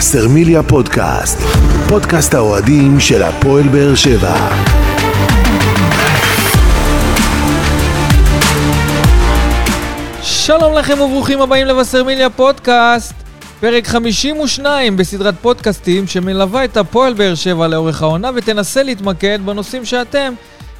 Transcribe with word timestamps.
וסרמיליה 0.00 0.62
פודקאסט, 0.62 1.38
פודקאסט 1.88 2.34
האוהדים 2.34 3.00
של 3.00 3.22
הפועל 3.22 3.68
באר 3.68 3.94
שבע. 3.94 4.48
שלום 10.22 10.74
לכם 10.74 11.00
וברוכים 11.00 11.40
הבאים 11.40 11.66
לבשרמיליה 11.66 12.30
פודקאסט, 12.30 13.14
פרק 13.60 13.86
52 13.86 14.96
בסדרת 14.96 15.34
פודקאסטים 15.42 16.06
שמלווה 16.06 16.64
את 16.64 16.76
הפועל 16.76 17.12
באר 17.12 17.34
שבע 17.34 17.68
לאורך 17.68 18.02
העונה 18.02 18.30
ותנסה 18.34 18.82
להתמקד 18.82 19.38
בנושאים 19.44 19.84
שאתם, 19.84 20.32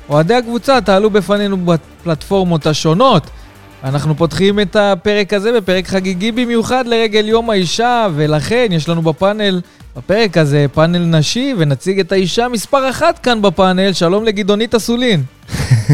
אוהדי 0.09 0.35
הקבוצה, 0.35 0.81
תעלו 0.81 1.11
בפנינו 1.11 1.57
בפלטפורמות 1.57 2.67
השונות. 2.67 3.23
אנחנו 3.85 4.17
פותחים 4.17 4.61
את 4.61 4.77
הפרק 4.77 5.33
הזה 5.33 5.53
בפרק 5.53 5.89
חגיגי 5.89 6.33
במיוחד 6.33 6.87
לרגל 6.87 7.29
יום 7.29 7.51
האישה, 7.51 8.07
ולכן 8.15 8.67
יש 8.71 8.89
לנו 8.89 9.03
בפאנל, 9.03 9.61
בפרק 9.97 10.37
הזה, 10.37 10.67
פאנל 10.75 11.19
נשי, 11.19 11.55
ונציג 11.59 12.01
את 12.01 12.13
האישה 12.13 12.49
מספר 12.49 12.91
אחת 12.91 13.19
כאן 13.19 13.43
בפאנל. 13.43 13.93
שלום 13.93 14.25
לגדעונית 14.25 14.75
אסולין. 14.75 15.23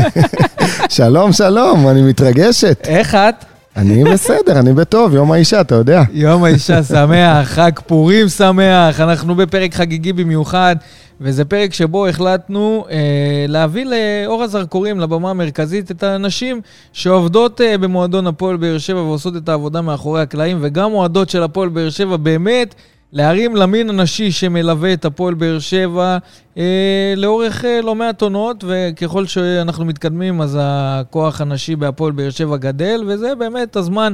שלום, 0.88 1.32
שלום, 1.32 1.88
אני 1.88 2.02
מתרגשת. 2.02 2.78
איך 2.88 3.14
את? 3.14 3.44
אני 3.76 4.04
בסדר, 4.04 4.58
אני 4.58 4.72
בטוב, 4.72 5.14
יום 5.14 5.32
האישה, 5.32 5.60
אתה 5.60 5.74
יודע. 5.74 6.02
יום 6.12 6.44
האישה 6.44 6.82
שמח, 6.82 7.48
חג 7.48 7.72
פורים 7.86 8.28
שמח, 8.28 9.00
אנחנו 9.00 9.34
בפרק 9.34 9.74
חגיגי 9.74 10.12
במיוחד, 10.12 10.76
וזה 11.20 11.44
פרק 11.44 11.72
שבו 11.72 12.06
החלטנו 12.06 12.84
אה, 12.90 13.44
להביא 13.48 13.86
לאור 13.86 14.42
הזרקורים, 14.42 15.00
לבמה 15.00 15.30
המרכזית, 15.30 15.90
את 15.90 16.02
הנשים 16.02 16.60
שעובדות 16.92 17.60
אה, 17.60 17.78
במועדון 17.78 18.26
הפועל 18.26 18.56
באר 18.56 18.78
שבע 18.78 19.00
ועושות 19.02 19.36
את 19.36 19.48
העבודה 19.48 19.80
מאחורי 19.80 20.22
הקלעים, 20.22 20.58
וגם 20.60 20.92
אוהדות 20.92 21.30
של 21.30 21.42
הפועל 21.42 21.68
באר 21.68 21.90
שבע 21.90 22.16
באמת. 22.16 22.74
להרים 23.12 23.56
למין 23.56 23.90
הנשי 23.90 24.32
שמלווה 24.32 24.92
את 24.92 25.04
הפועל 25.04 25.34
באר 25.34 25.58
שבע 25.58 26.18
אה, 26.58 27.14
לאורך 27.16 27.64
אה, 27.64 27.80
לא 27.82 27.94
מעט 27.94 28.22
עונות, 28.22 28.64
וככל 28.66 29.26
שאנחנו 29.26 29.84
מתקדמים 29.84 30.40
אז 30.40 30.58
הכוח 30.60 31.40
הנשי 31.40 31.76
בהפועל 31.76 32.12
באר 32.12 32.30
שבע 32.30 32.56
גדל, 32.56 33.04
וזה 33.06 33.34
באמת 33.34 33.76
הזמן 33.76 34.12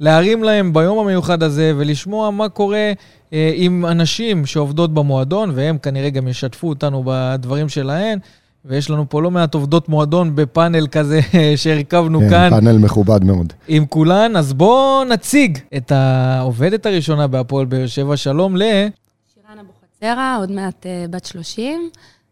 להרים 0.00 0.42
להם 0.42 0.72
ביום 0.72 0.98
המיוחד 0.98 1.42
הזה 1.42 1.72
ולשמוע 1.76 2.30
מה 2.30 2.48
קורה 2.48 2.92
אה, 3.32 3.52
עם 3.54 3.86
אנשים 3.86 4.46
שעובדות 4.46 4.94
במועדון, 4.94 5.52
והם 5.54 5.78
כנראה 5.78 6.10
גם 6.10 6.28
ישתפו 6.28 6.68
אותנו 6.68 7.02
בדברים 7.06 7.68
שלהן. 7.68 8.18
ויש 8.64 8.90
לנו 8.90 9.08
פה 9.08 9.22
לא 9.22 9.30
מעט 9.30 9.54
עובדות 9.54 9.88
מועדון 9.88 10.36
בפאנל 10.36 10.86
כזה 10.86 11.20
שהרכבנו 11.56 12.20
כן, 12.20 12.30
כאן. 12.30 12.50
פאנל 12.50 12.78
מכובד 12.78 13.24
מאוד. 13.24 13.52
עם 13.68 13.86
כולן, 13.86 14.36
אז 14.36 14.52
בואו 14.52 15.04
נציג 15.04 15.58
את 15.76 15.92
העובדת 15.92 16.86
הראשונה 16.86 17.26
בהפועל 17.26 17.66
באר 17.66 17.86
שבע. 17.86 18.16
שלום 18.16 18.56
ל... 18.56 18.62
שירן 18.62 19.58
אבוחצירא, 19.58 20.36
עוד 20.38 20.50
מעט 20.50 20.86
uh, 20.86 21.10
בת 21.10 21.24
30, 21.24 21.80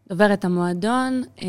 דוברת 0.09 0.45
המועדון, 0.45 1.21
uh, 1.37 1.41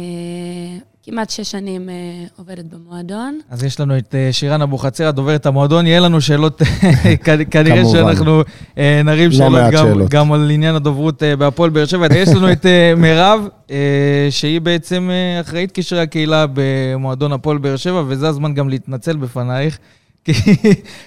כמעט 1.04 1.30
שש 1.30 1.50
שנים 1.50 1.88
uh, 1.88 2.32
עובדת 2.38 2.64
במועדון. 2.64 3.38
אז 3.50 3.64
יש 3.64 3.80
לנו 3.80 3.98
את 3.98 4.14
uh, 4.14 4.32
שירן 4.32 4.62
אבוחצירא, 4.62 5.10
דוברת 5.10 5.46
המועדון. 5.46 5.86
יהיה 5.86 6.00
לנו 6.00 6.20
שאלות, 6.20 6.62
כנראה 7.50 7.76
כמובן. 7.76 7.98
שאנחנו 7.98 8.40
uh, 8.42 8.78
נרים 9.04 9.30
לא 9.30 9.36
שאלות 9.36 9.72
גם, 9.72 9.86
שאלות. 9.86 10.10
גם 10.10 10.32
על 10.32 10.50
עניין 10.50 10.74
הדוברות 10.74 11.22
uh, 11.22 11.36
בהפועל 11.36 11.70
באר 11.70 11.84
שבע. 11.84 12.06
יש 12.14 12.28
לנו 12.28 12.52
את 12.52 12.64
uh, 12.64 12.68
מירב, 13.00 13.48
uh, 13.68 13.72
שהיא 14.30 14.60
בעצם 14.60 15.10
uh, 15.10 15.40
אחראית 15.46 15.72
קשרי 15.72 16.00
הקהילה 16.00 16.46
במועדון 16.54 17.32
הפועל 17.32 17.58
באר 17.58 17.76
שבע, 17.76 18.02
וזה 18.06 18.28
הזמן 18.28 18.54
גם 18.54 18.68
להתנצל 18.68 19.16
בפנייך. 19.16 19.78
כי 20.24 20.32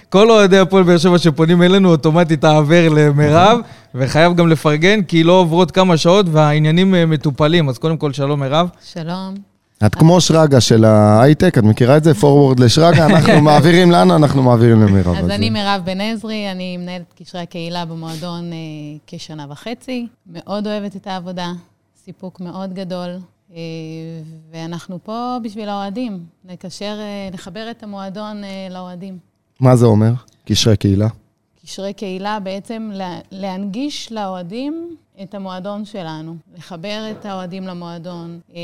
כל 0.08 0.30
אוהדי 0.30 0.58
הפועל 0.58 0.82
באר 0.82 0.98
שבע 0.98 1.18
שפונים 1.18 1.62
אלינו, 1.62 1.90
אוטומטית 1.90 2.44
העבר 2.44 2.88
למירב, 2.88 3.58
וחייב 3.94 4.36
גם 4.36 4.48
לפרגן, 4.48 5.02
כי 5.02 5.24
לא 5.24 5.32
עוברות 5.32 5.70
כמה 5.70 5.96
שעות 5.96 6.26
והעניינים 6.32 6.94
אה, 6.94 7.06
מטופלים. 7.06 7.68
אז 7.68 7.78
קודם 7.78 7.96
כל, 7.96 8.12
שלום 8.12 8.40
מירב. 8.40 8.68
שלום. 8.92 9.55
את 9.84 9.94
כמו 9.94 10.20
שרגא 10.20 10.60
של 10.60 10.84
ההייטק, 10.84 11.58
את 11.58 11.62
מכירה 11.62 11.96
את 11.96 12.04
זה? 12.04 12.14
פורוורד 12.14 12.60
לשרגא, 12.60 13.06
אנחנו 13.06 13.40
מעבירים 13.50 13.90
לנו, 13.90 14.16
אנחנו 14.16 14.42
מעבירים 14.42 14.82
למירב. 14.82 15.16
אז 15.16 15.30
אני 15.30 15.50
מירב 15.50 15.82
בן 15.84 16.00
עזרי, 16.00 16.50
אני 16.52 16.76
מנהלת 16.76 17.14
קשרי 17.20 17.40
הקהילה 17.40 17.84
במועדון 17.84 18.52
אה, 18.52 18.58
כשנה 19.06 19.46
וחצי. 19.48 20.06
מאוד 20.32 20.66
אוהבת 20.66 20.96
את 20.96 21.06
העבודה, 21.06 21.52
סיפוק 22.04 22.40
מאוד 22.40 22.74
גדול, 22.74 23.18
אה, 23.54 23.56
ואנחנו 24.50 24.98
פה 25.02 25.36
בשביל 25.42 25.68
האוהדים, 25.68 26.18
לקשר, 26.48 26.96
אה, 26.98 27.28
לחבר 27.32 27.70
את 27.70 27.82
המועדון 27.82 28.44
אה, 28.44 28.68
לאוהדים. 28.70 29.18
מה 29.60 29.76
זה 29.76 29.86
אומר? 29.86 30.12
קשרי 30.44 30.76
קהילה. 30.76 31.08
קשרי 31.64 31.92
קהילה 31.92 32.40
בעצם 32.40 32.90
לה, 32.92 33.18
להנגיש 33.30 34.12
לאוהדים 34.12 34.96
את 35.22 35.34
המועדון 35.34 35.84
שלנו, 35.84 36.36
לחבר 36.58 37.10
את 37.10 37.26
האוהדים 37.26 37.66
למועדון, 37.66 38.38
אה, 38.54 38.60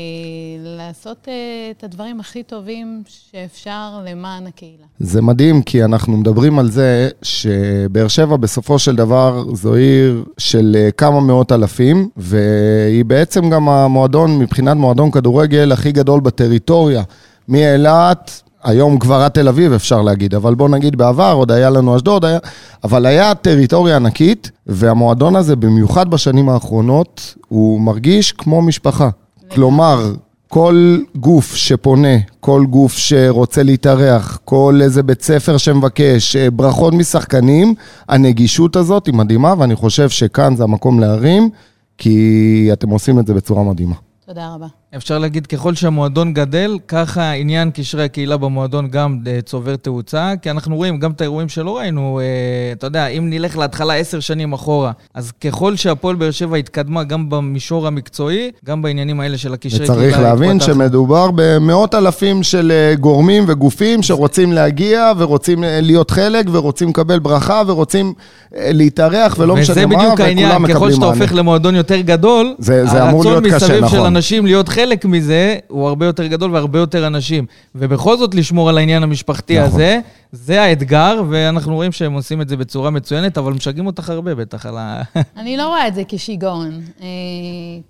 לעשות 0.59 1.27
אה, 1.27 1.33
את 1.71 1.83
הדברים 1.83 2.19
הכי 2.19 2.43
טובים 2.43 3.03
שאפשר 3.07 4.01
למען 4.05 4.47
הקהילה. 4.47 4.85
זה 4.99 5.21
מדהים, 5.21 5.61
כי 5.61 5.83
אנחנו 5.83 6.17
מדברים 6.17 6.59
על 6.59 6.69
זה 6.69 7.09
שבאר 7.21 8.07
שבע 8.07 8.37
בסופו 8.37 8.79
של 8.79 8.95
דבר 8.95 9.43
זו 9.53 9.75
עיר 9.75 10.23
של 10.37 10.75
אה, 10.79 10.91
כמה 10.91 11.21
מאות 11.21 11.51
אלפים, 11.51 12.09
והיא 12.17 13.05
בעצם 13.05 13.49
גם 13.49 13.69
המועדון, 13.69 14.39
מבחינת 14.39 14.77
מועדון 14.77 15.11
כדורגל 15.11 15.71
הכי 15.71 15.91
גדול 15.91 16.19
בטריטוריה. 16.21 17.03
מאילת, 17.47 18.41
היום 18.63 18.99
כבר 18.99 19.15
עד 19.15 19.31
תל 19.31 19.47
אביב 19.47 19.73
אפשר 19.73 20.01
להגיד, 20.01 20.35
אבל 20.35 20.55
בוא 20.55 20.69
נגיד 20.69 20.95
בעבר, 20.95 21.33
עוד 21.33 21.51
היה 21.51 21.69
לנו 21.69 21.95
אשדוד, 21.95 22.25
היה... 22.25 22.39
אבל 22.83 23.05
היה 23.05 23.35
טריטוריה 23.35 23.95
ענקית, 23.95 24.51
והמועדון 24.67 25.35
הזה, 25.35 25.55
במיוחד 25.55 26.09
בשנים 26.09 26.49
האחרונות, 26.49 27.35
הוא 27.47 27.81
מרגיש 27.81 28.31
כמו 28.31 28.61
משפחה. 28.61 29.09
כלומר, 29.51 30.13
כל 30.47 30.97
גוף 31.15 31.55
שפונה, 31.55 32.17
כל 32.39 32.65
גוף 32.69 32.97
שרוצה 32.97 33.63
להתארח, 33.63 34.39
כל 34.45 34.79
איזה 34.83 35.03
בית 35.03 35.21
ספר 35.21 35.57
שמבקש, 35.57 36.35
אה, 36.35 36.51
ברכות 36.51 36.93
משחקנים, 36.93 37.73
הנגישות 38.09 38.75
הזאת 38.75 39.05
היא 39.05 39.13
מדהימה, 39.15 39.53
ואני 39.57 39.75
חושב 39.75 40.09
שכאן 40.09 40.55
זה 40.55 40.63
המקום 40.63 40.99
להרים, 40.99 41.49
כי 41.97 42.69
אתם 42.73 42.89
עושים 42.89 43.19
את 43.19 43.27
זה 43.27 43.33
בצורה 43.33 43.63
מדהימה. 43.63 43.95
תודה 44.25 44.53
רבה. 44.55 44.67
אפשר 44.97 45.19
להגיד, 45.19 45.47
ככל 45.47 45.75
שהמועדון 45.75 46.33
גדל, 46.33 46.77
ככה 46.87 47.31
עניין 47.31 47.71
קשרי 47.71 48.03
הקהילה 48.03 48.37
במועדון 48.37 48.87
גם 48.89 49.17
אה, 49.27 49.39
צובר 49.45 49.75
תאוצה, 49.75 50.31
כי 50.41 50.49
אנחנו 50.51 50.75
רואים 50.75 50.99
גם 50.99 51.11
את 51.11 51.21
האירועים 51.21 51.49
שלא 51.49 51.77
ראינו, 51.77 52.19
אה, 52.19 52.25
אתה 52.71 52.87
יודע, 52.87 53.07
אם 53.07 53.29
נלך 53.29 53.57
להתחלה 53.57 53.93
עשר 53.95 54.19
שנים 54.19 54.53
אחורה, 54.53 54.91
אז 55.13 55.31
ככל 55.43 55.75
שהפועל 55.75 56.15
באר 56.15 56.31
שבע 56.31 56.57
התקדמה 56.57 57.03
גם 57.03 57.29
במישור 57.29 57.87
המקצועי, 57.87 58.51
גם 58.65 58.81
בעניינים 58.81 59.19
האלה 59.19 59.37
של 59.37 59.53
הקשרי 59.53 59.79
קהילה. 59.87 59.93
וצריך 59.93 60.19
להבין 60.19 60.57
התפתח- 60.57 60.65
שמדובר 60.65 61.29
במאות 61.35 61.95
אלפים 61.95 62.43
של 62.43 62.71
אה, 62.71 62.95
גורמים 62.95 63.43
וגופים 63.47 64.03
שרוצים 64.03 64.51
להגיע 64.51 65.11
ורוצים 65.17 65.63
להיות 65.67 66.11
חלק 66.11 66.45
ורוצים 66.51 66.89
לקבל 66.89 67.19
ברכה 67.19 67.61
ורוצים 67.67 68.13
להתארח 68.57 69.35
ולא 69.39 69.55
משנה 69.55 69.75
וזה 69.75 69.85
מה, 69.85 69.95
בדיוק 69.95 70.13
וכולם 70.13 70.27
העניין, 70.27 70.49
ככל 70.51 70.59
מקבלים 70.73 70.91
שאתה 70.93 71.05
מענה. 71.05 71.21
הופך 71.23 71.33
למועדון 71.35 71.75
יותר 71.75 71.99
גדול, 72.01 72.55
זה- 72.59 72.85
זה 72.85 73.03
הרצון 73.03 73.43
מסביב 73.45 73.59
של 73.59 73.79
נכון. 73.81 74.05
אנשים 74.05 74.45
להיות 74.45 74.69
חלק 74.69 74.82
מזה, 75.05 75.57
הוא 75.67 75.87
הרבה 75.87 76.05
יותר 76.05 76.27
גדול 76.27 76.51
והרבה 76.51 76.79
יותר 76.79 77.07
אנשים. 77.07 77.45
ובכל 77.75 78.17
זאת 78.17 78.35
לשמור 78.35 78.69
על 78.69 78.77
העניין 78.77 79.03
המשפחתי 79.03 79.59
נכון. 79.59 79.67
הזה, 79.67 79.99
זה 80.35 80.61
האתגר, 80.61 81.21
ואנחנו 81.29 81.75
רואים 81.75 81.91
שהם 81.91 82.13
עושים 82.13 82.41
את 82.41 82.49
זה 82.49 82.57
בצורה 82.57 82.89
מצוינת, 82.89 83.37
אבל 83.37 83.53
משגעים 83.53 83.87
אותך 83.87 84.09
הרבה 84.09 84.35
בטח 84.35 84.65
על 84.65 84.77
ה... 84.77 85.01
אני 85.37 85.57
לא 85.57 85.67
רואה 85.67 85.87
את 85.87 85.95
זה 85.95 86.01
כשיגעון. 86.07 86.81
אה, 87.01 87.07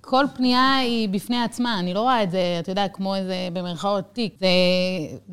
כל 0.02 0.26
פנייה 0.36 0.76
היא 0.76 1.10
בפני 1.10 1.44
עצמה, 1.44 1.80
אני 1.80 1.94
לא 1.94 2.02
רואה 2.02 2.24
את 2.24 2.32
זה, 2.32 2.40
אתה 2.60 2.72
יודע, 2.72 2.88
כמו 2.88 3.16
איזה, 3.16 3.48
במרכאות, 3.54 4.04
תיק. 4.14 4.36
זה, 4.40 4.48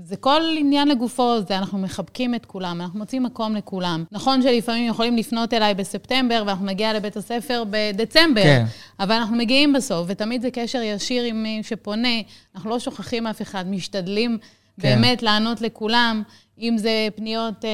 זה 0.04 0.16
כל 0.16 0.43
עניין 0.59 0.88
לגופו, 0.88 1.37
זה 1.49 1.59
אנחנו 1.59 1.78
מחבקים 1.78 2.34
את 2.34 2.47
כולם, 2.47 2.81
אנחנו 2.81 2.99
מוצאים 2.99 3.23
מקום 3.23 3.56
לכולם. 3.56 4.05
נכון 4.12 4.43
שלפעמים 4.43 4.87
יכולים 4.87 5.17
לפנות 5.17 5.55
אליי 5.55 5.75
בספטמבר, 5.75 6.43
ואנחנו 6.46 6.67
נגיע 6.67 6.93
לבית 6.93 7.17
הספר 7.17 7.64
בדצמבר, 7.70 8.43
כן. 8.43 8.64
אבל 9.00 9.12
אנחנו 9.12 9.37
מגיעים 9.37 9.73
בסוף, 9.73 10.06
ותמיד 10.08 10.43
זה 10.43 10.50
קשר 10.50 10.82
ישיר 10.82 11.25
עם 11.25 11.43
מי 11.43 11.61
שפונה, 11.62 12.20
אנחנו 12.55 12.70
לא 12.70 12.79
שוכחים 12.79 13.26
אף 13.26 13.43
אחד, 13.43 13.64
משתדלים 13.70 14.38
כן. 14.81 15.00
באמת 15.00 15.23
לענות 15.23 15.61
לכולם. 15.61 16.23
אם 16.60 16.78
זה 16.78 17.08
פניות 17.14 17.64
אה, 17.64 17.70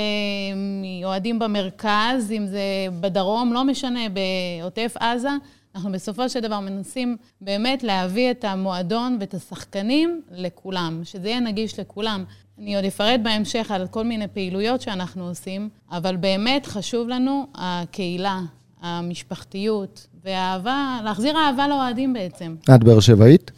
מאוהדים 0.83 1.39
במרכז, 1.39 2.33
אם 2.33 2.47
זה 2.47 2.61
בדרום, 3.01 3.53
לא 3.53 3.65
משנה, 3.65 4.01
בעוטף 4.09 4.95
עזה, 5.01 5.31
אנחנו 5.75 5.93
בסופו 5.93 6.29
של 6.29 6.41
דבר 6.41 6.61
מנסים 6.61 7.17
באמת 7.41 7.83
להביא 7.83 8.31
את 8.31 8.45
המועדון 8.45 9.17
ואת 9.21 9.35
השחקנים 9.35 10.23
לכולם, 10.31 11.01
שזה 11.05 11.29
יהיה 11.29 11.41
נגיש 11.41 11.81
לכולם. 11.81 12.25
אני 12.59 12.77
עוד 12.77 12.85
אפרט 12.85 13.21
בהמשך 13.23 13.71
על 13.71 13.87
כל 13.87 14.05
מיני 14.05 14.29
פעילויות 14.29 14.81
שאנחנו 14.81 15.29
עושים, 15.29 15.69
אבל 15.91 16.17
באמת 16.17 16.67
חשוב 16.67 17.09
לנו 17.09 17.47
הקהילה, 17.55 18.41
המשפחתיות 18.81 20.07
והאהבה, 20.25 21.01
להחזיר 21.05 21.37
אהבה 21.37 21.69
לאוהדים 21.69 22.13
בעצם. 22.13 22.57
את 22.75 22.85
באר 22.85 23.01
שבעית? 23.01 23.51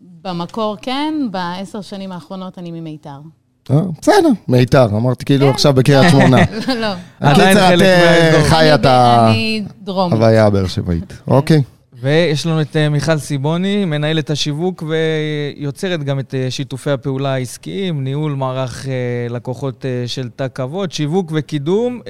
במקור 0.00 0.76
כן, 0.82 1.14
בעשר 1.30 1.80
שנים 1.80 2.12
האחרונות 2.12 2.58
אני 2.58 2.70
ממיתר. 2.70 3.20
אה, 3.72 3.78
בסדר, 4.00 4.28
מיתר, 4.48 4.84
אמרתי 4.84 5.24
כאילו 5.24 5.50
עכשיו 5.50 5.72
בקריית 5.72 6.10
שמונה. 6.12 6.36
לא. 6.80 6.86
עדיין 7.20 7.56
קיצר, 7.58 7.74
את. 7.74 8.46
חיה 8.46 8.74
את 8.74 8.86
ה- 8.86 9.28
אני 9.30 9.62
דרום. 9.82 10.12
הוויה 10.12 10.46
הבאר 10.46 10.66
שבעית. 10.66 11.12
אוקיי. 11.28 11.62
ויש 12.02 12.46
לנו 12.46 12.60
את 12.60 12.76
אה, 12.76 12.88
מיכל 12.88 13.18
סיבוני, 13.18 13.84
מנהלת 13.84 14.30
השיווק 14.30 14.84
ויוצרת 15.56 16.04
גם 16.04 16.18
את 16.18 16.34
אה, 16.34 16.46
שיתופי 16.50 16.90
הפעולה 16.90 17.34
העסקיים, 17.34 18.04
ניהול 18.04 18.32
מערך 18.32 18.86
לקוחות 19.30 19.84
של 20.06 20.28
תא 20.36 20.46
כבוד, 20.54 20.92
שיווק 20.92 21.32
וקידום. 21.34 22.00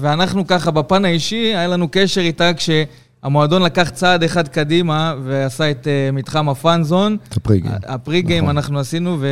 ואנחנו 0.00 0.46
ככה, 0.46 0.70
בפן 0.70 1.04
האישי, 1.04 1.36
היה 1.56 1.66
לנו 1.66 1.88
קשר 1.90 2.20
איתה 2.20 2.50
כשהמועדון 3.24 3.62
לקח 3.62 3.90
צעד 3.90 4.22
אחד 4.22 4.48
קדימה 4.48 5.14
ועשה 5.24 5.70
את 5.70 5.88
אה, 5.88 6.10
מתחם 6.12 6.48
ה 6.48 6.56
fan 6.56 6.78
zone. 6.78 7.16
את 7.28 7.36
ה 7.36 7.40
pregame. 7.40 7.70
ה 7.86 8.22
pregame 8.22 8.44
נכון. 8.44 8.56
אנחנו 8.56 8.78
עשינו, 8.78 9.16
ו... 9.20 9.28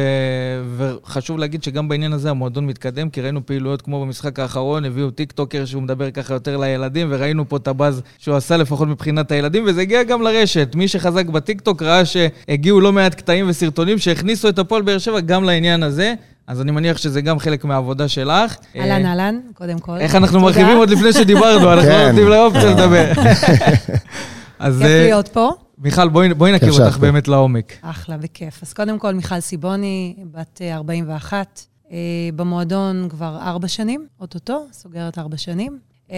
וחשוב 0.77 1.39
להגיד 1.39 1.63
שגם 1.63 1.89
בעניין 1.89 2.13
הזה 2.13 2.31
המועדון 2.31 2.67
מתקדם, 2.67 3.11
כי 3.11 3.21
ראינו 3.21 3.47
פעילויות 3.47 3.83
כמו 3.83 4.05
במשחק 4.05 4.39
האחרון, 4.39 4.85
הביאו 4.85 5.11
טיקטוקר 5.11 5.65
שהוא 5.65 5.83
מדבר 5.83 6.11
ככה 6.11 6.35
יותר 6.35 6.57
לילדים, 6.57 7.07
וראינו 7.11 7.49
פה 7.49 7.57
את 7.57 7.69
הבאז 7.69 8.03
שהוא 8.19 8.37
עשה 8.37 8.57
לפחות 8.57 8.89
מבחינת 8.89 9.33
הילדים, 9.33 9.65
וזה 9.67 9.81
הגיע 9.81 10.03
גם 10.03 10.23
לרשת. 10.23 10.75
מי 10.75 10.89
שחזק 10.89 11.27
בטיקטוק 11.27 11.83
ראה 11.83 12.05
שהגיעו 12.05 12.81
לא 12.81 12.93
מעט 12.93 13.15
קטעים 13.15 13.49
וסרטונים 13.49 13.99
שהכניסו 13.99 14.49
את 14.49 14.59
הפועל 14.59 14.83
באר 14.83 14.99
שבע 14.99 15.21
גם 15.21 15.45
לעניין 15.45 15.83
הזה. 15.83 16.15
אז 16.53 16.61
אני 16.61 16.71
מניח 16.71 16.97
שזה 16.97 17.21
גם 17.21 17.39
חלק 17.39 17.65
מהעבודה 17.65 18.09
שלך. 18.09 18.57
אהלן, 18.77 19.05
אה, 19.05 19.11
אהלן, 19.11 19.41
קודם 19.55 19.79
כל. 19.79 19.99
איך 19.99 20.15
אנחנו 20.15 20.39
תודה. 20.39 20.45
מרחיבים 20.45 20.77
עוד 20.77 20.91
לפני 20.91 21.13
שדיברנו, 21.13 21.73
אנחנו 21.73 21.89
לא 21.89 21.95
כן. 21.95 22.07
נותנים 22.07 22.29
לאופציה 22.29 22.71
לדבר. 22.71 23.13
אז 24.59 24.79
כיף 24.79 24.87
אה, 24.87 25.03
להיות 25.03 25.29
פה. 25.29 25.51
מיכל, 25.79 26.09
בואי 26.09 26.35
בואי 26.35 26.53
נכיר 26.53 26.73
אותך. 26.73 26.97
באמת 26.99 27.29
לעומק. 27.29 27.73
אחלה, 27.83 28.17
בכיף. 28.17 28.63
אז 28.63 28.73
קודם 28.73 28.99
כל, 28.99 29.15
מיכל 29.15 29.41
סיבוני, 29.41 30.15
בת 30.33 30.61
אה, 30.63 30.75
41, 30.75 31.63
אה, 31.93 31.97
במועדון 32.37 33.09
כבר 33.11 33.39
ארבע 33.43 33.69
שנים, 33.69 34.07
אוטוטו, 34.21 34.67
סוגרת 34.73 35.19
ארבע 35.19 35.37
שנים. 35.37 35.79
אה, 36.11 36.17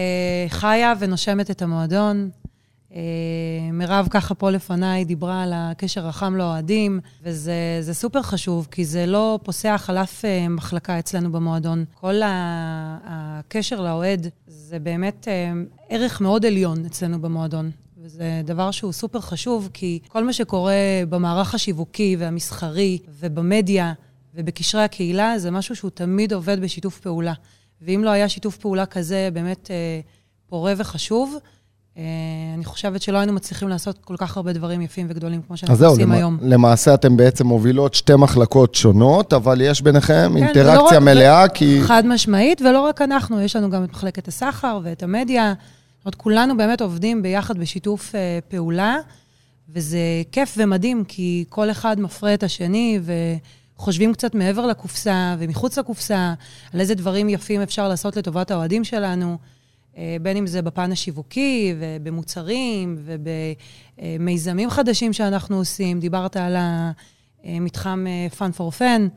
חיה 0.49 0.93
ונושמת 0.99 1.51
את 1.51 1.61
המועדון. 1.61 2.29
אה, 2.95 3.01
מירב 3.73 4.07
ככה 4.09 4.35
פה 4.35 4.49
לפניי 4.49 5.05
דיברה 5.05 5.43
על 5.43 5.53
הקשר 5.55 6.07
החם 6.07 6.35
לאוהדים, 6.35 6.99
וזה 7.23 7.53
זה 7.81 7.93
סופר 7.93 8.21
חשוב, 8.21 8.67
כי 8.71 8.85
זה 8.85 9.05
לא 9.05 9.39
פוסח 9.43 9.85
על 9.87 9.97
אף 9.97 10.25
אה, 10.25 10.49
מחלקה 10.49 10.99
אצלנו 10.99 11.31
במועדון. 11.31 11.85
כל 11.93 12.21
הקשר 12.23 13.81
לאוהד 13.81 14.27
זה 14.47 14.79
באמת 14.79 15.27
אה, 15.27 15.51
ערך 15.89 16.21
מאוד 16.21 16.45
עליון 16.45 16.85
אצלנו 16.85 17.21
במועדון. 17.21 17.71
וזה 17.97 18.41
דבר 18.43 18.71
שהוא 18.71 18.91
סופר 18.91 19.19
חשוב, 19.19 19.69
כי 19.73 19.99
כל 20.07 20.23
מה 20.23 20.33
שקורה 20.33 20.73
במערך 21.09 21.55
השיווקי 21.55 22.15
והמסחרי 22.19 22.97
ובמדיה 23.19 23.93
ובקשרי 24.35 24.83
הקהילה, 24.83 25.39
זה 25.39 25.51
משהו 25.51 25.75
שהוא 25.75 25.91
תמיד 25.91 26.33
עובד 26.33 26.59
בשיתוף 26.59 26.99
פעולה. 26.99 27.33
ואם 27.81 28.01
לא 28.03 28.09
היה 28.09 28.29
שיתוף 28.29 28.57
פעולה 28.57 28.85
כזה 28.85 29.29
באמת 29.33 29.71
אה, 29.71 29.99
פורה 30.47 30.73
וחשוב, 30.77 31.35
אני 31.97 32.65
חושבת 32.65 33.01
שלא 33.01 33.17
היינו 33.17 33.33
מצליחים 33.33 33.67
לעשות 33.69 33.97
כל 34.05 34.15
כך 34.17 34.37
הרבה 34.37 34.53
דברים 34.53 34.81
יפים 34.81 35.07
וגדולים 35.09 35.41
כמו 35.47 35.57
שאנחנו 35.57 35.85
עושים 35.85 36.07
למ- 36.07 36.11
היום. 36.15 36.37
למעשה 36.41 36.93
אתם 36.93 37.17
בעצם 37.17 37.47
מובילות 37.47 37.93
שתי 37.93 38.15
מחלקות 38.15 38.75
שונות, 38.75 39.33
אבל 39.33 39.61
יש 39.61 39.81
ביניכם 39.81 40.31
כן, 40.33 40.37
אינטראקציה 40.43 40.97
רק- 40.97 41.03
מלאה, 41.03 41.47
כי... 41.47 41.81
חד 41.83 42.03
משמעית, 42.05 42.61
ולא 42.61 42.81
רק 42.81 43.01
אנחנו, 43.01 43.41
יש 43.41 43.55
לנו 43.55 43.69
גם 43.69 43.83
את 43.83 43.91
מחלקת 43.91 44.27
הסחר 44.27 44.79
ואת 44.83 45.03
המדיה. 45.03 45.53
זאת 45.97 46.05
אומרת, 46.05 46.15
כולנו 46.15 46.57
באמת 46.57 46.81
עובדים 46.81 47.21
ביחד 47.21 47.57
בשיתוף 47.57 48.15
אה, 48.15 48.39
פעולה, 48.47 48.97
וזה 49.69 49.99
כיף 50.31 50.55
ומדהים, 50.57 51.03
כי 51.07 51.45
כל 51.49 51.71
אחד 51.71 51.99
מפרה 51.99 52.33
את 52.33 52.43
השני, 52.43 52.99
וחושבים 53.77 54.13
קצת 54.13 54.35
מעבר 54.35 54.65
לקופסה 54.65 55.35
ומחוץ 55.39 55.77
לקופסה, 55.77 56.33
על 56.73 56.79
איזה 56.79 56.95
דברים 56.95 57.29
יפים 57.29 57.61
אפשר 57.61 57.87
לעשות 57.87 58.17
לטובת 58.17 58.51
האוהדים 58.51 58.83
שלנו, 58.83 59.29
אה, 59.31 59.54
בין 60.21 60.37
אם 60.37 60.47
זה 60.47 60.61
בפן 60.61 60.91
השיווקי, 60.91 61.75
ובמוצרים, 61.79 62.97
ובמיזמים 63.97 64.69
חדשים 64.69 65.13
שאנחנו 65.13 65.57
עושים. 65.57 65.99
דיברת 65.99 66.37
על 66.37 66.55
המתחם 67.43 68.05
אה, 68.07 68.49
for 68.57 68.79
Fan. 68.79 69.09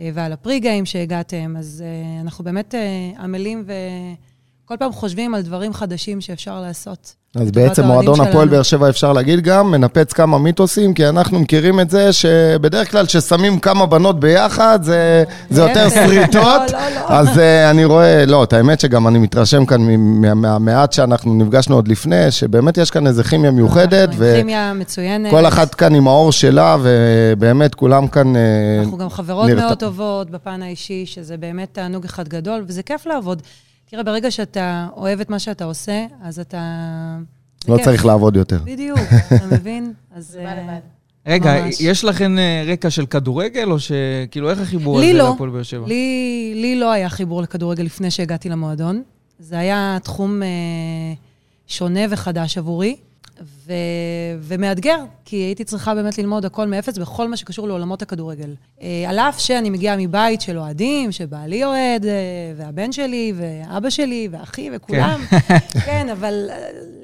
אה, 0.00 0.10
ועל 0.14 0.32
הפרי-גיים 0.32 0.86
שהגעתם, 0.86 1.54
אז 1.58 1.84
אה, 1.86 2.20
אנחנו 2.20 2.44
באמת 2.44 2.74
אה, 2.74 3.12
עמלים 3.18 3.64
וכל 4.64 4.76
פעם 4.76 4.92
חושבים 4.92 5.34
על 5.34 5.42
דברים 5.42 5.72
חדשים 5.72 6.20
שאפשר 6.20 6.60
לעשות. 6.60 7.14
אז 7.40 7.50
בעצם 7.50 7.84
מועדון. 7.84 8.20
הפועל 8.20 8.48
באר 8.48 8.62
שבע, 8.62 8.88
אפשר 8.88 9.12
להגיד 9.12 9.40
גם, 9.40 9.70
מנפץ 9.70 10.12
כמה 10.12 10.38
מיתוסים, 10.38 10.94
כי 10.94 11.08
אנחנו 11.08 11.38
מכירים 11.38 11.80
את 11.80 11.90
זה 11.90 12.12
שבדרך 12.12 12.90
כלל 12.90 13.06
כששמים 13.06 13.58
כמה 13.58 13.86
בנות 13.86 14.20
ביחד, 14.20 14.78
זה, 14.82 15.24
זה 15.50 15.60
יותר 15.62 15.84
להפך. 15.84 15.96
שריטות. 16.06 16.70
לא, 16.72 16.78
לא, 16.78 17.10
לא. 17.10 17.14
אז 17.14 17.28
uh, 17.28 17.40
אני 17.70 17.84
רואה, 17.84 18.26
לא, 18.26 18.42
את 18.44 18.52
האמת 18.52 18.80
שגם 18.80 19.08
אני 19.08 19.18
מתרשם 19.18 19.66
כאן 19.66 19.80
מה- 19.98 20.34
מהמעט 20.34 20.92
שאנחנו 20.92 21.34
נפגשנו 21.34 21.74
עוד 21.74 21.88
לפני, 21.88 22.30
שבאמת 22.30 22.78
יש 22.78 22.90
כאן 22.90 23.06
איזה 23.06 23.24
כימיה 23.24 23.50
מיוחדת, 23.50 24.08
אנחנו 24.08 24.24
עם 24.24 24.36
כימיה 24.36 24.72
מצוינת. 24.74 25.28
וכל 25.32 25.46
אחת 25.46 25.74
כאן 25.74 25.94
עם 25.94 26.06
האור 26.08 26.32
שלה, 26.32 26.76
ובאמת 26.82 27.74
כולם 27.74 28.08
כאן... 28.08 28.36
אה, 28.36 28.40
אנחנו 28.82 28.98
גם 28.98 29.10
חברות 29.10 29.50
מאוד 29.50 29.78
טובות 29.78 30.30
בפן 30.30 30.62
האישי, 30.62 31.06
שזה 31.06 31.36
באמת 31.36 31.68
תענוג 31.72 32.04
אחד 32.04 32.28
גדול, 32.28 32.64
וזה 32.66 32.82
כיף 32.82 33.06
לעבוד. 33.06 33.42
תראה, 33.90 34.02
ברגע 34.02 34.30
שאתה 34.30 34.86
אוהב 34.96 35.20
את 35.20 35.30
מה 35.30 35.38
שאתה 35.38 35.64
עושה, 35.64 36.06
אז 36.22 36.40
אתה... 36.40 36.58
לא. 37.68 37.78
צריך 37.84 38.06
לעבוד 38.06 38.36
יותר. 38.36 38.58
בדיוק, 38.64 38.98
אתה 39.36 39.46
מבין? 39.46 39.92
אז... 40.14 40.26
זה 40.26 40.38
בא 40.38 40.48
אה, 40.48 40.62
לבד. 40.62 40.80
רגע, 41.26 41.64
ממש. 41.64 41.80
יש 41.80 42.04
לכם 42.04 42.38
אה, 42.38 42.64
רקע 42.66 42.90
של 42.90 43.06
כדורגל, 43.06 43.70
או 43.70 43.76
שכאילו, 43.78 44.50
איך 44.50 44.60
החיבור 44.60 44.98
הזה 44.98 45.12
לא. 45.12 45.30
להפועל 45.30 45.50
באר 45.50 45.62
שבע? 45.62 45.86
לי, 45.86 46.52
לי 46.56 46.78
לא 46.78 46.90
היה 46.90 47.08
חיבור 47.08 47.42
לכדורגל 47.42 47.84
לפני 47.84 48.10
שהגעתי 48.10 48.48
למועדון. 48.48 49.02
זה 49.38 49.58
היה 49.58 49.98
תחום 50.02 50.42
אה, 50.42 50.48
שונה 51.66 52.00
וחדש 52.10 52.58
עבורי, 52.58 52.96
ו, 53.42 53.72
ומאתגר, 54.40 54.98
כי 55.24 55.36
הייתי 55.36 55.64
צריכה 55.64 55.94
באמת 55.94 56.18
ללמוד 56.18 56.44
הכל 56.44 56.66
מאפס 56.66 56.98
בכל 56.98 57.28
מה 57.28 57.36
שקשור 57.36 57.68
לעולמות 57.68 58.02
הכדורגל. 58.02 58.54
אה, 58.82 59.04
על 59.08 59.18
אף 59.18 59.40
שאני 59.40 59.70
מגיעה 59.70 59.96
מבית 59.96 60.40
של 60.40 60.58
אוהדים, 60.58 61.12
שבעלי 61.12 61.64
אוהד, 61.64 62.06
אה, 62.06 62.12
והבן 62.56 62.92
שלי, 62.92 63.32
ואבא 63.36 63.90
שלי, 63.90 64.28
ואחי, 64.30 64.70
וכולם. 64.72 65.20
כן, 65.48 65.58
כן 65.86 66.08
אבל 66.08 66.48
אה, 66.50 66.56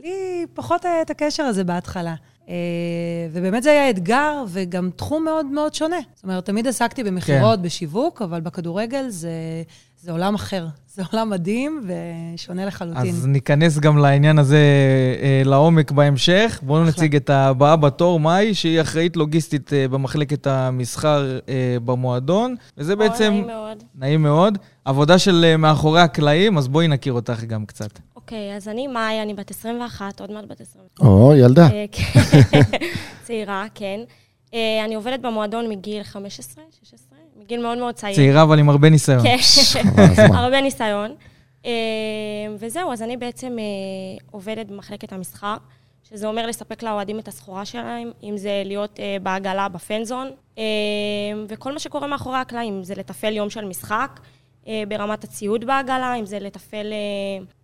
לי 0.03 0.47
פחות 0.55 0.85
היה 0.85 1.03
את 1.03 1.11
הקשר 1.11 1.43
הזה 1.43 1.65
בהתחלה. 1.65 2.15
ובאמת 3.33 3.63
זה 3.63 3.71
היה 3.71 3.91
אתגר, 3.91 4.45
וגם 4.49 4.91
תחום 4.97 5.25
מאוד 5.25 5.47
מאוד 5.47 5.75
שונה. 5.75 5.97
זאת 6.15 6.25
אומרת, 6.25 6.47
תמיד 6.47 6.67
עסקתי 6.67 7.05
במכירות, 7.05 7.59
כן. 7.59 7.63
בשיווק, 7.63 8.23
אבל 8.23 8.41
בכדורגל 8.41 9.09
זה, 9.09 9.31
זה 10.03 10.13
עולם 10.13 10.35
אחר. 10.35 10.67
זה 10.95 11.03
עולם 11.13 11.31
מדהים 11.31 11.89
ושונה 12.35 12.67
לחלוטין. 12.67 13.15
אז 13.15 13.27
ניכנס 13.27 13.79
גם 13.79 13.99
לעניין 13.99 14.39
הזה 14.39 14.59
אה, 15.23 15.43
לעומק 15.45 15.91
בהמשך. 15.91 16.61
בואו 16.63 16.85
נציג 16.85 17.17
את 17.17 17.31
הבאה 17.31 17.77
בתור, 17.77 18.21
מאי, 18.21 18.55
שהיא 18.55 18.81
אחראית 18.81 19.17
לוגיסטית 19.17 19.73
אה, 19.73 19.89
במחלקת 19.89 20.47
המסחר 20.47 21.39
אה, 21.49 21.77
במועדון, 21.85 22.55
וזה 22.79 22.97
בעצם... 22.97 23.31
נעים 23.33 23.47
מאוד. 23.47 23.83
נעים 23.95 24.23
מאוד. 24.23 24.59
עבודה 24.85 25.19
של 25.19 25.45
אה, 25.45 25.57
מאחורי 25.57 26.01
הקלעים, 26.01 26.59
אז 26.59 26.69
בואי 26.69 26.89
נכיר 26.89 27.13
אותך 27.13 27.45
גם 27.45 27.67
קצת. 27.67 27.99
אוקיי, 28.17 28.57
אז 28.57 28.69
אני 28.69 28.87
מאי, 28.87 29.23
אני 29.23 29.35
בת 29.35 29.51
21, 29.51 30.21
עוד 30.21 30.31
מעט 30.31 30.45
בת 30.45 30.61
21. 30.61 31.01
או, 31.01 31.33
ילדה. 31.37 31.69
אה, 31.71 31.85
כן. 31.93 32.21
צעירה, 33.25 33.65
כן. 33.75 34.01
אה, 34.55 34.85
אני 34.85 34.95
עובדת 34.95 35.21
במועדון 35.21 35.69
מגיל 35.69 36.03
15, 36.03 36.65
16, 36.83 37.12
מגיל 37.43 37.63
מאוד 37.63 37.79
מאוד 37.79 37.95
צעיר. 37.95 38.17
צעירה, 38.17 38.43
אבל 38.43 38.59
עם 38.59 38.69
הרבה 38.69 38.91
ניסיון. 38.91 39.23
כן. 39.23 39.37
הרבה 40.35 40.61
ניסיון. 40.61 41.15
אה, 41.67 41.71
וזהו, 42.59 42.93
אז 42.93 43.03
אני 43.03 43.17
בעצם 43.17 43.57
אה, 43.59 43.65
עובדת 44.31 44.67
במחלקת 44.67 45.13
המסחר, 45.13 45.57
שזה 46.03 46.27
אומר 46.27 46.47
לספק 46.47 46.83
לאוהדים 46.83 47.19
את 47.19 47.29
הסחורה 47.29 47.65
שלהם, 47.65 48.11
אם 48.23 48.37
זה 48.37 48.63
להיות 48.65 49.01
אה, 49.01 49.17
בעגלה 49.23 49.69
בפנזון, 49.69 50.31
אה, 50.59 50.65
וכל 51.49 51.73
מה 51.73 51.79
שקורה 51.79 52.07
מאחורי 52.07 52.39
הקלעים, 52.39 52.85
זה 52.85 52.95
לתפעל 52.95 53.33
יום 53.37 53.51
של 53.51 53.65
משחק, 53.65 54.21
אה, 54.69 54.83
ברמת 54.89 55.25
הציוד 55.25 55.65
בעגלה, 55.65 56.15
אם 56.15 56.27
זה 56.27 56.39
לתפעל 56.39 56.93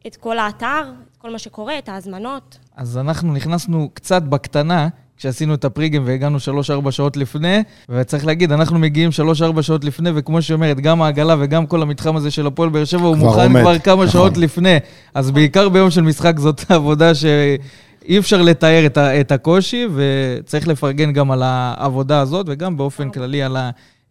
את 0.07 0.17
כל 0.17 0.39
האתר, 0.39 0.83
את 1.13 1.17
כל 1.17 1.31
מה 1.31 1.39
שקורה, 1.39 1.79
את 1.79 1.89
ההזמנות. 1.89 2.59
אז 2.77 2.99
אנחנו 2.99 3.33
נכנסנו 3.33 3.91
קצת 3.95 4.23
בקטנה, 4.23 4.89
כשעשינו 5.19 5.55
את 5.55 5.65
הפריגם 5.65 6.03
והגענו 6.07 6.39
3-4 6.87 6.91
שעות 6.91 7.17
לפני, 7.17 7.63
וצריך 7.89 8.27
להגיד, 8.27 8.53
אנחנו 8.53 8.79
מגיעים 8.79 9.11
3-4 9.59 9.63
שעות 9.63 9.85
לפני, 9.85 10.11
וכמו 10.15 10.43
שהיא 10.43 10.55
אומרת, 10.55 10.81
גם 10.81 11.03
העגלה 11.03 11.35
וגם 11.39 11.67
כל 11.67 11.83
המתחם 11.83 12.17
הזה 12.17 12.31
של 12.31 12.47
הפועל 12.47 12.69
באר 12.69 12.85
שבע, 12.85 13.03
הוא 13.07 13.17
כבר 13.17 13.25
מוכן 13.27 13.43
עומד. 13.43 13.61
כבר 13.61 13.79
כמה 13.79 13.95
נכון. 13.95 14.09
שעות 14.09 14.37
לפני. 14.37 14.77
אז 15.15 15.31
בעיקר 15.31 15.69
ביום 15.69 15.91
של 15.91 16.03
משחק 16.03 16.39
זאת 16.39 16.65
עבודה 16.71 17.15
שאי 17.15 18.19
אפשר 18.19 18.43
לתאר 18.43 18.87
את, 18.87 18.97
ה- 18.97 19.21
את 19.21 19.33
הקושי, 19.33 19.87
וצריך 19.95 20.69
לפרגן 20.69 21.13
גם 21.13 21.31
על 21.31 21.43
העבודה 21.45 22.21
הזאת, 22.21 22.47
וגם 22.49 22.77
באופן 22.77 23.11
כללי 23.11 23.43
על 23.43 23.57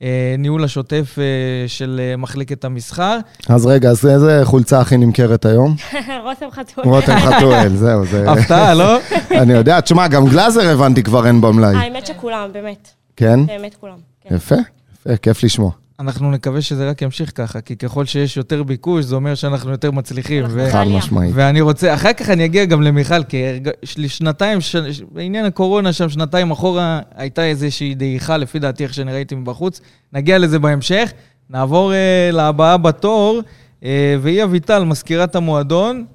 הניהול 0.01 0.63
השוטף 0.63 1.16
אה, 1.20 1.24
של 1.68 2.01
אה, 2.04 2.18
מחלקת 2.18 2.66
המסחר. 2.66 3.18
אז 3.50 3.66
רגע, 3.66 3.89
אז 3.89 4.06
איזה 4.06 4.42
חולצה 4.44 4.80
הכי 4.80 4.98
נמכרת 4.98 5.46
היום? 5.46 5.75
רותם 6.25 6.51
חתול. 6.51 6.84
רותם 6.86 7.16
חתואל, 7.18 7.75
זהו, 7.75 8.06
זה... 8.06 8.32
הפתעה, 8.32 8.74
לא? 8.74 8.98
אני 9.42 9.54
יודע, 9.54 9.80
תשמע, 9.80 10.08
גם 10.08 10.27
גלאזר 10.27 10.70
הבנתי 10.70 11.04
כבר 11.04 11.27
אין 11.27 11.42
במלאי. 11.42 11.75
האמת 11.75 12.06
שכולם, 12.06 12.50
באמת. 12.54 12.89
כן? 13.16 13.46
באמת 13.46 13.75
כולם. 13.80 13.98
כן. 14.22 14.36
יפה, 14.36 14.56
יפה, 14.94 15.18
כיף 15.18 15.44
לשמוע. 15.44 15.72
אנחנו 16.00 16.32
נקווה 16.32 16.62
שזה 16.62 16.89
רק 16.89 17.01
ימשיך 17.01 17.32
ככה, 17.36 17.62
כי 17.62 17.75
ככל 17.75 18.06
שיש 18.06 18.38
יותר 18.38 18.63
ביקוש, 18.63 19.06
זה 19.06 19.16
אומר 19.16 19.36
שאנחנו 19.36 19.72
יותר 19.72 19.92
מצליחים. 19.92 20.44
ו- 20.50 20.68
חד. 20.72 20.84
משמעית. 20.88 21.32
ואני 21.36 21.62
רוצה, 21.62 21.94
אחר 21.94 22.13
כך 22.13 22.30
אני 22.30 22.46
אגיע 22.46 22.66
גם 22.66 22.82
למיכל, 22.82 23.24
כי 23.24 23.44
יש 23.84 23.98
לי 23.98 24.10
שנתיים, 24.10 24.62
ש- 24.62 24.75
בעניין 25.12 25.46
הקורונה 25.46 25.94
שם, 25.94 26.10
שנתיים 26.10 26.51
אחורה, 26.51 27.00
הייתה 27.16 27.44
איזושהי 27.46 27.96
דעיכה, 27.96 28.38
לפי 28.38 28.60
דעתי, 28.60 28.84
איך 28.84 28.94
שאני 28.94 29.13
ראיתי 29.13 29.36
מבחוץ. 29.36 29.82
נגיע 30.13 30.38
לזה 30.38 30.60
בהמשך. 30.60 31.12
נעבור 31.50 31.94
אה, 31.94 32.30
להבאה 32.34 32.77
בתור, 32.77 33.39
אה, 33.84 34.16
והיא 34.22 34.44
אביטל, 34.44 34.84
מזכירת 34.84 35.36
המועדון. 35.36 36.06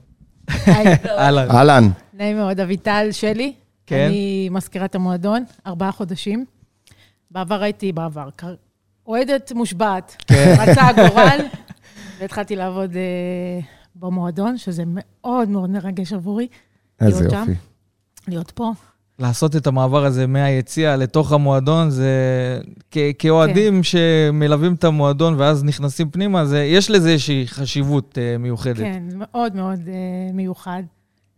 אהלן. 1.09 1.51
אהלן, 1.51 1.89
נעים 2.15 2.37
מאוד, 2.37 2.61
אביטל 2.61 3.09
שלי. 3.11 3.53
כן. 3.87 4.07
אני 4.11 4.49
מזכירת 4.53 4.95
המועדון, 4.95 5.45
ארבעה 5.67 5.93
חודשים. 5.93 6.45
בעבר 7.31 7.63
הייתי, 7.63 7.93
בעבר, 7.93 8.29
אוהדת 9.13 9.53
מושבעת. 9.53 10.17
כן. 10.27 10.55
רצה 10.59 10.83
הגורל, 10.89 11.41
והתחלתי 12.21 12.57
לעבוד 12.57 12.97
אה, 12.97 13.61
במועדון, 13.97 14.59
שזה 14.59 14.83
מאוד 14.87 15.49
מאוד 15.49 15.71
מרגש 15.71 16.13
עבורי, 16.13 16.47
איזה 17.01 17.31
שם. 17.31 17.37
יופי. 17.39 17.53
להיות 18.29 18.51
פה. 18.51 18.71
לעשות 19.19 19.57
את 19.57 19.67
המעבר 19.67 20.05
הזה 20.05 20.27
מהיציע 20.27 20.97
לתוך 20.97 21.33
המועדון, 21.33 21.91
זה... 21.91 22.11
כ- 22.91 22.99
כאוהדים 23.19 23.83
שמלווים 23.83 24.75
את 24.75 24.85
המועדון 24.85 25.35
ואז 25.39 25.65
נכנסים 25.65 26.11
פנימה, 26.11 26.45
זה... 26.45 26.63
יש 26.65 26.91
לזה 26.91 27.11
איזושהי 27.11 27.45
חשיבות 27.49 28.19
אה, 28.19 28.39
מיוחדת. 28.39 28.77
כן, 28.77 29.03
זה 29.09 29.17
מאוד 29.19 29.57
מאוד 29.57 29.81
אה, 29.89 29.93
מיוחד 30.35 30.83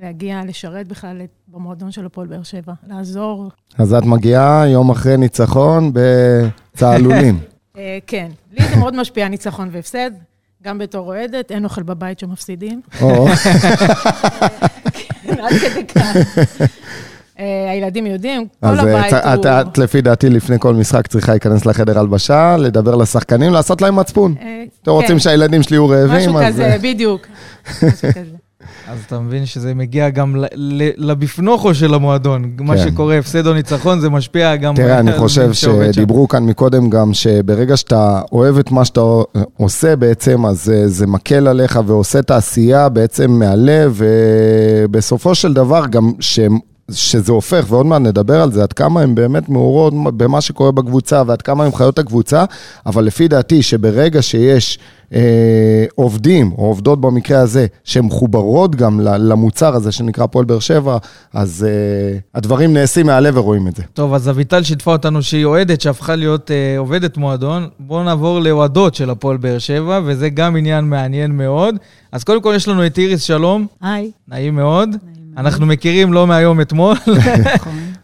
להגיע, 0.00 0.40
לשרת 0.46 0.88
בכלל 0.88 1.20
את- 1.24 1.30
במועדון 1.48 1.90
של 1.90 2.06
הפועל 2.06 2.26
באר 2.26 2.42
שבע, 2.42 2.72
לעזור. 2.86 3.50
אז 3.78 3.94
את 3.94 4.02
מגיעה 4.04 4.64
יום 4.68 4.90
אחרי 4.90 5.16
ניצחון 5.16 5.92
בצהלולים. 5.94 7.38
אה, 7.76 7.98
כן, 8.06 8.28
לי 8.52 8.68
זה 8.68 8.76
מאוד 8.76 8.96
משפיע, 8.96 9.28
ניצחון 9.28 9.68
והפסד. 9.72 10.10
גם 10.62 10.78
בתור 10.78 11.06
אוהדת, 11.06 11.50
אין 11.50 11.64
אוכל 11.64 11.82
בבית 11.82 12.18
שמפסידים. 12.18 12.80
או, 13.02 13.28
עד 15.28 15.52
כדי 15.60 15.86
כך. 15.86 16.16
אה, 17.38 17.70
הילדים 17.70 18.06
יודעים, 18.06 18.46
כל 18.60 18.66
אז 18.66 18.78
אה, 18.78 18.98
הבית 18.98 19.12
הוא... 19.46 19.60
את, 19.60 19.78
לפי 19.78 20.00
דעתי, 20.00 20.30
לפני 20.30 20.56
כל 20.58 20.74
משחק 20.74 21.06
צריכה 21.06 21.32
להיכנס 21.32 21.66
לחדר 21.66 21.98
הלבשה, 21.98 22.56
לדבר 22.56 22.94
לשחקנים, 22.96 23.52
לעשות 23.52 23.82
להם 23.82 23.96
מצפון. 23.96 24.34
אה, 24.40 24.64
אתם 24.82 24.90
רוצים 24.90 25.08
כן, 25.08 25.18
שהילדים 25.18 25.62
שלי 25.62 25.76
יהיו 25.76 25.88
רעבים, 25.88 26.16
משהו 26.16 26.38
אז... 26.38 26.46
כזה, 26.46 26.72
אה, 26.72 26.78
בדיוק. 26.78 27.26
משהו 27.82 28.08
כזה. 28.14 28.43
אז 28.88 28.98
אתה 29.06 29.18
מבין 29.18 29.46
שזה 29.46 29.74
מגיע 29.74 30.10
גם 30.10 30.36
לבפנוכו 30.96 31.74
של 31.74 31.94
המועדון. 31.94 32.50
מה 32.60 32.76
כן. 32.76 32.90
שקורה, 32.90 33.18
הפסד 33.18 33.46
או 33.46 33.52
ניצחון, 33.54 34.00
זה 34.00 34.10
משפיע 34.10 34.56
גם 34.56 34.74
תראה, 34.74 34.98
אני 34.98 35.12
חושב 35.18 35.52
שעובד 35.52 35.86
שם. 35.86 35.92
שדיברו 35.92 36.28
כאן 36.28 36.42
מקודם 36.42 36.90
גם 36.90 37.14
שברגע 37.14 37.76
שאתה 37.76 38.20
אוהב 38.32 38.58
את 38.58 38.70
מה 38.70 38.84
שאתה 38.84 39.00
עושה 39.56 39.96
בעצם, 39.96 40.46
אז 40.46 40.64
זה, 40.64 40.88
זה 40.88 41.06
מקל 41.06 41.48
עליך 41.48 41.80
ועושה 41.86 42.18
את 42.18 42.30
העשייה 42.30 42.88
בעצם 42.88 43.30
מהלב, 43.30 44.00
ובסופו 44.84 45.34
של 45.34 45.52
דבר 45.52 45.86
גם 45.86 46.12
שהם... 46.20 46.58
שזה 46.90 47.32
הופך, 47.32 47.64
ועוד 47.68 47.86
מעט 47.86 48.00
נדבר 48.00 48.42
על 48.42 48.52
זה, 48.52 48.62
עד 48.62 48.72
כמה 48.72 49.00
הם 49.00 49.14
באמת 49.14 49.48
מעורות 49.48 49.94
במה 50.16 50.40
שקורה 50.40 50.72
בקבוצה 50.72 51.22
ועד 51.26 51.42
כמה 51.42 51.64
הם 51.64 51.72
חיות 51.74 51.98
הקבוצה, 51.98 52.44
אבל 52.86 53.04
לפי 53.04 53.28
דעתי 53.28 53.62
שברגע 53.62 54.22
שיש 54.22 54.78
אה, 55.14 55.84
עובדים, 55.94 56.52
או 56.58 56.66
עובדות 56.66 57.00
במקרה 57.00 57.40
הזה, 57.40 57.66
שהן 57.84 58.04
מחוברות 58.04 58.76
גם 58.76 59.00
ל- 59.00 59.16
למוצר 59.32 59.74
הזה 59.74 59.92
שנקרא 59.92 60.26
פועל 60.26 60.44
באר 60.44 60.58
שבע, 60.58 60.98
אז 61.32 61.66
אה, 61.68 62.18
הדברים 62.34 62.72
נעשים 62.74 63.06
מהלב 63.06 63.36
ורואים 63.36 63.68
את 63.68 63.76
זה. 63.76 63.82
טוב, 63.94 64.14
אז 64.14 64.28
אביטל 64.30 64.62
שיתפה 64.62 64.92
אותנו 64.92 65.22
שהיא 65.22 65.44
אוהדת, 65.44 65.80
שהפכה 65.80 66.14
להיות 66.16 66.50
אה, 66.50 66.78
עובדת 66.78 67.16
מועדון. 67.16 67.68
בואו 67.80 68.04
נעבור 68.04 68.40
לאוהדות 68.40 68.94
של 68.94 69.10
הפועל 69.10 69.36
באר 69.36 69.58
שבע, 69.58 70.00
וזה 70.04 70.28
גם 70.28 70.56
עניין 70.56 70.84
מעניין 70.84 71.32
מאוד. 71.36 71.74
אז 72.12 72.24
קודם 72.24 72.42
כל 72.42 72.52
יש 72.56 72.68
לנו 72.68 72.86
את 72.86 72.98
איריס 72.98 73.22
שלום, 73.22 73.66
היי. 73.82 74.10
נעים 74.28 74.54
מאוד. 74.56 74.90
אנחנו 75.36 75.66
מכירים 75.66 76.12
לא 76.12 76.26
מהיום 76.26 76.60
אתמול. 76.60 76.96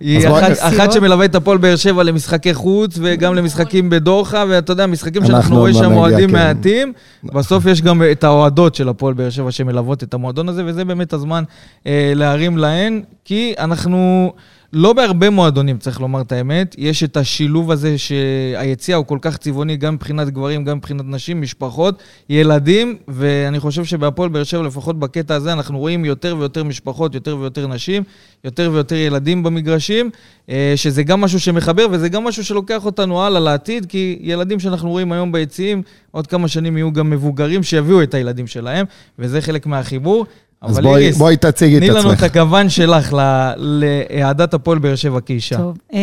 היא 0.01 0.19
אז 0.19 0.25
בואי- 0.27 0.53
אחת, 0.61 0.93
שמלווה 0.93 1.25
את 1.25 1.35
הפועל 1.35 1.59
באר 1.59 1.77
שבע 1.77 2.03
למשחקי 2.03 2.55
חוץ 2.55 2.99
וגם 3.03 3.35
למשחקים 3.35 3.91
בדוחה, 3.91 4.45
ואתה 4.49 4.73
יודע, 4.73 4.87
משחקים 4.87 5.23
אנחנו 5.23 5.35
שאנחנו 5.35 5.57
רואים 5.59 5.75
עוד 5.75 5.85
שם 5.85 5.93
אוהדים 5.93 6.29
כן. 6.29 6.33
מעטים. 6.37 6.93
בסוף 7.25 7.67
יש 7.67 7.83
גם 7.83 8.03
את 8.13 8.25
האוהדות 8.25 8.75
של 8.75 8.89
הפועל 8.89 9.15
באר 9.15 9.31
שבע 9.31 9.51
שמלוות 9.51 10.03
את 10.03 10.15
המועדון 10.15 10.49
הזה, 10.49 10.63
וזה 10.67 10.85
באמת 10.85 11.13
הזמן 11.13 11.45
אה, 11.87 12.13
להרים 12.15 12.59
להן, 12.59 13.03
כי 13.25 13.55
אנחנו... 13.59 14.33
לא 14.73 14.93
בהרבה 14.93 15.31
מועדונים, 15.31 15.79
צריך 15.79 16.01
לומר 16.01 16.21
את 16.21 16.33
האמת. 16.33 16.75
יש 16.79 17.05
את 17.05 17.17
השילוב 17.17 17.71
הזה 17.71 17.99
שהיציע 17.99 18.97
הוא 18.97 19.07
כל 19.07 19.19
כך 19.23 19.37
צבעוני, 19.37 19.77
גם 19.77 19.95
מבחינת 19.95 20.31
גברים, 20.31 20.65
גם 20.65 20.77
מבחינת 20.77 21.05
נשים, 21.07 21.41
משפחות, 21.41 22.03
ילדים, 22.29 22.97
ואני 23.09 23.61
חושב 23.61 23.85
שבהפועל 23.85 24.29
באר 24.29 24.45
שבע, 24.45 24.63
לפחות 24.63 24.99
בקטע 24.99 25.35
הזה, 25.35 25.53
אנחנו 25.53 25.79
רואים 25.79 26.05
יותר 26.05 26.37
ויותר 26.39 26.65
משפחות, 26.65 27.15
יותר 27.15 27.37
ויותר 27.37 27.67
נשים, 27.67 28.03
יותר 28.45 28.71
ויותר 28.73 28.95
ילדים 28.95 29.43
במגרשים, 29.43 30.11
אה, 30.49 30.73
שזה 30.77 31.03
גם 31.03 31.21
משהו 31.21 31.41
שמחבר, 31.41 31.87
וזה 31.91 32.09
גם 32.09 32.25
משהו 32.25 32.45
שלוקח 32.45 32.85
אותנו 32.85 33.23
הלאה 33.23 33.41
לעתיד, 33.41 33.87
כי 33.87 34.19
ילדים 34.21 34.61
שאנחנו 34.61 34.91
רואים 34.91 35.13
היום 35.13 35.33
ביציעים, 35.33 35.83
עוד 36.11 36.27
כמה 36.27 36.49
שנים 36.49 36.77
יהיו 36.77 36.93
גם 36.93 37.11
מבוגרים 37.11 37.63
שיביאו 37.63 38.03
את 38.03 38.15
הילדים 38.15 38.47
שלהם, 38.47 38.87
וזה 39.19 39.41
חלק 39.41 39.67
מהחיבור. 39.67 40.27
אז 40.63 40.75
אבל 40.79 40.83
בואי, 40.83 41.13
בואי 41.13 41.37
תציגי 41.37 41.77
את 41.77 41.83
תני 41.83 41.91
לנו 41.91 41.99
את 42.13 42.17
עצמך. 42.17 42.23
הגוון 42.23 42.69
שלך 42.69 43.17
לאהדת 43.57 44.55
הפועל 44.55 44.79
באר 44.79 44.95
שבע 44.95 45.21
כאישה. 45.21 45.57
טוב, 45.57 45.77
אה, 45.95 45.99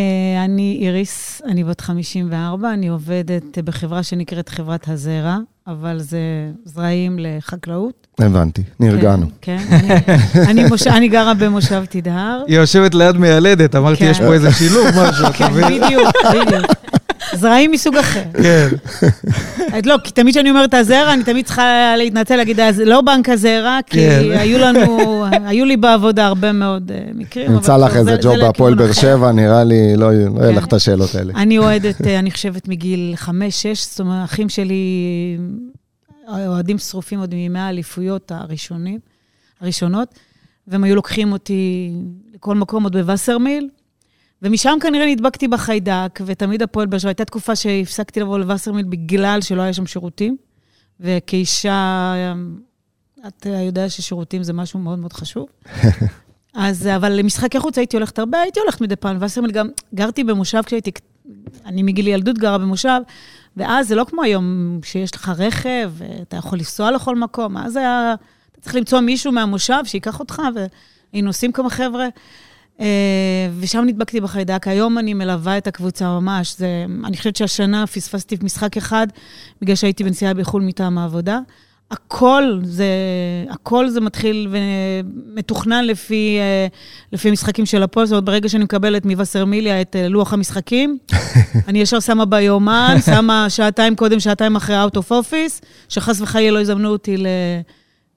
אני 0.45 0.77
איריס, 0.81 1.41
אני 1.45 1.63
בת 1.63 1.81
54, 1.81 2.73
אני 2.73 2.87
עובדת 2.87 3.57
בחברה 3.63 4.03
שנקראת 4.03 4.49
חברת 4.49 4.87
הזרע, 4.87 5.37
אבל 5.67 5.99
זה 5.99 6.19
זרעים 6.65 7.17
לחקלאות. 7.19 8.07
הבנתי, 8.19 8.63
נרגענו. 8.79 9.25
כן, 9.41 9.57
כן. 9.69 9.75
אני- 10.35 10.45
אני 10.49 10.63
מוש- 10.65 10.87
אני 10.87 11.07
גרה 11.07 11.33
במושב 11.33 11.83
תדהר. 11.89 12.41
היא 12.47 12.57
יושבת 12.57 12.95
ליד 12.95 13.17
מיילדת, 13.17 13.75
אמרתי, 13.75 13.99
כן. 13.99 14.05
יש 14.11 14.19
פה 14.19 14.33
איזה 14.33 14.51
שילוב, 14.51 14.87
משהו, 14.87 15.25
אתה 15.25 15.33
כן, 15.33 15.51
מבין? 15.51 15.81
בדיוק, 15.81 16.13
בדיוק. 16.33 16.71
זרעים 17.35 17.71
מסוג 17.71 17.95
אחר. 17.97 18.23
כן. 18.33 18.67
לא, 19.85 19.95
כי 20.03 20.11
תמיד 20.11 20.33
כשאני 20.33 20.49
אומרת 20.49 20.73
הזרע, 20.73 21.13
אני 21.13 21.23
תמיד 21.23 21.45
צריכה 21.45 21.63
להתנצל, 21.97 22.35
להגיד, 22.35 22.59
"אז 22.59 22.79
לא 22.79 23.01
בנק 23.01 23.29
הזרע, 23.29 23.79
כי 23.85 23.97
כן. 23.97 24.21
היו 24.31 24.59
לנו, 24.59 24.97
היו 25.31 25.65
לי 25.65 25.77
בעבודה 25.77 26.25
הרבה 26.25 26.51
מאוד 26.51 26.91
אה, 26.91 26.99
מקרים. 27.15 27.51
נמצא 27.51 27.77
לך 27.77 27.95
איזה 27.95 28.11
זה- 28.11 28.17
ג'וב 28.23 28.35
בהפועל 28.37 28.75
באר. 28.75 28.91
שבע, 28.91 29.31
נראה 29.31 29.63
לי, 29.63 29.95
לא 29.97 30.13
יהיה 30.13 30.29
לא 30.29 30.39
כן. 30.39 30.55
לך 30.55 30.65
את 30.65 30.73
השאלות 30.73 31.15
האלה. 31.15 31.33
אני 31.35 31.57
אוהדת, 31.57 32.07
אה, 32.07 32.19
אני 32.19 32.31
חושבת, 32.31 32.67
מגיל 32.67 33.13
חמש-שש, 33.15 33.85
זאת 33.89 33.99
אומרת, 33.99 34.21
האחים 34.21 34.49
שלי 34.49 34.75
אה, 36.29 36.47
אוהדים 36.47 36.77
שרופים 36.77 37.19
עוד 37.19 37.33
מימי 37.35 37.59
האליפויות 37.59 38.31
הראשונים, 38.35 38.99
הראשונות, 39.61 40.07
והם 40.67 40.83
היו 40.83 40.95
לוקחים 40.95 41.31
אותי 41.31 41.91
לכל 42.35 42.55
מקום 42.55 42.83
עוד 42.83 42.97
בווסרמיל, 42.97 43.67
ומשם 44.41 44.77
כנראה 44.81 45.05
נדבקתי 45.05 45.47
בחיידק, 45.47 46.19
ותמיד 46.25 46.61
הפועל 46.61 46.87
באר 46.87 46.99
שבע, 46.99 47.09
הייתה 47.09 47.25
תקופה 47.25 47.55
שהפסקתי 47.55 48.19
לבוא 48.19 48.39
לווסרמיל 48.39 48.85
בגלל 48.85 49.41
שלא 49.41 49.61
היה 49.61 49.73
שם 49.73 49.85
שירותים, 49.85 50.37
וכאישה, 50.99 51.71
אה, 52.15 52.33
אתה 53.27 53.49
יודע 53.49 53.89
ששירותים 53.89 54.43
זה 54.43 54.53
משהו 54.53 54.79
מאוד 54.79 54.99
מאוד 54.99 55.13
חשוב. 55.13 55.47
אז, 56.53 56.87
אבל 56.87 57.11
למשחקי 57.11 57.59
חוץ 57.59 57.77
הייתי 57.77 57.97
הולכת 57.97 58.19
הרבה, 58.19 58.39
הייתי 58.39 58.59
הולכת 58.59 58.81
מדי 58.81 58.95
פעם. 58.95 59.17
וסרמיל 59.21 59.51
גם, 59.51 59.67
גרתי 59.95 60.23
במושב 60.23 60.61
כשהייתי, 60.65 60.91
אני 61.65 61.83
מגיל 61.83 62.07
ילדות 62.07 62.37
גרה 62.37 62.57
במושב, 62.57 62.99
ואז 63.57 63.87
זה 63.87 63.95
לא 63.95 64.03
כמו 64.03 64.23
היום 64.23 64.79
שיש 64.83 65.15
לך 65.15 65.31
רכב, 65.37 65.91
ואתה 65.93 66.37
יכול 66.37 66.59
לנסוע 66.59 66.91
לכל 66.91 67.15
מקום. 67.15 67.57
אז 67.57 67.75
היה, 67.75 68.15
אתה 68.51 68.61
צריך 68.61 68.75
למצוא 68.75 68.99
מישהו 68.99 69.31
מהמושב 69.31 69.81
שייקח 69.85 70.19
אותך, 70.19 70.41
והיינו 70.55 71.29
עושים 71.29 71.51
כמה 71.51 71.69
חבר'ה. 71.69 72.07
אה, 72.81 73.49
ושם 73.59 73.83
נדבקתי 73.87 74.21
בחיידק. 74.21 74.67
היום 74.67 74.97
אני 74.97 75.13
מלווה 75.13 75.57
את 75.57 75.67
הקבוצה 75.67 76.19
ממש. 76.19 76.55
זה, 76.57 76.85
אני 77.05 77.17
חושבת 77.17 77.35
שהשנה 77.35 77.87
פספסתי 77.87 78.37
משחק 78.43 78.77
אחד, 78.77 79.07
בגלל 79.61 79.75
שהייתי 79.75 80.03
בנסיעה 80.03 80.33
בחו"ל 80.33 80.61
מטעם 80.61 80.97
העבודה. 80.97 81.39
הכל 81.91 82.59
זה, 82.63 82.85
הכל 83.49 83.89
זה 83.89 84.01
מתחיל 84.01 84.47
ומתוכנן 84.51 85.85
לפי, 85.85 86.37
אה, 86.39 86.67
לפי 87.13 87.31
משחקים 87.31 87.65
של 87.65 87.83
הפועל. 87.83 88.05
זאת 88.05 88.11
אומרת, 88.11 88.23
ברגע 88.23 88.49
שאני 88.49 88.63
מקבלת 88.63 89.05
מווסרמיליה 89.05 89.81
את 89.81 89.95
אה, 89.95 90.07
לוח 90.07 90.33
המשחקים, 90.33 90.97
אני 91.67 91.79
ישר 91.79 91.99
שמה 91.99 92.25
ביומן, 92.25 92.97
שמה 93.05 93.49
שעתיים 93.49 93.95
קודם, 93.95 94.19
שעתיים 94.19 94.55
אחרי 94.55 94.85
out 94.85 94.97
of 94.97 95.11
office, 95.11 95.65
שחס 95.89 96.21
וחלילה 96.21 96.51
לא 96.51 96.61
יזמנו 96.61 96.89
אותי 96.89 97.17
ל... 97.17 97.27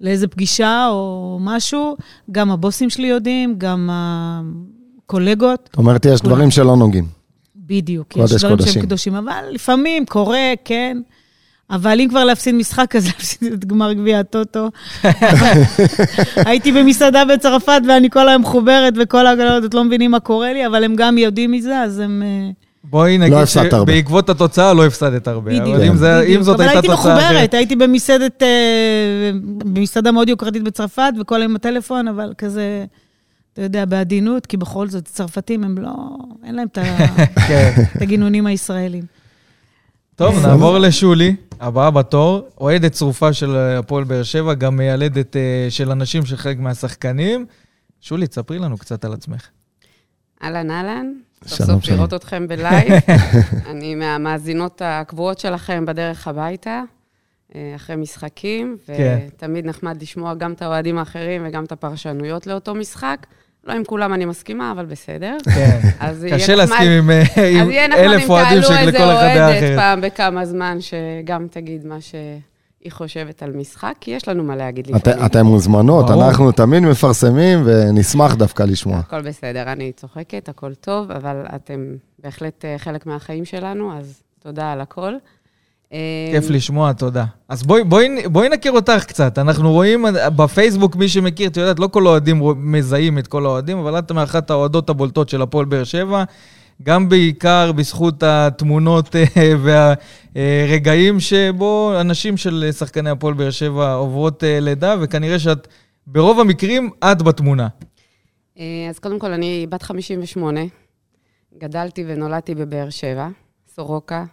לאיזה 0.01 0.29
פגישה 0.29 0.89
או 0.91 1.39
משהו. 1.41 1.97
גם 2.33 2.51
הבוסים 2.51 2.91
שלי 2.91 3.07
יודעים, 3.07 3.55
גם 3.59 3.91
הקולגות. 3.93 5.69
זאת 5.73 5.79
אומרת, 5.79 6.05
יש 6.05 6.21
כולם. 6.21 6.35
דברים 6.35 6.51
שלא 6.51 6.77
נוגעים. 6.77 7.07
בדיוק, 7.57 8.17
יש 8.17 8.33
דברים 8.33 8.57
קודשים. 8.57 8.73
שהם 8.73 8.83
קדושים, 8.83 9.15
אבל 9.15 9.45
לפעמים 9.51 10.07
קורה, 10.07 10.53
כן. 10.65 11.01
אבל 11.71 12.01
אם 12.01 12.09
כבר 12.09 12.25
להפסיד 12.25 12.55
משחק, 12.55 12.97
אז 12.97 13.07
להפסיד 13.09 13.53
את 13.53 13.65
גמר 13.65 13.93
גביע 13.93 14.21
הטוטו. 14.21 14.69
הייתי 16.47 16.73
במסעדה 16.73 17.25
בצרפת 17.25 17.81
ואני 17.89 18.11
כל 18.11 18.29
היום 18.29 18.43
מחוברת 18.43 18.95
וכל 18.97 19.27
ההגנות 19.27 19.75
לא 19.75 19.85
מבינים 19.85 20.11
מה 20.11 20.21
קורה 20.21 20.53
לי, 20.53 20.67
אבל 20.67 20.85
הם 20.85 20.95
גם 20.97 21.19
יודעים 21.19 21.53
מזה, 21.53 21.81
אז 21.83 21.99
הם, 21.99 22.23
אה, 22.23 22.51
בואי 22.85 23.19
לא 23.19 23.25
נגיד 23.25 23.37
הרבה. 23.37 23.47
שבעקבות 23.93 24.31
התוצאה 24.31 24.75
לא 24.75 24.87
הפסדת 24.87 25.29
הרבה. 25.29 25.51
בדיוק. 25.51 25.67
אבל 25.77 25.85
אם 25.85 25.97
זה- 25.97 26.21
אם 26.23 26.43
זאת 26.43 26.55
אבל 26.55 26.65
הייתה 26.65 26.79
הייתי 26.79 26.89
תוצאה 26.97 27.15
אחרת... 27.17 27.25
מחוברת, 27.31 27.55
הייתי 27.55 27.77
במסעדת, 27.77 28.43
אה, 28.43 29.31
במסעדה 29.59 30.13
מאוד 30.13 30.29
יוקרתית 30.29 30.63
בצרפת, 30.63 31.13
וכל 31.21 31.41
היום 31.41 31.55
בטלפון, 31.55 32.09
אבל 32.09 32.33
כזה, 32.39 32.85
אתה 33.53 33.63
יודע, 33.63 33.85
בעדינות, 33.85 34.47
כי 34.47 34.57
בכל 34.57 34.89
זאת, 34.89 35.05
צרפתים 35.05 35.65
הם 35.65 35.79
לא, 35.79 35.93
אין 36.45 36.55
להם 36.55 36.67
את 36.73 36.79
ה- 36.79 37.17
כן. 37.49 37.73
את 37.97 38.03
הגינונים 38.03 38.47
הישראלים. 38.47 39.05
טוב, 40.17 40.47
נעבור 40.47 40.79
לשולי, 40.79 41.37
הבאה 41.61 41.91
בתור, 41.91 42.49
אוהדת 42.61 42.93
צרופה 42.93 43.33
של 43.33 43.57
הפועל 43.57 44.05
באר 44.05 44.23
שבע, 44.23 44.55
גם 44.55 44.77
מיילדת 44.77 45.37
אה, 45.37 45.41
של 45.71 45.91
אנשים 45.91 46.25
של 46.27 46.37
חלק 46.37 46.59
מהשחקנים. 46.59 47.47
שולי, 48.01 48.27
תספרי 48.27 48.59
לנו 48.59 48.79
קצת 48.79 49.05
על 49.05 49.13
עצמך. 49.13 49.47
אהלן, 50.43 50.71
אהלן. 50.71 51.07
סוף 51.45 51.59
שלום, 51.59 51.71
סוף 51.71 51.85
שלום. 51.85 51.99
לראות 51.99 52.15
אתכם 52.15 52.49
בלייב. 52.49 52.93
אני 53.71 53.95
מהמאזינות 53.95 54.83
הקבועות 54.85 55.39
שלכם 55.39 55.87
בדרך 55.87 56.29
הביתה, 56.29 56.83
אה, 57.55 57.73
אחרי 57.77 57.97
משחקים, 57.97 58.77
כן. 58.87 59.19
ותמיד 59.37 59.67
נחמד 59.67 60.03
לשמוע 60.03 60.35
גם 60.35 60.53
את 60.53 60.63
האוהדים 60.63 60.99
האחרים 60.99 61.43
וגם 61.47 61.65
את 61.65 61.73
הפרשנויות 61.73 62.47
לאותו 62.47 62.75
משחק. 62.75 63.27
לא 63.65 63.73
עם 63.73 63.85
כולם 63.85 64.13
אני 64.15 64.25
מסכימה, 64.25 64.73
אבל 64.73 64.85
בסדר. 64.85 65.37
כן. 65.55 65.81
קשה 66.31 66.55
להסכים 66.55 66.91
עם 66.91 67.11
אה, 67.11 67.23
עם 67.51 67.61
אז 67.63 67.69
יהיה 67.69 67.89
נחמד 67.89 68.01
אלף 68.01 68.25
אם 68.25 68.31
אוהדים 68.31 68.63
תעלו 68.63 68.63
שלכל 68.63 68.87
איזה 68.87 68.91
אחד 68.91 69.35
דעה 69.35 69.49
אוהדת 69.49 69.59
אחרת. 69.59 69.79
פעם 69.79 70.01
בכמה 70.01 70.45
זמן, 70.45 70.79
שגם 70.81 71.47
תגיד 71.51 71.87
מה 71.87 72.01
שהיא 72.83 72.93
חושבת 72.93 73.43
על 73.43 73.51
משחק, 73.57 73.95
כי 74.01 74.11
יש 74.11 74.29
לנו 74.29 74.45
מה 74.45 74.57
להגיד 74.57 74.89
את- 74.89 75.07
לפעמים. 75.07 75.27
אתן 75.27 75.43
מוזמנות, 75.43 76.07
ברור. 76.07 76.25
אנחנו 76.27 76.53
תמיד 76.53 76.83
מפרסמים 76.83 77.63
ונשמח 77.65 78.35
דווקא 78.35 78.63
לשמוע. 78.63 78.99
הכל 78.99 79.21
בסדר, 79.23 79.63
אני 79.73 79.93
צוחקת, 79.93 80.49
הכל 80.49 80.75
טוב, 80.75 81.11
אבל 81.11 81.37
אתם 81.55 81.81
בהחלט 82.23 82.65
אה, 82.65 82.75
חלק 82.79 83.07
מהחיים 83.07 83.45
שלנו, 83.45 83.99
אז 83.99 84.23
תודה 84.43 84.73
על 84.73 84.81
הכל. 84.81 85.13
אה, 85.93 85.99
כיף 86.33 86.51
לשמוע, 86.51 86.93
תודה. 86.93 87.25
אז 87.49 87.63
בואי, 87.63 87.85
בואי, 87.85 88.29
בואי 88.29 88.49
נכיר 88.49 88.73
אותך 88.73 89.05
קצת. 89.09 89.39
אנחנו 89.39 89.73
רואים 89.73 90.05
בפייסבוק, 90.37 90.97
מי 90.97 91.09
שמכיר, 91.09 91.49
את 91.49 91.57
יודעת, 91.57 91.79
לא 91.79 91.87
כל 91.87 92.07
האוהדים 92.07 92.43
מזהים 92.57 93.19
את 93.19 93.27
כל 93.27 93.47
האוהדים, 93.47 93.79
אבל 93.79 93.99
את 93.99 94.13
מאחת 94.13 94.51
האוהדות 94.51 94.91
הבולטות 94.91 95.29
של 95.29 95.43
הפועל 95.43 95.65
באר 95.65 95.85
שבע. 95.85 96.25
גם 96.83 97.09
בעיקר 97.09 97.73
בזכות 97.73 98.23
התמונות 98.23 99.17
אה, 99.17 99.55
והרגעים 100.35 101.21
שבו 101.21 102.01
אנשים 102.01 102.37
של 102.37 102.69
שחקני 102.79 103.11
הפועל 103.11 103.35
באר 103.35 103.51
שבע 103.51 103.93
עוברות 103.93 104.45
אה, 104.45 104.61
לידה, 104.61 104.95
וכנראה 105.01 105.39
שאת, 105.39 105.69
ברוב 106.07 106.41
המקרים, 106.41 106.91
את 107.05 107.23
בתמונה. 107.23 107.69
אה, 108.59 108.87
אז 108.89 108.99
קודם 108.99 109.19
כל, 109.19 109.33
אני 109.33 109.67
בת 109.69 109.83
58, 109.83 110.61
גדלתי 111.59 112.05
ונולדתי 112.07 112.55
בבאר 112.55 112.91
שבע, 112.91 113.29
סורוקה, 113.75 114.25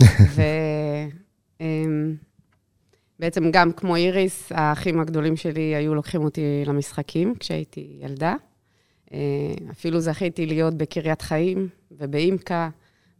ובעצם 3.18 3.50
גם 3.50 3.72
כמו 3.72 3.96
איריס, 3.96 4.52
האחים 4.54 5.00
הגדולים 5.00 5.36
שלי 5.36 5.74
היו 5.74 5.94
לוקחים 5.94 6.24
אותי 6.24 6.62
למשחקים 6.66 7.34
כשהייתי 7.40 7.98
ילדה. 8.00 8.34
אה, 9.14 9.54
אפילו 9.70 10.00
זכיתי 10.00 10.46
להיות 10.46 10.74
בקריית 10.74 11.22
חיים 11.22 11.68
ובאימקה 11.90 12.68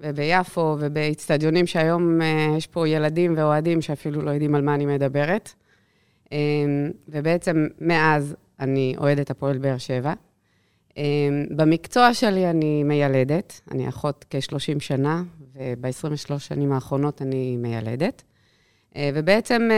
וביפו 0.01 0.77
ובאיצטדיונים 0.81 1.67
שהיום 1.67 2.23
אה, 2.23 2.55
יש 2.57 2.67
פה 2.67 2.89
ילדים 2.89 3.35
ואוהדים 3.37 3.83
שאפילו 3.83 4.23
לא 4.23 4.31
יודעים 4.31 4.55
על 4.55 4.63
מה 4.63 4.75
אני 4.75 4.87
מדברת. 4.87 5.53
אה, 6.33 6.39
ובעצם 7.09 7.67
מאז 7.81 8.37
אני 8.61 8.95
אוהדת 8.99 9.31
הפועל 9.31 9.59
באר 9.59 9.79
שבע. 9.79 10.13
במקצוע 11.51 12.15
שלי 12.15 12.51
אני 12.51 12.83
מיילדת, 12.83 13.61
אני 13.71 13.89
אחות 13.89 14.25
כ-30 14.31 14.81
שנה, 14.81 15.23
וב-23 15.55 16.39
שנים 16.39 16.73
האחרונות 16.73 17.23
אני 17.23 17.57
מיילדת. 17.57 18.23
ובעצם, 18.99 19.69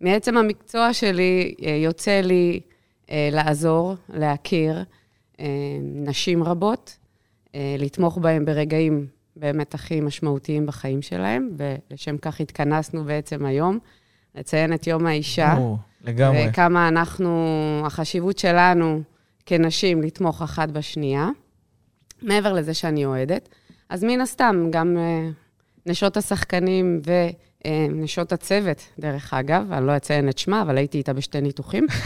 מעצם 0.00 0.36
המקצוע 0.36 0.92
שלי 0.92 1.54
יוצא 1.58 2.20
לי 2.20 2.60
לעזור, 3.10 3.94
להכיר 4.08 4.84
אה, 5.40 5.46
נשים 5.82 6.42
רבות, 6.42 6.98
אה, 7.54 7.76
לתמוך 7.78 8.18
בהן 8.18 8.44
ברגעים 8.44 9.06
באמת 9.36 9.74
הכי 9.74 10.00
משמעותיים 10.00 10.66
בחיים 10.66 11.02
שלהם, 11.02 11.50
ולשם 11.56 12.18
כך 12.18 12.40
התכנסנו 12.40 13.04
בעצם 13.04 13.44
היום, 13.44 13.78
לציין 14.34 14.72
את 14.72 14.86
יום 14.86 15.06
האישה. 15.06 15.54
ברור, 15.56 15.78
לגמרי. 16.04 16.48
וכמה 16.48 16.88
אנחנו, 16.88 17.48
החשיבות 17.84 18.38
שלנו 18.38 19.02
כנשים 19.46 20.02
לתמוך 20.02 20.42
אחת 20.42 20.68
בשנייה, 20.68 21.28
מעבר 22.22 22.52
לזה 22.52 22.74
שאני 22.74 23.04
אוהדת. 23.04 23.48
אז 23.88 24.04
מן 24.04 24.20
הסתם, 24.20 24.68
גם 24.70 24.96
אה, 24.98 25.30
נשות 25.86 26.16
השחקנים 26.16 27.00
ונשות 27.90 28.32
הצוות, 28.32 28.82
דרך 28.98 29.34
אגב, 29.34 29.72
אני 29.72 29.86
לא 29.86 29.96
אציין 29.96 30.28
את 30.28 30.38
שמה, 30.38 30.62
אבל 30.62 30.78
הייתי 30.78 30.98
איתה 30.98 31.12
בשתי 31.12 31.40
ניתוחים. 31.40 31.86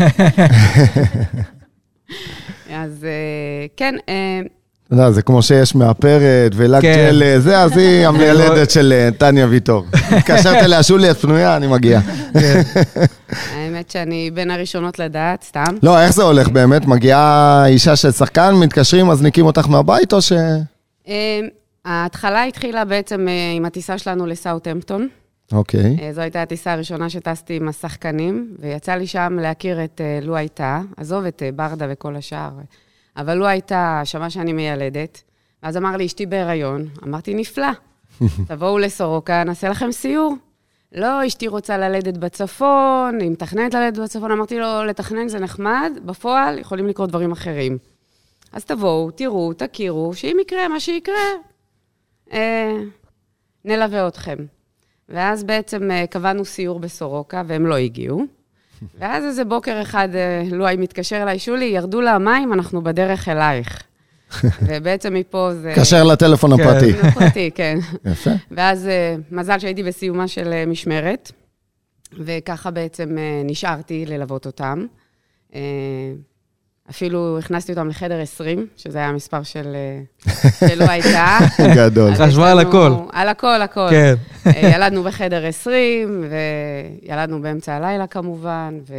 אז 2.71 3.05
אה, 3.05 3.67
כן, 3.77 3.95
אה, 4.09 4.41
אתה 4.89 4.97
יודע, 4.97 5.11
זה 5.11 5.23
כמו 5.23 5.43
שיש 5.43 5.75
מאפרת 5.75 6.53
ולק 6.55 6.83
כן. 6.83 6.95
ג'ל, 6.95 7.23
אה, 7.23 7.41
זה, 7.41 7.59
אז 7.59 7.77
היא 7.77 8.07
המיילדת 8.07 8.71
של 8.71 8.93
אה, 8.93 9.09
טניה 9.19 9.47
ויטור. 9.47 9.85
התקשרת 10.17 10.63
אליה, 10.63 10.83
שולי, 10.83 11.11
את 11.11 11.17
פנויה, 11.17 11.57
אני 11.57 11.67
מגיע. 11.67 12.01
האמת 13.53 13.91
שאני 13.91 14.31
בין 14.35 14.51
הראשונות 14.51 14.99
לדעת, 14.99 15.43
סתם. 15.43 15.77
לא, 15.83 16.01
איך 16.03 16.13
זה 16.13 16.23
הולך 16.23 16.49
באמת? 16.49 16.87
מגיעה 16.87 17.65
אישה 17.67 17.97
של 17.97 18.11
שחקן, 18.11 18.55
מתקשרים, 18.55 19.07
מזניקים 19.07 19.47
אותך 19.47 19.69
מהבית, 19.69 20.13
או 20.13 20.23
ש... 20.23 20.33
אה, 21.09 21.41
ההתחלה 21.85 22.45
התחילה 22.45 22.85
בעצם 22.85 23.29
אה, 23.29 23.53
עם 23.57 23.65
הטיסה 23.65 23.99
שלנו 23.99 24.27
לסאוטהמפטון. 24.27 25.09
אוקיי. 25.53 25.97
אה, 26.03 26.13
זו 26.13 26.21
הייתה 26.21 26.43
הטיסה 26.43 26.73
הראשונה 26.73 27.11
שטסתי 27.11 27.57
עם 27.57 27.69
השחקנים, 27.69 28.55
ויצא 28.59 28.95
לי 28.95 29.07
שם 29.07 29.39
להכיר 29.41 29.85
את 29.85 30.01
אה, 30.01 30.19
לו 30.23 30.37
הייתה, 30.37 30.81
עזוב 30.97 31.25
את 31.25 31.43
אה, 31.43 31.53
ברדה 31.53 31.87
וכל 31.91 32.17
השאר, 32.17 32.51
אבל 33.17 33.35
לו 33.35 33.47
הייתה, 33.47 34.01
שמע 34.05 34.31
שאני 34.31 34.53
מיילדת, 34.53 35.23
ואז 35.63 35.77
אמר 35.77 35.97
לי, 35.97 36.07
אשתי 36.07 36.27
בהיריון. 36.27 36.89
אמרתי, 37.05 37.35
נפלא, 37.35 37.69
תבואו 38.49 38.79
לסורוקה, 38.79 39.45
נעשה 39.45 39.69
לכם 39.69 39.93
סיור. 39.93 40.35
לא, 40.93 41.27
אשתי 41.27 41.49
רוצה 41.49 41.79
ללדת 41.79 42.17
בצפון, 42.17 43.19
היא 43.21 43.31
מתכננת 43.31 43.75
ללדת 43.75 43.99
בצפון. 43.99 44.31
אמרתי 44.31 44.59
לו, 44.59 44.85
לתכנן 44.85 45.29
זה 45.29 45.39
נחמד, 45.39 45.93
בפועל 46.05 46.59
יכולים 46.59 46.87
לקרות 46.87 47.09
דברים 47.09 47.33
אחרים. 47.33 47.79
אז 48.53 48.65
תבואו, 48.65 49.11
תראו, 49.11 49.53
תכירו, 49.53 50.15
שאם 50.15 50.37
יקרה 50.43 50.69
מה 50.69 50.81
שיקרה, 50.81 51.15
אה, 52.33 52.77
נלווה 53.65 54.09
אתכם. 54.09 54.37
ואז 55.09 55.45
בעצם 55.45 55.91
אה, 55.91 56.07
קבענו 56.07 56.45
סיור 56.45 56.81
בסורוקה, 56.81 57.43
והם 57.47 57.67
לא 57.67 57.77
הגיעו. 57.77 58.25
ואז 58.99 59.25
איזה 59.25 59.45
בוקר 59.45 59.83
אחד, 59.83 60.09
אה, 60.15 60.43
לואי 60.53 60.77
מתקשר 60.77 61.23
אליי, 61.23 61.39
שולי, 61.39 61.65
ירדו 61.65 62.01
לה 62.01 62.15
המים, 62.15 62.53
אנחנו 62.53 62.83
בדרך 62.83 63.29
אלייך. 63.29 63.83
ובעצם 64.67 65.15
מפה 65.15 65.51
זה... 65.55 65.73
קשר 65.77 66.05
לטלפון 66.05 66.57
כן. 66.57 66.63
הפרטי. 66.63 66.93
פרטי, 67.15 67.51
כן. 67.55 67.79
יפה. 68.05 68.31
ואז 68.51 68.87
אה, 68.87 69.17
מזל 69.31 69.59
שהייתי 69.59 69.83
בסיומה 69.83 70.29
של 70.29 70.65
משמרת, 70.67 71.33
וככה 72.19 72.71
בעצם 72.71 73.17
נשארתי 73.45 74.07
ללוות 74.07 74.47
אותם. 74.47 74.87
אפילו 76.91 77.39
הכנסתי 77.39 77.73
אותם 77.73 77.89
לחדר 77.89 78.21
20, 78.21 78.67
שזה 78.77 78.99
היה 78.99 79.09
המספר 79.09 79.43
של... 79.43 79.77
אה, 79.77 80.31
שלא 80.69 80.85
הייתה. 80.85 81.39
גדול. 81.75 82.15
חשבה 82.15 82.51
על 82.51 82.59
הכל. 82.59 82.93
על 83.13 83.29
הכל, 83.29 83.63
הכל. 83.63 83.87
כן. 83.91 84.15
אה, 84.47 84.71
ילדנו 84.75 85.03
בחדר 85.03 85.47
20, 85.47 86.25
וילדנו 87.09 87.43
באמצע 87.43 87.75
הלילה 87.75 88.07
כמובן, 88.07 88.79
ו... 88.89 88.95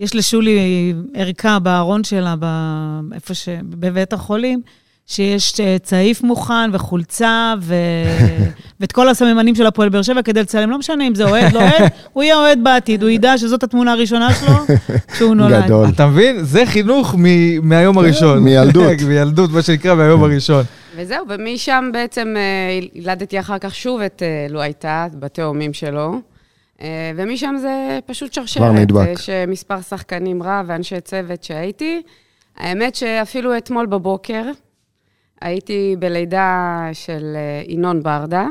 יש 0.00 0.14
לשולי 0.14 0.94
ערכה 1.14 1.58
בארון 1.58 2.04
שלה, 2.04 2.34
ב- 2.38 3.12
איפה 3.14 3.34
ש... 3.34 3.48
בבית 3.62 4.12
החולים, 4.12 4.62
שיש 5.06 5.60
אה, 5.60 5.76
צעיף 5.82 6.22
מוכן 6.22 6.70
וחולצה, 6.72 7.54
ו... 7.60 7.74
ואת 8.80 8.92
כל 8.92 9.08
הסממנים 9.08 9.54
של 9.54 9.66
הפועל 9.66 9.88
באר 9.88 10.02
שבע 10.02 10.22
כדי 10.22 10.42
לצלם. 10.42 10.70
לא 10.70 10.78
משנה 10.78 11.06
אם 11.06 11.14
זה 11.14 11.24
אוהד, 11.24 11.52
לא 11.52 11.60
אוהד, 11.60 11.90
הוא 12.12 12.22
יהיה 12.22 12.36
אוהד 12.36 12.64
בעתיד, 12.64 13.02
הוא 13.02 13.10
ידע 13.10 13.38
שזאת 13.38 13.62
התמונה 13.62 13.92
הראשונה 13.92 14.34
שלו 14.34 14.76
כשהוא 15.08 15.34
נולד. 15.34 15.64
גדול. 15.64 15.88
אתה 15.88 16.06
מבין? 16.06 16.42
זה 16.42 16.66
חינוך 16.66 17.14
מ- 17.18 17.68
מהיום 17.68 17.98
הראשון. 17.98 18.38
כן, 18.38 18.44
מילדות. 18.44 19.02
מילדות, 19.08 19.50
מה 19.50 19.62
שנקרא, 19.62 19.94
מהיום 19.94 20.24
הראשון. 20.24 20.64
וזהו, 20.96 21.24
ומשם 21.28 21.90
בעצם 21.92 22.34
אה, 22.36 22.80
ילדתי 22.94 23.40
אחר 23.40 23.58
כך 23.58 23.74
שוב 23.74 24.00
את 24.00 24.22
אה, 24.22 24.46
לו 24.50 24.60
הייתה, 24.60 25.06
בתאומים 25.18 25.72
שלו. 25.72 26.14
ומשם 27.16 27.54
זה 27.60 27.98
פשוט 28.06 28.32
שרשרת. 28.32 28.62
כבר 28.62 28.72
נדבק. 28.72 29.08
יש 29.12 29.30
מספר 29.48 29.80
שחקנים 29.80 30.42
רב 30.42 30.64
ואנשי 30.68 31.00
צוות 31.00 31.44
שהייתי. 31.44 32.02
האמת 32.56 32.94
שאפילו 32.94 33.56
אתמול 33.56 33.86
בבוקר 33.86 34.42
הייתי 35.42 35.96
בלידה 35.98 36.58
של 36.92 37.22
אה, 37.36 37.72
ינון 37.74 38.02
ברדה, 38.02 38.46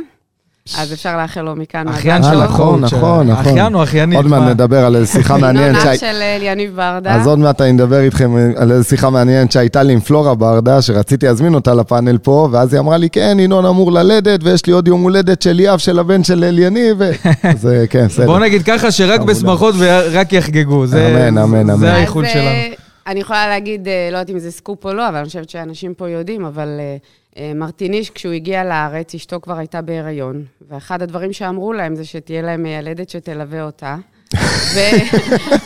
אז 0.80 0.94
אפשר 0.94 1.18
לאחל 1.18 1.42
לו 1.42 1.56
מכאן 1.56 1.88
אחיין 1.88 2.24
אה, 2.24 2.32
של 2.32 2.44
נכון. 2.44 2.82
נכון, 2.82 3.28
נכון. 3.28 3.32
אחיין 3.52 3.76
או 3.76 3.84
אחיינית? 3.84 4.18
עוד 4.18 4.28
מעט 4.28 4.40
מה? 4.42 4.50
נדבר 4.50 4.86
על 4.86 4.96
איזה 4.96 5.08
שיחה 5.08 5.38
מעניינת. 5.42 5.76
ינון 5.82 5.88
אח 5.94 6.00
של 6.00 6.06
אה, 6.22 6.36
אליניב 6.36 6.76
ברדה. 6.76 7.16
אז 7.16 7.28
עוד 7.28 7.40
מעט 7.40 7.62
אני 7.62 7.72
אדבר 7.72 8.00
איתכם 8.00 8.32
על 8.56 8.72
איזו 8.72 8.84
שיחה 8.90 9.10
מעניינת 9.10 9.52
שהייתה 9.52 9.84
לי 9.84 9.94
עם 9.94 10.00
פלורה 10.00 10.36
ברדה, 10.36 10.82
שרציתי 10.82 11.26
להזמין 11.26 11.54
אותה 11.54 11.74
לפאנל 11.74 12.18
פה, 12.18 12.50
ואז 12.52 12.74
היא 12.74 12.80
אמרה 12.80 12.98
לי, 12.98 13.10
כן, 13.10 13.38
ינון 13.40 13.66
אמור 13.66 13.92
ללדת, 13.92 14.40
ויש 14.44 14.66
לי 14.66 14.74
עוד 14.74 14.88
יום 14.88 15.02
הולדת 15.02 15.42
של 15.42 15.52
ליאב, 15.52 15.80
של 15.80 16.00
הבן 16.00 16.24
של 16.24 16.44
אליניב, 16.44 16.98
ו... 17.00 17.12
אז 17.44 17.68
אה, 17.68 17.88
כן, 17.88 18.06
בסדר. 18.08 18.26
בוא 18.26 18.40
נגיד 18.40 18.64
ככה, 18.64 18.92
שרק. 18.92 19.22
בשמחות 19.22 19.76
ורק 19.78 20.34
יחגגו. 20.34 20.88
זה- 20.88 21.28
אמן, 21.30 21.38
אמן, 21.38 21.66
זה 21.68 21.74
אמן. 21.74 21.86
האיחול 21.86 22.26
אז, 22.26 22.32
שלנו. 22.34 22.76
אני 23.08 23.20
יכולה 23.20 23.48
להגיד, 23.48 23.88
אה, 23.88 24.10
לא 24.12 24.18
יודעת 24.18 24.30
אם 24.30 24.40
זה 24.40 24.52
סקופ 24.52 24.86
או 24.86 24.94
לא, 24.94 25.10
אבל 25.10 25.18
אני 25.18 25.26
חושבת 25.26 25.50
שאנשים 25.50 25.94
פה 25.94 26.10
יודעים, 26.10 26.46
אבל 26.46 26.68
אה, 26.80 26.98
אה, 27.38 27.54
מרטיניש, 27.56 28.10
כשהוא 28.10 28.34
הגיע 28.34 28.64
לארץ, 28.64 29.16
אשתו 29.16 29.42
כבר 29.42 29.58
הייתה 29.58 29.82
בהיריון, 29.82 30.44
ואחד 30.70 31.02
הדברים 31.02 31.34
שאמרו 31.34 31.74
להם 31.74 31.96
זה 31.96 32.06
שתהיה 32.06 32.42
להם 32.42 32.64
מיילדת 32.64 33.10
שתלווה 33.10 33.64
אותה. 33.64 33.96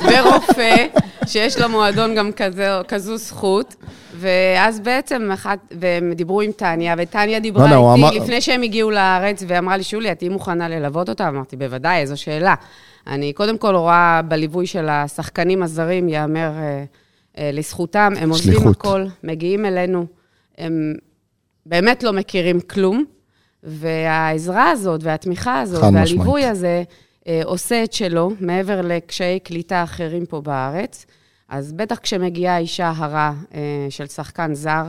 ורופא, 0.09 0.85
שיש 1.27 1.59
לו 1.59 1.69
מועדון 1.69 2.15
גם 2.15 2.31
כזה, 2.31 2.69
כזו 2.87 3.17
זכות. 3.17 3.75
ואז 4.19 4.79
בעצם, 4.79 5.29
אחת, 5.33 5.59
והם 5.79 6.13
דיברו 6.13 6.41
עם 6.41 6.51
טניה, 6.51 6.95
וטניה 6.97 7.39
דיברה 7.39 7.65
לא, 7.65 7.75
לא, 7.75 7.93
איתי 7.95 8.01
אמר- 8.17 8.23
לפני 8.23 8.41
שהם 8.41 8.61
הגיעו 8.61 8.91
לארץ, 8.91 9.43
ואמרה 9.47 9.77
לי, 9.77 9.83
שולי, 9.83 10.11
את 10.11 10.17
תהיי 10.17 10.29
מוכנה 10.29 10.69
ללוות 10.69 11.09
אותה? 11.09 11.27
אמרתי, 11.27 11.55
בוודאי, 11.55 11.99
איזו 11.99 12.21
שאלה. 12.21 12.55
אני 13.07 13.33
קודם 13.33 13.57
כל 13.57 13.75
רואה 13.75 14.21
בליווי 14.27 14.67
של 14.67 14.89
השחקנים 14.89 15.63
הזרים, 15.63 16.09
ייאמר 16.09 16.51
אה, 16.57 16.83
לזכותם, 17.39 18.13
הם 18.17 18.29
עוזבים. 18.29 18.67
הכל, 18.67 19.05
מגיעים 19.23 19.65
אלינו, 19.65 20.05
הם 20.57 20.93
באמת 21.65 22.03
לא 22.03 22.13
מכירים 22.13 22.61
כלום, 22.61 23.05
והעזרה 23.63 24.69
הזאת, 24.69 25.03
והתמיכה 25.03 25.61
הזאת, 25.61 25.83
והליווי 25.83 26.25
משמעית. 26.25 26.45
הזה, 26.51 26.83
אה, 27.27 27.41
עושה 27.43 27.83
את 27.83 27.93
שלו, 27.93 28.31
מעבר 28.39 28.81
לקשיי 28.81 29.39
קליטה 29.39 29.83
אחרים 29.83 30.25
פה 30.25 30.41
בארץ. 30.41 31.05
אז 31.49 31.73
בטח 31.73 31.99
כשמגיעה 31.99 32.57
אישה 32.57 32.93
הרה 32.95 33.33
אה, 33.53 33.87
של 33.89 34.07
שחקן 34.07 34.53
זר, 34.53 34.83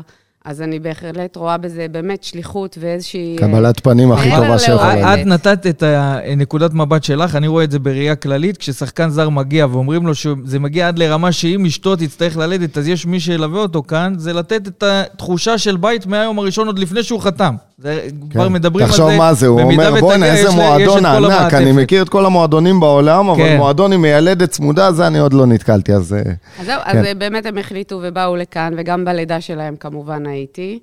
אז 0.46 0.62
אני 0.62 0.78
בהחלט 0.78 1.36
רואה 1.36 1.58
בזה 1.58 1.86
באמת 1.90 2.24
שליחות 2.24 2.78
ואיזושהי... 2.80 3.36
קבלת 3.38 3.80
פנים 3.80 4.12
הכי 4.12 4.30
טובה 4.36 4.58
שיכולה. 4.58 4.94
להיות. 4.94 5.20
את 5.20 5.26
נתת 5.26 5.66
את 5.66 5.82
הנקודת 5.82 6.74
מבט 6.74 7.04
שלך, 7.04 7.36
אני 7.36 7.46
רואה 7.46 7.64
את 7.64 7.70
זה 7.70 7.78
בראייה 7.78 8.16
כללית. 8.16 8.56
כששחקן 8.56 9.08
זר 9.08 9.28
מגיע 9.28 9.66
ואומרים 9.70 10.06
לו 10.06 10.14
שזה 10.14 10.58
מגיע 10.58 10.88
עד 10.88 10.98
לרמה 10.98 11.32
שאם 11.32 11.64
אשתו 11.66 11.96
תצטרך 11.96 12.36
ללדת, 12.36 12.78
אז 12.78 12.88
יש 12.88 13.06
מי 13.06 13.20
שילווה 13.20 13.60
אותו 13.60 13.82
כאן, 13.82 14.14
זה 14.16 14.32
לתת 14.32 14.68
את 14.68 14.82
התחושה 14.82 15.58
של 15.58 15.76
בית 15.76 16.06
מהיום 16.06 16.38
הראשון, 16.38 16.66
עוד 16.66 16.78
לפני 16.78 17.02
שהוא 17.02 17.20
חתם. 17.20 17.54
זה, 17.78 18.08
כבר 18.30 18.48
מדברים 18.48 18.86
על 18.86 18.90
זה. 18.90 18.96
כן. 18.96 19.02
תחשוב 19.02 19.18
מה 19.18 19.34
זה, 19.34 19.46
הוא 19.46 19.60
אומר, 19.60 20.00
בוא'נה, 20.00 20.34
איזה 20.34 20.50
מועדון 20.50 21.06
ענק, 21.06 21.54
אני 21.54 21.64
המעטפת." 21.64 21.82
מכיר 21.82 22.02
את 22.02 22.08
כל 22.08 22.26
המועדונים 22.26 22.80
בעולם, 22.80 23.28
אבל 23.28 23.42
כן. 23.42 23.56
מועדון 23.56 23.92
עם 23.92 24.02
מיילדת 24.02 24.50
צמודה, 24.50 24.92
זה 24.92 25.06
אני 25.06 25.18
עוד 25.18 25.32
לא 25.32 25.46
נתקלתי, 25.46 25.92
אז... 25.92 26.12
אה, 26.14 26.32
אז 26.60 26.66
זהו, 26.66 26.80
כן. 26.92 26.98
אז 26.98 27.06
באמת 27.18 27.46
הם 27.46 27.58
החליטו 27.58 28.00
ובאו 28.02 28.36
לכאן, 28.36 28.74
וגם 28.76 29.04
בלידה 29.04 29.40
שלהם 29.40 29.76
כמובן 29.76 30.26
הייתי. 30.26 30.78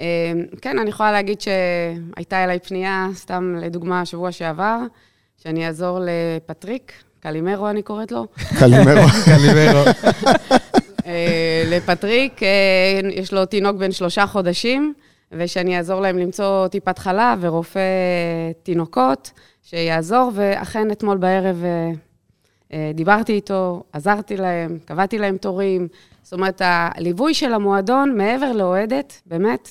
אה, 0.00 0.06
כן, 0.62 0.78
אני 0.78 0.90
יכולה 0.90 1.12
להגיד 1.12 1.40
שהייתה 1.40 2.44
אליי 2.44 2.58
פנייה, 2.58 3.06
סתם 3.14 3.56
לדוגמה, 3.60 4.04
שבוע 4.04 4.32
שעבר, 4.32 4.78
שאני 5.42 5.66
אעזור 5.66 6.00
לפטריק, 6.02 6.92
קלימרו 7.20 7.68
אני 7.68 7.82
קוראת 7.82 8.12
לו. 8.12 8.26
קלימרו. 8.58 9.06
קלימרו. 9.24 9.84
אה, 11.06 11.62
לפטריק, 11.66 12.42
אה, 12.42 12.48
יש 13.12 13.32
לו 13.32 13.46
תינוק 13.46 13.76
בן 13.76 13.92
שלושה 13.92 14.26
חודשים, 14.26 14.94
ושאני 15.32 15.76
אעזור 15.76 16.00
להם 16.00 16.18
למצוא 16.18 16.68
טיפת 16.68 16.98
חלב 16.98 17.38
ורופא 17.40 17.80
תינוקות 18.62 19.30
שיעזור, 19.62 20.30
ואכן 20.34 20.90
אתמול 20.90 21.16
בערב 21.16 21.64
אה, 21.64 21.90
אה, 22.72 22.90
דיברתי 22.94 23.32
איתו, 23.32 23.82
עזרתי 23.92 24.36
להם, 24.36 24.78
קבעתי 24.84 25.18
להם 25.18 25.36
תורים. 25.36 25.88
זאת 26.22 26.32
אומרת, 26.32 26.62
הליווי 26.64 27.34
של 27.34 27.52
המועדון, 27.54 28.16
מעבר 28.16 28.52
לאוהדת, 28.52 29.22
באמת, 29.26 29.68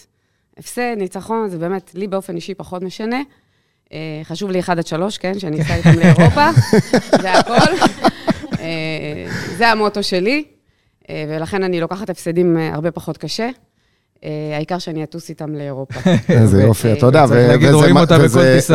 הפסד, 0.58 0.96
ניצחון, 0.98 1.50
זה 1.50 1.58
באמת, 1.58 1.91
לי 1.96 2.08
באופן 2.08 2.36
אישי 2.36 2.54
פחות 2.54 2.84
משנה. 2.84 3.22
אה, 3.94 4.22
חשוב 4.24 4.52
לי 4.52 4.60
1 4.60 4.78
עד 4.78 4.88
3, 4.88 5.18
כן, 5.18 5.39
שאני 5.39 5.62
אסע 5.62 5.76
איתם 5.76 6.00
לאירופה, 6.00 6.50
זה 7.22 7.32
הכל. 7.34 7.86
זה 9.58 9.68
המוטו 9.68 10.04
שלי, 10.04 10.44
ולכן 11.12 11.63
אני 11.63 11.82
לוקחת 11.82 12.10
הפסדים 12.10 12.58
הרבה 12.58 12.91
פחות 12.91 13.18
קשה. 13.18 13.50
אה, 14.26 14.56
העיקר 14.56 14.78
שאני 14.78 15.04
אטוס 15.04 15.30
איתם 15.30 15.56
לאירופה. 15.56 16.00
איזה 16.30 16.64
יופי, 16.64 16.92
אתה 16.92 17.06
יודע, 17.06 17.26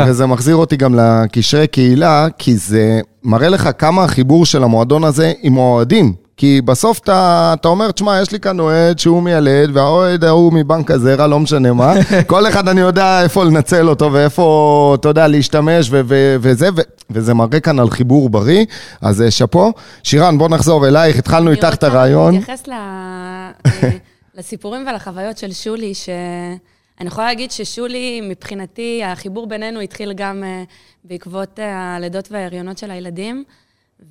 וזה 0.06 0.26
מחזיר 0.26 0.56
אותי 0.56 0.76
גם 0.76 0.94
לקשרי 0.94 1.66
קהילה, 1.66 2.26
כי 2.38 2.56
זה 2.56 3.00
מראה 3.24 3.48
לך 3.48 3.68
כמה 3.78 4.04
החיבור 4.04 4.46
של 4.46 4.64
המועדון 4.64 5.04
הזה 5.04 5.32
עם 5.42 5.58
האוהדים. 5.58 6.12
כי 6.36 6.60
בסוף 6.64 6.98
אתה, 6.98 7.54
אתה 7.60 7.68
אומר, 7.68 7.90
תשמע, 7.90 8.20
יש 8.22 8.32
לי 8.32 8.40
כאן 8.40 8.60
אוהד 8.60 8.98
שהוא 8.98 9.22
מיילד, 9.22 9.70
והאוהד 9.76 10.24
ההוא 10.24 10.52
מבנק 10.52 10.90
הזרע, 10.90 11.26
לא 11.26 11.40
משנה 11.40 11.72
מה. 11.72 11.94
כל 12.26 12.46
אחד 12.48 12.68
אני 12.68 12.80
יודע 12.80 13.22
איפה 13.22 13.44
לנצל 13.44 13.88
אותו 13.88 14.12
ואיפה, 14.12 14.96
אתה 15.00 15.08
יודע, 15.08 15.26
להשתמש 15.28 15.88
ו- 15.90 16.00
ו- 16.04 16.36
וזה, 16.40 16.68
ו- 16.76 16.80
וזה 17.10 17.34
מראה 17.34 17.60
כאן 17.60 17.78
על 17.78 17.90
חיבור 17.90 18.30
בריא. 18.30 18.64
אז 19.00 19.22
אה, 19.22 19.30
שאפו. 19.30 19.72
שירן, 20.02 20.38
בוא 20.38 20.48
נחזור 20.48 20.88
אלייך, 20.88 21.18
התחלנו 21.18 21.50
איתך 21.50 21.74
את 21.74 21.84
הרעיון. 21.84 22.28
אני 22.28 22.38
רוצה 22.38 22.52
להתייחס 22.52 22.68
ל- 22.68 22.72
אה, 23.84 23.90
לסיפורים 24.40 24.86
ולחוויות 24.86 25.38
של 25.38 25.52
שולי, 25.52 25.94
שאני 25.94 27.08
יכולה 27.08 27.26
להגיד 27.26 27.50
ששולי, 27.50 28.20
מבחינתי, 28.20 29.04
החיבור 29.04 29.46
בינינו 29.46 29.80
התחיל 29.80 30.12
גם 30.12 30.44
אה, 30.44 30.64
בעקבות 31.04 31.60
אה, 31.60 31.96
הלידות 31.96 32.32
וההריונות 32.32 32.78
של 32.78 32.90
הילדים. 32.90 33.44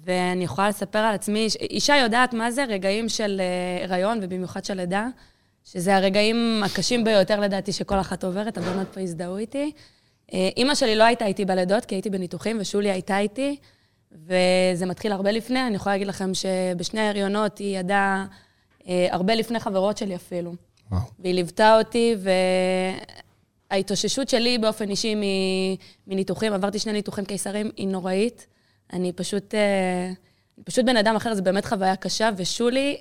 ואני 0.05 0.43
יכולה 0.43 0.69
לספר 0.69 0.99
על 0.99 1.15
עצמי, 1.15 1.47
אישה 1.61 1.95
יודעת 1.95 2.33
מה 2.33 2.51
זה 2.51 2.65
רגעים 2.65 3.09
של 3.09 3.41
אה, 3.41 3.85
הריון, 3.85 4.19
ובמיוחד 4.21 4.65
של 4.65 4.73
לידה, 4.73 5.07
שזה 5.63 5.95
הרגעים 5.95 6.61
הקשים 6.65 7.03
ביותר 7.03 7.39
לדעתי 7.39 7.71
שכל 7.71 7.99
אחת 7.99 8.23
עוברת, 8.23 8.57
הבנות 8.57 8.87
פה 8.93 9.01
הזדהו 9.01 9.37
איתי. 9.37 9.71
אימא 10.57 10.75
שלי 10.75 10.95
לא 10.95 11.03
הייתה 11.03 11.25
איתי 11.25 11.45
בלידות, 11.45 11.85
כי 11.85 11.95
הייתי 11.95 12.09
בניתוחים, 12.09 12.57
ושולי 12.59 12.91
הייתה 12.91 13.19
איתי, 13.19 13.57
וזה 14.11 14.85
מתחיל 14.85 15.11
הרבה 15.11 15.31
לפני. 15.31 15.67
אני 15.67 15.75
יכולה 15.75 15.95
להגיד 15.95 16.07
לכם 16.07 16.33
שבשני 16.33 17.01
ההריונות 17.01 17.57
היא 17.57 17.79
ידעה 17.79 18.25
הרבה 19.09 19.35
לפני 19.35 19.59
חברות 19.59 19.97
שלי 19.97 20.15
אפילו. 20.15 20.53
וואו. 20.91 21.01
והיא 21.19 21.33
ליוותה 21.33 21.77
אותי, 21.77 22.15
וההתאוששות 23.71 24.29
שלי 24.29 24.57
באופן 24.57 24.89
אישי 24.89 25.15
מניתוחים, 26.07 26.53
עברתי 26.53 26.79
שני 26.79 26.93
ניתוחים 26.93 27.25
קיסריים, 27.25 27.71
היא 27.77 27.87
נוראית. 27.87 28.47
אני 28.93 29.13
פשוט, 29.13 29.55
אה, 29.55 30.05
אני 30.57 30.63
פשוט 30.63 30.85
בן 30.85 30.97
אדם 30.97 31.15
אחר, 31.15 31.35
זו 31.35 31.43
באמת 31.43 31.65
חוויה 31.65 31.95
קשה, 31.95 32.29
ושולי 32.37 32.97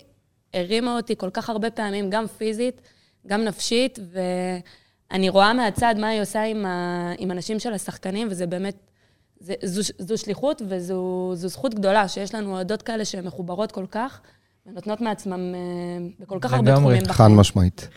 הרימה 0.54 0.96
אותי 0.96 1.16
כל 1.16 1.30
כך 1.30 1.50
הרבה 1.50 1.70
פעמים, 1.70 2.10
גם 2.10 2.26
פיזית, 2.26 2.80
גם 3.26 3.44
נפשית, 3.44 3.98
ואני 5.10 5.28
רואה 5.28 5.52
מהצד 5.52 5.94
מה 5.98 6.08
היא 6.08 6.22
עושה 6.22 6.42
עם, 6.42 6.66
ה, 6.66 7.12
עם 7.18 7.30
אנשים 7.30 7.58
של 7.58 7.72
השחקנים, 7.72 8.28
וזה 8.30 8.46
באמת, 8.46 8.76
זה, 9.40 9.54
זו, 9.64 9.92
זו 9.98 10.18
שליחות 10.18 10.62
וזו 10.68 11.30
זו 11.34 11.48
זכות 11.48 11.74
גדולה, 11.74 12.08
שיש 12.08 12.34
לנו 12.34 12.54
אוהדות 12.54 12.82
כאלה 12.82 13.04
שהן 13.04 13.26
מחוברות 13.26 13.72
כל 13.72 13.86
כך, 13.90 14.20
ונותנות 14.72 15.00
מעצמם 15.00 15.32
אה, 15.54 15.58
בכל 16.20 16.38
כך 16.40 16.52
הרבה 16.52 16.72
לגמרי. 16.72 16.80
תחומים 16.80 17.04
חד 17.04 17.24
בחיים. 17.24 17.36
משמעית. 17.36 17.88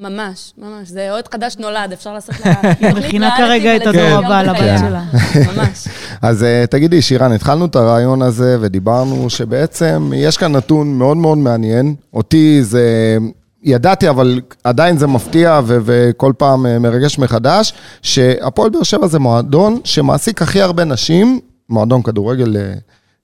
ממש, 0.00 0.52
ממש. 0.58 0.88
זה 0.88 1.10
עוד 1.10 1.28
חדש 1.28 1.56
נולד, 1.56 1.92
אפשר 1.92 2.12
לעשות 2.12 2.34
לה... 2.44 2.54
תוכנית 2.54 2.96
מכינה 2.96 3.34
כרגע 3.36 3.76
את 3.76 3.86
הדור 3.86 4.24
הבא 4.24 4.42
לבת 4.42 4.56
בחייה. 4.56 4.78
שלה. 4.78 5.04
ממש. 5.52 5.88
אז 6.22 6.42
uh, 6.42 6.66
תגידי, 6.66 7.02
שירן, 7.02 7.32
התחלנו 7.32 7.66
את 7.66 7.76
הרעיון 7.76 8.22
הזה 8.22 8.56
ודיברנו 8.60 9.30
שבעצם 9.30 10.12
יש 10.16 10.36
כאן 10.36 10.52
נתון 10.52 10.98
מאוד 10.98 11.16
מאוד 11.16 11.38
מעניין. 11.38 11.94
אותי 12.14 12.58
זה... 12.62 13.18
ידעתי, 13.62 14.10
אבל 14.10 14.40
עדיין 14.64 14.98
זה 14.98 15.06
מפתיע 15.06 15.60
ו- 15.64 15.78
וכל 15.84 16.32
פעם 16.38 16.66
אה, 16.66 16.78
מרגש 16.78 17.18
מחדש, 17.18 17.72
שהפועל 18.02 18.70
באר 18.70 18.82
שבע 18.82 19.06
זה 19.06 19.18
מועדון 19.18 19.80
שמעסיק 19.84 20.42
הכי 20.42 20.62
הרבה 20.62 20.84
נשים, 20.84 21.40
מועדון 21.68 22.02
כדורגל 22.02 22.56
אה, 22.56 22.72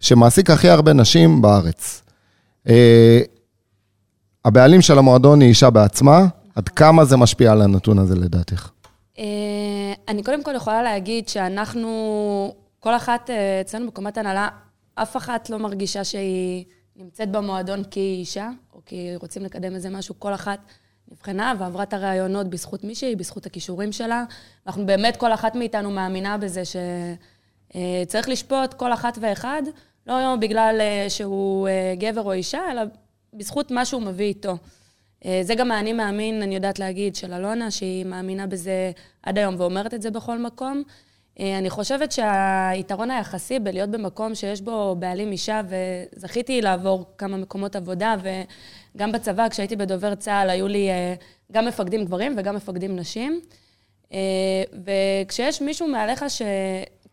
שמעסיק 0.00 0.50
הכי 0.50 0.68
הרבה 0.68 0.92
נשים 0.92 1.42
בארץ. 1.42 2.01
אה, 2.68 3.20
הבעלים 4.44 4.80
של 4.80 4.98
המועדון 4.98 5.40
היא 5.40 5.48
אישה 5.48 5.70
בעצמה, 5.70 6.26
עד 6.54 6.68
כמה 6.68 7.04
זה 7.04 7.16
משפיע 7.16 7.52
על 7.52 7.62
הנתון 7.62 7.98
הזה 7.98 8.14
לדעתך? 8.16 8.70
אה, 9.18 9.24
אני 10.08 10.22
קודם 10.22 10.42
כל 10.42 10.54
יכולה 10.54 10.82
להגיד 10.82 11.28
שאנחנו, 11.28 12.54
כל 12.80 12.96
אחת 12.96 13.30
אה, 13.30 13.60
אצלנו 13.60 13.86
בקומת 13.86 14.18
הנהלה, 14.18 14.48
אף 14.94 15.16
אחת 15.16 15.50
לא 15.50 15.58
מרגישה 15.58 16.04
שהיא 16.04 16.64
נמצאת 16.96 17.30
במועדון 17.30 17.84
כי 17.84 18.00
היא 18.00 18.20
אישה, 18.20 18.50
או 18.74 18.80
כי 18.86 19.16
רוצים 19.16 19.44
לקדם 19.44 19.74
איזה 19.74 19.90
משהו, 19.90 20.14
כל 20.18 20.34
אחת 20.34 20.58
נבחנה 21.12 21.54
ועברה 21.58 21.82
את 21.82 21.94
הראיונות 21.94 22.50
בזכות 22.50 22.84
מישהי, 22.84 23.16
בזכות 23.16 23.46
הכישורים 23.46 23.92
שלה. 23.92 24.24
אנחנו 24.66 24.86
באמת, 24.86 25.16
כל 25.16 25.32
אחת 25.32 25.54
מאיתנו 25.54 25.90
מאמינה 25.90 26.38
בזה 26.38 26.62
שצריך 26.64 28.28
לשפוט 28.28 28.74
כל 28.74 28.92
אחת 28.92 29.18
ואחד, 29.20 29.62
לא 30.06 30.36
בגלל 30.40 30.78
אה, 30.80 31.10
שהוא 31.10 31.68
אה, 31.68 31.94
גבר 31.98 32.22
או 32.22 32.32
אישה, 32.32 32.60
אלא 32.70 32.82
בזכות 33.34 33.70
מה 33.70 33.84
שהוא 33.84 34.02
מביא 34.02 34.26
איתו. 34.26 34.56
אה, 35.24 35.40
זה 35.42 35.54
גם 35.54 35.70
האני 35.70 35.92
מאמין, 35.92 36.42
אני 36.42 36.54
יודעת 36.54 36.78
להגיד, 36.78 37.16
של 37.16 37.34
אלונה, 37.34 37.70
שהיא 37.70 38.04
מאמינה 38.04 38.46
בזה 38.46 38.92
עד 39.22 39.38
היום 39.38 39.54
ואומרת 39.58 39.94
את 39.94 40.02
זה 40.02 40.10
בכל 40.10 40.38
מקום. 40.38 40.82
אני 41.40 41.70
חושבת 41.70 42.12
שהיתרון 42.12 43.10
היחסי 43.10 43.58
בלהיות 43.58 43.90
במקום 43.90 44.34
שיש 44.34 44.60
בו 44.60 44.96
בעלים 44.98 45.32
אישה, 45.32 45.60
וזכיתי 45.68 46.60
לעבור 46.60 47.04
כמה 47.18 47.36
מקומות 47.36 47.76
עבודה, 47.76 48.16
וגם 48.94 49.12
בצבא, 49.12 49.48
כשהייתי 49.48 49.76
בדובר 49.76 50.14
צה"ל, 50.14 50.50
היו 50.50 50.68
לי 50.68 50.88
גם 51.52 51.66
מפקדים 51.66 52.04
גברים 52.04 52.34
וגם 52.36 52.56
מפקדים 52.56 52.96
נשים. 52.96 53.40
וכשיש 54.84 55.62
מישהו 55.62 55.88
מעליך 55.88 56.24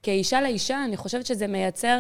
שכאישה 0.01 0.41
לאישה, 0.41 0.83
אני 0.85 0.97
חושבת 0.97 1.25
שזה 1.25 1.47
מייצר, 1.47 1.97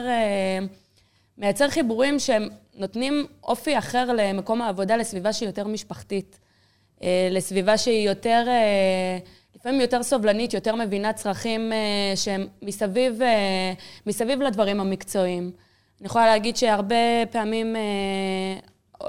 מייצר 1.37 1.69
חיבורים 1.69 2.19
שהם 2.19 2.49
נותנים 2.75 3.25
אופי 3.43 3.77
אחר 3.77 4.13
למקום 4.13 4.61
העבודה, 4.61 4.97
לסביבה 4.97 5.33
שהיא 5.33 5.49
יותר 5.49 5.67
משפחתית, 5.67 6.39
אה, 7.03 7.27
לסביבה 7.31 7.77
שהיא 7.77 8.09
יותר, 8.09 8.43
אה, 8.47 9.17
לפעמים 9.55 9.81
יותר 9.81 10.03
סובלנית, 10.03 10.53
יותר 10.53 10.75
מבינה 10.75 11.13
צרכים 11.13 11.73
אה, 11.73 12.15
שהם 12.15 12.47
מסביב, 12.61 13.21
מסביב 14.07 14.41
לדברים 14.41 14.79
המקצועיים. 14.79 15.51
אני 15.99 16.05
יכולה 16.05 16.25
להגיד 16.25 16.57
שהרבה 16.57 16.95
פעמים, 17.31 17.75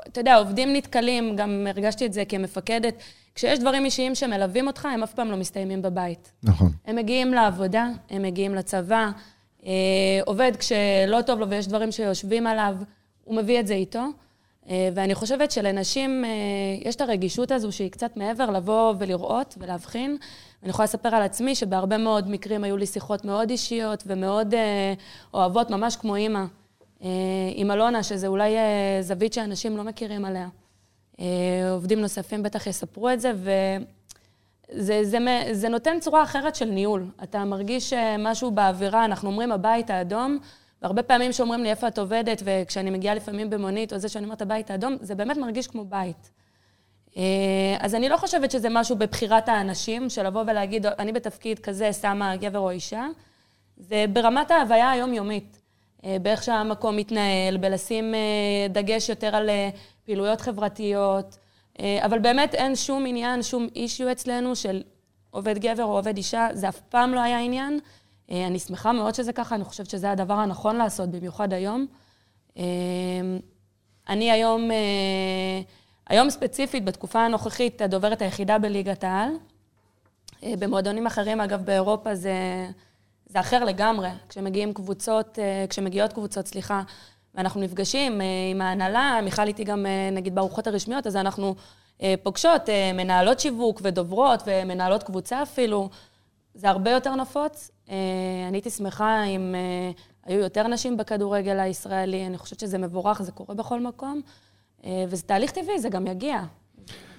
אתה 0.09 0.21
יודע, 0.21 0.37
עובדים 0.37 0.73
נתקלים, 0.73 1.37
גם 1.37 1.67
הרגשתי 1.71 2.07
את 2.07 2.13
זה 2.13 2.25
כמפקדת, 2.25 2.95
כשיש 3.35 3.59
דברים 3.59 3.85
אישיים 3.85 4.15
שמלווים 4.15 4.67
אותך, 4.67 4.85
הם 4.85 5.03
אף 5.03 5.15
פעם 5.15 5.31
לא 5.31 5.37
מסתיימים 5.37 5.83
בבית. 5.83 6.33
נכון. 6.43 6.73
הם 6.87 6.97
מגיעים 6.97 7.35
לעבודה, 7.35 7.89
הם 8.11 8.23
מגיעים 8.23 8.55
לצבא, 8.55 9.11
עובד 10.27 10.53
כשלא 10.59 11.23
טוב 11.27 11.41
לו 11.41 11.49
ויש 11.49 11.69
דברים 11.69 11.93
שיושבים 11.93 12.47
עליו. 12.47 12.77
הוא 13.25 13.37
מביא 13.37 13.61
את 13.61 13.67
זה 13.67 13.75
איתו. 13.75 14.03
אה, 14.71 14.89
ואני 14.95 15.15
חושבת 15.15 15.51
שלנשים 15.51 16.25
אה, 16.25 16.31
יש 16.89 16.97
את 16.97 17.01
הרגישות 17.01 17.51
הזו 17.51 17.73
שהיא 17.73 17.91
קצת 17.91 18.17
מעבר 18.17 18.51
לבוא 18.51 18.95
ולראות 18.99 19.55
ולהבחין. 19.59 20.17
אני 20.63 20.71
יכולה 20.71 20.85
לספר 20.85 21.09
על 21.09 21.23
עצמי 21.23 21.55
שבהרבה 21.55 21.99
מאוד 21.99 22.31
מקרים 22.31 22.65
היו 22.65 22.77
לי 22.77 22.87
שיחות 22.87 23.25
מאוד 23.25 23.51
אישיות 23.51 24.03
ומאוד 24.07 24.55
אה, 24.55 24.95
אוהבות, 25.35 25.71
ממש 25.71 25.97
כמו 25.97 26.17
אימא, 26.17 26.45
עם 27.55 27.71
אלונה, 27.71 28.03
שזה 28.03 28.27
אולי 28.27 28.55
זווית 29.01 29.33
שאנשים 29.33 29.77
לא 29.77 29.85
מכירים 29.85 30.25
עליה. 30.25 30.49
עובדים 31.71 32.01
נוספים 32.01 32.43
בטח 32.43 32.67
יספרו 32.67 33.11
את 33.11 33.21
זה, 33.21 33.33
וזה 34.75 35.05
זה, 35.05 35.19
זה 35.53 35.69
נותן 35.69 36.01
צורה 36.01 36.23
אחרת 36.23 36.55
של 36.55 36.65
ניהול. 36.65 37.07
אתה 37.23 37.45
מרגיש 37.45 37.93
משהו 38.19 38.51
באווירה, 38.51 39.05
אנחנו 39.05 39.31
אומרים 39.31 39.53
הבית 39.53 39.91
האדום, 39.91 40.39
והרבה 40.83 41.03
פעמים 41.03 41.33
שאומרים 41.33 41.63
לי 41.63 41.71
איפה 41.71 41.89
את 41.89 41.99
עובדת, 41.99 42.43
וכשאני 42.45 42.91
מגיעה 42.91 43.15
לפעמים 43.15 43.51
במונית, 43.51 43.93
או 43.93 43.99
זה 43.99 44.09
שאני 44.09 44.25
אומרת 44.25 44.43
הבית 44.43 44.71
האדום, 44.71 44.97
זה 45.01 45.15
באמת 45.15 45.37
מרגיש 45.37 45.67
כמו 45.67 45.85
בית. 45.85 46.31
אה, 47.17 47.23
אז 47.79 47.95
אני 47.95 48.09
לא 48.09 48.17
חושבת 48.17 48.51
שזה 48.51 48.69
משהו 48.71 48.97
בבחירת 48.97 49.49
האנשים, 49.49 50.11
של 50.11 50.27
לבוא 50.27 50.43
ולהגיד, 50.47 50.87
אני 50.87 51.13
בתפקיד 51.13 51.59
כזה 51.59 51.93
שמה 51.93 52.37
גבר 52.37 52.59
או 52.59 52.71
אישה. 52.71 53.07
זה 53.77 54.05
ברמת 54.13 54.51
ההוויה 54.51 54.91
היומיומית, 54.91 55.57
אה, 55.57 55.60
באיך 56.05 56.43
שהמקום 56.43 56.97
מתנהל, 56.97 57.57
בלשים 57.57 58.15
אה, 58.15 58.69
דגש 58.69 59.09
יותר 59.09 59.37
על 59.37 59.51
פעילויות 60.05 60.41
חברתיות, 60.41 61.37
אבל 61.81 62.19
באמת 62.19 62.55
אין 62.55 62.77
שום 62.77 63.07
עניין, 63.07 63.43
שום 63.43 63.69
אישיו 63.77 64.13
אצלנו 64.13 64.57
של 64.57 64.83
עובד 65.31 65.59
גבר 65.59 65.85
או 65.85 65.97
עובד 65.97 66.17
אישה, 66.17 66.49
זה 66.53 66.69
אף 66.69 66.81
פעם 66.81 67.15
לא 67.15 67.21
היה 67.21 67.39
עניין. 67.39 67.81
אה, 68.31 68.47
אני 68.47 68.59
שמחה 68.59 68.93
מאוד 68.93 69.15
שזה 69.15 69.33
ככה, 69.33 69.55
אני 69.55 69.65
חושבת 69.65 69.91
שזה 69.91 70.11
הדבר 70.11 70.35
הנכון 70.35 70.77
לעשות, 70.77 71.11
במיוחד 71.11 71.53
היום. 71.53 71.87
אה, 72.59 72.63
אני 74.09 74.31
היום, 74.31 74.71
אה, 74.71 75.61
היום 76.09 76.31
ספציפית, 76.31 76.85
בתקופה 76.85 77.21
הנוכחית, 77.21 77.83
הדוברת 77.83 78.23
היחידה 78.23 78.59
בליגת 78.59 79.05
העל. 79.05 79.31
במועדונים 80.59 81.07
אחרים, 81.07 81.41
אגב, 81.41 81.65
באירופה 81.65 82.15
זה, 82.15 82.35
זה 83.31 83.41
אחר 83.41 83.65
לגמרי. 83.65 84.09
כשמגיעים 84.29 84.73
קבוצות, 84.73 85.39
כשמגיעות 85.69 86.13
קבוצות, 86.13 86.47
סליחה, 86.47 86.83
ואנחנו 87.35 87.61
נפגשים 87.61 88.21
עם 88.51 88.61
ההנהלה, 88.61 89.21
מיכל 89.25 89.47
איתי 89.47 89.65
גם, 89.65 89.87
נגיד, 90.13 90.35
בארוחות 90.35 90.67
הרשמיות, 90.67 91.07
אז 91.07 91.17
אנחנו 91.17 91.55
פוגשות 92.23 92.63
מנהלות 92.95 93.41
שיווק 93.41 93.81
ודוברות 93.85 94.43
ומנהלות 94.47 95.03
קבוצה 95.03 95.43
אפילו. 95.43 95.89
זה 96.55 96.69
הרבה 96.69 96.91
יותר 96.91 97.15
נפוץ. 97.15 97.71
אה, 97.91 97.95
אני 98.49 98.57
הייתי 98.57 98.71
שמחה 98.71 99.25
אם 99.25 99.55
אה, 99.55 99.91
היו 100.25 100.41
יותר 100.41 100.67
נשים 100.67 100.97
בכדורגל 100.97 101.61
הישראלי, 101.61 102.27
אני 102.27 102.39
חושבת 102.39 102.61
שזה 102.61 102.79
מבורך, 102.79 103.23
זה 103.23 103.33
קורה 103.33 103.55
בכל 103.55 103.81
מקום, 103.81 104.21
אה, 104.85 105.05
וזה 105.09 105.23
תהליך 105.23 105.51
טבעי, 105.51 105.79
זה 105.81 105.89
גם 105.89 106.07
יגיע. 106.07 106.41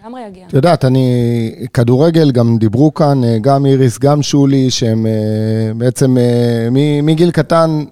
לגמרי 0.02 0.22
יגיע. 0.28 0.48
את 0.48 0.54
יודעת, 0.54 0.86
אני, 0.86 1.52
כדורגל, 1.74 2.32
גם 2.32 2.58
דיברו 2.58 2.94
כאן, 2.94 3.22
גם 3.42 3.66
איריס, 3.66 4.00
גם 4.00 4.22
שולי, 4.22 4.70
שהם 4.70 5.06
בעצם 5.78 6.18
מגיל 7.04 7.32
קטן 7.32 7.84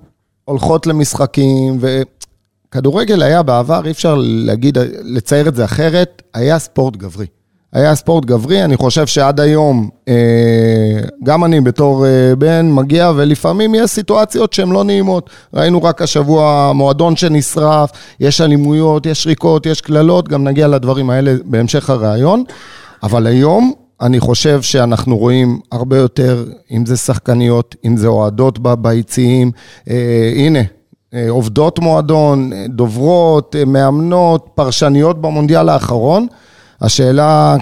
הולכות 0.45 0.87
למשחקים, 0.87 1.79
וכדורגל 1.79 3.21
היה 3.23 3.43
בעבר, 3.43 3.85
אי 3.85 3.91
אפשר 3.91 4.15
להגיד, 4.19 4.77
לצייר 5.03 5.47
את 5.47 5.55
זה 5.55 5.65
אחרת, 5.65 6.21
היה 6.33 6.59
ספורט 6.59 6.95
גברי. 6.95 7.25
היה 7.73 7.95
ספורט 7.95 8.25
גברי, 8.25 8.63
אני 8.63 8.77
חושב 8.77 9.07
שעד 9.07 9.39
היום, 9.39 9.89
אה, 10.07 10.13
גם 11.23 11.45
אני 11.45 11.61
בתור 11.61 12.05
אה, 12.05 12.35
בן 12.37 12.71
מגיע, 12.71 13.11
ולפעמים 13.15 13.75
יש 13.75 13.91
סיטואציות 13.91 14.53
שהן 14.53 14.69
לא 14.69 14.83
נעימות. 14.83 15.29
ראינו 15.53 15.83
רק 15.83 16.01
השבוע 16.01 16.71
מועדון 16.75 17.15
שנשרף, 17.15 17.91
יש 18.19 18.41
אלימויות, 18.41 19.05
יש 19.05 19.23
שריקות, 19.23 19.65
יש 19.65 19.81
קללות, 19.81 20.27
גם 20.27 20.43
נגיע 20.43 20.67
לדברים 20.67 21.09
האלה 21.09 21.35
בהמשך 21.45 21.89
הראיון. 21.89 22.43
אבל 23.03 23.27
היום, 23.27 23.73
אני 24.01 24.19
חושב 24.19 24.61
שאנחנו 24.61 25.17
רואים 25.17 25.59
הרבה 25.71 25.97
יותר, 25.97 26.45
אם 26.71 26.85
זה 26.85 26.97
שחקניות, 26.97 27.75
אם 27.85 27.97
זה 27.97 28.07
אוהדות 28.07 28.59
ביציעים. 28.59 29.51
אה, 29.89 30.31
הנה, 30.35 30.59
עובדות 31.29 31.79
מועדון, 31.79 32.51
דוברות, 32.69 33.55
מאמנות, 33.67 34.49
פרשניות 34.55 35.21
במונדיאל 35.21 35.69
האחרון. 35.69 36.27
השאלה, 36.81 37.55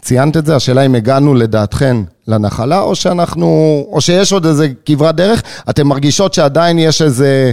ציינת 0.00 0.36
את 0.36 0.46
זה, 0.46 0.56
השאלה 0.56 0.86
אם 0.86 0.94
הגענו 0.94 1.34
לדעתכן 1.34 1.96
לנחלה, 2.28 2.80
או 2.80 2.94
שאנחנו, 2.94 3.46
או 3.90 4.00
שיש 4.00 4.32
עוד 4.32 4.46
איזה 4.46 4.68
כברת 4.84 5.16
דרך, 5.16 5.42
אתן 5.70 5.82
מרגישות 5.82 6.34
שעדיין 6.34 6.78
יש 6.78 7.02
איזה... 7.02 7.52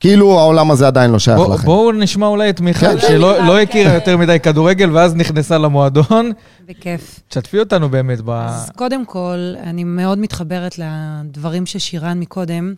כאילו 0.00 0.38
העולם 0.38 0.70
הזה 0.70 0.86
עדיין 0.86 1.10
לא 1.10 1.18
שייך 1.18 1.38
בוא, 1.38 1.54
לכם. 1.54 1.66
בואו 1.66 1.92
נשמע 1.92 2.26
אולי 2.26 2.50
את 2.50 2.60
מיכל, 2.60 2.86
כן. 2.86 3.08
שלא 3.08 3.46
לא 3.46 3.60
הכירה 3.60 3.94
יותר 3.94 4.16
מדי 4.16 4.40
כדורגל, 4.40 4.90
ואז 4.96 5.14
נכנסה 5.14 5.58
למועדון. 5.58 6.32
בכיף. 6.68 7.20
תשתפי 7.28 7.58
אותנו 7.58 7.88
באמת 7.88 8.20
ב... 8.20 8.30
אז 8.30 8.70
קודם 8.76 9.04
כל, 9.06 9.54
אני 9.62 9.84
מאוד 9.84 10.18
מתחברת 10.18 10.78
לדברים 10.78 11.66
ששירן 11.66 12.20
מקודם, 12.20 12.74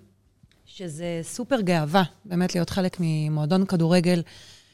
שזה 0.67 1.21
סופר 1.23 1.61
גאווה, 1.61 2.03
באמת 2.25 2.55
להיות 2.55 2.71
חלק 2.71 2.97
ממועדון 3.01 3.65
כדורגל. 3.65 4.23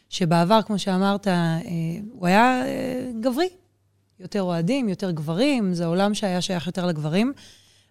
שבעבר, 0.08 0.60
כמו 0.66 0.78
שאמרת, 0.78 1.28
אה, 1.28 1.58
הוא 2.12 2.26
היה 2.26 2.62
אה, 2.66 3.10
גברי. 3.20 3.48
יותר 4.20 4.42
אוהדים, 4.42 4.88
יותר 4.88 5.10
גברים, 5.10 5.74
זה 5.74 5.86
עולם 5.86 6.14
שהיה 6.14 6.40
שייך 6.40 6.66
יותר 6.66 6.86
לגברים. 6.86 7.32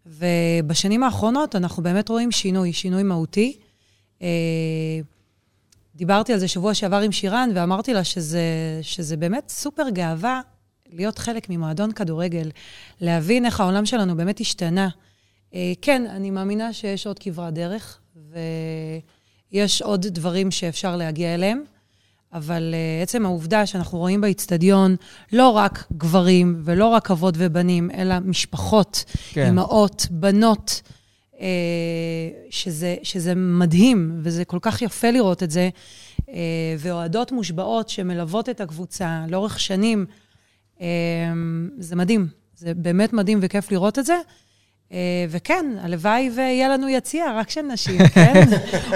ובשנים 0.06 1.03
האחרונות 1.03 1.56
אנחנו 1.56 1.84
באמת 1.84 2.10
רואים 2.10 2.32
שינוי, 2.32 2.73
שינוי 2.73 3.03
מהותי. 3.03 3.58
אה, 4.21 4.27
דיברתי 5.95 6.34
על 6.34 6.39
זה 6.39 6.47
שבוע 6.47 6.73
שעבר 6.73 6.99
עם 7.01 7.12
שירן, 7.12 7.49
ואמרתי 7.56 7.93
לה 7.93 8.03
שזה, 8.03 8.41
שזה 8.82 9.17
באמת 9.17 9.49
סופר 9.49 9.89
גאווה 9.89 10.41
להיות 10.89 11.19
חלק 11.19 11.49
ממועדון 11.49 11.91
כדורגל, 11.91 12.51
להבין 13.01 13.45
איך 13.45 13.60
העולם 13.60 13.86
שלנו 13.86 14.17
באמת 14.17 14.39
השתנה. 14.39 14.89
כן, 15.82 16.06
אני 16.10 16.32
מאמינה 16.32 16.73
שיש 16.73 17.08
עוד 17.08 17.19
כברת 17.19 17.53
דרך, 17.53 17.99
ויש 19.51 19.82
עוד 19.82 20.08
דברים 20.08 20.51
שאפשר 20.51 20.95
להגיע 20.95 21.34
אליהם. 21.34 21.63
אבל 22.34 22.74
uh, 22.74 23.04
עצם 23.04 23.26
העובדה 23.26 23.66
שאנחנו 23.66 23.98
רואים 23.98 24.22
באיצטדיון 24.22 24.96
לא 25.34 25.50
רק 25.50 25.84
גברים 25.98 26.62
ולא 26.63 26.86
רק 26.88 27.12
אבות 27.12 27.36
ובנים, 27.38 27.92
אלא 27.92 28.16
משפחות, 28.20 29.06
כן. 29.30 29.48
אמהות, 29.48 30.08
בנות, 30.12 30.82
uh, 31.34 31.38
שזה, 32.50 32.96
שזה 33.04 33.36
מדהים, 33.36 34.20
וזה 34.24 34.46
כל 34.46 34.60
כך 34.62 34.82
יפה 34.82 35.12
לראות 35.12 35.44
את 35.44 35.52
זה, 35.52 35.70
uh, 36.20 36.30
ואוהדות 36.80 37.32
מושבעות 37.32 37.90
שמלוות 37.90 38.50
את 38.50 38.62
הקבוצה 38.62 39.26
לאורך 39.28 39.60
שנים, 39.60 40.06
uh, 40.78 40.82
זה 41.78 41.96
מדהים. 41.96 42.28
זה 42.56 42.74
באמת 42.74 43.13
מדהים 43.13 43.40
וכיף 43.42 43.72
לראות 43.72 44.00
את 44.00 44.06
זה. 44.06 44.16
אה, 44.93 45.26
וכן, 45.30 45.65
הלוואי 45.82 46.30
ויהיה 46.36 46.69
לנו 46.69 46.89
יציע 46.89 47.26
רק 47.36 47.50
של 47.50 47.62
נשים, 47.62 48.08
כן? 48.13 48.43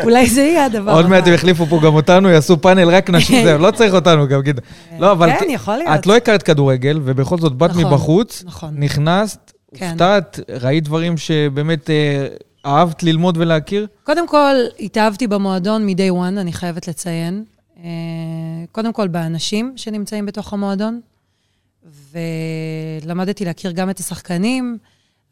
אולי 0.03 0.29
זה 0.29 0.41
יהיה 0.41 0.65
הדבר 0.65 0.91
הבא. 0.91 0.99
עוד 0.99 1.07
מעט 1.07 1.27
הם 1.27 1.33
יחליפו 1.33 1.65
פה 1.65 1.79
גם 1.83 1.93
אותנו, 1.93 2.29
יעשו 2.29 2.61
פאנל 2.61 2.89
רק 2.89 3.09
נשים, 3.09 3.43
זהו, 3.45 3.59
לא 3.59 3.71
צריך 3.71 3.93
אותנו 3.93 4.27
גם, 4.27 4.43
כאילו. 4.43 4.59
לא, 4.99 5.11
אבל... 5.11 5.31
כן, 5.39 5.49
יכול 5.49 5.77
להיות. 5.77 5.95
את 5.95 6.07
לא 6.07 6.15
הכרת 6.15 6.43
כדורגל, 6.43 6.99
ובכל 7.03 7.37
זאת 7.37 7.53
באת 7.53 7.69
נכון, 7.69 7.85
מבחוץ, 7.85 8.43
נכון. 8.45 8.73
נכנסת, 8.77 9.51
כן. 9.75 9.89
הופתעת, 9.89 10.39
ראית 10.61 10.83
דברים 10.83 11.17
שבאמת 11.17 11.89
אה, 11.89 12.27
אהבת 12.65 13.03
ללמוד 13.03 13.37
ולהכיר? 13.37 13.87
קודם 14.03 14.27
כל, 14.27 14.55
התאהבתי 14.79 15.27
במועדון 15.27 15.85
מ-day 15.85 16.11
one, 16.11 16.39
אני 16.39 16.53
חייבת 16.53 16.87
לציין. 16.87 17.43
אה, 17.83 17.89
קודם 18.71 18.93
כל 18.93 19.07
באנשים 19.07 19.73
שנמצאים 19.75 20.25
בתוך 20.25 20.53
המועדון, 20.53 20.99
ולמדתי 23.05 23.45
להכיר 23.45 23.71
גם 23.71 23.89
את 23.89 23.99
השחקנים, 23.99 24.77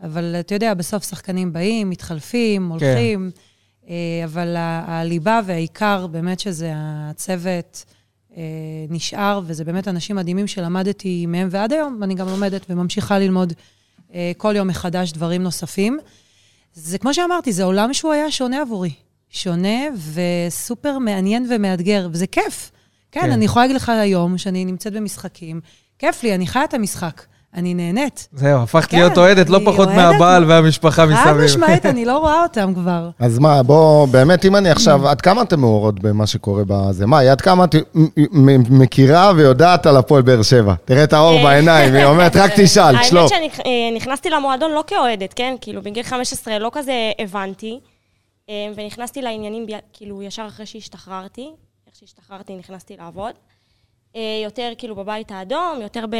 אבל 0.02 0.36
אתה 0.40 0.56
יודע, 0.56 0.74
בסוף 0.74 1.10
שחקנים 1.10 1.54
באים, 1.54 1.90
מתחלפים, 1.90 2.70
הולכים, 2.70 3.32
כן. 3.34 3.92
אבל 4.24 4.56
הליבה 4.58 5.40
והעיקר, 5.46 6.08
באמת 6.08 6.40
שזה 6.40 6.72
הצוות 6.76 7.86
נשאר, 8.90 9.42
וזה 9.46 9.64
באמת 9.64 9.88
אנשים 9.88 10.16
מדהימים 10.16 10.48
שלמדתי 10.48 11.26
מהם, 11.26 11.48
ועד 11.52 11.74
היום 11.74 12.04
אני 12.04 12.16
גם 12.16 12.28
לומדת 12.28 12.66
וממשיכה 12.70 13.20
ללמוד 13.20 13.54
כל 14.38 14.54
יום 14.56 14.68
מחדש 14.68 15.12
דברים 15.12 15.44
נוספים. 15.44 16.00
זה 16.74 16.98
כמו 16.98 17.14
שאמרתי, 17.14 17.54
זה 17.54 17.64
עולם 17.64 17.94
שהוא 17.94 18.14
היה 18.14 18.32
שונה 18.32 18.62
עבורי. 18.62 18.94
שונה 19.30 19.80
וסופר 20.14 21.00
מעניין 21.00 21.48
ומאתגר, 21.50 22.10
וזה 22.12 22.28
כיף. 22.28 22.72
כן, 23.12 23.22
כן, 23.22 23.32
אני 23.32 23.46
יכולה 23.46 23.64
להגיד 23.66 23.76
לך 23.76 23.90
היום 23.90 24.38
שאני 24.38 24.66
נמצאת 24.66 24.94
במשחקים, 24.94 25.62
כיף 26.00 26.24
לי, 26.24 26.36
אני 26.36 26.48
חיה 26.48 26.64
את 26.64 26.74
המשחק. 26.74 27.26
אני 27.54 27.74
נהנית. 27.74 28.28
זהו, 28.34 28.62
הפכת 28.62 28.90
כן, 28.90 28.98
להיות 28.98 29.18
אוהדת 29.18 29.50
לא 29.50 29.60
פחות 29.66 29.90
מהבעל 29.90 30.44
והמשפחה 30.46 31.06
מסביב. 31.06 31.24
חד 31.24 31.34
משמעית, 31.34 31.86
אני 31.96 32.06
לא 32.06 32.18
רואה 32.18 32.44
אותם 32.44 32.74
כבר. 32.74 33.10
אז 33.20 33.40
מה, 33.40 33.64
בוא, 33.64 34.08
באמת, 34.08 34.46
אם 34.46 34.56
אני 34.56 34.70
עכשיו, 34.70 35.08
עד 35.08 35.22
כמה 35.22 35.42
אתם 35.42 35.60
מעורות 35.60 36.00
במה 36.00 36.28
שקורה 36.28 36.64
בזה? 36.68 37.06
מה, 37.06 37.20
עד 37.20 37.42
כמה 37.42 37.64
את 37.64 37.76
מכירה 38.70 39.32
ויודעת 39.36 39.86
על 39.86 39.98
הפועל 39.98 40.22
באר 40.22 40.42
שבע? 40.42 40.74
תראה 40.86 41.04
את 41.04 41.14
האור 41.14 41.44
בעיניים, 41.44 41.96
היא 41.96 42.06
אומרת, 42.06 42.36
רק 42.36 42.52
תשאל, 42.56 43.04
שלום. 43.10 43.28
האמת 43.34 43.52
שנכנסתי 43.94 44.30
למועדון 44.30 44.72
לא 44.72 44.84
כאוהדת, 44.88 45.34
כן? 45.34 45.56
כאילו, 45.62 45.82
בגיל 45.82 46.04
15 46.04 46.60
לא 46.60 46.70
כזה 46.74 47.12
הבנתי, 47.20 47.80
ונכנסתי 48.76 49.22
לעניינים, 49.22 49.66
כאילו, 49.94 50.24
ישר 50.24 50.46
אחרי 50.48 50.66
שהשתחררתי. 50.66 51.50
איך 51.88 51.96
שהשתחררתי 51.96 52.56
נכנסתי 52.56 52.96
לעבוד. 53.00 53.32
יותר 54.44 54.72
כאילו 54.78 54.96
בבית 54.96 55.32
האדום, 55.32 55.80
יותר 55.82 56.06
ב... 56.10 56.16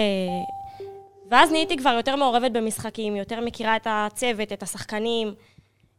ואז 1.30 1.52
נהייתי 1.52 1.78
כבר 1.78 1.89
יותר 1.89 2.15
מעורבת 2.15 2.52
במשחקים, 2.52 3.15
יותר 3.15 3.42
מכירה 3.42 3.76
את 3.76 3.88
הצוות, 3.89 4.54
את 4.54 4.63
השחקנים, 4.63 5.34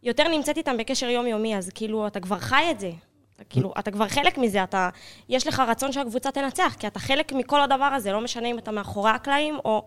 יותר 0.02 0.28
נמצאת 0.28 0.56
איתם 0.56 0.76
בקשר 0.76 1.08
יומיומי, 1.08 1.56
אז 1.56 1.70
כאילו, 1.74 2.06
אתה 2.06 2.20
כבר 2.20 2.38
חי 2.38 2.64
את 2.70 2.80
זה. 2.80 2.90
אתה, 3.36 3.44
כאילו, 3.44 3.72
אתה 3.78 3.90
כבר 3.90 4.08
חלק 4.08 4.38
מזה, 4.38 4.62
אתה... 4.62 4.88
יש 5.28 5.46
לך 5.46 5.62
רצון 5.68 5.92
שהקבוצה 5.92 6.30
תנצח, 6.30 6.76
כי 6.78 6.86
אתה 6.86 6.98
חלק 6.98 7.32
מכל 7.32 7.60
הדבר 7.60 7.84
הזה, 7.84 8.12
לא 8.12 8.20
משנה 8.20 8.48
אם 8.48 8.58
אתה 8.58 8.70
מאחורי 8.70 9.10
הקלעים 9.10 9.58
או, 9.64 9.84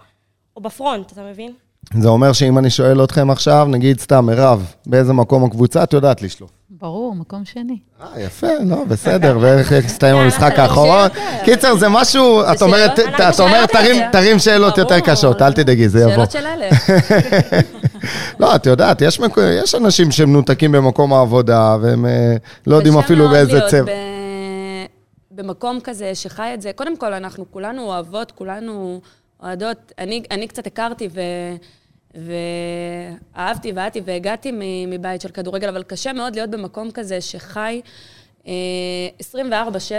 או 0.56 0.62
בפרונט, 0.62 1.12
אתה 1.12 1.24
מבין? 1.24 1.54
זה 2.00 2.08
אומר 2.08 2.34
שאם 2.34 2.58
אני 2.58 2.70
שואל 2.70 3.04
אתכם 3.04 3.32
עכשיו, 3.32 3.68
נגיד 3.70 4.00
סתם, 4.00 4.26
מירב, 4.26 4.74
באיזה 4.86 5.14
מקום 5.14 5.44
הקבוצה, 5.44 5.84
את 5.84 5.94
יודעת 5.94 6.22
לשלוף. 6.22 6.50
ברור, 6.70 7.16
מקום 7.16 7.46
שני. 7.46 7.78
אה, 8.02 8.22
יפה, 8.22 8.48
לא, 8.66 8.84
בסדר, 8.88 9.38
ואיך 9.42 9.72
הסתיים 9.72 10.16
המשחק 10.16 10.60
האחרון. 10.60 11.10
קיצר, 11.46 11.76
זה 11.76 11.90
משהו, 11.90 12.42
את 12.52 12.62
אומרת, 12.62 13.00
את 13.00 13.40
אומרת, 13.40 13.70
תרים 14.12 14.40
שאלות 14.40 14.78
יותר 14.78 15.00
קשות, 15.00 15.42
אל 15.42 15.54
תדאגי, 15.54 15.90
זה 15.90 16.00
יבוא. 16.00 16.12
שאלות 16.12 16.32
של 16.32 16.46
אלה. 16.46 16.70
לא, 18.40 18.56
את 18.56 18.66
יודעת, 18.66 19.02
יש 19.02 19.76
אנשים 19.76 20.12
שמנותקים 20.12 20.72
במקום 20.72 21.14
העבודה, 21.14 21.78
והם 21.82 22.06
לא 22.68 22.76
יודעים 22.76 22.98
אפילו 22.98 23.30
באיזה 23.30 23.60
צבע. 23.70 23.92
במקום 25.32 25.80
כזה 25.84 26.16
שחי 26.16 26.52
את 26.54 26.62
זה, 26.62 26.72
קודם 26.76 26.98
כל, 26.98 27.14
אנחנו 27.14 27.46
כולנו 27.52 27.82
אוהבות, 27.82 28.32
כולנו 28.32 29.02
אוהדות. 29.44 29.92
אני 30.32 30.48
קצת 30.48 30.68
הכרתי 30.68 31.10
ו... 31.12 31.22
ואהבתי 32.16 33.72
ואהבתי 33.72 34.02
והגעתי 34.06 34.52
מבית 34.88 35.22
של 35.22 35.30
כדורגל, 35.30 35.70
אבל 35.70 35.84
קשה 35.84 36.14
מאוד 36.14 36.36
להיות 36.36 36.50
במקום 36.50 36.92
כזה 36.92 37.22
שחי 37.22 37.82
24-7, 38.44 38.48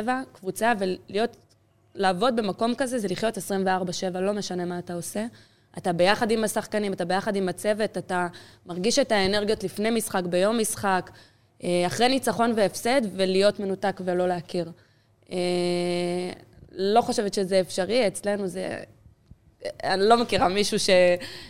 אה, 0.08 0.22
קבוצה, 0.32 0.72
ולהיות, 0.78 1.36
לעבוד 1.94 2.36
במקום 2.36 2.74
כזה 2.74 2.98
זה 2.98 3.08
לחיות 3.08 3.38
24-7, 3.38 3.40
לא 4.20 4.32
משנה 4.32 4.64
מה 4.64 4.78
אתה 4.78 4.94
עושה. 4.94 5.26
אתה 5.78 5.92
ביחד 5.92 6.30
עם 6.30 6.44
השחקנים, 6.44 6.92
אתה 6.92 7.04
ביחד 7.04 7.36
עם 7.36 7.48
הצוות, 7.48 7.98
אתה 7.98 8.28
מרגיש 8.66 8.98
את 8.98 9.12
האנרגיות 9.12 9.64
לפני 9.64 9.90
משחק, 9.90 10.22
ביום 10.24 10.58
משחק, 10.58 11.10
אה, 11.64 11.86
אחרי 11.86 12.08
ניצחון 12.08 12.52
והפסד, 12.56 13.00
ולהיות 13.16 13.60
מנותק 13.60 14.00
ולא 14.04 14.28
להכיר. 14.28 14.70
אה, 15.32 15.36
לא 16.72 17.00
חושבת 17.00 17.34
שזה 17.34 17.60
אפשרי, 17.60 18.06
אצלנו 18.06 18.46
זה 18.46 18.78
אני 19.84 20.02
לא 20.08 20.22
מכירה 20.22 20.48
מישהו 20.48 20.78
ש, 20.78 20.90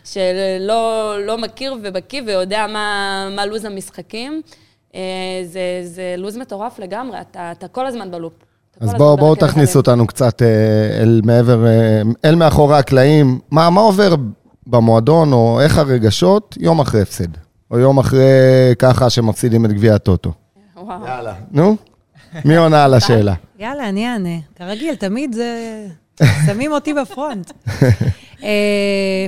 שלא 0.05 1.15
לא 1.27 1.39
מכיר 1.39 1.77
ובקיא 1.83 2.23
ויודע 2.27 2.67
מה, 2.67 3.29
מה 3.37 3.47
לו"ז 3.47 3.65
המשחקים. 3.65 4.43
אה, 4.95 5.01
זה, 5.45 5.81
זה 5.85 6.15
לו"ז 6.19 6.37
מטורף 6.37 6.79
לגמרי, 6.79 7.21
אתה, 7.21 7.53
אתה 7.53 7.69
כל 7.69 7.87
הזמן 7.87 8.11
בלופ. 8.11 8.33
אז 8.81 8.95
בואו 8.95 9.17
בוא 9.17 9.37
תכניסו 9.37 9.79
אותנו 9.79 10.07
קצת 10.07 10.43
אה, 10.43 10.47
אל 11.03 11.21
מעבר, 11.25 11.67
אה, 11.67 12.03
אל 12.25 12.35
מאחורי 12.35 12.79
הקלעים. 12.79 13.39
מה, 13.51 13.71
מה 13.71 13.81
עובר 13.81 14.15
במועדון, 14.67 15.33
או 15.33 15.61
איך 15.61 15.79
הרגשות 15.79 16.57
יום 16.61 16.81
אחרי 16.81 17.03
הפסד? 17.03 17.29
או 17.71 17.79
יום 17.79 17.99
אחרי 17.99 18.25
ככה 18.79 19.11
שמפסידים 19.11 19.65
את 19.65 19.73
גביע 19.73 19.95
הטוטו? 19.95 20.33
וואו. 20.77 21.07
יאללה. 21.07 21.35
נו, 21.51 21.77
מי 22.45 22.57
עונה 22.57 22.85
על 22.85 22.95
השאלה? 22.99 23.35
יאללה, 23.59 23.89
אני 23.89 24.09
אענה. 24.09 24.39
כרגיל, 24.57 24.95
תמיד 24.95 25.33
זה... 25.33 25.87
שמים 26.47 26.73
אותי 26.73 26.95
בפרונט. 26.95 27.51
אה, 28.43 29.27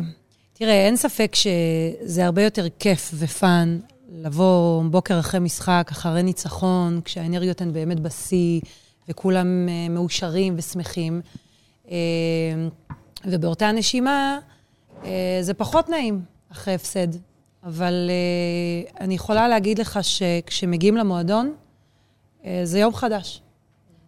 תראה, 0.52 0.86
אין 0.86 0.96
ספק 0.96 1.34
שזה 1.34 2.24
הרבה 2.24 2.42
יותר 2.42 2.66
כיף 2.78 3.10
ופאן 3.14 3.78
לבוא 4.12 4.84
בוקר 4.90 5.20
אחרי 5.20 5.40
משחק, 5.40 5.88
אחרי 5.92 6.22
ניצחון, 6.22 7.00
כשהאנרגיות 7.04 7.60
הן 7.60 7.72
באמת 7.72 8.00
בשיא, 8.00 8.60
וכולם 9.08 9.68
אה, 9.68 9.88
מאושרים 9.88 10.54
ושמחים. 10.56 11.20
אה, 11.90 11.96
ובאותה 13.24 13.72
נשימה, 13.72 14.38
זה 15.40 15.54
פחות 15.56 15.88
נעים 15.88 16.20
אחרי 16.52 16.74
הפסד. 16.74 17.08
אבל 17.64 18.10
אני 19.00 19.14
יכולה 19.14 19.48
להגיד 19.48 19.78
לך 19.78 19.98
שכשמגיעים 20.02 20.96
למועדון, 20.96 21.54
זה 22.64 22.78
יום 22.78 22.94
חדש. 22.94 23.42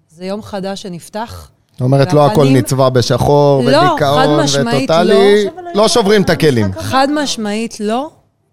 זה 0.08 0.26
יום 0.26 0.42
חדש 0.42 0.82
שנפתח. 0.82 1.50
זאת 1.78 1.84
אומרת, 1.84 2.12
לא 2.12 2.26
הכל 2.26 2.48
נצבע 2.48 2.88
בשחור, 2.88 3.62
ודיכאון, 3.66 4.40
וטוטאלי, 4.40 5.46
לא 5.74 5.88
שוברים 5.88 6.22
את 6.22 6.30
הכלים. 6.30 6.72
חד 6.72 7.08
משמעית 7.14 7.80
לא, 7.80 8.10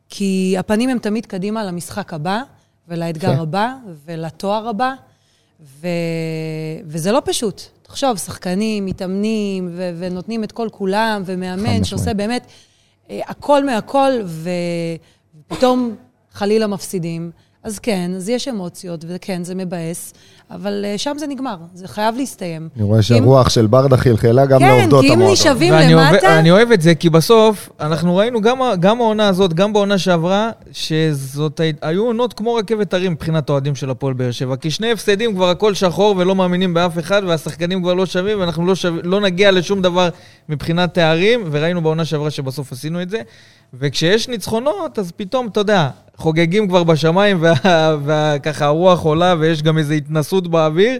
כי 0.09 0.55
הפנים 0.59 0.89
הם 0.89 0.99
תמיד 0.99 1.25
קדימה 1.25 1.63
למשחק 1.63 2.13
הבא, 2.13 2.41
ולאתגר 2.88 3.41
הבא, 3.41 3.73
ולתואר 4.05 4.67
הבא, 4.67 4.93
וזה 6.85 7.11
לא 7.11 7.21
פשוט. 7.25 7.61
תחשוב, 7.81 8.17
שחקנים, 8.17 8.85
מתאמנים, 8.85 9.69
ונותנים 9.97 10.43
את 10.43 10.51
כל 10.51 10.67
כולם, 10.71 11.23
ומאמן 11.25 11.83
שעושה 11.83 12.13
באמת 12.13 12.47
אה, 13.09 13.19
הכל 13.27 13.65
מהכל, 13.65 14.11
ופתאום 15.47 15.95
חלילה 16.33 16.67
מפסידים. 16.67 17.31
אז 17.65 17.80
כן, 17.80 18.12
אז 18.15 18.30
יש 18.30 18.47
אמוציות, 18.47 19.06
וכן, 19.08 19.43
זה 19.43 19.56
מבאס, 19.56 20.13
אבל 20.51 20.86
uh, 20.95 20.97
שם 20.97 21.15
זה 21.19 21.28
נגמר, 21.28 21.56
זה 21.73 21.88
חייב 21.88 22.15
להסתיים. 22.15 22.69
אני 22.75 22.84
רואה 22.84 23.01
שהרוח 23.01 23.49
של 23.49 23.67
ברדה 23.67 23.97
חלחלה 23.97 24.45
גם 24.45 24.60
כן, 24.60 24.67
לעובדות 24.67 25.04
המועדון. 25.04 25.17
כן, 25.17 25.21
כי 25.21 25.28
אם 25.28 25.32
נשאבים 25.32 25.73
למטה... 25.73 26.39
אני 26.39 26.51
אוהב 26.51 26.71
את 26.71 26.82
זה, 26.82 26.95
כי 26.95 27.10
בסוף, 27.10 27.69
אנחנו 27.80 28.15
ראינו 28.15 28.41
גם, 28.41 28.60
גם 28.80 29.01
העונה 29.01 29.28
הזאת, 29.28 29.54
גם 29.54 29.73
בעונה 29.73 29.97
שעברה, 29.97 30.49
שזאת 30.71 31.62
היו 31.82 32.06
עונות 32.06 32.34
כמו 32.34 32.54
רכבת 32.54 32.93
הרים 32.93 33.12
מבחינת 33.12 33.49
אוהדים 33.49 33.75
של 33.75 33.89
הפועל 33.89 34.13
באר 34.13 34.32
שבע, 34.32 34.56
כי 34.56 34.71
שני 34.71 34.91
הפסדים 34.91 35.36
כבר 35.36 35.49
הכל 35.49 35.73
שחור 35.73 36.15
ולא 36.17 36.36
מאמינים 36.36 36.73
באף 36.73 36.99
אחד, 36.99 37.21
והשחקנים 37.28 37.82
כבר 37.82 37.93
לא 37.93 38.06
שווים, 38.06 38.39
ואנחנו 38.39 38.65
לא, 38.65 38.75
שו... 38.75 38.89
לא 39.04 39.21
נגיע 39.21 39.51
לשום 39.51 39.82
דבר 39.82 40.10
מבחינת 40.49 40.93
תארים, 40.93 41.43
וראינו 41.51 41.82
בעונה 41.82 42.06
שעברה 42.06 42.32
שבסוף 42.32 42.71
עשינו 42.71 43.01
את 43.01 43.10
זה. 43.10 43.21
וכשיש 43.73 44.28
ניצחונות, 44.28 44.99
אז 44.99 45.12
פתאום, 45.15 45.47
אתה 45.47 45.60
יודע, 45.60 45.89
חוגגים 46.17 46.67
כבר 46.67 46.84
בשמיים, 46.84 47.43
וככה 48.06 48.65
הרוח 48.65 49.01
עולה, 49.01 49.36
ויש 49.39 49.63
גם 49.63 49.78
איזו 49.78 49.93
התנסות 49.93 50.47
באוויר. 50.47 50.99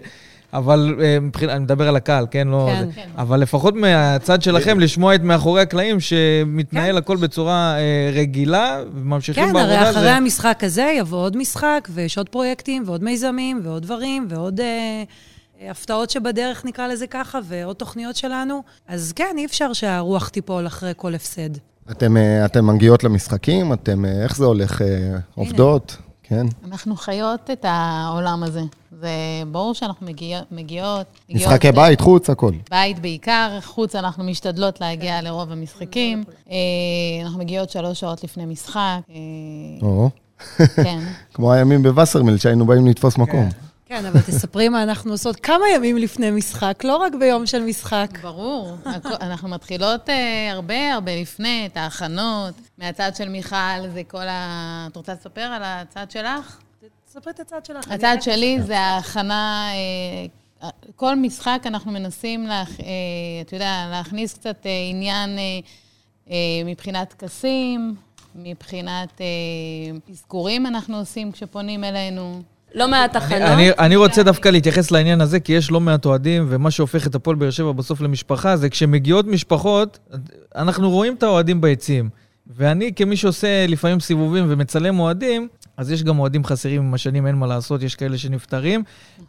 אבל 0.52 0.96
אה, 1.02 1.20
מבחינת, 1.20 1.50
אני 1.50 1.60
מדבר 1.60 1.88
על 1.88 1.96
הקהל, 1.96 2.26
כן? 2.30 2.48
לא 2.48 2.68
כן, 2.72 2.88
כן. 2.94 3.08
אבל 3.18 3.40
לפחות 3.40 3.74
מהצד 3.74 4.42
שלכם, 4.42 4.80
לשמוע 4.80 5.14
את 5.14 5.20
מאחורי 5.20 5.62
הקלעים, 5.62 6.00
שמתנהל 6.00 6.92
כן. 6.92 6.98
הכל 6.98 7.16
בצורה 7.16 7.76
אה, 7.78 8.10
רגילה, 8.12 8.80
וממשיכים 8.94 9.46
כן, 9.46 9.52
בעבודה. 9.52 9.74
כן, 9.74 9.80
הרי 9.80 9.90
אחרי 9.90 10.02
זה... 10.02 10.14
המשחק 10.14 10.64
הזה 10.64 10.94
יבוא 10.98 11.18
עוד 11.18 11.36
משחק, 11.36 11.88
ויש 11.90 12.18
עוד 12.18 12.28
פרויקטים, 12.28 12.82
ועוד 12.86 13.04
מיזמים, 13.04 13.60
ועוד 13.62 13.82
דברים, 13.82 14.26
ועוד 14.30 14.60
אה, 14.60 15.70
הפתעות 15.70 16.10
שבדרך, 16.10 16.64
נקרא 16.64 16.86
לזה 16.86 17.06
ככה, 17.06 17.38
ועוד 17.44 17.76
תוכניות 17.76 18.16
שלנו. 18.16 18.62
אז 18.88 19.12
כן, 19.16 19.34
אי 19.38 19.44
אפשר 19.44 19.72
שהרוח 19.72 20.28
תיפול 20.28 20.66
אחרי 20.66 20.92
כל 20.96 21.14
הפסד. 21.14 21.50
אתם, 21.90 22.16
אה, 22.16 22.44
אתם 22.44 22.66
מגיעות 22.66 23.04
למשחקים? 23.04 23.72
אתם, 23.72 24.04
אה, 24.04 24.22
איך 24.22 24.36
זה 24.36 24.44
הולך? 24.44 24.82
אה, 24.82 24.86
עובדות? 25.34 25.96
כן. 26.22 26.46
אנחנו 26.64 26.96
חיות 26.96 27.50
את 27.50 27.64
העולם 27.68 28.42
הזה. 28.42 28.62
זה 29.00 29.08
ברור 29.52 29.74
שאנחנו 29.74 30.06
מגיע, 30.06 30.40
מגיעות... 30.50 31.06
משחקי 31.30 31.68
מגיעות, 31.68 31.74
בית, 31.74 32.00
חוץ, 32.00 32.30
הכל. 32.30 32.52
בית 32.70 32.98
בעיקר, 32.98 33.58
חוץ 33.64 33.94
אנחנו 33.94 34.24
משתדלות 34.24 34.80
להגיע 34.80 35.22
לרוב 35.22 35.52
המשחקים. 35.52 36.24
אנחנו 37.24 37.38
מגיעות 37.38 37.70
שלוש 37.70 38.00
שעות 38.00 38.24
לפני 38.24 38.46
משחק. 38.46 39.00
או. 39.82 40.10
כן. 40.76 40.98
כמו 41.34 41.52
הימים 41.52 41.82
בווסרמיל, 41.82 42.36
שהיינו 42.36 42.66
באים 42.66 42.86
לתפוס 42.86 43.18
מקום. 43.18 43.48
כן, 43.86 44.04
אבל 44.04 44.20
תספרי 44.20 44.68
מה 44.68 44.82
אנחנו 44.82 45.12
עושות 45.12 45.36
כמה 45.36 45.64
ימים 45.74 45.96
לפני 45.96 46.30
משחק, 46.30 46.84
לא 46.84 46.96
רק 46.96 47.14
ביום 47.14 47.46
של 47.46 47.62
משחק. 47.62 48.08
ברור. 48.22 48.76
אנחנו 49.20 49.48
מתחילות 49.48 50.10
אה, 50.10 50.52
הרבה 50.52 50.94
הרבה 50.94 51.16
לפני, 51.16 51.66
את 51.66 51.76
ההכנות. 51.76 52.54
מהצד 52.78 53.16
של 53.16 53.28
מיכל 53.28 53.88
זה 53.94 54.02
כל 54.08 54.28
ה... 54.28 54.86
את 54.90 54.96
רוצה 54.96 55.12
לספר 55.12 55.40
על 55.40 55.62
הצד 55.64 56.10
שלך? 56.10 56.60
תספרי 57.06 57.32
את 57.32 57.40
הצד 57.40 57.64
שלך. 57.64 57.90
הצד 57.90 58.16
שלי 58.20 58.62
זה 58.62 58.78
ההכנה, 58.78 59.70
אה, 60.62 60.68
כל 60.96 61.16
משחק 61.16 61.62
אנחנו 61.66 61.92
מנסים, 61.92 62.46
לה, 62.46 62.60
אה, 62.60 62.64
אתה 63.40 63.56
יודע, 63.56 63.88
להכניס 63.90 64.34
קצת 64.34 64.66
אה, 64.66 64.70
עניין 64.90 65.38
מבחינת 66.64 67.08
טקסים, 67.08 67.94
מבחינת 68.34 69.20
אזכורים 70.10 70.66
אנחנו 70.66 70.98
עושים 70.98 71.32
כשפונים 71.32 71.84
אלינו. 71.84 72.42
לא 72.76 72.88
מעט 72.88 73.16
הכנות. 73.16 73.42
אני, 73.42 73.70
אני 73.78 73.96
רוצה 73.96 74.22
דווקא 74.22 74.48
להתייחס 74.48 74.90
לעניין 74.90 75.20
הזה, 75.20 75.40
כי 75.40 75.52
יש 75.52 75.70
לא 75.70 75.80
מעט 75.80 76.04
אוהדים, 76.04 76.46
ומה 76.48 76.70
שהופך 76.70 77.06
את 77.06 77.14
הפועל 77.14 77.36
באר 77.36 77.50
שבע 77.50 77.72
בסוף 77.72 78.00
למשפחה, 78.00 78.56
זה 78.56 78.68
כשמגיעות 78.68 79.26
משפחות, 79.26 79.98
אנחנו 80.56 80.90
רואים 80.90 81.14
את 81.14 81.22
האוהדים 81.22 81.60
ביציעים. 81.60 82.08
ואני, 82.56 82.92
כמי 82.96 83.16
שעושה 83.16 83.66
לפעמים 83.68 84.00
סיבובים 84.00 84.44
ומצלם 84.48 84.98
אוהדים, 84.98 85.48
אז 85.76 85.90
יש 85.90 86.02
גם 86.02 86.18
אוהדים 86.18 86.44
חסרים 86.44 86.82
עם 86.82 86.94
השנים, 86.94 87.26
אין 87.26 87.34
מה 87.34 87.46
לעשות, 87.46 87.82
יש 87.82 87.94
כאלה 87.94 88.18
שנפטרים, 88.18 88.82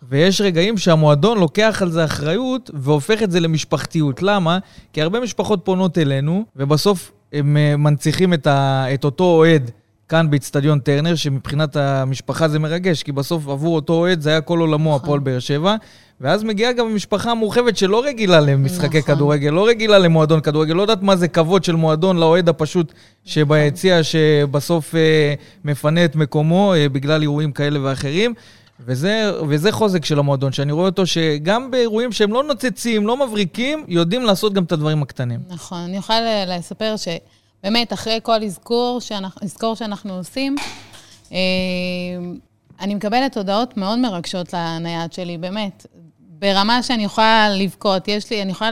ויש 0.09 0.41
רגעים 0.41 0.77
שהמועדון 0.77 1.37
לוקח 1.37 1.79
על 1.81 1.91
זה 1.91 2.05
אחריות 2.05 2.69
והופך 2.73 3.23
את 3.23 3.31
זה 3.31 3.39
למשפחתיות. 3.39 4.21
למה? 4.21 4.59
כי 4.93 5.01
הרבה 5.01 5.19
משפחות 5.19 5.59
פונות 5.63 5.97
אלינו, 5.97 6.45
ובסוף 6.55 7.11
הם 7.33 7.57
אה, 7.57 7.77
מנציחים 7.77 8.33
את, 8.33 8.47
ה, 8.47 8.85
את 8.93 9.03
אותו 9.03 9.23
אוהד 9.23 9.71
כאן 10.09 10.29
באיצטדיון 10.29 10.79
טרנר, 10.79 11.15
שמבחינת 11.15 11.75
המשפחה 11.75 12.47
זה 12.47 12.59
מרגש, 12.59 13.03
כי 13.03 13.11
בסוף 13.11 13.47
עבור 13.47 13.75
אותו 13.75 13.93
אוהד 13.93 14.21
זה 14.21 14.29
היה 14.29 14.41
כל 14.41 14.59
עולמו 14.59 14.95
הפועל 14.95 15.19
באר 15.19 15.39
שבע, 15.39 15.75
ואז 16.21 16.43
מגיעה 16.43 16.73
גם 16.73 16.85
המשפחה 16.85 17.31
המורחבת 17.31 17.77
שלא 17.77 18.03
רגילה 18.05 18.39
למשחקי 18.39 18.99
נכון. 18.99 19.15
כדורגל, 19.15 19.49
לא 19.49 19.67
רגילה 19.67 19.99
למועדון 19.99 20.41
כדורגל, 20.41 20.73
לא 20.73 20.81
יודעת 20.81 21.01
מה 21.01 21.15
זה 21.15 21.27
כבוד 21.27 21.63
של 21.63 21.75
מועדון 21.75 22.17
לאוהד 22.17 22.49
הפשוט 22.49 22.93
שביציע, 23.25 24.03
שבסוף 24.03 24.95
אה, 24.95 25.33
מפנה 25.65 26.05
את 26.05 26.15
מקומו 26.15 26.73
אה, 26.73 26.89
בגלל 26.89 27.21
אירועים 27.21 27.51
כאלה 27.51 27.79
ואחרים. 27.83 28.33
וזה, 28.85 29.31
וזה 29.47 29.71
חוזק 29.71 30.05
של 30.05 30.19
המועדון, 30.19 30.51
שאני 30.51 30.71
רואה 30.71 30.85
אותו 30.85 31.05
שגם 31.05 31.71
באירועים 31.71 32.11
שהם 32.11 32.33
לא 32.33 32.43
נוצצים, 32.43 33.07
לא 33.07 33.27
מבריקים, 33.27 33.85
יודעים 33.87 34.23
לעשות 34.23 34.53
גם 34.53 34.63
את 34.63 34.71
הדברים 34.71 35.01
הקטנים. 35.01 35.39
נכון, 35.47 35.77
אני 35.77 35.97
יכולה 35.97 36.45
לספר 36.45 36.95
שבאמת, 37.61 37.93
אחרי 37.93 38.19
כל 38.23 38.43
אזכור 38.43 39.01
שאנחנו, 39.01 39.41
אזכור 39.45 39.75
שאנחנו 39.75 40.17
עושים, 40.17 40.55
אה, 41.31 41.37
אני 42.79 42.95
מקבלת 42.95 43.37
הודעות 43.37 43.77
מאוד 43.77 43.99
מרגשות 43.99 44.53
לנייד 44.53 45.13
שלי, 45.13 45.37
באמת. 45.37 45.85
ברמה 46.19 46.83
שאני 46.83 47.03
יכולה 47.03 47.49
לבכות. 47.49 48.07
יש 48.07 48.31
לי, 48.31 48.41
אני 48.41 48.51
יכולה 48.51 48.71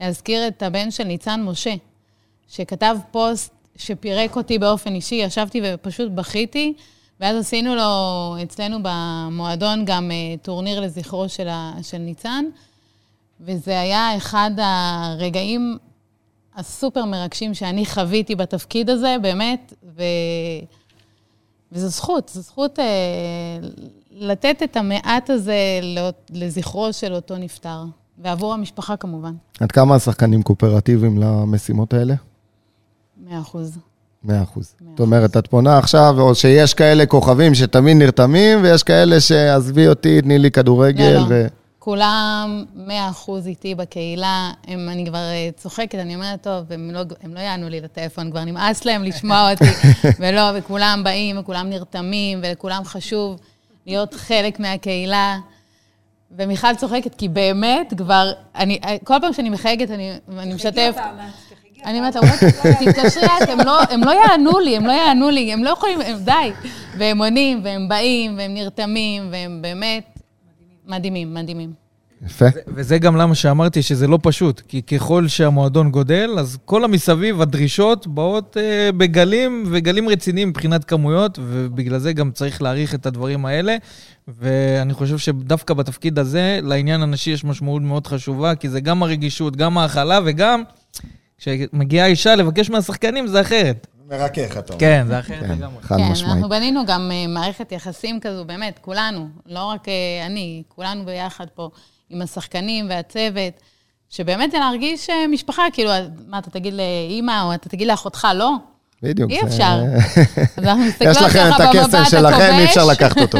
להזכיר 0.00 0.48
את 0.48 0.62
הבן 0.62 0.90
של 0.90 1.04
ניצן 1.04 1.42
משה, 1.42 1.74
שכתב 2.48 2.96
פוסט 3.10 3.54
שפירק 3.76 4.36
אותי 4.36 4.58
באופן 4.58 4.94
אישי, 4.94 5.14
ישבתי 5.14 5.60
ופשוט 5.64 6.10
בכיתי, 6.10 6.74
ואז 7.20 7.36
עשינו 7.36 7.74
לו 7.74 8.42
אצלנו 8.42 8.78
במועדון 8.82 9.84
גם 9.84 10.10
אה, 10.10 10.36
טורניר 10.42 10.80
לזכרו 10.80 11.28
של, 11.28 11.48
ה, 11.48 11.72
של 11.82 11.98
ניצן, 11.98 12.44
וזה 13.40 13.80
היה 13.80 14.16
אחד 14.16 14.50
הרגעים 14.58 15.78
הסופר 16.56 17.04
מרגשים 17.04 17.54
שאני 17.54 17.86
חוויתי 17.86 18.34
בתפקיד 18.34 18.90
הזה, 18.90 19.16
באמת, 19.22 19.72
ו... 19.96 20.02
וזו 21.72 21.88
זכות, 21.88 22.30
זו 22.34 22.40
זכות 22.40 22.78
אה, 22.78 22.84
לתת 24.10 24.62
את 24.64 24.76
המעט 24.76 25.30
הזה 25.30 25.56
לזכרו 26.30 26.92
של 26.92 27.14
אותו 27.14 27.36
נפטר, 27.36 27.84
ועבור 28.18 28.54
המשפחה 28.54 28.96
כמובן, 28.96 29.34
עד 29.60 29.72
כמה 29.72 29.94
השחקנים 29.94 30.42
קואופרטיביים 30.42 31.18
למשימות 31.18 31.94
האלה? 31.94 32.14
מאה 33.16 33.40
אחוז. 33.40 33.78
מאה 34.24 34.42
אחוז. 34.42 34.74
זאת 34.90 35.00
אומרת, 35.00 35.36
את 35.36 35.46
פונה 35.46 35.78
עכשיו, 35.78 36.14
או 36.18 36.34
שיש 36.34 36.74
כאלה 36.74 37.06
כוכבים 37.06 37.54
שתמיד 37.54 37.96
נרתמים, 37.96 38.62
ויש 38.62 38.82
כאלה 38.82 39.20
שעזבי 39.20 39.88
אותי, 39.88 40.22
תני 40.22 40.38
לי 40.38 40.50
כדורגל, 40.50 41.12
לא, 41.14 41.20
לא. 41.20 41.26
ו... 41.28 41.46
כולם 41.84 42.64
מאה 42.74 43.08
אחוז 43.08 43.46
איתי 43.46 43.74
בקהילה, 43.74 44.50
הם, 44.66 44.88
אני 44.88 45.06
כבר 45.06 45.18
אה, 45.18 45.50
צוחקת, 45.56 45.94
אני 45.94 46.14
אומרת, 46.14 46.42
טוב, 46.42 46.72
הם 46.72 46.90
לא, 46.90 47.00
הם 47.22 47.34
לא 47.34 47.40
יענו 47.40 47.68
לי 47.68 47.80
לטלפון, 47.80 48.30
כבר 48.30 48.44
נמאס 48.44 48.84
להם 48.84 49.04
לשמוע 49.04 49.50
אותי, 49.50 49.64
ולא, 50.20 50.40
וכולם 50.54 51.00
באים, 51.04 51.38
וכולם 51.38 51.70
נרתמים, 51.70 52.40
ולכולם 52.42 52.84
חשוב 52.84 53.40
להיות 53.86 54.14
חלק 54.14 54.60
מהקהילה. 54.60 55.38
ומיכל 56.30 56.74
צוחקת, 56.74 57.14
כי 57.14 57.28
באמת, 57.28 57.94
כבר, 57.96 58.32
אני, 58.56 58.78
כל 59.04 59.16
פעם 59.20 59.32
שאני 59.32 59.50
מחייגת, 59.50 59.90
אני, 59.90 60.12
אני 60.38 60.54
משתפת. 60.54 60.94
אני 61.84 61.98
אומרת, 61.98 62.16
תתקשרי 62.80 63.26
את, 63.42 63.48
הם 63.48 63.60
לא, 63.60 63.80
הם 63.90 64.04
לא 64.04 64.10
יענו 64.10 64.58
לי, 64.58 64.76
הם 64.76 64.86
לא 64.86 64.92
יענו 64.92 65.30
לי, 65.30 65.52
הם 65.52 65.64
לא 65.64 65.70
יכולים, 65.70 66.00
הם 66.00 66.16
די. 66.24 66.52
והם 66.98 67.18
עונים, 67.18 67.60
והם 67.64 67.88
באים, 67.88 68.38
והם 68.38 68.54
נרתמים, 68.54 69.28
והם 69.30 69.58
באמת 69.62 70.11
מדהימים, 70.86 71.34
מדהימים. 71.34 71.72
יפה. 72.26 72.46
וזה 72.66 72.98
גם 72.98 73.16
למה 73.16 73.34
שאמרתי 73.34 73.82
שזה 73.82 74.06
לא 74.06 74.18
פשוט, 74.22 74.60
כי 74.68 74.82
ככל 74.82 75.28
שהמועדון 75.28 75.90
גודל, 75.90 76.36
אז 76.38 76.58
כל 76.64 76.84
המסביב, 76.84 77.40
הדרישות 77.40 78.06
באות 78.06 78.56
אה, 78.56 78.92
בגלים, 78.92 79.64
וגלים 79.70 80.08
רציניים 80.08 80.48
מבחינת 80.48 80.84
כמויות, 80.84 81.38
ובגלל 81.42 81.98
זה 81.98 82.12
גם 82.12 82.30
צריך 82.30 82.62
להעריך 82.62 82.94
את 82.94 83.06
הדברים 83.06 83.46
האלה. 83.46 83.76
ואני 84.28 84.94
חושב 84.94 85.18
שדווקא 85.18 85.74
בתפקיד 85.74 86.18
הזה, 86.18 86.58
לעניין 86.62 87.02
הנשי 87.02 87.30
יש 87.30 87.44
משמעות 87.44 87.82
מאוד 87.82 88.06
חשובה, 88.06 88.54
כי 88.54 88.68
זה 88.68 88.80
גם 88.80 89.02
הרגישות, 89.02 89.56
גם 89.56 89.78
ההכלה, 89.78 90.20
וגם 90.24 90.62
כשמגיעה 91.38 92.06
אישה 92.06 92.34
לבקש 92.34 92.70
מהשחקנים, 92.70 93.26
זה 93.26 93.40
אחרת. 93.40 93.86
מרכך, 94.12 94.56
אתה 94.58 94.72
אומר. 94.72 94.80
כן, 94.80 95.04
זה 95.08 95.18
אחרת 95.18 95.40
כן, 95.40 95.52
לגמרי. 95.52 95.82
חד 95.82 95.96
כן, 95.96 96.08
משמעית. 96.12 96.34
אנחנו 96.34 96.48
בנינו 96.48 96.86
גם 96.86 97.10
אה, 97.12 97.26
מערכת 97.26 97.72
יחסים 97.72 98.20
כזו, 98.20 98.44
באמת, 98.44 98.78
כולנו, 98.82 99.28
לא 99.46 99.64
רק 99.64 99.88
אה, 99.88 100.26
אני, 100.26 100.62
כולנו 100.68 101.04
ביחד 101.04 101.46
פה, 101.54 101.68
עם 102.10 102.22
השחקנים 102.22 102.86
והצוות, 102.90 103.52
שבאמת 104.10 104.50
זה 104.50 104.58
להרגיש 104.58 105.10
אה, 105.10 105.26
משפחה, 105.28 105.62
כאילו, 105.72 105.90
מה, 106.26 106.38
אתה 106.38 106.50
תגיד 106.50 106.74
לאימא, 106.74 107.42
או 107.42 107.54
אתה 107.54 107.68
תגיד 107.68 107.88
לאחותך, 107.88 108.28
לא? 108.34 108.50
בדיוק. 109.02 109.30
אי 109.30 109.42
אפשר. 109.42 109.80
אז 110.56 110.64
אנחנו 110.64 110.84
מסתכלות 110.84 111.16
יש 111.16 111.22
לכם 111.22 111.50
את 111.56 111.60
הקסם 111.60 112.04
שלכם, 112.04 112.52
אי 112.58 112.64
אפשר. 112.64 112.84
לקחת 112.84 113.18
אותו. 113.18 113.38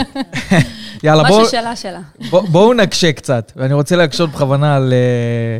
יאללה, 1.05 1.23
בואו... 1.23 1.41
משהו 1.41 1.51
שלה 1.51 1.77
שלה. 1.77 2.01
בוא, 2.31 2.41
בואו 2.41 2.75
נקשה 2.75 3.13
קצת, 3.13 3.53
ואני 3.57 3.75
רוצה 3.75 3.97
להקשות 3.97 4.31
בכוונה 4.31 4.77
על 4.77 4.93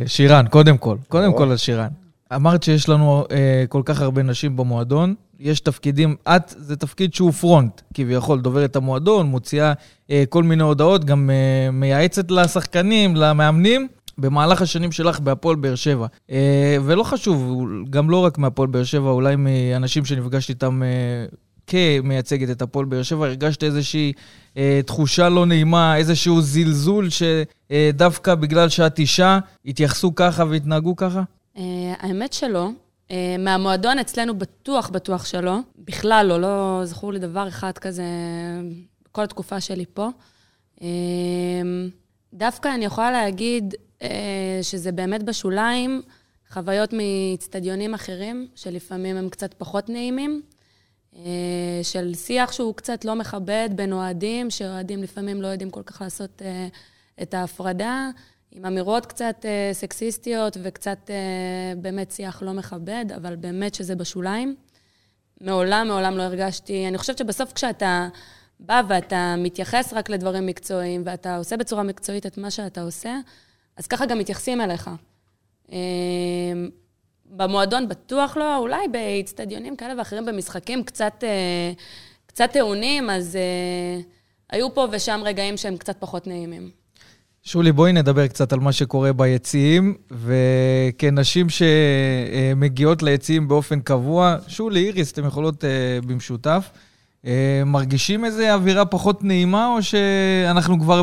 שירן, 0.05 0.45
קודם 0.49 0.77
כל. 0.77 0.97
קודם 1.09 1.37
כל 1.37 1.51
על 1.51 1.57
שירן. 1.57 2.02
אמרת 2.35 2.63
שיש 2.63 2.89
לנו 2.89 3.25
אה, 3.31 3.63
כל 3.69 3.81
כך 3.85 4.01
הרבה 4.01 4.23
נשים 4.23 4.55
במועדון, 4.55 5.15
יש 5.39 5.59
תפקידים, 5.59 6.15
את, 6.27 6.55
זה 6.57 6.75
תפקיד 6.75 7.13
שהוא 7.13 7.31
פרונט, 7.31 7.81
כביכול, 7.93 8.41
דוברת 8.41 8.75
המועדון, 8.75 9.25
מוציאה 9.25 9.73
אה, 10.11 10.23
כל 10.29 10.43
מיני 10.43 10.63
הודעות, 10.63 11.05
גם 11.05 11.29
אה, 11.29 11.71
מייעצת 11.71 12.31
לשחקנים, 12.31 13.15
למאמנים. 13.15 13.87
במהלך 14.17 14.61
השנים 14.61 14.91
שלך 14.91 15.19
בהפועל 15.19 15.55
באר 15.55 15.75
שבע. 15.75 16.07
אה, 16.31 16.77
ולא 16.85 17.03
חשוב, 17.03 17.65
גם 17.89 18.09
לא 18.09 18.17
רק 18.17 18.37
מהפועל 18.37 18.67
באר 18.67 18.83
שבע, 18.83 19.09
אולי 19.09 19.35
מאנשים 19.35 20.05
שנפגשתי 20.05 20.53
איתם 20.53 20.83
אה, 20.83 21.25
כמייצגת 21.67 22.49
את 22.49 22.61
הפועל 22.61 22.85
באר 22.85 23.03
שבע, 23.03 23.25
הרגשת 23.25 23.63
איזושהי 23.63 24.13
אה, 24.57 24.79
תחושה 24.85 25.29
לא 25.29 25.45
נעימה, 25.45 25.97
איזשהו 25.97 26.41
זלזול 26.41 27.07
שדווקא 27.09 28.35
בגלל 28.35 28.69
שאת 28.69 28.99
אישה, 28.99 29.39
התייחסו 29.65 30.15
ככה 30.15 30.43
והתנהגו 30.49 30.95
ככה? 30.95 31.23
אה, 31.57 31.93
האמת 31.99 32.33
שלא. 32.33 32.69
אה, 33.11 33.35
מהמועדון 33.39 33.99
אצלנו 33.99 34.37
בטוח, 34.37 34.89
בטוח 34.89 35.25
שלא. 35.25 35.57
בכלל 35.77 36.25
לא, 36.29 36.41
לא 36.41 36.81
זכור 36.85 37.13
לי 37.13 37.19
דבר 37.19 37.47
אחד 37.47 37.77
כזה 37.77 38.03
בכל 39.05 39.23
התקופה 39.23 39.61
שלי 39.61 39.85
פה. 39.93 40.09
אה, 40.81 40.87
דווקא 42.33 42.75
אני 42.75 42.85
יכולה 42.85 43.11
להגיד 43.11 43.75
אה, 44.01 44.59
שזה 44.61 44.91
באמת 44.91 45.23
בשוליים, 45.23 46.01
חוויות 46.51 46.93
מאיצטדיונים 46.93 47.93
אחרים, 47.93 48.47
שלפעמים 48.55 49.17
הם 49.17 49.29
קצת 49.29 49.53
פחות 49.53 49.89
נעימים. 49.89 50.41
של 51.83 52.13
שיח 52.13 52.51
שהוא 52.51 52.75
קצת 52.75 53.05
לא 53.05 53.15
מכבד 53.15 53.69
בין 53.75 53.93
אוהדים, 53.93 54.49
שאוהדים 54.49 55.03
לפעמים 55.03 55.41
לא 55.41 55.47
יודעים 55.47 55.69
כל 55.69 55.83
כך 55.83 56.01
לעשות 56.01 56.41
את 57.21 57.33
ההפרדה, 57.33 58.09
עם 58.55 58.65
אמירות 58.65 59.05
קצת 59.05 59.45
אה, 59.45 59.69
סקסיסטיות 59.73 60.57
וקצת 60.63 61.09
אה, 61.09 61.73
באמת 61.77 62.11
שיח 62.11 62.41
לא 62.41 62.53
מכבד, 62.53 63.05
אבל 63.15 63.35
באמת 63.35 63.75
שזה 63.75 63.95
בשוליים. 63.95 64.55
מעולם, 65.41 65.87
מעולם 65.87 66.17
לא 66.17 66.23
הרגשתי, 66.23 66.87
אני 66.87 66.97
חושבת 66.97 67.17
שבסוף 67.17 67.53
כשאתה 67.53 68.07
בא 68.59 68.81
ואתה 68.87 69.35
מתייחס 69.37 69.93
רק 69.93 70.09
לדברים 70.09 70.45
מקצועיים, 70.45 71.01
ואתה 71.05 71.37
עושה 71.37 71.57
בצורה 71.57 71.83
מקצועית 71.83 72.25
את 72.25 72.37
מה 72.37 72.51
שאתה 72.51 72.81
עושה, 72.81 73.17
אז 73.77 73.87
ככה 73.87 74.05
גם 74.05 74.19
מתייחסים 74.19 74.61
אליך. 74.61 74.89
אה, 75.71 75.77
במועדון 77.25 77.87
בטוח 77.87 78.37
לא, 78.37 78.57
אולי 78.57 78.87
באיצטדיונים 78.87 79.75
כאלה 79.75 79.93
ואחרים, 79.97 80.25
במשחקים 80.25 80.83
קצת, 80.83 81.23
קצת 82.25 82.49
טעונים, 82.51 83.09
אז, 83.09 83.37
היו 84.49 84.73
פה 84.73 84.87
ושם 84.91 85.21
רגעים 85.23 85.57
שהם 85.57 85.77
קצת 85.77 85.95
פחות 85.99 86.27
נעימים. 86.27 86.82
שולי, 87.45 87.71
בואי 87.71 87.93
נדבר 87.93 88.27
קצת 88.27 88.53
על 88.53 88.59
מה 88.59 88.71
שקורה 88.71 89.13
ביציעים, 89.13 89.95
וכנשים 90.11 91.47
שמגיעות 91.49 93.03
ליציעים 93.03 93.47
באופן 93.47 93.79
קבוע, 93.79 94.35
שולי, 94.47 94.85
איריס, 94.85 95.11
אתן 95.11 95.25
יכולות 95.25 95.63
uh, 95.63 96.05
במשותף. 96.05 96.69
Uh, 97.21 97.27
מרגישים 97.65 98.25
איזו 98.25 98.43
אווירה 98.53 98.85
פחות 98.85 99.23
נעימה, 99.23 99.73
או 99.75 99.83
שאנחנו 99.83 100.79
כבר 100.79 101.01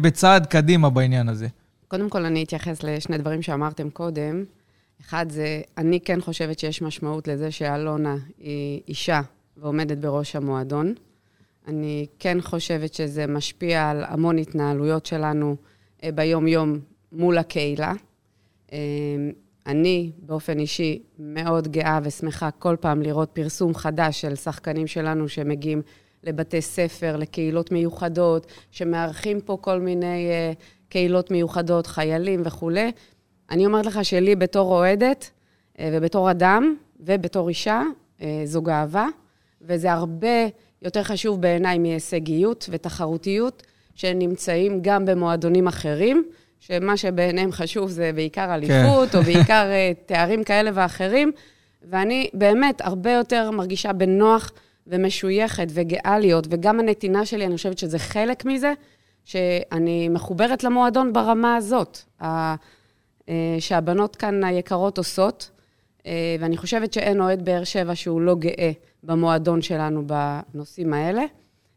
בצעד 0.00 0.46
קדימה 0.46 0.90
בעניין 0.90 1.28
הזה? 1.28 1.46
קודם 1.88 2.08
כל, 2.08 2.24
אני 2.24 2.44
אתייחס 2.44 2.82
לשני 2.82 3.18
דברים 3.18 3.42
שאמרתם 3.42 3.90
קודם. 3.90 4.44
אחד 5.00 5.26
זה, 5.30 5.60
אני 5.78 6.00
כן 6.00 6.20
חושבת 6.20 6.58
שיש 6.58 6.82
משמעות 6.82 7.28
לזה 7.28 7.50
שאלונה 7.50 8.16
היא 8.38 8.80
אישה 8.88 9.20
ועומדת 9.56 9.98
בראש 9.98 10.36
המועדון. 10.36 10.94
אני 11.68 12.06
כן 12.18 12.38
חושבת 12.40 12.94
שזה 12.94 13.26
משפיע 13.26 13.90
על 13.90 14.04
המון 14.08 14.38
התנהלויות 14.38 15.06
שלנו 15.06 15.56
ביום-יום 16.10 16.78
מול 17.12 17.38
הקהילה. 17.38 17.92
אה, 18.72 18.78
אני 19.66 20.10
באופן 20.18 20.58
אישי 20.58 21.02
מאוד 21.18 21.68
גאה 21.68 21.98
ושמחה 22.02 22.50
כל 22.50 22.76
פעם 22.80 23.02
לראות 23.02 23.30
פרסום 23.32 23.74
חדש 23.74 24.20
של 24.20 24.34
שחקנים 24.34 24.86
שלנו 24.86 25.28
שמגיעים 25.28 25.82
לבתי 26.24 26.62
ספר, 26.62 27.16
לקהילות 27.16 27.72
מיוחדות, 27.72 28.46
שמארחים 28.70 29.40
פה 29.40 29.58
כל 29.60 29.80
מיני 29.80 30.28
uh, 30.30 30.62
קהילות 30.88 31.30
מיוחדות, 31.30 31.86
חיילים 31.86 32.42
וכולי. 32.44 32.92
אני 33.50 33.66
אומרת 33.66 33.86
לך 33.86 34.04
שלי 34.04 34.36
בתור 34.36 34.72
אוהדת 34.72 35.30
ובתור 35.80 36.30
אדם 36.30 36.76
ובתור 37.00 37.48
אישה, 37.48 37.82
זו 38.44 38.62
גאווה, 38.62 39.06
וזה 39.60 39.92
הרבה 39.92 40.46
יותר 40.82 41.02
חשוב 41.02 41.40
בעיניי 41.40 41.78
מהישגיות 41.78 42.68
ותחרותיות, 42.72 43.62
שנמצאים 43.94 44.78
גם 44.82 45.04
במועדונים 45.04 45.66
אחרים, 45.66 46.24
שמה 46.60 46.96
שבעיניהם 46.96 47.52
חשוב 47.52 47.90
זה 47.90 48.10
בעיקר 48.14 48.46
כן. 48.46 48.52
אליפות, 48.52 49.08
כן. 49.08 49.18
או 49.18 49.22
בעיקר 49.32 49.70
אה, 49.70 49.92
תארים 50.06 50.44
כאלה 50.44 50.70
ואחרים, 50.74 51.32
ואני 51.90 52.30
באמת 52.34 52.80
הרבה 52.80 53.12
יותר 53.12 53.50
מרגישה 53.50 53.92
בנוח 53.92 54.52
ומשויכת 54.86 55.66
וגאה 55.70 56.18
להיות, 56.18 56.46
וגם 56.50 56.80
הנתינה 56.80 57.26
שלי, 57.26 57.46
אני 57.46 57.56
חושבת 57.56 57.78
שזה 57.78 57.98
חלק 57.98 58.44
מזה, 58.44 58.72
שאני 59.24 60.08
מחוברת 60.08 60.64
למועדון 60.64 61.12
ברמה 61.12 61.56
הזאת, 61.56 61.98
אה, 62.22 62.54
שהבנות 63.58 64.16
כאן 64.16 64.44
היקרות 64.44 64.98
עושות, 64.98 65.50
אה, 66.06 66.36
ואני 66.40 66.56
חושבת 66.56 66.92
שאין 66.92 67.20
אוהד 67.20 67.44
באר 67.44 67.64
שבע 67.64 67.94
שהוא 67.94 68.20
לא 68.20 68.34
גאה 68.34 68.72
במועדון 69.02 69.62
שלנו 69.62 70.02
בנושאים 70.06 70.92
האלה. 70.92 71.22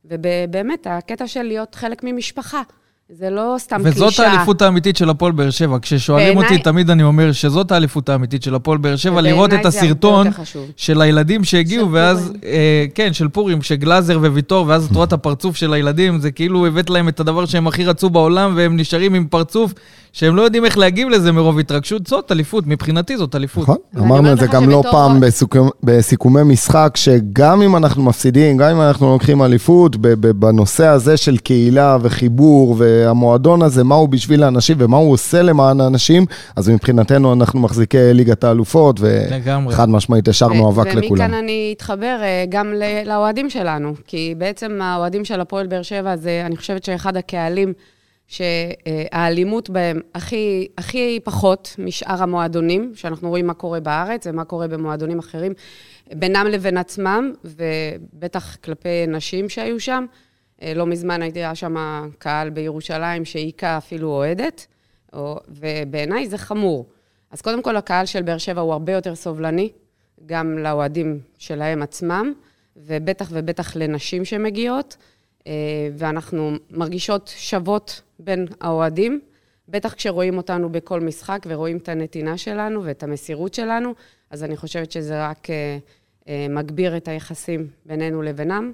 ובאמת, 0.10 0.88
הקטע 0.88 1.28
של 1.28 1.44
להיות 1.44 1.76
חלק 1.76 2.04
ממשפחה. 2.04 2.62
זה 3.10 3.30
לא 3.30 3.56
סתם 3.58 3.84
קלישה. 3.84 4.06
וזאת 4.06 4.20
האליפות 4.20 4.62
האמיתית 4.62 4.98
של 4.98 5.10
הפועל 5.10 5.32
באר 5.32 5.50
שבע. 5.50 5.78
כששואלים 5.82 6.36
בעיני... 6.38 6.52
אותי, 6.52 6.64
תמיד 6.64 6.90
אני 6.90 7.04
אומר 7.04 7.32
שזאת 7.32 7.72
האליפות 7.72 8.10
האמיתית 8.10 8.44
של 8.44 8.56
הפועל 8.56 8.78
באר 8.78 8.96
שבע, 8.96 9.22
לראות 9.22 9.54
את 9.54 9.66
הסרטון 9.66 10.28
של 10.76 11.02
הילדים 11.02 11.44
שהגיעו, 11.44 11.92
ואז, 11.92 12.34
אה, 12.46 12.86
כן, 12.96 13.14
של 13.14 13.28
פורים, 13.28 13.62
שגלאזר 13.62 14.20
וויטור, 14.20 14.68
ואז 14.68 14.86
את 14.86 14.92
רואה 14.92 15.06
את 15.06 15.14
הפרצוף 15.14 15.56
של 15.56 15.74
הילדים, 15.74 16.20
זה 16.20 16.32
כאילו 16.32 16.66
הבאת 16.66 16.90
להם 16.90 17.08
את 17.08 17.20
הדבר 17.20 17.46
שהם 17.46 17.68
הכי 17.68 17.86
רצו 17.86 18.10
בעולם, 18.10 18.54
והם 18.56 18.78
נשארים 18.78 19.14
עם 19.14 19.28
פרצוף 19.28 19.74
שהם 20.14 20.36
לא 20.36 20.42
יודעים 20.42 20.66
איך 20.66 20.78
להגיב 20.78 21.10
לזה 21.10 21.32
מרוב 21.32 21.60
התרגשות. 21.60 22.08
זאת 22.08 22.32
אליפות, 22.32 22.68
מבחינתי 22.68 23.18
זאת 23.18 23.36
אליפות. 23.36 23.64
נכון, 23.64 23.78
אמרנו 23.98 24.32
את 24.32 24.40
זה 24.40 24.48
גם 24.48 24.70
לא 24.70 24.84
פעם 24.92 25.20
בסיכומ... 25.20 25.70
בסיכומי 25.84 26.44
משחק, 26.44 26.94
שגם 26.96 27.62
אם 27.62 27.76
אנחנו 27.76 28.04
מפסידים, 28.04 28.58
גם 28.58 28.70
אם 28.70 28.82
אנחנו 28.82 29.12
לוקחים 29.12 29.42
אליפות, 29.42 29.96
בנושא 30.36 30.86
הזה 30.86 31.18
של 31.18 31.38
קהילה 31.38 31.98
וחיבור, 32.02 32.76
ו... 32.80 32.95
המועדון 33.08 33.62
הזה, 33.62 33.84
מה 33.84 33.96
הוא 33.96 34.10
בשביל 34.10 34.44
האנשים 34.44 34.78
ומה 34.80 34.98
הוא 34.98 35.14
עושה 35.14 35.42
למען 35.42 35.82
האנשים, 35.82 36.26
אז 36.56 36.70
מבחינתנו 36.70 37.34
אנחנו 37.34 37.60
מחזיקי 37.60 37.98
ליגת 38.14 38.44
האלופות, 38.44 39.00
וחד 39.00 39.90
משמעית 39.90 40.28
השארנו 40.28 40.70
אבק 40.70 40.88
לכולם. 40.88 41.12
ומכאן 41.12 41.34
אני 41.34 41.74
אתחבר 41.78 42.18
אה, 42.22 42.46
גם 42.50 42.74
לאוהדים 43.06 43.50
שלנו, 43.50 43.94
כי 44.08 44.36
בעצם 44.38 44.80
האוהדים 44.82 45.26
של 45.26 45.42
הפועל 45.42 45.68
באר 45.68 45.82
שבע 45.82 46.16
זה, 46.16 46.44
אני 46.46 46.58
חושבת 46.58 46.84
שאחד 46.84 47.18
הקהלים 47.18 47.74
שהאלימות 48.28 49.70
בהם 49.70 50.00
הכי, 50.16 50.68
הכי 50.78 51.20
פחות 51.24 51.76
משאר 51.80 52.24
המועדונים, 52.24 52.92
שאנחנו 52.96 53.30
רואים 53.30 53.48
מה 53.48 53.54
קורה 53.54 53.80
בארץ 53.80 54.28
ומה 54.28 54.44
קורה 54.44 54.68
במועדונים 54.68 55.20
אחרים, 55.20 55.54
בינם 56.14 56.48
לבין 56.50 56.78
עצמם, 56.78 57.32
ובטח 57.44 58.56
כלפי 58.64 59.08
נשים 59.08 59.50
שהיו 59.50 59.80
שם. 59.80 60.06
אה, 60.62 60.74
לא 60.74 60.86
מזמן 60.86 61.22
היה 61.22 61.56
שם 61.56 61.76
קהל 62.18 62.50
בירושלים 62.50 63.26
שהיכה 63.26 63.78
אפילו 63.78 64.10
אוהדת, 64.10 64.68
ובעיניי 65.50 66.28
זה 66.28 66.38
חמור. 66.38 66.86
אז 67.32 67.42
קודם 67.42 67.62
כל, 67.62 67.76
הקהל 67.76 68.06
של 68.06 68.22
באר 68.22 68.38
שבע 68.38 68.62
הוא 68.62 68.74
הרבה 68.74 68.94
יותר 68.94 69.16
סובלני, 69.16 69.72
גם 70.26 70.58
לאוהדים 70.58 71.20
שלהם 71.38 71.82
עצמם, 71.82 72.34
ובטח 72.78 73.30
ובטח 73.32 73.76
לנשים 73.76 74.26
שמגיעות, 74.26 74.98
אה, 75.48 75.54
ואנחנו 75.98 76.52
מרגישות 76.72 77.34
שוות 77.36 78.02
בין 78.20 78.48
האוהדים, 78.62 79.22
בטח 79.70 79.94
כשרואים 79.94 80.38
אותנו 80.38 80.72
בכל 80.72 81.02
משחק 81.02 81.46
ורואים 81.48 81.78
את 81.78 81.90
הנתינה 81.90 82.38
שלנו 82.38 82.84
ואת 82.84 83.04
המסירות 83.04 83.54
שלנו, 83.54 83.94
אז 84.30 84.44
אני 84.44 84.58
חושבת 84.58 84.92
שזה 84.92 85.28
רק 85.28 85.48
אה, 85.50 86.48
מגביר 86.50 86.98
את 86.98 87.08
היחסים 87.08 87.68
בינינו 87.86 88.22
לבינם. 88.22 88.72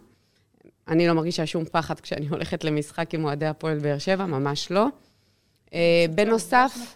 אני 0.87 1.07
לא 1.07 1.13
מרגישה 1.13 1.45
שום 1.45 1.63
פחד 1.71 1.99
כשאני 1.99 2.27
הולכת 2.27 2.63
למשחק 2.63 3.13
עם 3.13 3.25
אוהדי 3.25 3.45
הפועל 3.45 3.79
באר 3.79 3.97
שבע, 3.97 4.25
ממש 4.25 4.71
לא. 4.71 4.87
אה, 5.73 6.05
בנוסף... 6.15 6.95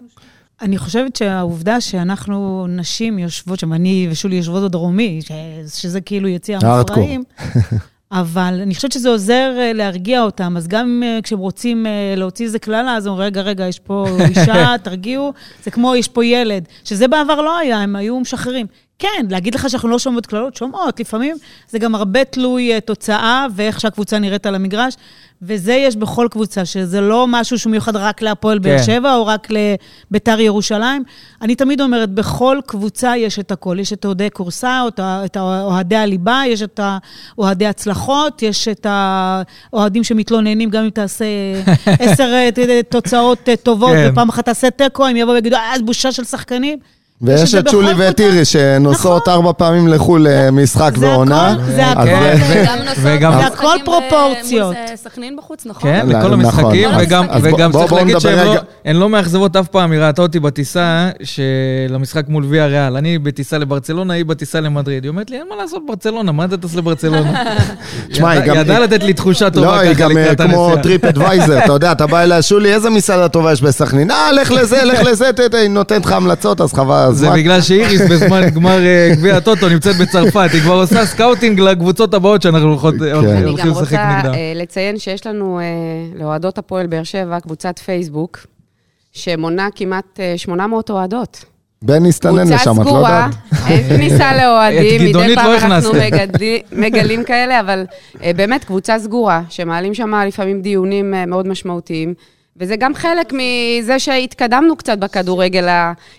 אני 0.61 0.77
חושבת 0.77 1.15
שהעובדה 1.15 1.81
שאנחנו 1.81 2.67
נשים 2.69 3.19
יושבות 3.19 3.59
שם, 3.59 3.73
אני 3.73 4.07
ושולי 4.11 4.35
יושבות 4.35 4.63
בדרומי, 4.63 5.19
שזה 5.67 6.01
כאילו 6.01 6.27
יציע 6.27 6.59
המפרעים, 6.61 7.23
אבל 8.11 8.59
אני 8.61 8.75
חושבת 8.75 8.91
שזה 8.91 9.09
עוזר 9.09 9.53
אה, 9.57 9.73
להרגיע 9.73 10.21
אותם. 10.21 10.57
אז 10.57 10.67
גם 10.67 11.03
אה, 11.05 11.19
כשהם 11.23 11.39
רוצים 11.39 11.85
להוציא 12.17 12.45
איזה 12.45 12.59
קללה, 12.59 12.97
אז 12.97 13.07
אומרים, 13.07 13.25
רגע, 13.25 13.41
רגע, 13.41 13.67
יש 13.67 13.79
פה 13.79 14.07
אישה, 14.29 14.75
תרגיעו. 14.83 15.33
זה 15.63 15.71
כמו, 15.71 15.95
יש 15.95 16.07
פה 16.07 16.25
ילד, 16.25 16.67
שזה 16.83 17.07
בעבר 17.07 17.41
לא 17.41 17.57
היה, 17.57 17.77
הם 17.77 17.95
היו 17.95 18.19
משחררים. 18.19 18.67
כן, 18.99 19.25
להגיד 19.29 19.55
לך 19.55 19.69
שאנחנו 19.69 19.89
לא 19.89 19.99
שומעות 19.99 20.25
קללות, 20.25 20.55
שומעות. 20.55 20.99
לפעמים 20.99 21.35
זה 21.69 21.79
גם 21.79 21.95
הרבה 21.95 22.23
תלוי 22.23 22.81
תוצאה 22.81 23.47
ואיך 23.55 23.79
שהקבוצה 23.79 24.19
נראית 24.19 24.45
על 24.45 24.55
המגרש, 24.55 24.95
וזה 25.41 25.73
יש 25.73 25.95
בכל 25.95 26.27
קבוצה, 26.31 26.65
שזה 26.65 27.01
לא 27.01 27.25
משהו 27.27 27.59
שהוא 27.59 27.71
מיוחד 27.71 27.95
רק 27.95 28.21
להפועל 28.21 28.59
באר 28.59 28.77
כן. 28.77 28.83
שבע 28.83 29.15
או 29.15 29.25
רק 29.25 29.47
לביתר 29.49 30.39
ירושלים. 30.39 31.03
אני 31.41 31.55
תמיד 31.55 31.81
אומרת, 31.81 32.09
בכל 32.09 32.59
קבוצה 32.65 33.17
יש 33.17 33.39
את 33.39 33.51
הכל. 33.51 33.77
יש 33.79 33.93
את 33.93 34.05
אוהדי 34.05 34.27
כורסה, 34.33 34.83
את 34.99 35.37
אוהדי 35.37 35.95
הליבה, 35.95 36.41
יש 36.47 36.61
את 36.61 36.79
אוהדי 37.37 37.65
הצלחות, 37.65 38.41
יש 38.41 38.67
את 38.67 38.87
האוהדים 38.89 40.03
שמתלוננים, 40.03 40.69
גם 40.69 40.83
אם 40.83 40.89
תעשה 40.89 41.25
עשר 41.99 42.23
אה, 42.33 42.79
תוצאות 42.89 43.49
אה, 43.49 43.55
טובות, 43.55 43.93
כן. 43.93 44.09
ופעם 44.11 44.29
אחת 44.29 44.45
תעשה 44.45 44.69
תיקו, 44.69 45.05
הם 45.05 45.15
יבואו 45.15 45.35
ויגידו, 45.35 45.55
אה, 45.55 45.73
בושה 45.85 46.11
של 46.11 46.23
שחקנים. 46.23 46.79
ויש 47.21 47.55
את 47.55 47.69
שולי 47.69 47.93
ואת 47.97 48.19
איריס 48.19 48.47
שנוסעות 48.47 49.21
נכון. 49.21 49.33
ארבע 49.33 49.51
פעמים 49.57 49.87
לחו"ל 49.87 50.27
למשחק 50.29 50.91
אה, 50.95 50.99
ועונה. 50.99 51.55
זה 51.75 51.87
הכל, 51.87 52.09
זה 53.01 53.17
הכל 53.47 53.77
פרופורציות. 53.85 54.75
סכנין 54.95 55.35
בחוץ, 55.35 55.65
נכון? 55.65 55.91
כן, 55.91 56.05
לכל 56.09 56.17
נכון. 56.17 56.33
המשחקים, 56.33 56.89
וגם 57.43 57.71
צריך 57.71 57.93
להגיד 57.93 58.19
שהן 58.19 58.45
לא-, 58.45 58.99
לא 58.99 59.09
מאכזבות 59.09 59.55
אף 59.55 59.67
פעם, 59.67 59.91
היא 59.91 59.99
ראתה 59.99 60.21
אותי 60.21 60.39
בטיסה 60.39 61.09
של 61.23 61.95
המשחק 61.95 62.27
מול 62.27 62.45
ויה 62.49 62.67
ריאל. 62.67 62.97
אני 62.97 63.17
בטיסה 63.17 63.57
לברצלונה, 63.57 64.13
היא 64.13 64.25
בטיסה 64.25 64.59
למדריד. 64.59 65.03
היא 65.03 65.09
אומרת 65.09 65.29
לי, 65.29 65.37
אין 65.37 65.45
מה 65.49 65.55
לעשות 65.55 65.81
ברצלונה, 65.87 66.31
מה 66.31 66.45
אתה 66.45 66.57
טס 66.57 66.75
לברצלונה? 66.75 67.43
תשמע, 68.11 68.29
היא 68.29 68.41
גם... 68.41 68.55
ידעה 68.55 68.79
לתת 68.79 69.03
לי 69.03 69.13
תחושה 69.13 69.49
טובה 69.49 69.67
ככה 69.67 69.83
לקראת 69.83 70.01
הנסיעה. 70.01 70.25
לא, 70.25 70.29
היא 70.29 70.37
גם 70.37 70.49
כמו 70.49 70.83
TripAdvisor, 70.83 71.59
אתה 71.63 71.71
יודע, 71.71 71.91
אתה 71.91 72.07
בא 72.07 72.23
אליה, 72.23 72.41
שולי, 72.41 72.73
איזה 72.73 72.89
מסעדה 72.89 73.27
טובה 73.27 73.51
יש 73.51 73.61
בסכנין? 73.61 74.11
אה, 74.11 74.31
לך 74.31 74.51
לזה, 74.51 74.83
לך 74.83 74.99
לזה, 75.03 75.29
היא 75.53 75.69
נותנת 75.69 76.05
לך 76.05 76.11
המלצות, 76.11 76.61
אז 76.61 76.73
חבל 76.73 77.04
זה 77.11 77.29
בגלל 77.29 77.61
שאיריס 77.61 78.01
בזמן 78.01 78.49
גמר 78.55 78.85
אה, 78.85 79.09
גביע 79.11 79.37
הטוטו 79.37 79.69
נמצאת 79.69 79.95
בצרפת, 79.95 80.49
היא 80.53 80.61
כבר 80.61 80.73
עושה 80.73 81.05
scouting 81.05 81.59
לקבוצות 81.59 82.13
הבאות 82.13 82.41
שאנחנו 82.41 82.67
הולכים 82.67 82.91
לשחק 82.91 83.03
נגדם. 83.03 83.35
אני 83.35 83.55
גם 83.55 83.69
רוצה 83.69 83.95
אה, 84.33 84.53
לציין 84.55 84.99
שיש 84.99 85.27
לנו, 85.27 85.59
אה, 85.59 85.65
לאוהדות 86.19 86.57
הפועל 86.57 86.87
באר 86.87 87.03
שבע, 87.03 87.39
קבוצת 87.39 87.79
פייסבוק, 87.79 88.39
שמונה 89.13 89.67
כמעט 89.75 90.19
800 90.37 90.89
אוהדות. 90.89 91.45
בן 91.81 92.05
הסתנן 92.05 92.47
לשם, 92.47 92.81
את 92.81 92.85
לא 92.85 92.91
יודעת. 92.91 93.33
קבוצה 93.33 93.59
סגורה, 93.59 93.67
אין 93.67 93.89
כניסה 93.89 94.35
לאוהדים, 94.41 95.01
מדי 95.01 95.35
פעם 95.35 95.51
לא 95.51 95.75
אנחנו 95.75 95.91
מגלים 96.85 97.23
כאלה, 97.23 97.59
אבל 97.59 97.85
באמת 98.35 98.63
קבוצה 98.63 98.99
סגורה, 98.99 99.41
שמעלים 99.49 99.93
שם 99.93 100.13
לפעמים 100.27 100.61
דיונים 100.61 101.13
מאוד 101.27 101.47
משמעותיים. 101.47 102.13
וזה 102.59 102.75
גם 102.75 102.95
חלק 102.95 103.33
מזה 103.33 103.99
שהתקדמנו 103.99 104.75
קצת 104.75 104.97
בכדורגל 104.97 105.67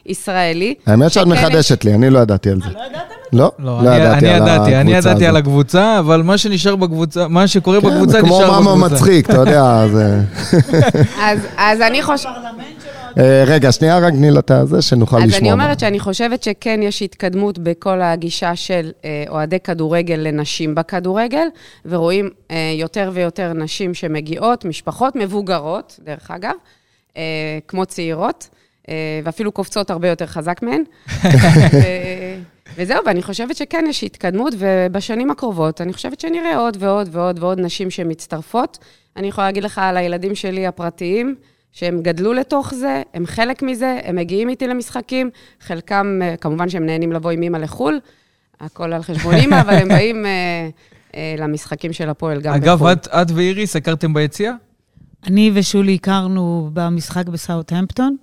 הישראלי. 0.05 0.75
האמת 0.87 1.13
שאת 1.13 1.27
מחדשת 1.27 1.85
לי, 1.85 1.95
אני 1.95 2.11
לא 2.11 2.19
ידעתי 2.19 2.51
על 2.51 2.61
זה. 2.61 2.69
לא? 3.33 3.53
לא, 3.59 3.81
אני, 3.81 4.13
אני 4.13 4.29
ידעתי, 4.29 4.77
אני 4.77 4.95
ידעתי 4.95 5.27
על 5.27 5.37
הקבוצה, 5.37 5.99
אבל 5.99 6.23
מה 6.23 6.39
שנשאר 6.39 6.77
בקבוצה, 6.77 7.29
מה 7.29 7.47
שקורה 7.47 7.81
כן, 7.81 7.87
בקבוצה 7.87 8.23
נשאר 8.23 8.37
בקבוצה. 8.37 8.47
כמו 8.47 8.63
מאמה 8.63 8.89
מצחיק, 8.89 9.31
אתה 9.31 9.37
יודע, 9.37 9.87
זה... 9.93 10.21
אז, 11.27 11.39
אז 11.57 11.81
אני 11.81 12.03
חושבת... 12.03 12.33
אה, 13.19 13.45
רגע, 13.47 13.73
שנייה, 13.73 13.99
רק 13.99 14.13
תני 14.13 14.31
לה 14.31 14.41
את 14.41 14.51
הזה, 14.51 14.83
שנוכל 14.83 15.17
לשמוע. 15.17 15.37
אז 15.37 15.41
אני 15.41 15.53
אומרת 15.53 15.81
שאני 15.81 16.01
חושבת 16.01 16.43
שכן 16.43 16.81
יש 16.83 17.03
התקדמות 17.03 17.59
בכל 17.59 18.03
הגישה 18.03 18.57
של 18.57 18.91
אה, 19.05 19.25
אוהדי 19.29 19.61
כדורגל 19.61 20.15
לנשים 20.15 20.75
בכדורגל, 20.75 21.47
ורואים 21.85 22.31
אה, 22.51 22.73
יותר 22.75 23.11
ויותר 23.15 23.53
נשים 23.53 23.95
שמגיעות, 23.95 24.65
משפחות 24.65 25.17
מבוגרות, 25.17 26.01
דרך 26.05 26.31
אגב, 26.31 26.55
כמו 27.69 27.87
צעירות, 27.87 28.49
ואפילו 29.25 29.53
קופצות 29.53 29.91
הרבה 29.91 30.09
יותר 30.09 30.27
חזק 30.27 30.63
מהן. 30.63 30.83
וזהו, 32.77 32.99
ואני 33.07 33.23
חושבת 33.23 33.57
שכן 33.57 33.85
יש 33.89 34.05
התקדמות, 34.05 34.55
ובשנים 34.59 35.31
הקרובות 35.31 35.81
אני 35.81 35.93
חושבת 35.93 36.21
שנראה 36.21 36.57
עוד 36.57 36.77
ועוד 36.81 37.09
ועוד 37.13 37.39
ועוד 37.39 37.61
נשים 37.61 37.91
שמצטרפות. 37.91 38.79
אני 39.17 39.29
יכולה 39.29 39.47
להגיד 39.47 39.65
לך 39.65 39.79
על 39.79 39.97
הילדים 39.97 40.35
שלי 40.35 40.67
הפרטיים, 40.67 41.35
שהם 41.77 42.03
גדלו 42.03 42.33
לתוך 42.33 42.75
זה, 42.75 43.03
הם 43.15 43.27
חלק 43.27 43.63
מזה, 43.63 43.99
הם 44.05 44.17
מגיעים 44.17 44.49
איתי 44.49 44.67
למשחקים, 44.67 45.31
חלקם, 45.61 46.21
אה, 46.23 46.37
כמובן 46.37 46.69
שהם 46.69 46.87
נהנים 46.87 47.13
לבוא 47.13 47.31
עם 47.31 47.43
אימא 47.43 47.57
לחו"ל, 47.57 48.01
הכל 48.61 48.93
על 48.93 49.03
חשבון 49.03 49.35
אימא, 49.41 49.61
אבל 49.61 49.75
הם 49.75 49.89
באים 49.89 50.27
אה, 50.27 50.31
אה, 51.15 51.35
למשחקים 51.39 51.93
של 51.93 52.09
הפועל 52.09 52.41
גם 52.41 52.55
אגב, 52.55 52.77
בחו"ל. 52.77 52.93
את, 52.93 53.09
את 53.09 53.31
ואיריס 53.31 53.77
הכרתם 53.77 54.15
ביציאה? 54.15 54.53
אני 55.27 55.51
ושולי 55.55 55.95
הכרנו 55.95 56.71
במשחק 56.73 57.29
בסאוטהמפטון. 57.29 58.17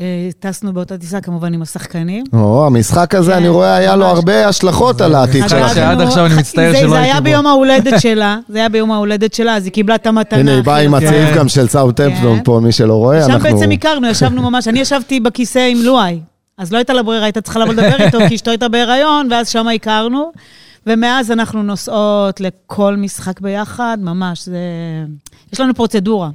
אה, 0.00 0.04
טסנו 0.40 0.72
באותה 0.72 0.98
טיסה, 0.98 1.20
כמובן, 1.20 1.54
עם 1.54 1.62
השחקנים. 1.62 2.24
או, 2.32 2.66
המשחק 2.66 3.14
הזה, 3.14 3.36
אני 3.36 3.48
רואה, 3.48 3.74
היה 3.74 3.96
לו. 3.96 4.06
הרבה 4.06 4.48
השלכות 4.48 5.00
על 5.00 5.14
העתיד 5.14 5.48
שלכם. 5.48 5.74
שעד 5.74 6.00
עכשיו 6.00 6.26
אני 6.26 6.34
מצטער 6.34 6.72
זה- 6.72 6.78
שלא 6.78 6.88
זה 6.90 6.96
הייתי 6.96 7.10
היה 7.10 7.20
בו. 7.20 7.24
ביום 7.24 7.46
ההולדת 7.46 8.00
שלה, 8.02 8.38
זה 8.48 8.58
היה 8.58 8.68
ביום 8.68 8.92
ההולדת 8.92 9.34
שלה, 9.34 9.56
אז 9.56 9.64
היא 9.64 9.72
קיבלה 9.72 9.94
את 9.94 10.06
המתנה. 10.06 10.38
הנה, 10.38 10.54
היא 10.54 10.62
באה 10.62 10.76
עם 10.78 10.94
הצעיף 10.94 11.28
כן. 11.30 11.36
גם 11.38 11.48
של 11.48 11.68
סאוטהמפטון 11.68 12.36
כן. 12.38 12.44
פה, 12.44 12.60
מי 12.62 12.72
שלא 12.72 12.94
רואה, 12.94 13.22
שם 13.22 13.30
אנחנו... 13.30 13.50
בעצם 13.56 13.70
הכרנו, 13.70 14.06
ישבנו 14.06 14.50
ממש, 14.50 14.68
אני 14.68 14.80
ישבתי 14.80 15.20
בכיסא 15.20 15.58
עם 15.70 15.78
לואי, 15.82 16.20
אז 16.58 16.72
לא 16.72 16.76
הייתה 16.78 16.92
לה 16.92 17.02
ברירה, 17.02 17.24
הייתה 17.24 17.40
צריכה 17.40 17.58
לבוא 17.60 17.72
לדבר 17.72 17.96
איתו, 18.06 18.18
כי 18.28 18.34
אשתו 18.34 18.50
הייתה 18.50 18.68
בהיריון, 18.68 19.28
ואז 19.30 19.48
שם 19.48 19.66
הכרנו, 19.68 20.32
ומאז 20.86 21.30
אנחנו 21.30 21.62
נוסעות 21.62 22.40
לכל 22.40 22.96
משחק 22.96 23.40
ביחד, 23.40 23.98
ממש, 24.00 24.44
זה... 24.46 24.58
יש 25.52 25.60
לנו 25.60 25.74
פרוצדורה 25.74 26.30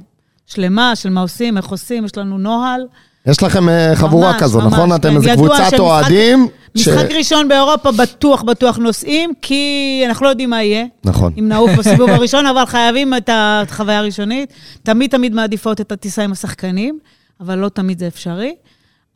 שלמה 0.46 0.96
של 0.96 1.10
מה 1.10 1.20
עושים, 1.20 1.56
איך 1.56 1.66
עושים, 1.68 2.04
יש 2.04 2.16
לנו 2.18 2.38
נוהל. 2.38 2.80
יש 3.26 3.42
לכם 3.42 3.68
אה, 3.68 3.92
חבורה 3.96 4.32
ממש, 4.32 4.42
כזו, 4.42 4.60
ממש, 4.60 4.72
נכון? 4.72 4.92
אתם 4.94 5.08
כן. 5.10 5.16
איזה 5.16 5.30
ידוע 5.30 5.56
קבוצת 5.56 5.78
אוהדים. 5.78 6.48
ש- 6.76 6.88
משחק 6.88 7.10
ראשון 7.10 7.48
באירופה 7.48 7.92
בטוח, 7.92 8.42
בטוח 8.42 8.76
נוסעים, 8.78 9.32
כי 9.42 10.02
אנחנו 10.06 10.24
לא 10.24 10.30
יודעים 10.30 10.50
מה 10.50 10.62
יהיה. 10.62 10.84
נכון. 11.04 11.32
אם 11.38 11.48
נעוף 11.48 11.70
בסיבוב 11.70 12.10
הראשון, 12.10 12.46
אבל 12.50 12.64
חייבים 12.66 13.14
את 13.14 13.30
החוויה 13.32 13.98
הראשונית. 13.98 14.52
תמיד 14.82 15.10
תמיד 15.10 15.34
מעדיפות 15.34 15.80
את 15.80 15.92
הטיסה 15.92 16.22
עם 16.22 16.32
השחקנים, 16.32 16.98
אבל 17.40 17.58
לא 17.58 17.68
תמיד 17.68 17.98
זה 17.98 18.06
אפשרי. 18.06 18.54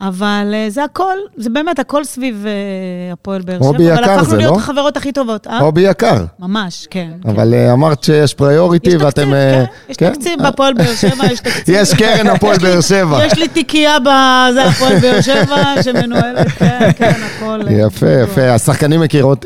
אבל 0.01 0.51
אה, 0.55 0.67
זה 0.71 0.85
הכל, 0.85 1.17
זה 1.37 1.51
באמת 1.51 1.79
הכל 1.79 2.05
סביב 2.05 2.45
אה, 2.47 3.13
הפועל 3.13 3.43
באר 3.43 3.59
שבע. 3.59 3.67
הובי 3.67 3.83
יקר 3.83 3.95
אבל 3.95 4.05
הפכנו 4.05 4.25
זה, 4.25 4.37
להיות 4.37 4.53
לא? 4.53 4.57
החברות 4.57 4.97
הכי 4.97 5.13
טובות, 5.13 5.47
אה? 5.47 5.59
הובי 5.59 5.81
יקר. 5.81 6.25
ממש, 6.39 6.87
כן. 6.91 7.11
אבל 7.25 7.55
אה, 7.55 7.73
אמרת 7.73 8.05
שיש 8.05 8.35
priority 8.35 8.91
יש 8.91 9.03
ואתם... 9.03 9.23
תקציב, 9.23 9.35
כן, 9.67 9.91
יש 9.91 9.97
כן? 9.97 10.13
תקציב 10.13 10.43
בהפועל 10.43 10.75
באר 10.75 10.95
שבע, 10.95 11.27
יש 11.33 11.41
תקציב. 11.41 11.75
יש 11.79 11.95
קרן 11.95 12.27
הפועל 12.27 12.59
באר 12.59 12.81
שבע. 12.91 13.27
יש 13.27 13.39
לי 13.39 13.49
תיקייה 13.49 13.99
בזה, 14.01 14.65
הפועל 14.65 14.99
באר 14.99 15.21
שבע, 15.21 15.65
שמנוהלת, 15.85 16.49
כן, 16.49 16.91
כן, 16.97 17.21
הכל. 17.27 17.61
יפה, 17.71 18.11
יפה. 18.23 18.51
השחקנים 18.51 19.01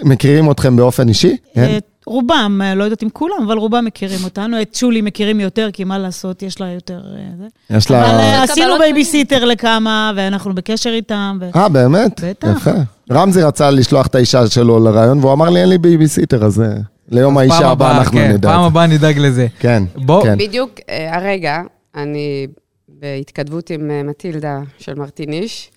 מכירים 0.04 0.50
אתכם 0.50 0.76
באופן 0.76 1.08
אישי? 1.08 1.36
רובם, 2.06 2.60
אה, 2.64 2.74
לא 2.74 2.84
יודעת 2.84 3.02
אם 3.02 3.08
כולם, 3.12 3.36
אבל 3.46 3.56
רובם 3.56 3.84
מכירים 3.84 4.24
אותנו. 4.24 4.62
את 4.62 4.74
שולי 4.74 5.00
מכירים 5.00 5.40
יותר, 5.40 5.68
כי 5.72 5.84
מה 5.84 5.98
לעשות, 5.98 6.42
יש 6.42 6.60
לה 6.60 6.72
יותר... 6.72 7.00
אה. 7.16 7.76
יש 7.76 7.90
אבל 7.90 8.00
לה... 8.00 8.18
אה, 8.18 8.42
עשינו 8.42 8.78
בייביסיטר 8.78 9.44
לכמה, 9.44 10.12
ואנחנו 10.16 10.54
בקשר 10.54 10.90
איתם. 10.90 11.38
ו- 11.40 11.58
אה, 11.58 11.68
באמת? 11.68 12.20
בטח. 12.24 12.48
יפה. 12.56 12.70
רמזי 13.12 13.42
רצה 13.42 13.70
לשלוח 13.70 14.06
את 14.06 14.14
האישה 14.14 14.46
שלו 14.46 14.84
לריאיון, 14.84 15.18
והוא 15.18 15.32
אמר 15.32 15.50
לי, 15.50 15.60
אין 15.60 15.68
לי 15.68 15.78
בייביסיטר, 15.78 16.44
אז 16.44 16.62
ליום 17.08 17.38
האישה 17.38 17.56
הבא 17.56 17.70
הבאה, 17.70 17.98
אנחנו 17.98 18.18
כן, 18.18 18.30
נדע. 18.32 18.48
פעם. 18.48 18.60
הבאה 18.64 18.86
נדאג 18.86 19.18
לזה. 19.18 19.46
כן, 19.58 19.82
בוא, 19.96 20.24
כן. 20.24 20.38
בדיוק 20.38 20.70
הרגע, 21.12 21.62
אני 21.94 22.46
בהתכתבות 22.88 23.70
עם 23.70 24.08
מטילדה 24.08 24.60
של 24.78 24.94
מרטיניש, 24.94 25.70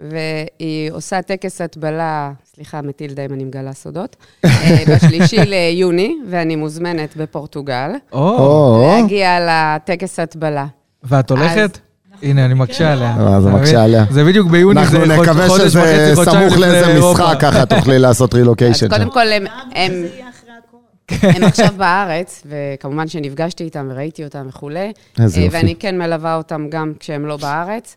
והיא 0.00 0.90
עושה 0.92 1.22
טקס 1.22 1.60
הטבלה, 1.60 2.32
סליחה, 2.54 2.82
מטילדה, 2.82 3.24
אם 3.24 3.32
אני 3.32 3.44
מגלה 3.44 3.72
סודות, 3.72 4.16
אה, 4.44 4.50
בשלישי 4.94 5.36
ליוני, 5.44 6.16
ואני 6.30 6.56
מוזמנת 6.56 7.16
בפורטוגל, 7.16 7.90
או, 8.12 8.86
להגיע 9.00 9.38
לטקס 9.40 10.18
הטבלה. 10.18 10.66
ואת 11.02 11.30
הולכת? 11.30 11.78
הנה, 12.22 12.44
אני 12.44 12.54
מקשה 12.54 12.92
עליה. 12.92 13.16
אה, 13.20 13.40
זה 13.40 13.50
מקשה? 13.50 13.84
עליה. 13.84 14.04
זה 14.10 14.24
בדיוק 14.24 14.48
ביוני, 14.50 14.86
זה 14.86 14.96
אנחנו 14.96 15.14
חוד- 15.16 15.22
נקווה 15.28 15.48
חודש 15.48 15.62
שזה 15.64 15.80
וחצי, 15.80 16.14
חודשיים 16.14 16.40
סמוך 16.40 16.52
לפני 16.52 16.60
לאיזה 16.72 16.88
אירופה. 16.90 17.22
משחק, 17.24 17.40
ככה 17.40 17.66
תוכלי 17.76 17.98
לעשות 17.98 18.34
אז 18.34 18.38
רילוקיישן. 18.40 18.88
קודם 18.88 19.10
כל, 19.10 19.32
הם, 19.32 19.44
הם, 19.74 19.92
הם 21.22 21.44
עכשיו 21.44 21.68
בארץ, 21.76 22.42
וכמובן 22.46 23.08
שנפגשתי 23.08 23.64
איתם 23.64 23.88
וראיתי 23.90 24.24
אותם 24.24 24.46
וכולי. 24.48 24.92
איזה 25.20 25.40
אה, 25.40 25.44
יופי. 25.44 25.56
ואני 25.56 25.74
כן 25.74 25.98
מלווה 25.98 26.36
אותם 26.36 26.66
גם 26.70 26.92
כשהם 27.00 27.26
לא 27.26 27.36
בארץ. 27.36 27.96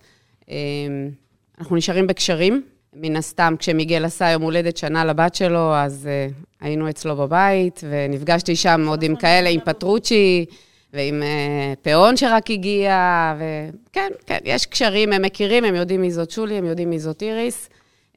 אנחנו 1.59 1.75
נשארים 1.75 2.07
בקשרים. 2.07 2.63
מן 2.93 3.15
הסתם, 3.15 3.55
כשמיגל 3.59 4.05
עשה 4.05 4.29
יום 4.29 4.41
הולדת 4.41 4.77
שנה 4.77 5.05
לבת 5.05 5.35
שלו, 5.35 5.75
אז 5.75 6.07
אה, 6.07 6.27
היינו 6.61 6.89
אצלו 6.89 7.15
בבית, 7.15 7.81
ונפגשתי 7.89 8.55
שם 8.55 8.85
עוד 8.87 9.03
עם 9.03 9.15
כאלה, 9.15 9.49
עם 9.49 9.59
פטרוצ'י, 9.65 10.45
ועם 10.93 11.23
אה, 11.23 11.73
פאון 11.81 12.17
שרק 12.17 12.51
הגיע, 12.51 13.33
וכן, 13.37 14.11
כן, 14.25 14.37
יש 14.45 14.65
קשרים, 14.65 15.13
הם 15.13 15.21
מכירים, 15.21 15.63
הם 15.63 15.75
יודעים 15.75 16.01
מי 16.01 16.11
זאת 16.11 16.31
שולי, 16.31 16.55
הם 16.55 16.65
יודעים 16.65 16.89
מי 16.89 16.99
זאת 16.99 17.21
איריס. 17.21 17.69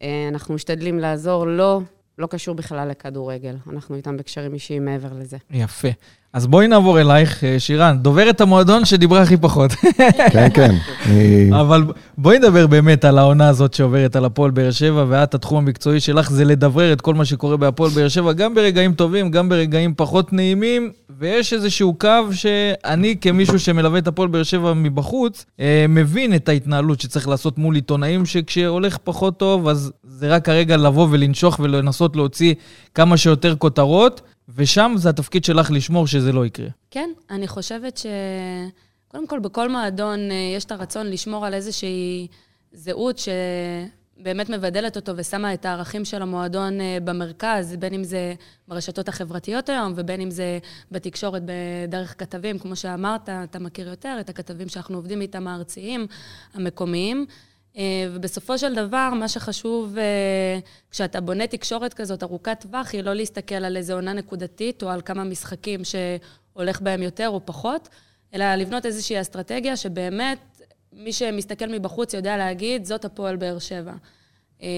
אה, 0.03 0.29
אנחנו 0.29 0.55
משתדלים 0.55 0.99
לעזור, 0.99 1.47
לא, 1.47 1.81
לא 2.19 2.27
קשור 2.27 2.55
בכלל 2.55 2.89
לכדורגל. 2.89 3.57
אנחנו 3.73 3.97
איתם 3.97 4.17
בקשרים 4.17 4.55
אישיים 4.55 4.85
מעבר 4.85 5.13
לזה. 5.19 5.37
יפה. 5.51 5.89
אז 6.33 6.47
בואי 6.47 6.69
נעבור 6.69 7.01
אלייך, 7.01 7.45
אה, 7.45 7.57
שירן, 7.59 7.99
דוברת 8.03 8.41
המועדון 8.41 8.85
שדיברה 8.85 9.23
הכי 9.23 9.37
פחות. 9.37 9.71
כן, 10.33 10.49
כן. 10.55 10.75
היא- 11.05 11.55
אבל 11.55 11.85
בואי 12.19 12.39
נדבר 12.39 12.67
באמת 12.67 13.05
על 13.05 13.19
העונה 13.19 13.49
הזאת 13.49 13.75
שעוברת 13.75 14.17
על 14.17 14.25
הפועל 14.25 14.51
באר 14.51 14.71
שבע, 14.71 15.05
ואת, 15.09 15.35
התחום 15.35 15.59
המקצועי 15.59 16.01
שלך 16.01 16.31
זה 16.31 16.45
לדברר 16.45 16.93
את 16.93 17.01
כל 17.01 17.15
מה 17.15 17.25
שקורה 17.25 17.57
בהפועל 17.57 17.91
באר 17.91 18.09
שבע, 18.09 18.33
גם 18.33 18.55
ברגעים 18.55 18.93
טובים, 18.93 19.31
גם 19.31 19.49
ברגעים 19.49 19.95
פחות 19.97 20.33
נעימים, 20.33 20.91
ויש 21.19 21.53
איזשהו 21.53 21.95
קו 21.99 22.09
שאני, 22.33 23.17
כמישהו 23.21 23.59
שמלווה 23.59 23.99
את 23.99 24.07
הפועל 24.09 24.29
באר 24.29 24.43
שבע 24.43 24.73
מבחוץ, 24.75 25.45
אה, 25.61 25.87
מבין 25.89 26.35
את 26.35 26.49
ההתנהלות 26.49 27.01
שצריך 27.01 27.29
לעשות 27.29 27.59
מול 27.59 27.75
עיתונאים, 27.75 28.27
שכשהולך 28.27 28.99
פחות 29.05 29.39
טוב, 29.39 29.69
אז 29.69 29.93
זה 30.05 30.29
רק 30.29 30.49
הרגע 30.49 30.77
לבוא 30.77 31.07
ולנשוך 31.11 31.61
ולנסות 31.63 32.17
להוציא 32.17 32.55
כמה 32.95 33.17
שיותר 33.17 33.55
כותרות, 33.57 34.21
ושם 34.55 34.93
זה 34.97 35.09
התפקיד 35.09 35.45
שלך 35.45 35.71
לשמור 35.71 36.07
שזה 36.07 36.33
לא 36.33 36.47
יקרה. 36.47 36.69
כן, 36.91 37.11
אני 37.31 37.49
חושבת 37.49 37.97
ש... 37.97 38.07
קודם 39.09 39.27
כל, 39.27 39.39
בכל 39.39 39.69
מועדון 39.71 40.31
אה, 40.31 40.53
יש 40.57 40.65
את 40.65 40.73
הרצון 40.73 41.07
לשמור 41.07 41.47
על 41.47 41.55
איזושהי 41.55 42.27
זהות 42.73 43.19
שבאמת 43.19 44.51
מבדלת 44.51 44.97
אותו 44.97 45.13
ושמה 45.17 45.55
את 45.55 45.65
הערכים 45.65 46.05
של 46.05 46.23
המועדון 46.23 46.81
אה, 46.81 46.99
במרכז, 47.05 47.77
בין 47.77 47.95
אם 47.95 48.05
זה 48.05 48.35
ברשתות 48.69 49.09
החברתיות 49.09 49.69
היום 49.69 49.93
ובין 49.97 50.21
אם 50.21 50.31
זה 50.31 50.59
בתקשורת 50.91 51.43
בדרך 51.45 52.15
כתבים, 52.19 52.59
כמו 52.59 52.77
שאמרת, 52.77 53.29
אתה 53.29 53.59
מכיר 53.59 53.89
יותר 53.89 54.17
את 54.21 54.29
הכתבים 54.29 54.69
שאנחנו 54.69 54.97
עובדים 54.97 55.21
איתם, 55.21 55.49
הארציים, 55.49 56.07
המקומיים. 56.55 57.27
אה, 57.77 58.07
ובסופו 58.11 58.59
של 58.59 58.75
דבר, 58.75 59.11
מה 59.15 59.29
שחשוב 59.29 59.99
אה, 59.99 60.59
כשאתה 60.91 61.21
בונה 61.21 61.47
תקשורת 61.47 61.95
כזאת 61.95 62.23
ארוכת 62.23 62.57
טווח, 62.61 62.93
היא 62.93 63.03
לא 63.03 63.15
להסתכל 63.15 63.55
על 63.55 63.77
איזו 63.77 63.95
עונה 63.95 64.13
נקודתית 64.13 64.83
או 64.83 64.89
על 64.89 65.01
כמה 65.05 65.25
משחקים 65.25 65.81
שהולך 65.85 66.81
בהם 66.81 67.03
יותר 67.03 67.29
או 67.29 67.41
פחות, 67.47 67.89
אלא 68.35 68.55
לבנות 68.55 68.87
איזושהי 68.87 69.21
אסטרטגיה 69.21 69.77
שבאמת 69.77 70.39
מי 70.93 71.13
שמסתכל 71.13 71.67
מבחוץ 71.67 72.15
יודע 72.15 72.37
להגיד, 72.37 72.85
זאת 72.85 73.05
הפועל 73.05 73.37
באר 73.37 73.59
שבע. 73.59 73.93
אה, 74.63 74.69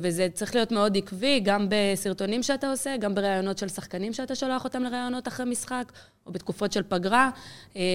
וזה 0.00 0.28
צריך 0.34 0.54
להיות 0.54 0.72
מאוד 0.72 0.96
עקבי, 0.96 1.40
גם 1.40 1.66
בסרטונים 1.68 2.42
שאתה 2.42 2.70
עושה, 2.70 2.96
גם 2.96 3.14
בראיונות 3.14 3.58
של 3.58 3.68
שחקנים 3.68 4.12
שאתה 4.12 4.34
שולח 4.34 4.64
אותם 4.64 4.82
לראיונות 4.82 5.28
אחרי 5.28 5.46
משחק, 5.46 5.92
או 6.26 6.32
בתקופות 6.32 6.72
של 6.72 6.82
פגרה, 6.88 7.30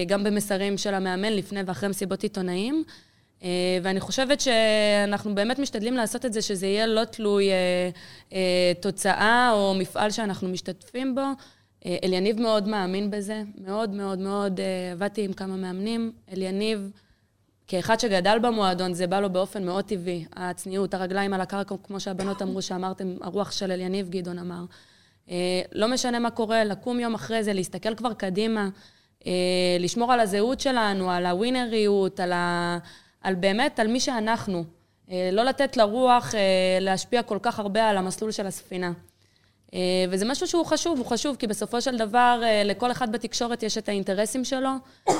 גם 0.06 0.24
במסרים 0.24 0.78
של 0.78 0.94
המאמן 0.94 1.32
לפני 1.32 1.60
ואחרי 1.66 1.88
מסיבות 1.88 2.22
עיתונאים. 2.22 2.84
אה, 3.42 3.78
ואני 3.82 4.00
חושבת 4.00 4.40
שאנחנו 4.40 5.34
באמת 5.34 5.58
משתדלים 5.58 5.94
לעשות 5.94 6.26
את 6.26 6.32
זה, 6.32 6.42
שזה 6.42 6.66
יהיה 6.66 6.86
לא 6.86 7.04
תלוי 7.04 7.50
אה, 7.50 7.90
אה, 8.32 8.72
תוצאה 8.80 9.50
או 9.52 9.74
מפעל 9.74 10.10
שאנחנו 10.10 10.48
משתתפים 10.48 11.14
בו, 11.14 11.22
אליניב 12.04 12.40
מאוד 12.40 12.68
מאמין 12.68 13.10
בזה, 13.10 13.42
מאוד 13.58 13.90
מאוד 13.90 14.18
מאוד, 14.18 14.60
עבדתי 14.92 15.24
עם 15.24 15.32
כמה 15.32 15.56
מאמנים. 15.56 16.12
אליניב, 16.32 16.90
כאחד 17.66 18.00
שגדל 18.00 18.38
במועדון, 18.42 18.94
זה 18.94 19.06
בא 19.06 19.20
לו 19.20 19.30
באופן 19.30 19.64
מאוד 19.64 19.84
טבעי. 19.84 20.24
הצניעות, 20.32 20.94
הרגליים 20.94 21.34
על 21.34 21.40
הקרקע, 21.40 21.74
כמו 21.82 22.00
שהבנות 22.00 22.42
אמרו, 22.42 22.62
שאמרתם, 22.62 23.16
הרוח 23.20 23.52
של 23.52 23.72
אליניב, 23.72 24.08
גדעון 24.08 24.38
אמר. 24.38 24.64
לא 25.72 25.88
משנה 25.88 26.18
מה 26.18 26.30
קורה, 26.30 26.64
לקום 26.64 27.00
יום 27.00 27.14
אחרי 27.14 27.44
זה, 27.44 27.52
להסתכל 27.52 27.94
כבר 27.94 28.14
קדימה, 28.14 28.68
לשמור 29.78 30.12
על 30.12 30.20
הזהות 30.20 30.60
שלנו, 30.60 31.10
על 31.10 31.26
הווינריות, 31.26 32.20
על, 32.20 32.32
ה... 32.32 32.78
על 33.20 33.34
באמת, 33.34 33.80
על 33.80 33.86
מי 33.86 34.00
שאנחנו. 34.00 34.64
לא 35.32 35.42
לתת 35.42 35.76
לרוח 35.76 36.34
להשפיע 36.80 37.22
כל 37.22 37.38
כך 37.42 37.58
הרבה 37.58 37.88
על 37.88 37.96
המסלול 37.96 38.30
של 38.30 38.46
הספינה. 38.46 38.92
אה, 39.74 40.04
וזה 40.10 40.24
משהו 40.24 40.46
שהוא 40.46 40.66
חשוב, 40.66 40.98
הוא 40.98 41.06
חשוב, 41.06 41.36
כי 41.36 41.46
בסופו 41.46 41.80
של 41.80 41.96
דבר 41.96 42.40
אה, 42.42 42.62
לכל 42.64 42.90
אחד 42.90 43.12
בתקשורת 43.12 43.62
יש 43.62 43.78
את 43.78 43.88
האינטרסים 43.88 44.44
שלו. 44.44 44.70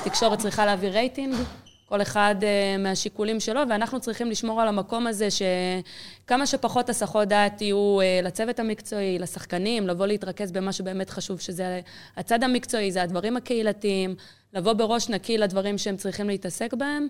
תקשורת 0.05 0.39
צריכה 0.39 0.67
להביא 0.67 0.89
רייטינג, 0.89 1.35
כל 1.89 2.03
אחד 2.03 2.35
אה, 2.43 2.77
מהשיקולים 2.79 3.41
שלו, 3.41 3.61
ואנחנו 3.69 4.01
צריכים 4.01 4.31
לשמור 4.31 4.61
על 4.61 4.69
המקום 4.69 5.07
הזה 5.07 5.29
שכמה 5.31 6.47
שפחות 6.47 6.89
הסחות 6.89 7.29
דעת 7.29 7.63
יהיו 7.63 7.99
לצוות 8.23 8.59
המקצועי, 8.59 9.19
לשחקנים, 9.19 9.87
לבוא 9.87 10.07
להתרכז 10.07 10.53
במה 10.53 10.73
שבאמת 10.73 11.11
חשוב, 11.11 11.41
שזה 11.41 11.81
הצד 12.17 12.45
המקצועי, 12.45 12.93
זה 12.93 13.03
הדברים 13.03 13.37
הקהילתיים, 13.37 14.15
לבוא 14.53 14.73
בראש 14.73 15.09
נקי 15.09 15.39
לדברים 15.39 15.79
שהם 15.79 15.97
צריכים 15.97 16.29
להתעסק 16.29 16.75
בהם. 16.75 17.09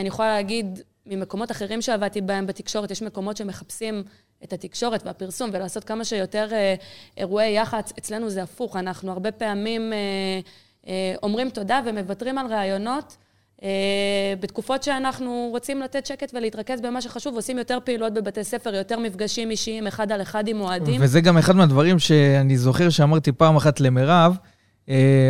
אני 0.00 0.08
יכולה 0.08 0.28
להגיד, 0.28 0.80
ממקומות 1.08 1.50
אחרים 1.50 1.82
שעבדתי 1.82 2.20
בהם 2.20 2.46
בתקשורת, 2.46 2.90
יש 2.90 3.02
מקומות 3.02 3.36
שמחפשים 3.36 4.02
את 4.44 4.52
התקשורת 4.52 5.06
והפרסום 5.06 5.50
ולעשות 5.52 5.84
כמה 5.84 6.04
שיותר 6.04 6.48
אה, 6.52 6.74
אירועי 7.16 7.56
יח"צ. 7.56 7.92
אצלנו 7.98 8.30
זה 8.30 8.42
הפוך, 8.42 8.76
אנחנו 8.76 9.12
הרבה 9.12 9.32
פעמים 9.32 9.92
אה, 9.92 9.98
אה, 10.88 11.14
אומרים 11.22 11.50
תודה 11.50 11.80
ומוותרים 11.86 12.38
על 12.38 12.46
ראיונות. 12.46 13.16
בתקופות 14.40 14.82
שאנחנו 14.82 15.48
רוצים 15.50 15.80
לתת 15.80 16.06
שקט 16.06 16.30
ולהתרכז 16.34 16.80
במה 16.80 17.02
שחשוב, 17.02 17.34
עושים 17.34 17.58
יותר 17.58 17.78
פעילויות 17.84 18.14
בבתי 18.14 18.44
ספר, 18.44 18.74
יותר 18.74 18.98
מפגשים 18.98 19.50
אישיים 19.50 19.86
אחד 19.86 20.12
על 20.12 20.22
אחד 20.22 20.48
עם 20.48 20.60
אוהדים. 20.60 21.00
וזה 21.02 21.20
גם 21.20 21.38
אחד 21.38 21.56
מהדברים 21.56 21.98
שאני 21.98 22.58
זוכר 22.58 22.90
שאמרתי 22.90 23.32
פעם 23.32 23.56
אחת 23.56 23.80
למירב, 23.80 24.36
אה, 24.42 24.57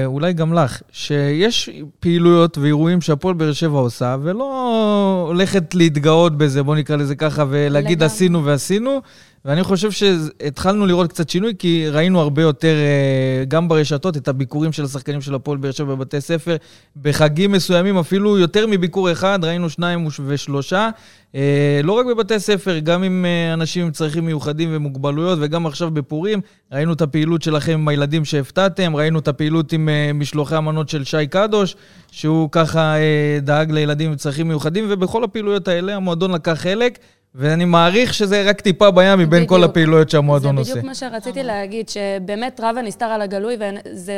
אולי 0.04 0.32
גם 0.32 0.52
לך, 0.52 0.82
שיש 0.92 1.70
פעילויות 2.00 2.58
ואירועים 2.58 3.00
שהפועל 3.00 3.34
באר 3.34 3.52
שבע 3.52 3.78
עושה, 3.78 4.16
ולא 4.22 5.24
הולכת 5.28 5.74
להתגאות 5.74 6.38
בזה, 6.38 6.62
בוא 6.62 6.76
נקרא 6.76 6.96
לזה 6.96 7.14
ככה, 7.14 7.44
ולהגיד 7.48 7.98
לגמרי. 7.98 8.06
עשינו 8.06 8.44
ועשינו, 8.44 9.00
ואני 9.44 9.62
חושב 9.62 9.90
שהתחלנו 9.90 10.86
לראות 10.86 11.10
קצת 11.10 11.28
שינוי, 11.28 11.54
כי 11.58 11.88
ראינו 11.88 12.20
הרבה 12.20 12.42
יותר, 12.42 12.74
אה, 12.74 13.44
גם 13.44 13.68
ברשתות, 13.68 14.16
את 14.16 14.28
הביקורים 14.28 14.72
של 14.72 14.84
השחקנים 14.84 15.20
של 15.20 15.34
הפועל 15.34 15.58
באר 15.58 15.70
שבע 15.70 15.94
בבתי 15.94 16.20
ספר. 16.20 16.56
בחגים 17.02 17.52
מסוימים, 17.52 17.98
אפילו 17.98 18.38
יותר 18.38 18.66
מביקור 18.66 19.12
אחד, 19.12 19.38
ראינו 19.42 19.70
שניים 19.70 20.08
ושלושה. 20.26 20.90
אה, 21.34 21.80
לא 21.84 21.92
רק 21.92 22.06
בבתי 22.06 22.40
ספר, 22.40 22.78
גם 22.78 23.02
עם 23.02 23.24
אה, 23.24 23.52
אנשים 23.52 23.84
עם 23.84 23.90
צרכים 23.90 24.26
מיוחדים 24.26 24.68
ומוגבלויות, 24.72 25.38
וגם 25.42 25.66
עכשיו 25.66 25.90
בפורים. 25.90 26.40
ראינו 26.72 26.92
את 26.92 27.02
הפעילות 27.02 27.42
שלכם 27.42 27.72
עם 27.72 27.88
הילדים 27.88 28.24
שהפתעתם, 28.24 28.96
ראינו 28.96 29.18
את 29.18 29.28
הפעילות 29.28 29.72
עם 29.72 29.88
משלוחי 30.14 30.56
המנות 30.56 30.88
של 30.88 31.04
שי 31.04 31.26
קדוש, 31.26 31.76
שהוא 32.10 32.48
ככה 32.52 32.94
דאג 33.42 33.72
לילדים 33.72 34.10
עם 34.10 34.16
צרכים 34.16 34.48
מיוחדים, 34.48 34.84
ובכל 34.88 35.24
הפעילויות 35.24 35.68
האלה 35.68 35.96
המועדון 35.96 36.32
לקח 36.32 36.52
חלק. 36.52 36.98
ואני 37.34 37.64
מעריך 37.64 38.14
שזה 38.14 38.42
רק 38.42 38.60
טיפה 38.60 38.90
בים 38.90 39.18
מבין 39.18 39.46
כל 39.46 39.64
הפעילויות 39.64 40.10
שהמועדון 40.10 40.58
עושה. 40.58 40.72
זה 40.72 40.80
בדיוק 40.80 40.86
מה 40.88 40.94
שרציתי 40.94 41.42
להגיד, 41.42 41.88
שבאמת 41.88 42.60
רבה 42.62 42.82
נסתר 42.82 43.04
על 43.04 43.22
הגלוי, 43.22 43.56
וזו 43.60 44.12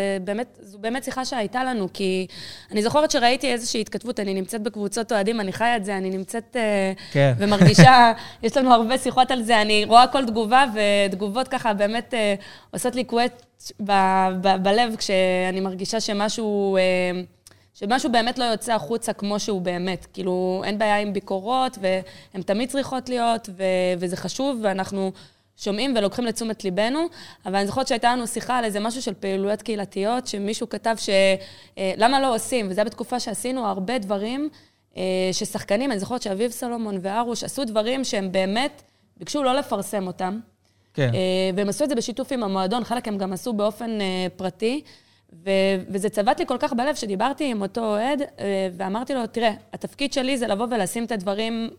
באמת 0.80 1.04
שיחה 1.04 1.24
שהייתה 1.24 1.64
לנו, 1.64 1.88
כי 1.92 2.26
אני 2.72 2.82
זוכרת 2.82 3.10
שראיתי 3.10 3.52
איזושהי 3.52 3.80
התכתבות, 3.80 4.20
אני 4.20 4.34
נמצאת 4.34 4.62
בקבוצות 4.62 5.12
אוהדים, 5.12 5.40
אני 5.40 5.52
חיה 5.52 5.76
את 5.76 5.84
זה, 5.84 5.96
אני 5.96 6.10
נמצאת 6.10 6.56
אה, 6.56 6.92
כן. 7.12 7.32
ומרגישה, 7.38 8.12
יש 8.42 8.56
לנו 8.56 8.74
הרבה 8.74 8.98
שיחות 8.98 9.30
על 9.30 9.42
זה, 9.42 9.62
אני 9.62 9.84
רואה 9.84 10.06
כל 10.06 10.26
תגובה, 10.26 10.64
ותגובות 10.74 11.48
ככה 11.48 11.74
באמת 11.74 12.14
אה, 12.14 12.34
עושות 12.70 12.94
לי 12.94 13.04
קווט 13.04 13.42
בלב, 14.62 14.96
כשאני 14.96 15.60
מרגישה 15.60 16.00
שמשהו... 16.00 16.78
שמשהו 17.80 18.12
באמת 18.12 18.38
לא 18.38 18.44
יוצא 18.44 18.74
החוצה 18.74 19.12
כמו 19.12 19.40
שהוא 19.40 19.60
באמת. 19.60 20.06
כאילו, 20.12 20.62
אין 20.64 20.78
בעיה 20.78 20.98
עם 20.98 21.12
ביקורות, 21.12 21.78
והן 21.80 22.42
תמיד 22.42 22.68
צריכות 22.68 23.08
להיות, 23.08 23.48
ו- 23.56 23.64
וזה 23.98 24.16
חשוב, 24.16 24.60
ואנחנו 24.62 25.12
שומעים 25.56 25.94
ולוקחים 25.96 26.24
לתשומת 26.24 26.64
ליבנו. 26.64 27.06
אבל 27.46 27.56
אני 27.56 27.66
זוכרת 27.66 27.88
שהייתה 27.88 28.12
לנו 28.12 28.26
שיחה 28.26 28.58
על 28.58 28.64
איזה 28.64 28.80
משהו 28.80 29.02
של 29.02 29.14
פעילויות 29.14 29.62
קהילתיות, 29.62 30.26
שמישהו 30.26 30.68
כתב 30.68 30.94
ש... 30.98 31.08
אה, 31.78 31.92
למה 31.96 32.20
לא 32.20 32.34
עושים? 32.34 32.66
וזה 32.70 32.80
היה 32.80 32.84
בתקופה 32.84 33.20
שעשינו 33.20 33.66
הרבה 33.66 33.98
דברים 33.98 34.48
אה, 34.96 35.02
ששחקנים, 35.32 35.92
אני 35.92 36.00
זוכרת 36.00 36.22
שאביב 36.22 36.50
סלומון 36.50 36.98
וארוש 37.00 37.44
עשו 37.44 37.64
דברים 37.64 38.04
שהם 38.04 38.32
באמת 38.32 38.82
ביקשו 39.16 39.42
לא 39.42 39.54
לפרסם 39.54 40.06
אותם. 40.06 40.40
כן. 40.94 41.10
אה, 41.14 41.50
והם 41.56 41.68
עשו 41.68 41.84
את 41.84 41.88
זה 41.88 41.94
בשיתוף 41.94 42.32
עם 42.32 42.42
המועדון, 42.42 42.84
חלק 42.84 43.08
הם 43.08 43.18
גם 43.18 43.32
עשו 43.32 43.52
באופן 43.52 43.98
פרטי. 44.36 44.82
ו- 45.32 45.82
וזה 45.88 46.08
צבט 46.08 46.40
לי 46.40 46.46
כל 46.46 46.56
כך 46.58 46.72
בלב 46.72 46.94
שדיברתי 46.94 47.50
עם 47.50 47.62
אותו 47.62 47.80
אוהד, 47.80 48.22
אה, 48.22 48.68
ואמרתי 48.76 49.14
לו, 49.14 49.26
תראה, 49.26 49.52
התפקיד 49.72 50.12
שלי 50.12 50.38
זה 50.38 50.46
לבוא 50.46 50.66
ולשים 50.70 51.04
את 51.04 51.12
הדברים, 51.12 51.70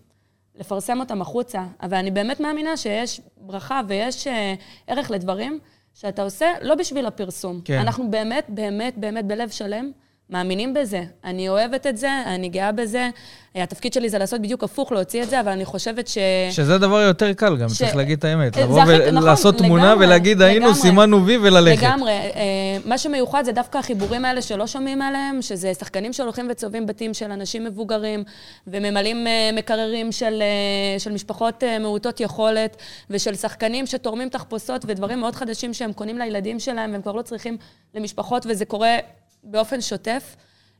לפרסם 0.54 1.00
אותם 1.00 1.22
החוצה, 1.22 1.64
אבל 1.82 1.96
אני 1.96 2.10
באמת 2.10 2.40
מאמינה 2.40 2.76
שיש 2.76 3.20
ברכה 3.36 3.80
ויש 3.88 4.26
אה, 4.26 4.54
ערך 4.86 5.10
לדברים 5.10 5.58
שאתה 5.94 6.22
עושה 6.22 6.46
לא 6.62 6.74
בשביל 6.74 7.06
הפרסום. 7.06 7.60
כן. 7.64 7.78
אנחנו 7.78 8.10
באמת, 8.10 8.44
באמת, 8.48 8.98
באמת 8.98 9.24
בלב 9.24 9.48
שלם 9.48 9.90
מאמינים 10.32 10.74
בזה. 10.74 11.02
אני 11.24 11.48
אוהבת 11.48 11.86
את 11.86 11.96
זה, 11.96 12.22
אני 12.26 12.48
גאה 12.48 12.72
בזה. 12.72 13.10
התפקיד 13.54 13.92
שלי 13.92 14.08
זה 14.08 14.18
לעשות 14.18 14.40
בדיוק 14.40 14.64
הפוך, 14.64 14.92
להוציא 14.92 15.22
את 15.22 15.30
זה, 15.30 15.40
אבל 15.40 15.52
אני 15.52 15.64
חושבת 15.64 16.08
ש... 16.08 16.18
שזה 16.50 16.78
דבר 16.78 17.00
יותר 17.00 17.32
קל 17.32 17.56
גם, 17.56 17.68
ש... 17.68 17.78
צריך 17.78 17.96
להגיד 17.96 18.18
את 18.18 18.24
האמת. 18.24 18.56
לבוא 18.56 18.82
ולעשות 18.86 19.54
נכון, 19.54 19.66
תמונה 19.66 19.90
לגמרי, 19.90 20.06
ולהגיד, 20.06 20.42
היינו, 20.42 20.66
לגמרי, 20.66 20.80
סימנו 20.80 21.26
וי 21.26 21.36
וללכת. 21.36 21.82
לגמרי. 21.82 22.12
אה, 22.12 22.76
מה 22.84 22.98
שמיוחד 22.98 23.44
זה 23.44 23.52
דווקא 23.52 23.78
החיבורים 23.78 24.24
האלה 24.24 24.42
שלא 24.42 24.66
שומעים 24.66 25.02
עליהם, 25.02 25.42
שזה 25.42 25.74
שחקנים 25.74 26.12
שהולכים 26.12 26.46
וצובעים 26.50 26.86
בתים 26.86 27.14
של 27.14 27.30
אנשים 27.30 27.64
מבוגרים, 27.64 28.24
וממלאים 28.66 29.26
אה, 29.26 29.50
מקררים 29.52 30.12
של, 30.12 30.42
אה, 30.42 30.98
של 30.98 31.12
משפחות 31.12 31.62
מעוטות 31.80 32.20
יכולת, 32.20 32.76
ושל 33.10 33.34
שחקנים 33.34 33.86
שתורמים 33.86 34.28
תחפושות 34.28 34.84
ודברים 34.88 35.20
מאוד 35.20 35.34
חדשים 35.34 35.74
שהם 35.74 35.92
קונים 35.92 36.18
לילדים 36.18 36.60
שלהם, 36.60 36.92
והם 36.92 37.02
כבר 37.02 37.12
לא 37.12 37.22
צריכים 37.22 37.56
למשפחות, 37.94 38.46
וזה 38.48 38.64
קורה 38.64 38.98
באופן 39.42 39.80
שוטף. 39.80 40.36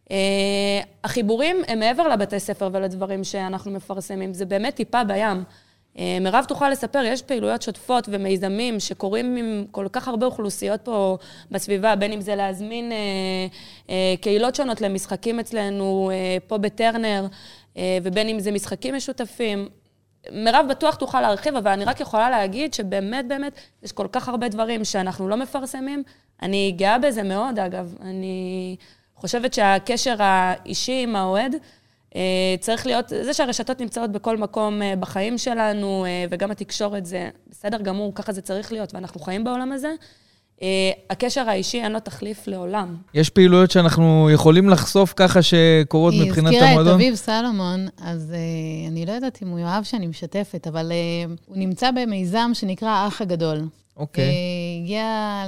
Uh, 0.09 0.13
החיבורים 1.05 1.57
הם 1.69 1.79
מעבר 1.79 2.09
לבתי 2.09 2.41
ספר 2.41 2.69
ולדברים 2.73 3.25
שאנחנו 3.25 3.71
מפרסמים, 3.71 4.35
זה 4.35 4.45
באמת 4.45 4.75
טיפה 4.75 5.05
בים. 5.05 5.45
Uh, 5.95 5.99
מירב 6.21 6.45
תוכל 6.49 6.71
לספר, 6.71 7.03
יש 7.05 7.23
פעילויות 7.23 7.63
שוטפות 7.63 8.09
ומיזמים 8.13 8.81
שקורים 8.81 9.37
עם 9.37 9.65
כל 9.71 9.87
כך 9.93 10.09
הרבה 10.09 10.27
אוכלוסיות 10.27 10.81
פה 10.81 11.19
בסביבה, 11.51 11.97
בין 11.97 12.13
אם 12.13 12.21
זה 12.21 12.35
להזמין 12.35 12.93
uh, 12.93 13.87
uh, 13.87 13.91
קהילות 14.21 14.55
שונות 14.55 14.81
למשחקים 14.81 15.41
אצלנו, 15.41 16.11
uh, 16.11 16.49
פה 16.49 16.59
בטרנר, 16.59 17.27
uh, 17.75 17.79
ובין 18.03 18.29
אם 18.29 18.41
זה 18.41 18.51
משחקים 18.51 18.95
משותפים. 18.95 19.69
מירב 20.31 20.67
בטוח 20.71 20.95
תוכל 20.95 21.21
להרחיב, 21.21 21.57
אבל 21.57 21.71
אני 21.71 21.85
רק 21.85 22.01
יכולה 22.01 22.31
להגיד 22.31 22.75
שבאמת, 22.75 23.29
באמת, 23.29 23.53
יש 23.83 23.93
כל 23.93 24.07
כך 24.13 24.29
הרבה 24.29 24.49
דברים 24.49 24.85
שאנחנו 24.85 25.29
לא 25.29 25.37
מפרסמים. 25.37 26.03
אני 26.43 26.75
גאה 26.77 26.99
בזה 26.99 27.23
מאוד, 27.23 27.59
אגב. 27.59 27.95
אני 28.01 28.77
חושבת 29.17 29.55
שהקשר 29.55 30.17
האישי 30.19 31.03
עם 31.03 31.17
האוהד 31.17 31.57
אה, 32.17 32.55
צריך 32.61 32.87
להיות, 32.87 33.09
זה 33.09 33.35
שהרשתות 33.35 33.81
נמצאות 33.81 34.13
בכל 34.13 34.37
מקום 34.37 34.83
אה, 34.83 34.97
בחיים 34.97 35.39
שלנו, 35.39 36.05
אה, 36.05 36.25
וגם 36.31 36.51
התקשורת 36.51 37.07
זה 37.07 37.29
בסדר 37.51 37.79
גמור, 37.83 38.15
ככה 38.15 38.33
זה 38.33 38.43
צריך 38.43 38.73
להיות, 38.73 38.95
ואנחנו 38.95 39.21
חיים 39.21 39.45
בעולם 39.45 39.73
הזה. 39.73 39.93
הקשר 41.11 41.49
האישי 41.49 41.83
אין 41.83 41.93
לו 41.93 42.01
תחליף 42.01 42.47
לעולם. 42.47 42.97
יש 43.15 43.31
פעילויות 43.31 43.71
שאנחנו 43.71 44.31
יכולים 44.33 44.69
לחשוף 44.69 45.13
ככה 45.17 45.43
שקורות 45.43 46.15
מבחינת 46.15 46.55
המועדון? 46.55 46.61
היא 46.61 46.73
הזכירה 46.73 46.83
את 46.83 46.95
אביב 46.95 47.15
סלומון, 47.15 47.89
אז 48.03 48.35
uh, 48.35 48.91
אני 48.91 49.07
לא 49.07 49.13
יודעת 49.13 49.43
אם 49.43 49.49
הוא 49.49 49.59
יאהב 49.59 49.85
שאני 49.85 50.07
משתפת, 50.07 50.67
אבל 50.67 50.93
uh, 50.93 51.43
הוא 51.47 51.57
נמצא 51.57 51.91
במיזם 51.91 52.51
שנקרא 52.55 52.89
האח 52.89 53.21
הגדול. 53.21 53.59
אוקיי. 54.03 54.25
Okay. 54.25 54.83
הגיע 54.83 55.45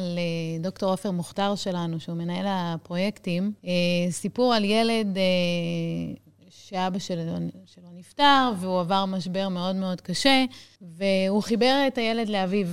לדוקטור 0.58 0.90
עופר 0.90 1.10
מוכתר 1.10 1.54
שלנו, 1.54 2.00
שהוא 2.00 2.16
מנהל 2.16 2.46
הפרויקטים, 2.48 3.52
uh, 3.62 3.66
סיפור 4.10 4.54
על 4.54 4.64
ילד 4.64 5.16
uh, 5.16 6.46
שאבא 6.50 6.98
שלו, 6.98 7.22
שלו 7.66 7.88
נפטר, 7.94 8.52
והוא 8.60 8.80
עבר 8.80 9.04
משבר 9.04 9.48
מאוד 9.48 9.76
מאוד 9.76 10.00
קשה, 10.00 10.44
והוא 10.82 11.42
חיבר 11.42 11.84
את 11.86 11.98
הילד 11.98 12.28
לאביו. 12.28 12.66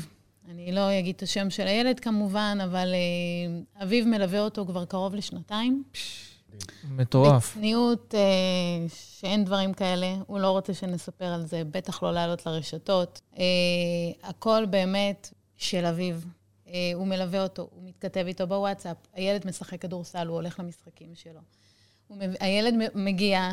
אני 0.50 0.72
לא 0.72 1.00
אגיד 1.00 1.16
את 1.16 1.24
השם 1.24 1.50
של 1.50 1.68
הילד 1.68 2.00
כמובן, 2.00 2.58
אבל 2.64 2.94
אביו 3.84 4.06
מלווה 4.06 4.40
אותו 4.40 4.66
כבר 4.66 4.86
קרוב 4.86 5.16
לשנתיים. 5.16 5.84
מטורף. 6.90 7.52
בצניעות, 7.52 8.14
uh, 8.14 8.94
שאין 9.20 9.46
דברים 9.46 9.74
כאלה, 9.74 10.16
הוא 10.28 10.40
לא 10.40 10.52
רוצה 10.52 10.74
שנספר 10.74 11.26
על 11.26 11.46
זה, 11.46 11.64
בטח 11.72 12.04
לא 12.04 12.12
לעלות 12.14 12.46
לרשתות. 12.46 13.22
Uh, 13.34 13.38
הכל 14.24 14.66
באמת 14.66 15.34
של 15.62 15.86
אביו. 15.86 16.16
אה, 16.68 16.74
הוא 16.94 17.08
מלווה 17.08 17.44
אותו, 17.44 17.70
הוא 17.76 17.90
מתכתב 17.90 18.24
איתו 18.28 18.48
בוואטסאפ, 18.48 18.98
הילד 19.14 19.48
משחק 19.48 19.82
כדורסל, 19.82 20.28
הוא 20.28 20.36
הולך 20.36 20.60
למשחקים 20.60 21.10
שלו. 21.14 21.40
הוא 22.08 22.18
הילד 22.40 22.74
מגיע 22.96 23.52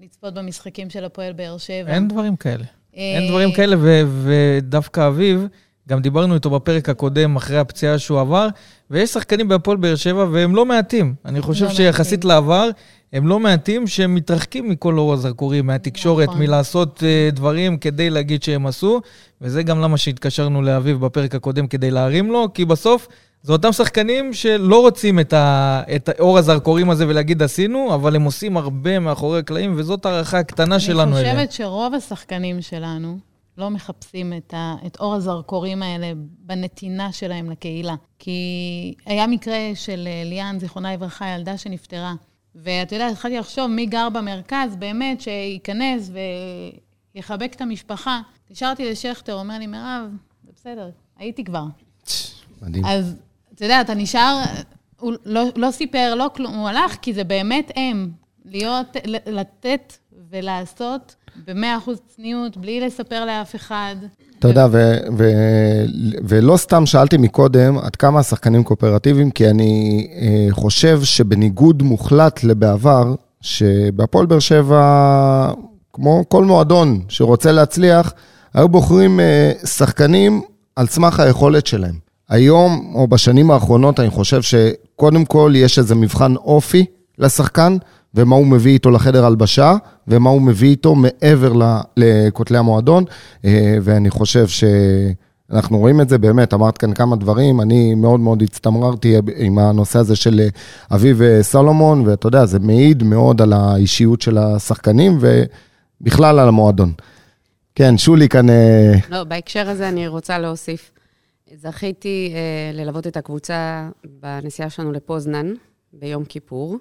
לצפות 0.00 0.34
במשחקים 0.34 0.90
של 0.90 1.04
הפועל 1.04 1.32
באר 1.32 1.58
שבע. 1.58 1.94
אין 1.94 2.08
דברים 2.08 2.36
כאלה. 2.36 2.64
אין 2.92 3.22
אה, 3.22 3.28
דברים 3.28 3.52
כאלה, 3.52 3.76
ו- 3.78 4.22
ודווקא 4.22 5.08
אביב, 5.08 5.46
גם 5.88 6.02
דיברנו 6.02 6.34
איתו 6.34 6.50
בפרק 6.50 6.88
הקודם, 6.88 7.36
אחרי 7.36 7.58
הפציעה 7.58 7.98
שהוא 7.98 8.20
עבר, 8.20 8.48
ויש 8.90 9.10
שחקנים 9.10 9.48
בהפועל 9.48 9.76
באר 9.76 9.96
שבע, 9.96 10.26
והם 10.32 10.54
לא 10.54 10.66
מעטים. 10.66 11.14
אני 11.24 11.40
חושב 11.40 11.64
לא 11.64 11.74
שיחסית 11.74 12.24
מעטים. 12.24 12.28
לעבר, 12.30 12.70
הם 13.14 13.26
לא 13.26 13.40
מעטים 13.40 13.86
שהם 13.86 14.14
מתרחקים 14.14 14.70
מכל 14.70 14.98
אור 14.98 15.12
הזרקורים, 15.12 15.66
מהתקשורת, 15.66 16.28
נכון. 16.28 16.40
מלעשות 16.40 16.98
uh, 16.98 17.34
דברים 17.34 17.76
כדי 17.76 18.10
להגיד 18.10 18.42
שהם 18.42 18.66
עשו, 18.66 19.00
וזה 19.40 19.62
גם 19.62 19.80
למה 19.80 19.96
שהתקשרנו 19.96 20.62
לאביב 20.62 21.00
בפרק 21.00 21.34
הקודם 21.34 21.66
כדי 21.66 21.90
להרים 21.90 22.32
לו, 22.32 22.48
כי 22.54 22.64
בסוף 22.64 23.08
זה 23.42 23.52
אותם 23.52 23.72
שחקנים 23.72 24.32
שלא 24.32 24.80
רוצים 24.80 25.20
את, 25.20 25.32
ה, 25.32 25.82
את 25.96 26.10
אור 26.18 26.38
הזרקורים 26.38 26.90
הזה 26.90 27.08
ולהגיד 27.08 27.42
עשינו, 27.42 27.94
אבל 27.94 28.16
הם 28.16 28.22
עושים 28.22 28.56
הרבה 28.56 28.98
מאחורי 28.98 29.38
הקלעים, 29.38 29.74
וזאת 29.76 30.06
הערכה 30.06 30.38
הקטנה 30.38 30.80
שלנו 30.80 31.12
אני 31.12 31.20
אליהם. 31.20 31.36
חושבת 31.36 31.52
שרוב 31.52 31.94
השחקנים 31.94 32.62
שלנו 32.62 33.18
לא 33.58 33.70
מחפשים 33.70 34.32
את, 34.32 34.54
ה, 34.54 34.74
את 34.86 34.96
אור 35.00 35.14
הזרקורים 35.14 35.82
האלה 35.82 36.12
בנתינה 36.16 37.12
שלהם 37.12 37.50
לקהילה. 37.50 37.94
כי 38.18 38.94
היה 39.06 39.26
מקרה 39.26 39.58
של 39.74 40.08
אה, 40.10 40.22
ליאן, 40.24 40.56
זיכרונה 40.60 40.94
לברכה, 40.94 41.28
ילדה 41.28 41.58
שנפטרה. 41.58 42.14
ואתה 42.54 42.94
יודע, 42.94 43.06
התחלתי 43.06 43.38
לחשוב 43.38 43.66
מי 43.66 43.86
גר 43.86 44.08
במרכז, 44.08 44.76
באמת, 44.76 45.20
שייכנס 45.20 46.10
ויחבק 47.14 47.52
את 47.56 47.60
המשפחה. 47.60 48.20
התקשרתי 48.44 48.90
לשכטר, 48.90 49.34
אומר 49.34 49.58
לי, 49.58 49.66
מירב, 49.66 50.10
זה 50.44 50.52
בסדר, 50.56 50.90
הייתי 51.16 51.44
כבר. 51.44 51.64
מדהים. 52.62 52.84
אז 52.84 53.16
אתה 53.54 53.64
יודע, 53.64 53.80
אתה 53.80 53.94
נשאר, 53.94 54.42
הוא 55.00 55.12
לא, 55.24 55.42
לא 55.56 55.70
סיפר, 55.70 56.14
לא 56.14 56.30
כלום, 56.36 56.54
הוא 56.54 56.68
הלך 56.68 56.96
כי 57.02 57.14
זה 57.14 57.24
באמת 57.24 57.70
הם. 57.76 58.10
להיות, 58.44 58.96
לתת 59.26 59.92
ולעשות 60.30 61.16
במאה 61.46 61.76
אחוז 61.76 61.98
צניעות, 62.16 62.56
בלי 62.56 62.80
לספר 62.80 63.24
לאף 63.24 63.56
אחד. 63.56 63.96
אתה 64.38 64.48
יודע, 64.48 64.66
ו- 64.70 64.96
ו- 65.18 65.84
ולא 66.28 66.56
סתם 66.56 66.86
שאלתי 66.86 67.16
מקודם 67.16 67.78
עד 67.78 67.96
כמה 67.96 68.20
השחקנים 68.20 68.64
קואופרטיביים, 68.64 69.30
כי 69.30 69.50
אני 69.50 70.06
אה, 70.20 70.46
חושב 70.50 71.00
שבניגוד 71.04 71.82
מוחלט 71.82 72.44
לבעבר, 72.44 73.14
שבהפועל 73.40 74.26
באר 74.26 74.38
שבע, 74.38 75.52
כמו 75.92 76.24
כל 76.28 76.44
מועדון 76.44 77.00
שרוצה 77.08 77.52
להצליח, 77.52 78.12
היו 78.54 78.68
בוחרים 78.68 79.20
אה, 79.20 79.52
שחקנים 79.64 80.42
על 80.76 80.86
סמך 80.86 81.20
היכולת 81.20 81.66
שלהם. 81.66 81.94
היום, 82.28 82.92
או 82.94 83.06
בשנים 83.06 83.50
האחרונות, 83.50 84.00
אני 84.00 84.10
חושב 84.10 84.42
שקודם 84.42 85.24
כל 85.24 85.52
יש 85.56 85.78
איזה 85.78 85.94
מבחן 85.94 86.36
אופי 86.36 86.84
לשחקן, 87.18 87.76
ומה 88.14 88.36
הוא 88.36 88.46
מביא 88.46 88.72
איתו 88.72 88.90
לחדר 88.90 89.24
הלבשה, 89.24 89.76
ומה 90.08 90.30
הוא 90.30 90.42
מביא 90.42 90.68
איתו 90.68 90.94
מעבר 90.94 91.52
לכותלי 91.96 92.58
המועדון, 92.58 93.04
אה, 93.44 93.76
ואני 93.82 94.10
חושב 94.10 94.46
שאנחנו 94.48 95.78
רואים 95.78 96.00
את 96.00 96.08
זה 96.08 96.18
באמת, 96.18 96.54
אמרת 96.54 96.78
כאן 96.78 96.94
כמה 96.94 97.16
דברים, 97.16 97.60
אני 97.60 97.94
מאוד 97.94 98.20
מאוד 98.20 98.42
הצטמררתי 98.42 99.16
עם 99.36 99.58
הנושא 99.58 99.98
הזה 99.98 100.16
של 100.16 100.40
אביב 100.94 101.22
אה, 101.22 101.42
סלומון, 101.42 102.00
ואתה 102.06 102.26
יודע, 102.26 102.46
זה 102.46 102.58
מעיד 102.58 103.02
מאוד 103.02 103.42
על 103.42 103.52
האישיות 103.52 104.20
של 104.22 104.38
השחקנים, 104.38 105.18
ובכלל 105.20 106.38
על 106.38 106.48
המועדון. 106.48 106.92
כן, 107.74 107.98
שולי 107.98 108.28
כאן... 108.28 108.50
אה, 108.50 108.92
לא, 109.10 109.24
בהקשר 109.24 109.68
הזה 109.68 109.88
אני 109.88 110.08
רוצה 110.08 110.38
להוסיף. 110.38 110.90
זכיתי 111.54 112.32
אה, 112.34 112.82
ללוות 112.82 113.06
את 113.06 113.16
הקבוצה 113.16 113.88
בנסיעה 114.22 114.70
שלנו 114.70 114.92
לפוזנן 114.92 115.52
ביום 115.92 116.24
כיפור, 116.24 116.76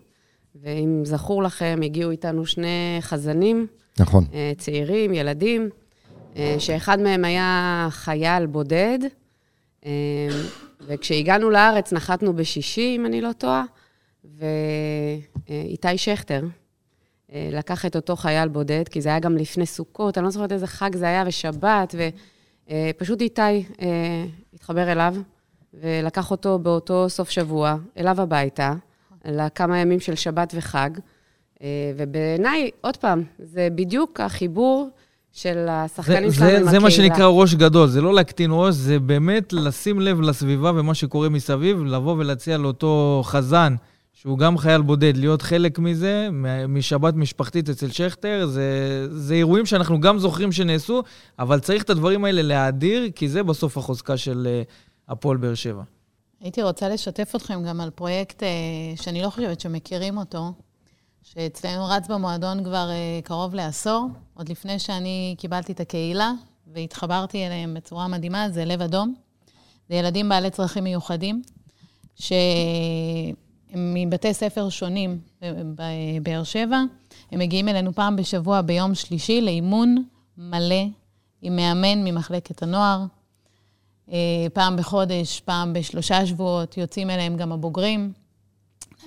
ואם 0.61 1.01
זכור 1.05 1.43
לכם, 1.43 1.79
הגיעו 1.83 2.11
איתנו 2.11 2.45
שני 2.45 2.97
חזנים, 3.01 3.67
נכון. 3.99 4.25
אה, 4.33 4.51
צעירים, 4.57 5.13
ילדים, 5.13 5.69
אה, 6.35 6.55
שאחד 6.59 6.99
מהם 6.99 7.25
היה 7.25 7.87
חייל 7.91 8.45
בודד, 8.45 8.99
אה, 9.85 9.91
וכשהגענו 10.87 11.49
לארץ 11.49 11.93
נחתנו 11.93 12.33
בשישי, 12.33 12.93
אם 12.95 13.05
אני 13.05 13.21
לא 13.21 13.31
טועה, 13.31 13.63
ואיתי 14.25 15.97
שכטר 15.97 16.43
לקח 17.35 17.85
את 17.85 17.95
אותו 17.95 18.15
חייל 18.15 18.49
בודד, 18.49 18.87
כי 18.87 19.01
זה 19.01 19.09
היה 19.09 19.19
גם 19.19 19.37
לפני 19.37 19.65
סוכות, 19.65 20.17
אני 20.17 20.25
לא 20.25 20.31
זוכרת 20.31 20.51
איזה 20.51 20.67
חג 20.67 20.95
זה 20.95 21.05
היה, 21.05 21.23
ושבת, 21.27 21.95
ופשוט 22.69 23.21
איתי 23.21 23.65
התחבר 24.53 24.91
אליו, 24.91 25.15
ולקח 25.73 26.31
אותו 26.31 26.59
באותו 26.59 27.09
סוף 27.09 27.29
שבוע 27.29 27.75
אליו 27.97 28.21
הביתה, 28.21 28.73
לכמה 29.25 29.79
ימים 29.79 29.99
של 29.99 30.15
שבת 30.15 30.53
וחג. 30.57 30.89
אה, 31.61 31.67
ובעיניי, 31.97 32.69
עוד 32.81 32.97
פעם, 32.97 33.23
זה 33.39 33.67
בדיוק 33.75 34.19
החיבור 34.19 34.89
של 35.31 35.53
זה, 35.53 35.71
השחקנים 35.71 36.29
זה, 36.29 36.35
שלנו 36.35 36.49
עם 36.49 36.57
זה 36.57 36.67
הקהילה. 36.67 36.83
מה 36.83 36.91
שנקרא 36.91 37.25
ראש 37.25 37.53
גדול, 37.53 37.87
זה 37.87 38.01
לא 38.01 38.13
להקטין 38.13 38.49
ראש, 38.53 38.75
זה 38.75 38.99
באמת 38.99 39.53
לשים 39.53 39.99
לב 39.99 40.21
לסביבה 40.21 40.71
ומה 40.75 40.93
שקורה 40.93 41.29
מסביב, 41.29 41.83
לבוא 41.83 42.15
ולהציע 42.17 42.57
לאותו 42.57 43.21
חזן, 43.25 43.75
שהוא 44.13 44.37
גם 44.37 44.57
חייל 44.57 44.81
בודד, 44.81 45.17
להיות 45.17 45.41
חלק 45.41 45.79
מזה, 45.79 46.29
משבת 46.67 47.13
משפחתית 47.13 47.69
אצל 47.69 47.89
שכטר, 47.89 48.45
זה, 48.45 49.07
זה 49.09 49.33
אירועים 49.33 49.65
שאנחנו 49.65 49.99
גם 49.99 50.19
זוכרים 50.19 50.51
שנעשו, 50.51 51.03
אבל 51.39 51.59
צריך 51.59 51.83
את 51.83 51.89
הדברים 51.89 52.25
האלה 52.25 52.41
להאדיר, 52.41 53.09
כי 53.15 53.29
זה 53.29 53.43
בסוף 53.43 53.77
החוזקה 53.77 54.17
של 54.17 54.47
אה, 54.49 54.61
הפועל 55.07 55.37
באר 55.37 55.53
שבע. 55.53 55.83
הייתי 56.43 56.63
רוצה 56.63 56.89
לשתף 56.89 57.35
אתכם 57.35 57.63
גם 57.63 57.81
על 57.81 57.89
פרויקט 57.89 58.43
אה, 58.43 58.49
שאני 58.95 59.21
לא 59.21 59.29
חושבת 59.29 59.59
שמכירים 59.59 60.17
אותו, 60.17 60.51
שאצלנו 61.21 61.85
רץ 61.85 62.07
במועדון 62.07 62.63
כבר 62.63 62.89
אה, 62.89 63.19
קרוב 63.23 63.55
לעשור, 63.55 64.07
עוד 64.33 64.49
לפני 64.49 64.79
שאני 64.79 65.35
קיבלתי 65.37 65.71
את 65.71 65.79
הקהילה 65.79 66.31
והתחברתי 66.73 67.47
אליהם 67.47 67.73
בצורה 67.73 68.07
מדהימה, 68.07 68.49
זה 68.49 68.65
לב 68.65 68.81
אדום. 68.81 69.15
זה 69.89 69.95
ילדים 69.95 70.29
בעלי 70.29 70.49
צרכים 70.49 70.83
מיוחדים, 70.83 71.41
שהם 72.15 72.33
מבתי 73.93 74.33
ספר 74.33 74.69
שונים 74.69 75.19
בבאר 75.41 76.43
שבע. 76.43 76.77
הם 77.31 77.39
מגיעים 77.39 77.69
אלינו 77.69 77.93
פעם 77.93 78.15
בשבוע 78.15 78.61
ביום 78.61 78.95
שלישי 78.95 79.41
לאימון 79.41 80.03
מלא 80.37 80.85
עם 81.41 81.55
מאמן 81.55 82.03
ממחלקת 82.03 82.63
הנוער. 82.63 83.05
אה, 84.11 84.17
פעם 84.53 84.77
בחודש, 84.77 85.39
פעם 85.39 85.73
בשלושה 85.73 86.25
שבועות, 86.25 86.77
יוצאים 86.77 87.09
אליהם 87.09 87.37
גם 87.37 87.51
הבוגרים, 87.51 88.13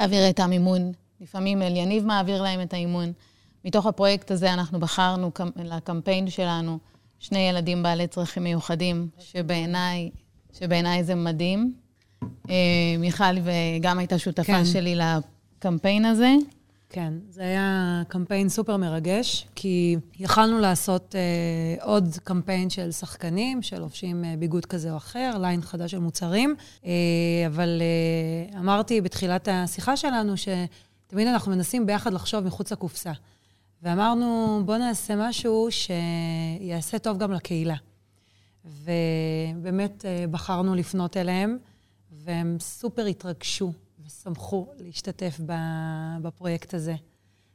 להעביר 0.00 0.30
את 0.30 0.40
המימון. 0.40 0.92
לפעמים 1.20 1.62
אליניב 1.62 2.04
מעביר 2.06 2.42
להם 2.42 2.62
את 2.62 2.72
האימון. 2.74 3.12
מתוך 3.64 3.86
הפרויקט 3.86 4.30
הזה 4.30 4.52
אנחנו 4.52 4.80
בחרנו 4.80 5.30
קמ- 5.34 5.62
לקמפיין 5.64 6.30
שלנו 6.30 6.78
שני 7.18 7.38
ילדים 7.38 7.82
בעלי 7.82 8.06
צרכים 8.06 8.42
מיוחדים, 8.44 9.08
שבעיניי, 9.18 10.10
שבעיניי 10.58 11.04
זה 11.04 11.14
מדהים. 11.14 11.74
אה, 12.50 12.54
מיכל 12.98 13.24
וגם 13.42 13.98
הייתה 13.98 14.18
שותפה 14.18 14.42
כן. 14.44 14.64
שלי 14.64 14.98
לקמפיין 15.58 16.04
הזה. 16.04 16.34
כן, 16.88 17.12
זה 17.30 17.42
היה 17.42 18.02
קמפיין 18.08 18.48
סופר 18.48 18.76
מרגש, 18.76 19.46
כי 19.54 19.96
יכלנו 20.18 20.58
לעשות 20.58 21.14
אה, 21.14 21.84
עוד 21.84 22.16
קמפיין 22.24 22.70
של 22.70 22.90
שחקנים 22.90 23.62
שלובשים 23.62 24.24
אה, 24.24 24.34
ביגוד 24.38 24.66
כזה 24.66 24.92
או 24.92 24.96
אחר, 24.96 25.38
ליין 25.40 25.62
חדש 25.62 25.90
של 25.90 25.98
מוצרים, 25.98 26.54
אה, 26.84 26.90
אבל 27.46 27.82
אה, 27.82 28.58
אמרתי 28.58 29.00
בתחילת 29.00 29.48
השיחה 29.52 29.96
שלנו 29.96 30.34
שתמיד 30.36 31.26
אנחנו 31.26 31.52
מנסים 31.52 31.86
ביחד 31.86 32.12
לחשוב 32.12 32.44
מחוץ 32.44 32.72
לקופסה. 32.72 33.12
ואמרנו, 33.82 34.60
בואו 34.64 34.78
נעשה 34.78 35.14
משהו 35.16 35.68
שיעשה 35.70 36.98
טוב 36.98 37.18
גם 37.18 37.32
לקהילה. 37.32 37.76
ובאמת 38.64 40.04
אה, 40.04 40.24
בחרנו 40.30 40.74
לפנות 40.74 41.16
אליהם, 41.16 41.58
והם 42.12 42.56
סופר 42.60 43.04
התרגשו 43.04 43.72
ושמחו 44.06 44.66
להשתתף 44.78 45.40
בפרויקט 46.22 46.74
הזה. 46.74 46.94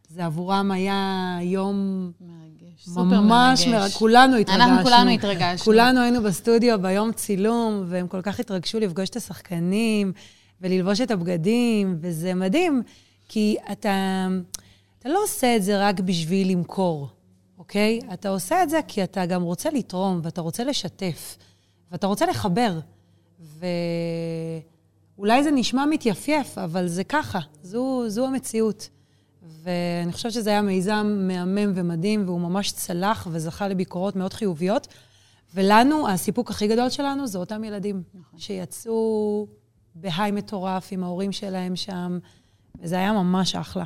זה 0.10 0.26
עבורם 0.26 0.72
היה 0.72 1.38
יום 1.42 2.12
מרגש, 2.22 2.86
סופר 2.86 3.04
ממש 3.04 3.68
מרגש. 3.68 3.68
מרגש. 3.68 3.94
כולנו 3.98 4.38
התרגשנו. 4.38 4.64
אנחנו 4.64 4.84
כולנו 4.84 5.10
התרגשנו. 5.10 5.66
כולנו 5.66 6.02
היינו 6.02 6.24
בסטודיו 6.24 6.82
ביום 6.82 7.12
צילום, 7.12 7.84
והם 7.88 8.08
כל 8.08 8.22
כך 8.22 8.40
התרגשו 8.40 8.80
לפגוש 8.80 9.10
את 9.10 9.16
השחקנים 9.16 10.14
וללבוש 10.62 11.02
את 11.02 11.12
הבגדים, 11.12 11.98
וזה 12.02 12.34
מדהים, 12.34 12.84
כי 13.28 13.56
אתה, 13.72 14.28
אתה 15.00 15.10
לא 15.10 15.24
עושה 15.24 15.56
את 15.56 15.64
זה 15.64 15.88
רק 15.88 16.00
בשביל 16.00 16.52
למכור, 16.52 17.10
אוקיי? 17.58 18.00
אתה 18.14 18.30
עושה 18.30 18.64
את 18.64 18.70
זה 18.70 18.80
כי 18.88 19.04
אתה 19.04 19.26
גם 19.26 19.42
רוצה 19.42 19.70
לתרום, 19.70 20.20
ואתה 20.24 20.42
רוצה 20.42 20.64
לשתף, 20.64 21.38
ואתה 21.92 22.08
רוצה 22.08 22.26
לחבר. 22.26 22.80
ואולי 25.22 25.44
זה 25.44 25.52
נשמע 25.52 25.86
מתייפייף, 25.86 26.58
אבל 26.58 26.88
זה 26.88 27.04
ככה, 27.04 27.40
זו, 27.64 28.04
זו 28.08 28.28
המציאות. 28.28 28.90
ואני 29.42 30.12
חושבת 30.12 30.32
שזה 30.32 30.50
היה 30.50 30.62
מיזם 30.62 31.26
מהמם 31.28 31.72
ומדהים, 31.76 32.24
והוא 32.26 32.40
ממש 32.42 32.72
צלח 32.72 33.28
וזכה 33.32 33.68
לביקורות 33.68 34.16
מאוד 34.16 34.34
חיוביות. 34.34 34.88
ולנו, 35.56 36.10
הסיפוק 36.10 36.50
הכי 36.50 36.68
גדול 36.68 36.90
שלנו 36.90 37.28
זה 37.28 37.38
אותם 37.38 37.64
ילדים 37.64 38.04
שיצאו 38.38 39.48
בהיי 39.96 40.32
מטורף 40.32 40.88
עם 40.92 41.04
ההורים 41.04 41.32
שלהם 41.32 41.76
שם, 41.76 42.20
וזה 42.82 42.96
היה 42.96 43.14
ממש 43.14 43.56
אחלה. 43.56 43.86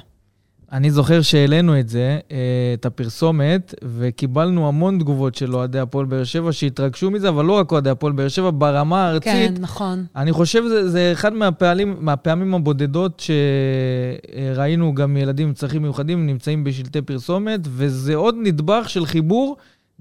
אני 0.71 0.91
זוכר 0.91 1.21
שהעלינו 1.21 1.79
את 1.79 1.89
זה, 1.89 2.19
אה, 2.31 2.37
את 2.73 2.85
הפרסומת, 2.85 3.73
וקיבלנו 3.83 4.67
המון 4.67 4.99
תגובות 4.99 5.35
של 5.35 5.55
אוהדי 5.55 5.79
הפועל 5.79 6.05
באר 6.05 6.23
שבע 6.23 6.51
שהתרגשו 6.51 7.11
מזה, 7.11 7.29
אבל 7.29 7.45
לא 7.45 7.53
רק 7.53 7.71
אוהדי 7.71 7.89
הפועל 7.89 8.13
באר 8.13 8.27
שבע, 8.27 8.51
ברמה 8.53 9.07
הארצית. 9.07 9.33
כן, 9.33 9.53
נכון. 9.59 10.05
אני 10.15 10.31
חושב 10.31 10.63
שזה 10.63 11.09
אחד 11.13 11.33
מהפעלים, 11.33 11.95
מהפעמים 11.99 12.55
הבודדות 12.55 13.23
שראינו 14.55 14.95
גם 14.95 15.17
ילדים 15.17 15.47
עם 15.47 15.53
צרכים 15.53 15.81
מיוחדים 15.81 16.27
נמצאים 16.27 16.63
בשלטי 16.63 17.01
פרסומת, 17.01 17.59
וזה 17.63 18.15
עוד 18.15 18.35
נדבך 18.43 18.89
של 18.89 19.05
חיבור 19.05 19.57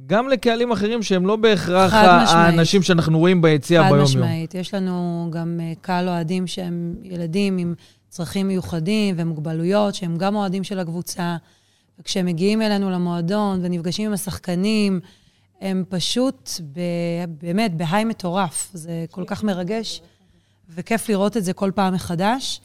גם 0.06 0.28
לקהלים 0.28 0.72
אחרים 0.72 1.02
שהם 1.02 1.26
לא 1.26 1.36
בהכרח. 1.36 1.94
האנשים 1.94 2.82
שאנחנו 2.82 3.18
רואים 3.18 3.42
ביציע 3.42 3.82
ביום-יום. 3.82 4.06
חד 4.06 4.12
משמעית. 4.12 4.54
יש 4.54 4.74
לנו 4.74 5.28
גם 5.32 5.60
אה, 5.62 5.72
קהל 5.80 6.08
אוהדים 6.08 6.46
שהם 6.46 6.94
ילדים 7.02 7.58
עם 7.58 7.74
צרכים 8.14 8.48
מיוחדים 8.48 9.14
ומוגבלויות, 9.18 9.94
שהם 9.94 10.16
גם 10.16 10.34
אוהדים 10.34 10.64
של 10.64 10.78
הקבוצה. 10.78 11.36
וכשהם 11.98 12.26
מגיעים 12.26 12.62
אלינו 12.62 12.90
למועדון 12.90 13.60
ונפגשים 13.62 14.06
עם 14.06 14.12
השחקנים, 14.12 15.00
הם 15.60 15.84
פשוט 15.88 16.50
ב, 16.72 16.80
באמת 17.42 17.76
בהיי 17.76 18.04
מטורף. 18.04 18.70
זה 18.72 19.04
כל 19.10 19.24
כך 19.26 19.44
מרגש, 19.44 20.02
וכיף 20.74 21.08
לראות 21.08 21.36
את 21.36 21.44
זה 21.44 21.52
כל 21.52 21.70
פעם 21.74 21.94
מחדש. 21.94 22.60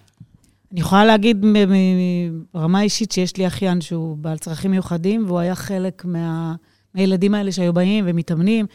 אני 0.71 0.79
יכולה 0.79 1.05
להגיד 1.05 1.45
מ- 1.45 1.71
מ- 1.71 2.43
ברמה 2.53 2.81
אישית 2.81 3.11
שיש 3.11 3.37
לי 3.37 3.47
אחיין 3.47 3.81
שהוא 3.81 4.17
בעל 4.17 4.37
צרכים 4.37 4.71
מיוחדים, 4.71 5.25
והוא 5.27 5.39
היה 5.39 5.55
חלק 5.55 6.05
מה, 6.05 6.55
מהילדים 6.95 7.33
האלה 7.33 7.51
שהיו 7.51 7.73
באים 7.73 8.05
ומתאמנים. 8.07 8.65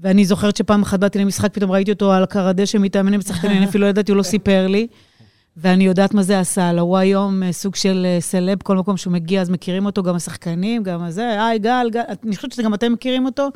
ואני 0.00 0.24
זוכרת 0.24 0.56
שפעם 0.56 0.82
אחת 0.82 1.00
באתי 1.00 1.18
למשחק, 1.18 1.54
פתאום 1.54 1.70
ראיתי 1.70 1.92
אותו 1.92 2.12
על 2.12 2.26
קר 2.26 2.46
הדשא 2.46 2.78
מתאמן 2.80 3.14
עם 3.14 3.20
שחקנים, 3.20 3.62
אפילו 3.62 3.84
לא 3.84 3.90
ידעתי, 3.90 4.12
הוא 4.12 4.18
לא 4.18 4.22
סיפר 4.22 4.66
לי. 4.66 4.86
ואני 5.56 5.84
יודעת 5.84 6.14
מה 6.14 6.22
זה 6.22 6.40
עשה 6.40 6.72
לו. 6.72 6.82
הוא 6.82 6.96
היום 6.96 7.42
אה, 7.42 7.52
סוג 7.52 7.74
של 7.74 8.06
אה, 8.08 8.20
סלב, 8.20 8.58
כל 8.62 8.76
מקום 8.76 8.96
שהוא 8.96 9.12
מגיע, 9.12 9.40
אז 9.40 9.50
מכירים 9.50 9.86
אותו 9.86 10.02
גם 10.02 10.14
השחקנים, 10.14 10.82
גם 10.82 11.02
הזה, 11.02 11.44
היי, 11.44 11.58
גל, 11.58 11.88
גל. 11.92 12.00
אני 12.26 12.36
חושבת 12.36 12.52
שגם 12.52 12.74
אתם 12.74 12.92
מכירים 12.92 13.26
אותו. 13.26 13.48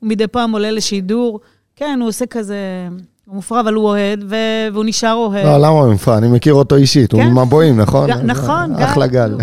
הוא 0.00 0.08
מדי 0.08 0.26
פעם 0.26 0.52
עולה 0.52 0.70
לשידור. 0.70 1.40
כן, 1.76 1.98
הוא 2.00 2.08
עושה 2.08 2.26
כזה... 2.26 2.88
הוא 3.24 3.34
מופרע, 3.34 3.60
אבל 3.60 3.74
הוא 3.74 3.84
אוהד, 3.84 4.24
ו- 4.28 4.34
והוא 4.72 4.84
נשאר 4.84 5.12
אוהד. 5.12 5.44
לא, 5.44 5.56
למה 5.56 5.68
הוא 5.68 5.92
מפרע? 5.94 6.18
אני 6.18 6.28
מכיר 6.28 6.54
אותו 6.54 6.76
אישית, 6.76 7.12
הוא 7.12 7.20
כן. 7.20 7.28
ממבואים, 7.28 7.80
נכון? 7.80 8.10
ג- 8.10 8.24
נכון, 8.24 8.74
גל. 8.76 8.84
אחלה 8.84 9.06
גל. 9.06 9.36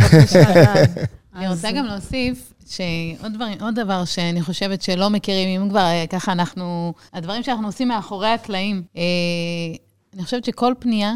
אני 1.35 1.47
רוצה 1.49 1.71
גם 1.71 1.85
להוסיף 1.85 2.53
שעוד 2.67 3.31
דבר 3.75 4.05
שאני 4.05 4.41
חושבת 4.41 4.81
שלא 4.81 5.09
מכירים, 5.09 5.61
אם 5.61 5.69
כבר 5.69 5.79
אה, 5.79 6.05
ככה 6.09 6.31
אנחנו, 6.31 6.93
הדברים 7.13 7.43
שאנחנו 7.43 7.67
עושים 7.67 7.87
מאחורי 7.87 8.27
הקלעים. 8.29 8.83
אה, 8.97 9.01
אני 10.15 10.23
חושבת 10.23 10.45
שכל 10.45 10.73
פנייה, 10.79 11.13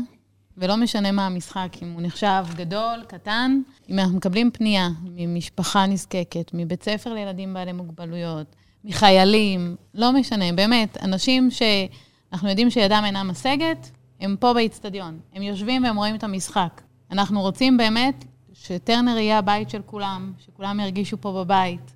ולא 0.58 0.78
משנה 0.78 1.12
מה 1.12 1.26
המשחק, 1.26 1.70
אם 1.82 1.92
הוא 1.92 2.02
נחשב 2.02 2.46
גדול, 2.56 3.04
קטן, 3.08 3.62
אם 3.90 4.00
אנחנו 4.00 4.18
מקבלים 4.18 4.52
פנייה 4.52 4.90
ממשפחה 5.04 5.86
נזקקת, 5.86 6.52
מבית 6.54 6.84
ספר 6.84 7.14
לילדים 7.14 7.54
בעלי 7.54 7.72
מוגבלויות, 7.72 8.56
מחיילים, 8.84 9.76
לא 9.94 10.12
משנה, 10.12 10.54
באמת, 10.54 10.98
אנשים 11.04 11.50
שאנחנו 11.52 12.50
יודעים 12.50 12.70
שידם 12.70 13.04
אינה 13.06 13.24
משגת, 13.24 13.92
הם 14.20 14.36
פה 14.40 14.54
באיצטדיון. 14.54 15.20
הם 15.34 15.42
יושבים 15.42 15.84
והם 15.84 15.98
רואים 15.98 16.16
את 16.16 16.24
המשחק. 16.24 16.82
אנחנו 17.12 17.42
רוצים 17.42 17.78
באמת 17.78 18.26
שטרנר 18.54 19.18
יהיה 19.18 19.38
הבית 19.38 19.70
של 19.70 19.82
כולם, 19.86 20.34
שכולם 20.46 20.80
ירגישו 20.80 21.22
פה 21.22 21.44
בבית. 21.44 21.92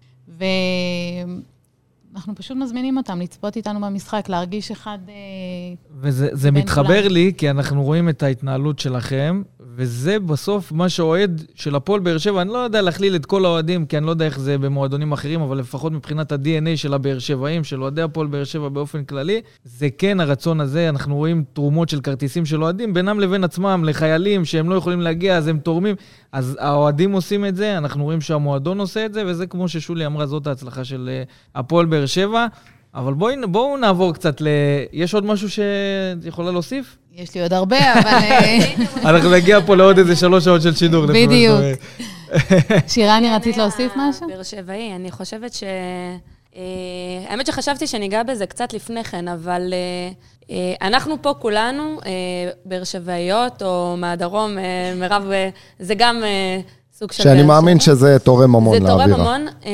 ואנחנו 2.13 2.35
פשוט 2.35 2.57
מזמינים 2.57 2.97
אותם 2.97 3.21
לצפות 3.21 3.55
איתנו 3.55 3.81
במשחק, 3.81 4.29
להרגיש 4.29 4.71
אחד... 4.71 4.99
אה, 5.09 5.13
וזה 6.01 6.51
מתחבר 6.51 7.01
כולם. 7.01 7.13
לי, 7.13 7.33
כי 7.37 7.49
אנחנו 7.49 7.83
רואים 7.83 8.09
את 8.09 8.23
ההתנהלות 8.23 8.79
שלכם, 8.79 9.41
וזה 9.79 10.19
בסוף 10.19 10.71
מה 10.71 10.89
שאוהד 10.89 11.45
של 11.55 11.75
הפועל 11.75 11.99
באר 11.99 12.17
שבע, 12.17 12.41
אני 12.41 12.49
לא 12.49 12.57
יודע 12.57 12.81
להכליל 12.81 13.15
את 13.15 13.25
כל 13.25 13.45
האוהדים, 13.45 13.85
כי 13.85 13.97
אני 13.97 14.05
לא 14.05 14.11
יודע 14.11 14.25
איך 14.25 14.39
זה 14.39 14.57
במועדונים 14.57 15.11
אחרים, 15.11 15.41
אבל 15.41 15.57
לפחות 15.57 15.91
מבחינת 15.91 16.31
ה-DNA 16.31 16.75
של 16.75 16.93
הבאר 16.93 17.19
שבעים, 17.19 17.63
של 17.63 17.81
אוהדי 17.81 18.01
הפועל 18.01 18.27
באר 18.27 18.43
שבע 18.43 18.69
באופן 18.69 19.03
כללי, 19.03 19.41
זה 19.63 19.87
כן 19.97 20.19
הרצון 20.19 20.61
הזה, 20.61 20.89
אנחנו 20.89 21.15
רואים 21.15 21.43
תרומות 21.53 21.89
של 21.89 22.01
כרטיסים 22.01 22.45
של 22.45 22.63
אוהדים 22.63 22.93
בינם 22.93 23.19
לבין 23.19 23.43
עצמם, 23.43 23.83
לחיילים 23.85 24.45
שהם 24.45 24.69
לא 24.69 24.75
יכולים 24.75 25.01
להגיע, 25.01 25.37
אז 25.37 25.47
הם 25.47 25.59
תורמים. 25.59 25.95
אז 26.31 26.57
האוהדים 26.59 27.11
עושים 27.11 27.45
את 27.45 27.55
זה, 27.55 27.77
אנחנו 27.77 28.03
רואים 28.03 28.21
שהמועדון 28.21 28.79
עושה 28.79 29.05
את 29.05 29.13
זה, 29.13 29.23
וזה 29.27 29.47
כמו 29.47 29.67
ששולי 29.67 30.05
אמרה, 30.05 30.25
זאת 30.25 30.47
ההצלחה 30.47 30.83
של 30.83 31.09
אה, 31.11 31.23
הפועל 31.55 31.85
באר 31.85 32.05
שבע. 32.05 32.47
אבל 32.95 33.13
בואו 33.51 33.77
נעבור 33.77 34.13
קצת 34.13 34.41
ל... 34.41 34.47
יש 34.93 35.13
עוד 35.13 35.25
משהו 35.25 35.49
שאת 35.49 36.25
יכולה 36.25 36.51
להוסיף? 36.51 36.97
יש 37.23 37.35
לי 37.35 37.41
עוד 37.41 37.53
הרבה, 37.53 37.93
אבל... 37.93 38.11
אה, 38.11 38.57
אנחנו 39.09 39.31
נגיע 39.31 39.59
פה 39.65 39.75
לעוד 39.75 39.97
איזה 39.97 40.15
שלוש 40.15 40.43
שעות 40.43 40.61
של 40.61 40.75
שידור. 40.75 41.05
בדיוק. 41.05 41.59
שאומרת. 42.49 42.89
שירני, 42.89 43.29
רצית 43.29 43.57
להוסיף 43.57 43.91
משהו? 43.95 44.27
באר 44.27 44.43
שבעי, 44.43 44.95
אני 44.95 45.11
חושבת 45.11 45.53
ש... 45.53 45.63
אה, 46.55 46.61
האמת 47.29 47.45
שחשבתי 47.45 47.87
שניגע 47.87 48.23
בזה 48.23 48.45
קצת 48.45 48.73
לפני 48.73 49.03
כן, 49.03 49.27
אבל 49.27 49.73
אה, 49.73 50.11
אה, 50.51 50.87
אנחנו 50.87 51.21
פה 51.21 51.33
כולנו, 51.39 51.99
אה, 52.05 52.11
באר 52.65 52.83
שבעיות 52.83 53.63
או 53.63 53.95
מהדרום, 53.97 54.57
אה, 54.57 54.63
מירב, 54.95 55.31
אה, 55.31 55.49
זה 55.79 55.95
גם 55.95 56.23
אה, 56.23 56.59
סוג 56.97 57.11
של... 57.11 57.23
שאני 57.23 57.43
מאמין. 57.43 57.79
שזה 57.79 58.19
תורם 58.19 58.55
המון 58.55 58.79
זה 58.79 58.87
תורם 58.87 59.09
לאווירה. 59.09 59.35
המון. 59.35 59.47
אה, 59.65 59.71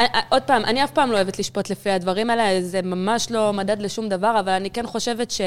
אה, 0.00 0.06
אה, 0.14 0.20
עוד 0.28 0.42
פעם, 0.42 0.64
אני 0.64 0.84
אף 0.84 0.90
פעם 0.90 1.10
לא 1.10 1.16
אוהבת 1.16 1.38
לשפוט 1.38 1.70
לפי 1.70 1.90
הדברים 1.90 2.30
האלה, 2.30 2.62
זה 2.62 2.80
ממש 2.82 3.30
לא 3.30 3.52
מדד 3.52 3.82
לשום 3.82 4.08
דבר, 4.08 4.40
אבל 4.40 4.52
אני 4.52 4.70
כן 4.70 4.86
חושבת 4.86 5.30
ש... 5.30 5.40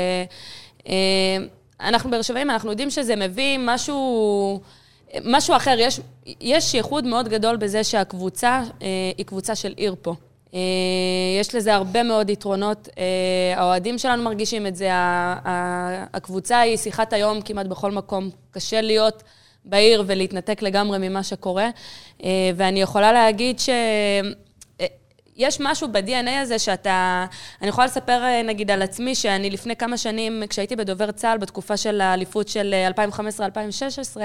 אה, 0.88 0.94
אנחנו 1.82 2.12
באר 2.12 2.22
שבעים, 2.22 2.50
אנחנו 2.50 2.70
יודעים 2.70 2.90
שזה 2.90 3.16
מביא 3.16 3.58
משהו... 3.60 4.62
משהו 5.26 5.56
אחר, 5.56 5.76
יש, 5.80 6.00
יש 6.42 6.74
ייחוד 6.74 7.06
מאוד 7.06 7.28
גדול 7.28 7.58
בזה 7.58 7.84
שהקבוצה 7.84 8.64
אה, 8.82 8.88
היא 9.18 9.26
קבוצה 9.26 9.56
של 9.56 9.74
עיר 9.78 9.96
פה. 10.02 10.14
אה, 10.54 10.60
יש 11.40 11.56
לזה 11.56 11.76
הרבה 11.76 12.04
מאוד 12.04 12.30
יתרונות. 12.30 12.90
אה, 12.98 13.04
האוהדים 13.56 13.98
שלנו 13.98 14.24
מרגישים 14.24 14.68
את 14.68 14.76
זה, 14.76 14.90
הקבוצה 16.14 16.60
היא 16.60 16.78
שיחת 16.78 17.14
היום 17.14 17.42
כמעט 17.42 17.66
בכל 17.66 17.92
מקום. 17.92 18.30
קשה 18.52 18.82
להיות 18.82 19.24
בעיר 19.66 20.04
ולהתנתק 20.08 20.62
לגמרי 20.62 21.10
ממה 21.10 21.24
שקורה. 21.24 21.70
אה, 22.24 22.30
ואני 22.56 22.82
יכולה 22.82 23.12
להגיד 23.12 23.60
ש... 23.60 23.70
אה, 25.40 25.48
יש 25.48 25.58
משהו 25.60 25.88
ב-DNA 25.92 26.42
הזה 26.42 26.60
שאתה... 26.60 27.26
אני 27.62 27.70
יכולה 27.70 27.88
לספר, 27.88 28.24
אה, 28.24 28.42
נגיד, 28.44 28.72
על 28.72 28.82
עצמי, 28.82 29.16
שאני 29.16 29.50
לפני 29.50 29.76
כמה 29.76 29.98
שנים, 29.98 30.44
כשהייתי 30.50 30.76
בדובר 30.76 31.12
צה"ל, 31.12 31.38
בתקופה 31.38 31.78
של 31.78 32.02
האליפות 32.02 32.48
של 32.48 32.74
אה, 32.74 33.08
2015-2016, 34.18 34.22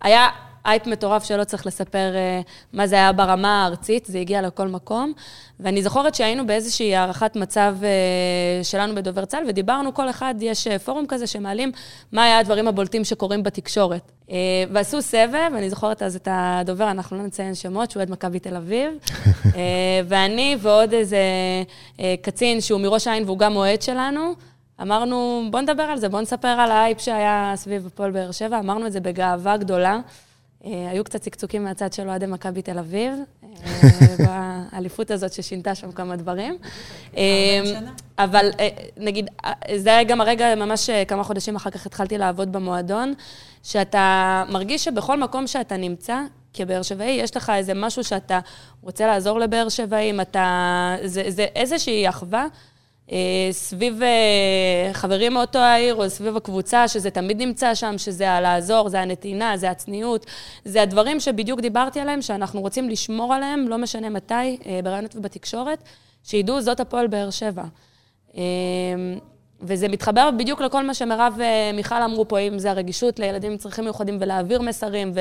היה 0.00 0.28
אייפ 0.66 0.86
מטורף 0.86 1.24
שלא 1.24 1.44
צריך 1.44 1.66
לספר 1.66 2.14
אה, 2.14 2.40
מה 2.72 2.86
זה 2.86 2.94
היה 2.94 3.12
ברמה 3.12 3.64
הארצית, 3.64 4.06
זה 4.06 4.18
הגיע 4.18 4.42
לכל 4.42 4.68
מקום. 4.68 5.12
ואני 5.60 5.82
זוכרת 5.82 6.14
שהיינו 6.14 6.46
באיזושהי 6.46 6.96
הערכת 6.96 7.36
מצב 7.36 7.76
אה, 7.82 8.64
שלנו 8.64 8.94
בדובר 8.94 9.24
צה"ל, 9.24 9.44
ודיברנו, 9.48 9.94
כל 9.94 10.10
אחד, 10.10 10.34
יש 10.40 10.66
אה, 10.66 10.78
פורום 10.78 11.04
כזה 11.08 11.26
שמעלים 11.26 11.72
מה 12.12 12.24
היה 12.24 12.38
הדברים 12.38 12.68
הבולטים 12.68 13.04
שקורים 13.04 13.42
בתקשורת. 13.42 14.12
אה, 14.30 14.36
ועשו 14.72 15.02
סבב, 15.02 15.50
אני 15.56 15.70
זוכרת 15.70 16.02
אז 16.02 16.16
את 16.16 16.28
הדובר, 16.30 16.90
אנחנו 16.90 17.16
לא 17.16 17.22
נציין 17.22 17.54
שמות, 17.54 17.90
שהוא 17.90 18.00
אוהד 18.00 18.10
מכבי 18.10 18.38
תל 18.38 18.56
אביב. 18.56 18.92
אה, 19.56 20.00
ואני 20.08 20.56
ועוד 20.60 20.92
איזה 20.92 21.18
אה, 22.00 22.14
קצין 22.22 22.60
שהוא 22.60 22.80
מראש 22.80 23.06
העין 23.06 23.24
והוא 23.24 23.38
גם 23.38 23.56
אוהד 23.56 23.82
שלנו, 23.82 24.34
אמרנו, 24.82 25.42
בוא 25.50 25.60
נדבר 25.60 25.82
על 25.82 25.98
זה, 25.98 26.08
בוא 26.08 26.20
נספר 26.20 26.48
על 26.48 26.70
האייפ 26.70 27.00
שהיה 27.00 27.52
סביב 27.56 27.86
הפועל 27.86 28.10
באר 28.10 28.32
שבע. 28.32 28.58
אמרנו 28.58 28.86
את 28.86 28.92
זה 28.92 29.00
בגאווה 29.00 29.56
גדולה. 29.56 30.00
אה, 30.64 30.90
היו 30.90 31.04
קצת 31.04 31.20
צקצוקים 31.20 31.64
מהצד 31.64 31.92
של 31.92 32.08
אוהדי 32.08 32.26
מכבי 32.26 32.62
תל 32.62 32.78
אביב, 32.78 33.12
אה, 33.44 33.48
באליפות 34.72 35.10
הזאת 35.10 35.32
ששינתה 35.32 35.74
שם 35.74 35.92
כמה 35.92 36.16
דברים. 36.16 36.58
אה, 37.16 37.22
אבל 38.18 38.50
נגיד, 38.96 39.30
זה 39.76 39.90
היה 39.90 40.04
גם 40.04 40.20
הרגע, 40.20 40.54
ממש 40.54 40.90
כמה 41.08 41.24
חודשים 41.24 41.56
אחר 41.56 41.70
כך 41.70 41.86
התחלתי 41.86 42.18
לעבוד 42.18 42.52
במועדון, 42.52 43.14
שאתה 43.62 44.44
מרגיש 44.48 44.84
שבכל 44.84 45.20
מקום 45.20 45.46
שאתה 45.46 45.76
נמצא, 45.76 46.20
כבאר 46.54 46.82
שבעי, 46.82 47.10
יש 47.10 47.36
לך 47.36 47.52
איזה 47.56 47.74
משהו 47.74 48.04
שאתה 48.04 48.40
רוצה 48.82 49.06
לעזור 49.06 49.40
לבאר 49.40 49.68
שבעים, 49.68 50.20
אתה... 50.20 50.96
זה, 51.04 51.22
זה 51.28 51.46
איזושהי 51.54 52.08
אחווה. 52.08 52.46
אה, 53.12 53.48
סביב 53.52 54.02
אה, 54.02 54.92
חברים 54.92 55.34
מאותו 55.34 55.58
העיר 55.58 55.94
או 55.94 56.10
סביב 56.10 56.36
הקבוצה, 56.36 56.88
שזה 56.88 57.10
תמיד 57.10 57.42
נמצא 57.42 57.74
שם, 57.74 57.98
שזה 57.98 58.30
הלעזור, 58.30 58.88
זה 58.88 59.00
הנתינה, 59.00 59.56
זה 59.56 59.70
הצניעות, 59.70 60.26
זה 60.64 60.82
הדברים 60.82 61.20
שבדיוק 61.20 61.60
דיברתי 61.60 62.00
עליהם, 62.00 62.22
שאנחנו 62.22 62.60
רוצים 62.60 62.88
לשמור 62.88 63.34
עליהם, 63.34 63.68
לא 63.68 63.78
משנה 63.78 64.10
מתי, 64.10 64.34
אה, 64.66 64.80
ברעיונות 64.84 65.16
ובתקשורת, 65.16 65.82
שידעו 66.24 66.60
זאת 66.60 66.80
הפועל 66.80 67.06
באר 67.06 67.30
שבע. 67.30 67.64
וזה 69.62 69.88
מתחבר 69.88 70.30
בדיוק 70.38 70.60
לכל 70.60 70.86
מה 70.86 70.94
שמירב 70.94 71.38
ומיכל 71.38 72.02
אמרו 72.02 72.28
פה, 72.28 72.38
אם 72.38 72.58
זה 72.58 72.70
הרגישות 72.70 73.18
לילדים 73.18 73.52
עם 73.52 73.58
צרכים 73.58 73.84
מיוחדים 73.84 74.18
ולהעביר 74.20 74.62
מסרים 74.62 75.12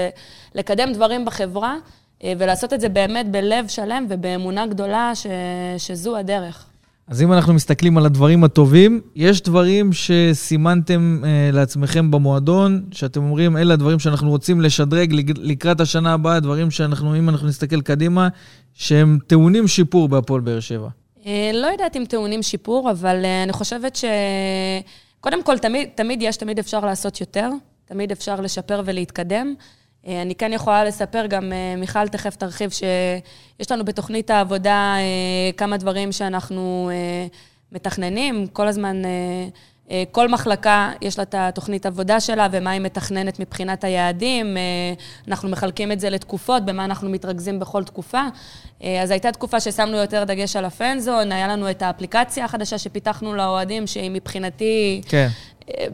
ולקדם 0.56 0.94
דברים 0.94 1.26
בחברה. 1.26 1.76
ולעשות 2.24 2.74
את 2.74 2.82
זה 2.82 2.90
באמת 2.90 3.32
בלב 3.32 3.68
שלם 3.68 4.06
ובאמונה 4.10 4.68
גדולה 4.68 5.12
ש, 5.16 5.28
שזו 5.78 6.18
הדרך. 6.18 6.69
אז 7.10 7.22
אם 7.22 7.34
אנחנו 7.34 7.54
מסתכלים 7.54 7.98
על 7.98 8.06
הדברים 8.06 8.44
הטובים, 8.44 9.02
יש 9.16 9.42
דברים 9.42 9.94
שסימנתם 9.94 11.22
אה, 11.24 11.50
לעצמכם 11.54 12.12
במועדון, 12.12 12.86
שאתם 12.92 13.24
אומרים, 13.24 13.58
אלה 13.58 13.74
הדברים 13.74 14.00
שאנחנו 14.00 14.30
רוצים 14.30 14.62
לשדרג 14.62 15.14
לקראת 15.38 15.82
השנה 15.82 16.14
הבאה, 16.14 16.40
דברים 16.40 16.72
שאנחנו, 16.72 17.16
אם 17.16 17.30
אנחנו 17.30 17.48
נסתכל 17.48 17.82
קדימה, 17.82 18.28
שהם 18.74 19.18
טעונים 19.28 19.68
שיפור 19.68 20.10
בהפועל 20.10 20.42
באר 20.42 20.60
שבע. 20.60 20.90
אה, 21.26 21.52
לא 21.54 21.68
יודעת 21.68 21.96
אם 21.96 22.04
טעונים 22.10 22.44
שיפור, 22.44 22.92
אבל 22.92 23.26
אה, 23.26 23.44
אני 23.44 23.54
חושבת 23.54 23.96
ש... 23.96 24.06
קודם 25.20 25.44
כל, 25.44 25.58
תמיד, 25.58 25.90
תמיד 25.96 26.22
יש, 26.22 26.38
תמיד 26.38 26.60
אפשר 26.60 26.80
לעשות 26.80 27.22
יותר, 27.22 27.50
תמיד 27.86 28.12
אפשר 28.12 28.42
לשפר 28.42 28.82
ולהתקדם. 28.86 29.54
אה, 30.08 30.22
אני 30.22 30.36
כן 30.36 30.54
יכולה 30.54 30.84
לספר, 30.84 31.26
גם 31.26 31.52
מיכל 31.78 32.08
תכף 32.08 32.36
תרחיב, 32.36 32.70
שיש 32.70 33.72
לנו 33.72 33.86
בתוכנית 33.86 34.30
העבודה 34.30 34.96
כמה 35.58 35.78
דברים 35.78 36.12
שאנחנו 36.12 36.90
מתכננים. 37.72 38.48
כל 38.48 38.68
הזמן 38.68 39.02
אה, 39.92 40.04
כל 40.12 40.28
מחלקה 40.28 40.92
יש 41.02 41.18
לה 41.18 41.24
את 41.24 41.36
התוכנית 41.38 41.86
עבודה 41.86 42.20
שלה 42.20 42.48
ומה 42.52 42.72
היא 42.72 42.82
מתכננת 42.82 43.40
מבחינת 43.40 43.84
היעדים. 43.84 44.58
אה, 44.58 44.62
אנחנו 45.28 45.50
מחלקים 45.50 45.92
את 45.92 46.00
זה 46.00 46.10
לתקופות, 46.10 46.66
במה 46.66 46.86
אנחנו 46.86 47.10
מתרכזים 47.10 47.60
בכל 47.60 47.84
תקופה. 47.84 48.22
אה, 48.84 49.02
אז 49.02 49.12
הייתה 49.12 49.32
תקופה 49.32 49.60
ששמנו 49.60 49.98
יותר 49.98 50.24
דגש 50.24 50.56
על 50.56 50.66
הפנזון, 50.66 51.32
היה 51.32 51.48
לנו 51.48 51.72
את 51.72 51.82
האפליקציה 51.82 52.46
החדשה 52.46 52.78
שפיתחנו 52.78 53.36
לאוהדים, 53.36 53.88
שהיא 53.88 54.12
מבחינתי... 54.12 55.02
כן. 55.08 55.28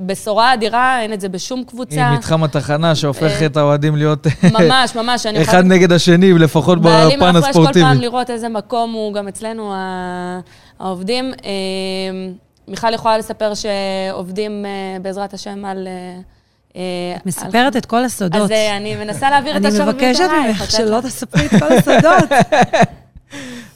בשורה 0.06 0.54
אדירה, 0.54 1.02
אין 1.02 1.14
את 1.14 1.22
זה 1.22 1.30
בשום 1.30 1.64
קבוצה. 1.64 2.08
עם 2.08 2.14
מתחם 2.14 2.44
התחנה 2.44 2.96
שהופך 2.96 3.44
את 3.46 3.58
האוהדים 3.58 3.96
להיות... 3.96 4.28
ממש, 4.44 4.96
ממש. 4.96 5.26
אחד 5.26 5.66
נגד 5.66 5.92
השני, 5.92 6.34
לפחות 6.34 6.82
בפן 6.82 6.90
הספורטיבי. 6.90 7.20
בעלים 7.20 7.42
יש 7.44 7.56
כל 7.56 7.74
פעם 7.74 8.02
לראות 8.02 8.30
איזה 8.30 8.50
מקום 8.50 8.92
הוא 8.92 9.14
גם 9.14 9.28
אצלנו, 9.28 9.74
העובדים. 10.80 11.32
מיכל 12.68 12.94
יכולה 12.94 13.18
לספר 13.18 13.52
שעובדים 13.54 14.66
אה, 14.66 15.00
בעזרת 15.02 15.34
השם 15.34 15.66
על... 15.66 15.88
אה, 15.88 16.20
אה, 16.76 17.18
את 17.18 17.26
מספרת 17.26 17.76
את 17.76 17.86
כל 17.86 18.04
הסודות. 18.04 18.42
אז 18.42 18.52
אני 18.78 18.96
מנסה 18.96 19.30
להעביר 19.30 19.58
את 19.58 19.66
השם 19.66 19.82
אני 19.82 19.92
מבקשת 19.92 20.30
ממך 20.48 20.72
שלא 20.72 21.02
תספרי 21.02 21.46
את 21.46 21.52
כל 21.52 21.74
הסודות. 21.74 22.30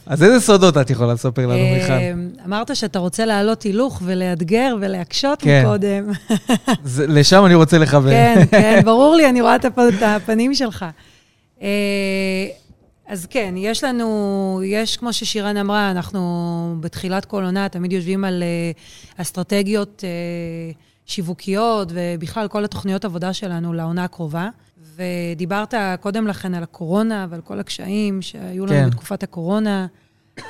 אז 0.09 0.23
איזה 0.23 0.39
סודות 0.39 0.77
את 0.77 0.89
יכולה 0.89 1.13
לספר 1.13 1.47
לנו, 1.47 1.63
מיכל? 1.73 1.93
אמרת 2.45 2.75
שאתה 2.75 2.99
רוצה 2.99 3.25
להעלות 3.25 3.63
הילוך 3.63 4.01
ולאתגר 4.05 4.75
ולהקשות 4.81 5.41
כן. 5.41 5.63
מקודם. 5.65 6.11
לשם 7.17 7.45
אני 7.45 7.55
רוצה 7.55 7.77
לכוון. 7.77 8.11
כן, 8.11 8.43
כן, 8.51 8.81
ברור 8.85 9.15
לי, 9.15 9.29
אני 9.29 9.41
רואה 9.41 9.55
את 9.55 9.65
הפנים 10.01 10.55
שלך. 10.55 10.85
אז 13.07 13.25
כן, 13.29 13.53
יש 13.57 13.83
לנו, 13.83 14.61
יש, 14.65 14.97
כמו 14.97 15.13
ששירן 15.13 15.57
אמרה, 15.57 15.91
אנחנו 15.91 16.75
בתחילת 16.79 17.25
כל 17.25 17.43
עונה 17.43 17.69
תמיד 17.69 17.93
יושבים 17.93 18.25
על 18.25 18.43
uh, 18.43 19.21
אסטרטגיות 19.21 20.03
שיווקיות, 21.05 21.91
ובכלל 21.93 22.47
כל 22.47 22.65
התוכניות 22.65 23.05
עבודה 23.05 23.33
שלנו 23.33 23.73
לעונה 23.73 24.03
הקרובה. 24.03 24.49
ודיברת 24.99 25.73
קודם 25.99 26.27
לכן 26.27 26.53
על 26.53 26.63
הקורונה 26.63 27.27
ועל 27.29 27.41
כל 27.41 27.59
הקשיים 27.59 28.21
שהיו 28.21 28.65
לנו 28.65 28.75
כן. 28.75 28.89
בתקופת 28.89 29.23
הקורונה. 29.23 29.87
Uh, 30.37 30.41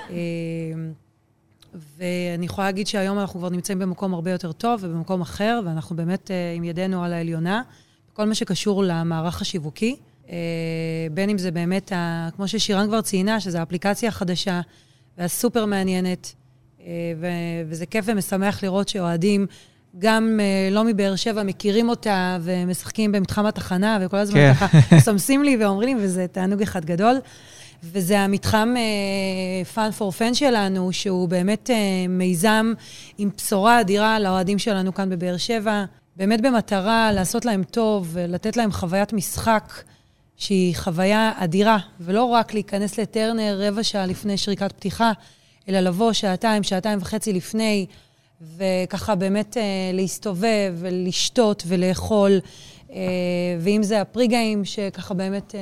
ואני 1.98 2.46
יכולה 2.46 2.68
להגיד 2.68 2.88
שהיום 2.88 3.20
אנחנו 3.20 3.40
כבר 3.40 3.50
נמצאים 3.50 3.80
במקום 3.80 4.14
הרבה 4.14 4.32
יותר 4.32 4.52
טוב 4.52 4.80
ובמקום 4.84 5.22
אחר, 5.22 5.62
ואנחנו 5.66 5.96
באמת 5.96 6.28
uh, 6.28 6.58
עם 6.58 6.64
ידינו 6.64 7.04
על 7.04 7.14
העליונה, 7.14 7.62
כל 8.14 8.26
מה 8.26 8.36
שקשור 8.36 8.84
למערך 8.84 9.42
השיווקי. 9.42 9.96
אה, 10.30 11.08
בין 11.12 11.30
אם 11.30 11.38
זה 11.38 11.52
באמת, 11.52 11.92
ה, 11.92 12.30
כמו 12.36 12.48
ששירן 12.48 12.88
כבר 12.88 13.02
ציינה, 13.02 13.40
שזו 13.40 13.58
האפליקציה 13.58 14.10
החדשה 14.10 14.62
והסופר 15.18 15.66
מעניינת, 15.66 16.36
אה, 16.82 16.86
ו, 17.20 17.28
וזה 17.68 17.86
כיף 17.86 18.06
ומשמח 18.08 18.64
לראות 18.64 18.90
שאוהדים, 18.90 19.48
גם 19.98 20.40
אה, 20.42 20.70
לא 20.72 20.84
מבאר 20.84 21.16
שבע, 21.16 21.44
מכירים 21.44 21.90
אותה 21.90 22.38
ומשחקים 22.42 23.12
במתחם 23.12 23.46
התחנה, 23.46 23.98
וכל 24.02 24.18
הזמן 24.18 24.40
כן. 24.40 24.54
ככה 24.54 24.78
מסמסים 24.96 25.44
לי 25.44 25.58
ואומרים 25.58 25.98
לי, 25.98 26.06
וזה 26.06 26.26
תענוג 26.32 26.62
אחד 26.62 26.86
גדול. 26.86 27.20
וזה 27.84 28.20
המתחם 28.20 28.76
uh, 28.76 29.76
Fun 29.76 30.00
for 30.00 30.20
Fan 30.20 30.34
שלנו, 30.34 30.94
שהוא 30.94 31.30
באמת 31.30 31.70
uh, 31.70 32.10
מיזם 32.10 32.74
עם 33.18 33.30
בשורה 33.38 33.82
אדירה 33.82 34.20
לאוהדים 34.20 34.60
שלנו 34.60 34.94
כאן 34.94 35.10
בבאר 35.10 35.38
שבע, 35.38 35.86
באמת 36.16 36.42
במטרה 36.42 37.12
לעשות 37.12 37.46
להם 37.46 37.64
טוב, 37.64 38.18
לתת 38.20 38.58
להם 38.58 38.72
חוויית 38.72 39.14
משחק 39.14 39.74
שהיא 40.38 40.76
חוויה 40.76 41.32
אדירה, 41.36 41.78
ולא 42.00 42.24
רק 42.24 42.54
להיכנס 42.54 43.00
לטרנר 43.00 43.62
רבע 43.68 43.84
שעה 43.84 44.06
לפני 44.06 44.38
שריקת 44.38 44.72
פתיחה, 44.72 45.12
אלא 45.70 45.80
לבוא 45.80 46.14
שעתיים, 46.14 46.64
שעתיים 46.64 47.00
וחצי 47.02 47.34
לפני, 47.34 47.86
וככה 48.58 49.16
באמת 49.16 49.58
אה, 49.58 49.64
להסתובב 49.94 50.74
ולשתות 50.76 51.64
ולאכול. 51.68 52.40
אה, 52.92 53.00
ואם 53.60 53.84
זה 53.84 54.02
ה 54.02 54.09
pregame, 54.09 54.66
שככה 54.66 55.14
באמת 55.14 55.56
אה, 55.56 55.60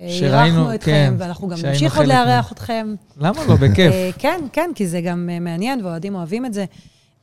אה 0.00 0.06
אירחנו 0.06 0.74
אתכם, 0.74 0.90
כן, 0.90 1.14
ואנחנו 1.18 1.48
גם 1.48 1.56
נמשיך 1.64 1.96
עוד 1.96 2.06
לארח. 2.06 2.52
אתכם. 2.52 2.94
למה 3.20 3.46
לא? 3.48 3.54
בכיף. 3.54 3.92
אה, 3.92 4.10
כן, 4.18 4.40
כן, 4.52 4.70
כי 4.74 4.86
זה 4.86 5.00
גם 5.00 5.28
אה, 5.32 5.40
מעניין, 5.40 5.84
ואוהדים 5.84 6.14
אוהבים 6.14 6.46
את 6.46 6.54
זה. 6.54 6.64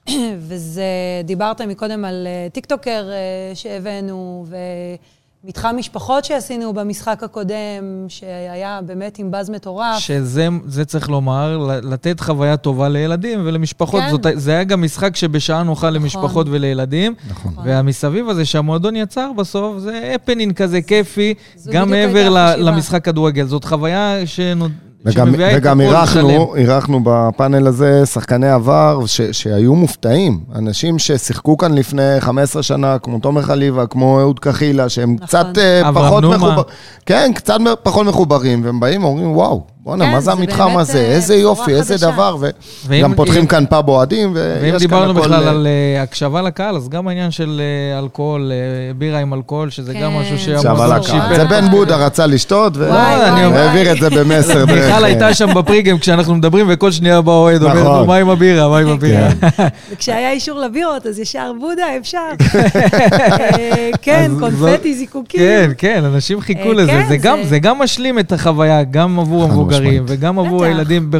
וזה, 0.47 0.83
דיברת 1.23 1.61
מקודם 1.61 2.05
על 2.05 2.27
טיקטוקר 2.53 3.09
שהבאנו, 3.53 4.45
ו... 4.47 4.55
מתחם 5.43 5.75
משפחות 5.77 6.25
שעשינו 6.25 6.73
במשחק 6.73 7.23
הקודם, 7.23 8.05
שהיה 8.07 8.79
באמת 8.85 9.19
עם 9.19 9.31
באז 9.31 9.49
מטורף. 9.49 9.99
שזה 9.99 10.85
צריך 10.85 11.09
לומר, 11.09 11.57
לתת 11.83 12.19
חוויה 12.19 12.57
טובה 12.57 12.89
לילדים 12.89 13.41
ולמשפחות. 13.45 14.01
כן. 14.01 14.09
זאת, 14.09 14.25
זה 14.33 14.51
היה 14.51 14.63
גם 14.63 14.81
משחק 14.81 15.15
שבשעה 15.15 15.63
נוחה 15.63 15.87
נכון. 15.89 16.01
למשפחות 16.01 16.47
ולילדים. 16.49 17.13
נכון. 17.29 17.53
והמסביב 17.63 18.29
הזה 18.29 18.45
שהמועדון 18.45 18.95
יצר 18.95 19.31
בסוף, 19.37 19.77
זה 19.77 20.11
הפנינג 20.15 20.53
כזה 20.53 20.81
כיפי, 20.81 21.33
גם 21.71 21.89
מעבר 21.89 22.55
למשחק 22.57 23.05
כדורגל. 23.05 23.45
זאת 23.45 23.65
חוויה 23.65 24.25
שנוד... 24.25 24.71
וגם, 25.05 25.35
וגם 25.55 25.81
אירחנו, 25.81 26.55
אירחנו 26.55 26.99
בפאנל 27.03 27.67
הזה 27.67 28.05
שחקני 28.05 28.49
עבר 28.49 29.05
ש, 29.05 29.21
שהיו 29.21 29.75
מופתעים. 29.75 30.39
אנשים 30.55 30.99
ששיחקו 30.99 31.57
כאן 31.57 31.73
לפני 31.73 32.19
15 32.19 32.63
שנה, 32.63 32.99
כמו 32.99 33.19
תומר 33.19 33.41
חליבה, 33.41 33.87
כמו 33.87 34.19
אהוד 34.19 34.39
קחילה, 34.39 34.89
שהם 34.89 35.13
נכון. 35.13 35.27
קצת 35.27 35.45
uh, 35.55 35.93
פחות 35.93 36.23
מחוברים. 36.23 36.63
כן, 37.05 37.31
קצת 37.35 37.57
פחות 37.83 38.07
מחוברים, 38.07 38.65
והם 38.65 38.79
באים 38.79 39.03
ואומרים, 39.03 39.31
וואו, 39.31 39.63
בואנה, 39.83 40.05
כן, 40.05 40.11
מה 40.11 40.19
זה 40.19 40.31
המתחם 40.31 40.77
הזה? 40.77 40.97
אה, 40.97 41.05
איזה 41.05 41.35
יופי, 41.35 41.71
איזה 41.71 41.97
דבר. 41.97 42.37
וגם 42.87 43.15
פותחים 43.15 43.47
כאן 43.47 43.65
פאב 43.69 43.87
אוהדים, 43.89 44.33
ויש 44.33 44.41
כאן 44.45 44.65
הכל... 44.65 44.71
ואם 44.71 44.77
דיברנו 44.77 45.13
בכלל 45.13 45.47
על 45.47 45.67
אה, 45.67 46.01
הקשבה 46.01 46.41
לקהל, 46.41 46.75
אז 46.75 46.89
גם 46.89 47.07
העניין 47.07 47.31
של 47.31 47.61
אה, 47.93 47.99
אלכוהול, 47.99 48.51
בירה 48.95 49.19
עם 49.19 49.33
אלכוהול, 49.33 49.69
שזה 49.69 49.93
גם 49.93 50.13
משהו 50.13 50.37
כן. 50.37 50.61
שהמוזור 50.61 51.01
שיפר. 51.01 51.35
זה 51.35 51.45
בן 51.45 51.69
בודה 51.71 51.95
רצה 51.95 52.25
לשתות, 52.25 52.77
והעביר 52.77 53.91
את 53.91 53.97
זה 53.99 54.09
במסר. 54.09 54.65
מיכל 54.75 55.03
הייתה 55.03 55.33
שם 55.33 55.53
בפריגם 55.53 55.97
כשאנחנו 55.97 56.35
מדברים, 56.35 56.65
וכל 56.69 56.91
שנייה 56.91 57.21
בא 57.21 57.31
אוהד, 57.31 57.63
אומר, 57.63 57.83
נכון. 57.83 58.07
מה 58.07 58.15
עם 58.15 58.29
הבירה? 58.29 58.69
מה 58.69 58.77
עם 58.77 58.87
הבירה? 58.87 59.29
כן. 59.41 59.67
וכשהיה 59.91 60.31
אישור 60.31 60.59
לבירות, 60.59 61.05
אז 61.05 61.19
ישר 61.19 61.51
בודה, 61.59 61.83
אפשר. 61.97 62.29
כן, 64.01 64.31
קונפטי, 64.39 64.95
זיקוקים. 64.95 65.39
כן, 65.39 65.71
כן, 65.77 66.03
אנשים 66.05 66.41
חיכו 66.41 66.73
לזה. 66.73 67.03
זה 67.49 67.59
גם 67.59 67.79
משלים 67.79 68.19
את 68.19 68.31
החוויה, 68.31 68.83
גם 68.83 69.19
עבור 69.19 69.68
המבוגרים. 69.73 70.03
וגם 70.07 70.39
עבור 70.39 70.63
הילדים. 70.63 71.11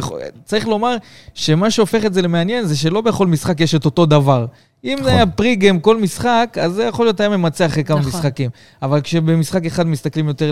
צריך 0.44 0.68
לומר 0.68 0.96
שמה 1.34 1.70
שהופך 1.70 2.04
את 2.04 2.14
זה 2.14 2.22
למעניין 2.22 2.64
זה 2.64 2.76
שלא 2.76 3.00
בכל 3.00 3.26
משחק 3.26 3.60
יש 3.60 3.74
את 3.74 3.84
אותו 3.84 4.06
דבר. 4.06 4.46
אם 4.84 4.98
זה 5.04 5.10
היה 5.10 5.26
פריגם 5.26 5.80
כל 5.80 6.00
משחק, 6.00 6.56
אז 6.60 6.72
זה 6.72 6.84
יכול 6.84 7.06
להיות 7.06 7.20
היה 7.20 7.28
ממצה 7.28 7.66
אחרי 7.66 7.84
כמה 7.84 7.98
נכון. 8.00 8.08
משחקים. 8.08 8.50
אבל 8.82 9.00
כשבמשחק 9.00 9.66
אחד 9.66 9.86
מסתכלים 9.86 10.28
יותר 10.28 10.50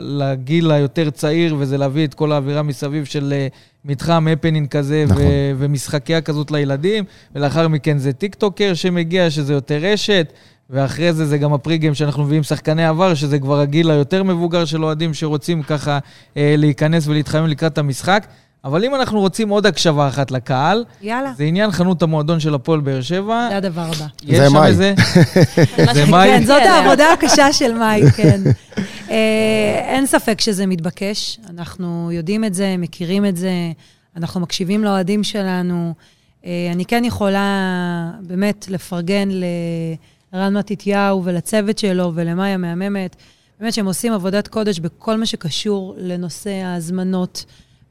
לגיל 0.00 0.70
היותר 0.70 1.10
צעיר, 1.10 1.56
וזה 1.58 1.78
להביא 1.78 2.04
את 2.04 2.14
כל 2.14 2.32
האווירה 2.32 2.62
מסביב 2.62 3.04
של 3.04 3.32
אה, 3.36 3.46
מתחם 3.84 4.28
הפנינג 4.32 4.68
כזה, 4.68 5.04
נכון. 5.08 5.22
ומשחקיה 5.58 6.20
כזאת 6.20 6.50
לילדים, 6.50 7.04
ולאחר 7.34 7.68
מכן 7.68 7.98
זה 7.98 8.12
טיקטוקר 8.12 8.74
שמגיע, 8.74 9.30
שזה 9.30 9.52
יותר 9.52 9.78
רשת. 9.82 10.32
ואחרי 10.72 11.12
זה 11.12 11.26
זה 11.26 11.38
גם 11.38 11.52
ה 11.52 11.57
pre-game 11.57 11.94
שאנחנו 11.94 12.24
מביאים 12.24 12.42
שחקני 12.42 12.86
עבר, 12.86 13.14
שזה 13.14 13.38
כבר 13.38 13.60
הגיל 13.60 13.90
היותר 13.90 14.22
מבוגר 14.22 14.64
של 14.64 14.84
אוהדים 14.84 15.14
שרוצים 15.14 15.62
ככה 15.62 15.98
אה, 16.36 16.54
להיכנס 16.58 17.06
ולהתחמם 17.06 17.46
לקראת 17.46 17.78
המשחק. 17.78 18.26
אבל 18.64 18.84
אם 18.84 18.94
אנחנו 18.94 19.20
רוצים 19.20 19.48
עוד 19.48 19.66
הקשבה 19.66 20.08
אחת 20.08 20.30
לקהל, 20.30 20.84
יאללה. 21.02 21.32
זה 21.36 21.44
עניין 21.44 21.70
חנות 21.70 22.02
המועדון 22.02 22.40
של 22.40 22.54
הפועל 22.54 22.80
באר 22.80 23.00
שבע. 23.00 23.46
זה 23.50 23.56
הדבר 23.56 23.80
הבא. 23.80 24.06
זה 24.36 24.48
מאי. 24.50 24.68
איזה... 24.68 24.94
זה 25.94 26.06
מאי. 26.06 26.28
כן, 26.28 26.44
זאת 26.44 26.62
העבודה 26.62 27.12
הקשה 27.12 27.52
של 27.52 27.74
מאי, 27.74 28.10
כן. 28.16 28.40
אה, 29.10 29.80
אין 29.84 30.06
ספק 30.06 30.40
שזה 30.40 30.66
מתבקש, 30.66 31.38
אנחנו 31.50 32.10
יודעים 32.12 32.44
את 32.44 32.54
זה, 32.54 32.74
מכירים 32.78 33.26
את 33.26 33.36
זה, 33.36 33.50
אנחנו 34.16 34.40
מקשיבים 34.40 34.84
לאוהדים 34.84 35.24
שלנו. 35.24 35.94
אה, 36.46 36.70
אני 36.72 36.84
כן 36.84 37.04
יכולה 37.04 38.10
באמת 38.20 38.66
לפרגן 38.68 39.28
ל... 39.30 39.44
רן 40.34 40.56
מתתיהו 40.56 41.24
ולצוות 41.24 41.78
שלו 41.78 42.12
ולמאי 42.14 42.50
המהממת. 42.50 43.16
באמת 43.60 43.72
שהם 43.74 43.86
עושים 43.86 44.12
עבודת 44.12 44.48
קודש 44.48 44.78
בכל 44.78 45.16
מה 45.16 45.26
שקשור 45.26 45.94
לנושא 45.98 46.50
ההזמנות, 46.50 47.44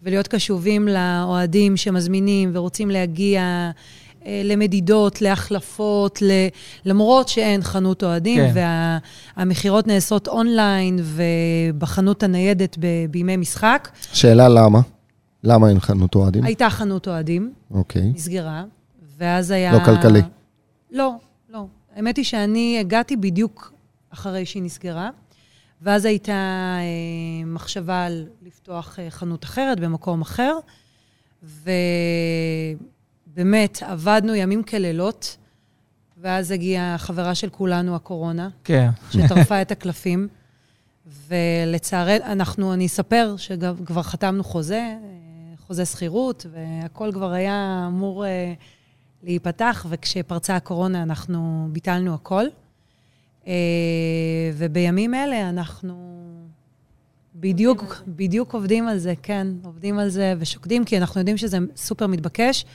ולהיות 0.03 0.27
קשובים 0.27 0.87
לאוהדים 0.87 1.77
שמזמינים 1.77 2.51
ורוצים 2.53 2.89
להגיע 2.89 3.71
אה, 4.25 4.41
למדידות, 4.43 5.21
להחלפות, 5.21 6.21
ל... 6.21 6.31
למרות 6.85 7.27
שאין 7.27 7.61
חנות 7.61 8.03
אוהדים, 8.03 8.39
כן. 8.53 8.53
והמכירות 9.37 9.87
נעשות 9.87 10.27
אונליין 10.27 10.99
ובחנות 11.03 12.23
הניידת 12.23 12.77
ב... 12.79 12.85
בימי 13.09 13.37
משחק. 13.37 13.89
שאלה 14.13 14.49
למה? 14.49 14.79
למה 15.43 15.69
אין 15.69 15.79
חנות 15.79 16.15
אוהדים? 16.15 16.43
הייתה 16.43 16.69
חנות 16.69 17.07
אוהדים, 17.07 17.53
אוקיי. 17.71 18.11
נסגרה, 18.15 18.63
ואז 19.17 19.51
היה... 19.51 19.73
לא 19.73 19.79
כלכלי. 19.85 20.21
לא. 20.91 21.13
האמת 21.95 22.17
היא 22.17 22.25
שאני 22.25 22.77
הגעתי 22.79 23.15
בדיוק 23.15 23.73
אחרי 24.09 24.45
שהיא 24.45 24.63
נסגרה, 24.63 25.09
ואז 25.81 26.05
הייתה 26.05 26.31
אה, 26.79 27.45
מחשבה 27.45 28.05
על 28.05 28.27
לפתוח 28.41 28.99
אה, 28.99 29.09
חנות 29.09 29.43
אחרת 29.43 29.79
במקום 29.79 30.21
אחר, 30.21 30.57
ובאמת 33.33 33.83
עבדנו 33.83 34.35
ימים 34.35 34.63
כלילות, 34.63 35.37
ואז 36.17 36.51
הגיעה 36.51 36.97
חברה 36.97 37.35
של 37.35 37.49
כולנו, 37.49 37.95
הקורונה, 37.95 38.49
כן. 38.63 38.89
שטרפה 39.11 39.61
את 39.61 39.71
הקלפים. 39.71 40.27
ולצערנו, 41.27 42.25
אנחנו, 42.25 42.73
אני 42.73 42.85
אספר 42.85 43.35
שכבר 43.37 44.03
חתמנו 44.03 44.43
חוזה, 44.43 44.77
אה, 44.77 44.97
חוזה 45.67 45.85
שכירות, 45.85 46.45
והכל 46.51 47.11
כבר 47.13 47.31
היה 47.31 47.85
אמור 47.87 48.25
אה, 48.25 48.53
להיפתח, 49.23 49.85
וכשפרצה 49.89 50.55
הקורונה 50.55 51.03
אנחנו 51.03 51.67
ביטלנו 51.71 52.13
הכל. 52.13 52.45
אה, 53.47 53.53
ובימים 54.57 55.13
אלה 55.13 55.49
אנחנו 55.49 56.21
בדיוק, 57.35 58.03
בדיוק 58.07 58.53
עובדים 58.53 58.87
על 58.87 58.97
זה, 58.97 59.13
כן, 59.23 59.47
עובדים 59.63 59.99
על 59.99 60.09
זה 60.09 60.33
ושוקדים, 60.39 60.85
כי 60.85 60.97
אנחנו 60.97 61.19
יודעים 61.21 61.37
שזה 61.37 61.57
סופר 61.75 62.07
מתבקש. 62.07 62.65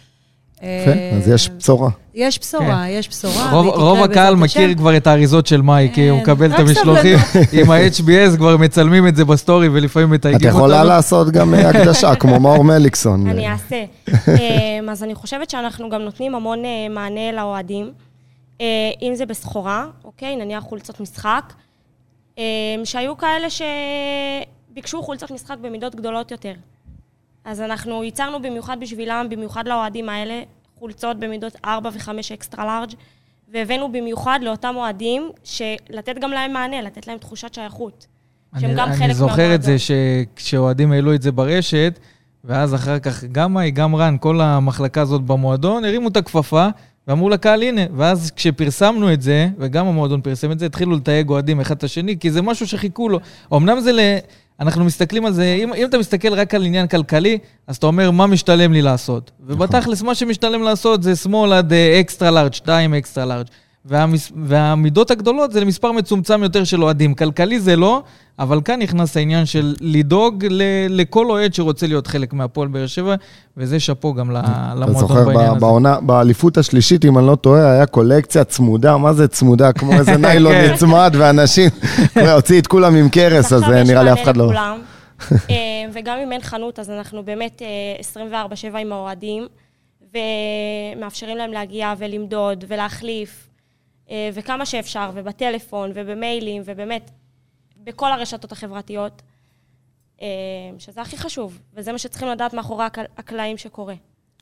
יפה, 0.62 1.16
אז 1.16 1.28
יש 1.28 1.50
בשורה. 1.58 1.90
יש 2.14 2.38
בשורה, 2.38 2.88
יש 2.88 3.08
בשורה. 3.08 3.50
רוב, 3.52 4.02
הקהל 4.02 4.34
מכיר. 4.34 4.74
כבר 4.74 4.96
את 4.96 5.06
האריזות 5.06 5.46
של 5.46 5.62
מאי, 5.62 5.90
כי 5.94 6.08
הוא 6.08 6.18
כן, 6.18 6.22
מקבל 6.22 6.54
את 6.54 6.58
המשלוחים 6.58 7.18
עם 7.52 7.70
ה-HBS, 7.70 8.36
כבר 8.36 8.56
מצלמים 8.56 9.08
את 9.08 9.16
זה 9.16 9.24
בסטורי 9.24 9.68
ולפעמים 9.68 10.14
את 10.14 10.18
מתייגים 10.18 10.48
אותנו. 10.48 10.58
יכולה 10.58 10.84
לעשות 10.84 11.30
גם 11.30 11.54
אה, 11.54 11.68
הקדשה, 11.70 12.14
כמו 12.14 12.40
מאור 12.40 12.64
מליקסון. 12.64 13.26
אני 13.26 13.48
אעשה. 13.48 13.84
אמ, 14.28 14.88
אז 14.88 15.02
אני 15.02 15.14
חושבת 15.14 15.50
שאנחנו 15.50 15.90
גם 15.90 16.02
נותנים 16.02 16.34
המון 16.34 16.64
אה, 16.64 16.88
מענה 16.90 17.32
לאוהדים, 17.32 17.92
אה, 18.60 18.66
אם 19.02 19.14
זה 19.14 19.26
בסחורה, 19.26 19.86
אוקיי? 20.04 20.36
נניח 20.36 20.64
חולצות 20.64 21.00
משחק, 21.00 21.52
אמ, 22.38 22.42
שהיו 22.84 23.16
כאלה 23.16 23.46
שביקשו 23.50 25.02
חולצות 25.02 25.30
משחק 25.30 25.56
במידות 25.60 25.94
גדולות 25.94 26.30
יותר. 26.30 26.52
אז 27.46 27.60
אנחנו 27.60 28.04
ייצרנו 28.04 28.42
במיוחד 28.42 28.76
בשבילם, 28.80 29.26
במיוחד 29.30 29.68
לאוהדים 29.68 30.08
האלה, 30.08 30.42
חולצות 30.78 31.18
במידות 31.18 31.56
4 31.64 31.90
ו-5 31.92 32.10
extra 32.34 32.64
large, 32.66 32.90
והבאנו 33.52 33.92
במיוחד 33.92 34.38
לאותם 34.42 34.74
אוהדים, 34.76 35.30
לתת 35.90 36.18
גם 36.20 36.30
להם 36.30 36.52
מענה, 36.52 36.82
לתת 36.82 37.06
להם 37.06 37.18
תחושת 37.18 37.54
שייכות. 37.54 38.06
שהם 38.60 38.70
אני, 38.70 38.78
גם 38.78 38.88
אני 38.88 38.96
חלק 38.96 39.12
זוכר 39.12 39.54
את 39.54 39.62
זה. 39.62 39.76
שכשאוהדים 39.78 40.92
העלו 40.92 41.14
את 41.14 41.22
זה 41.22 41.32
ברשת, 41.32 41.98
ואז 42.44 42.74
אחר 42.74 42.98
כך 42.98 43.24
גם 43.24 43.54
מאי, 43.54 43.70
גם 43.70 43.96
רן, 43.96 44.16
כל 44.20 44.40
המחלקה 44.40 45.00
הזאת 45.00 45.22
במועדון, 45.22 45.84
הרימו 45.84 46.08
את 46.08 46.16
הכפפה 46.16 46.68
ואמרו 47.08 47.28
לקהל, 47.28 47.62
הנה. 47.62 47.82
ואז 47.96 48.30
כשפרסמנו 48.36 49.12
את 49.12 49.22
זה, 49.22 49.48
וגם 49.58 49.86
המועדון 49.86 50.20
פרסם 50.20 50.52
את 50.52 50.58
זה, 50.58 50.66
התחילו 50.66 50.96
לתייג 50.96 51.30
אוהדים 51.30 51.60
אחד 51.60 51.76
את 51.76 51.84
השני, 51.84 52.18
כי 52.18 52.30
זה 52.30 52.42
משהו 52.42 52.66
שחיכו 52.66 53.08
לו. 53.08 53.20
אמנם 53.52 53.80
זה 53.80 53.92
ל... 53.92 54.00
אנחנו 54.60 54.84
מסתכלים 54.84 55.26
על 55.26 55.32
זה, 55.32 55.58
אם, 55.62 55.74
אם 55.74 55.86
אתה 55.86 55.98
מסתכל 55.98 56.34
רק 56.34 56.54
על 56.54 56.64
עניין 56.64 56.86
כלכלי, 56.86 57.38
אז 57.66 57.76
אתה 57.76 57.86
אומר, 57.86 58.10
מה 58.10 58.26
משתלם 58.26 58.72
לי 58.72 58.82
לעשות? 58.82 59.30
ובתכלס, 59.40 60.02
מה 60.02 60.14
שמשתלם 60.14 60.62
לעשות 60.62 61.02
זה 61.02 61.16
שמאל 61.16 61.52
עד 61.52 61.72
אקסטרה 61.72 62.30
לארג', 62.30 62.52
2 62.52 62.94
אקסטרה 62.94 63.24
לארג'. 63.24 63.46
והמס... 63.88 64.32
והמידות 64.44 65.10
הגדולות 65.10 65.52
זה 65.52 65.60
למספר 65.60 65.92
מצומצם 65.92 66.42
יותר 66.42 66.64
של 66.64 66.82
אוהדים. 66.82 67.14
כלכלי 67.14 67.60
זה 67.60 67.76
לא, 67.76 68.02
אבל 68.38 68.60
כאן 68.64 68.82
נכנס 68.82 69.16
העניין 69.16 69.46
של 69.46 69.74
לדאוג 69.80 70.44
ל... 70.50 70.62
לכל 70.88 71.30
אוהד 71.30 71.54
שרוצה 71.54 71.86
להיות 71.86 72.06
חלק 72.06 72.32
מהפועל 72.32 72.68
באר 72.68 72.86
שבע, 72.86 73.14
וזה 73.56 73.80
שאפו 73.80 74.14
גם 74.14 74.30
אתה 74.30 74.72
למועדון 74.74 75.00
זוכר, 75.00 75.24
בעניין 75.24 75.46
ב- 75.46 75.50
הזה. 75.50 75.60
בעונה, 75.60 76.00
באליפות 76.00 76.58
השלישית, 76.58 77.04
אם 77.04 77.18
אני 77.18 77.26
לא 77.26 77.34
טועה, 77.34 77.70
היה 77.72 77.86
קולקציה 77.86 78.44
צמודה, 78.44 78.96
מה 78.96 79.12
זה 79.12 79.28
צמודה? 79.28 79.72
כמו 79.72 79.92
איזה 79.92 80.16
ניילון 80.26 80.52
כן. 80.52 80.72
נצמד, 80.72 81.14
ואנשים, 81.18 81.70
הוציא 82.34 82.60
את 82.60 82.66
כולם 82.66 82.94
עם 82.94 83.08
קרס, 83.08 83.52
אז 83.52 83.62
אה, 83.62 83.82
נראה 83.84 84.02
לי 84.02 84.12
אף 84.12 84.22
אחד 84.22 84.36
לא... 84.36 84.50
אה, 85.50 85.56
וגם 85.92 86.18
אם 86.18 86.32
אין 86.32 86.40
חנות, 86.40 86.78
אז 86.78 86.90
אנחנו 86.90 87.22
באמת 87.22 87.62
אה, 87.62 88.30
24/7 88.72 88.76
עם 88.78 88.92
האוהדים, 88.92 89.46
ומאפשרים 90.96 91.36
להם 91.36 91.52
להגיע 91.52 91.94
ולמדוד 91.98 92.64
ולהחליף, 92.68 93.30
אה, 93.30 93.45
וכמה 94.34 94.66
שאפשר, 94.66 95.10
ובטלפון, 95.14 95.90
ובמיילים, 95.94 96.62
ובאמת, 96.64 97.10
בכל 97.84 98.12
הרשתות 98.12 98.52
החברתיות, 98.52 99.22
אה, 100.22 100.26
שזה 100.78 101.00
הכי 101.00 101.16
חשוב, 101.16 101.58
וזה 101.76 101.92
מה 101.92 101.98
שצריכים 101.98 102.28
לדעת 102.28 102.54
מאחורי 102.54 102.84
הקל- 102.84 103.04
הקלעים 103.18 103.58
שקורה. 103.58 103.94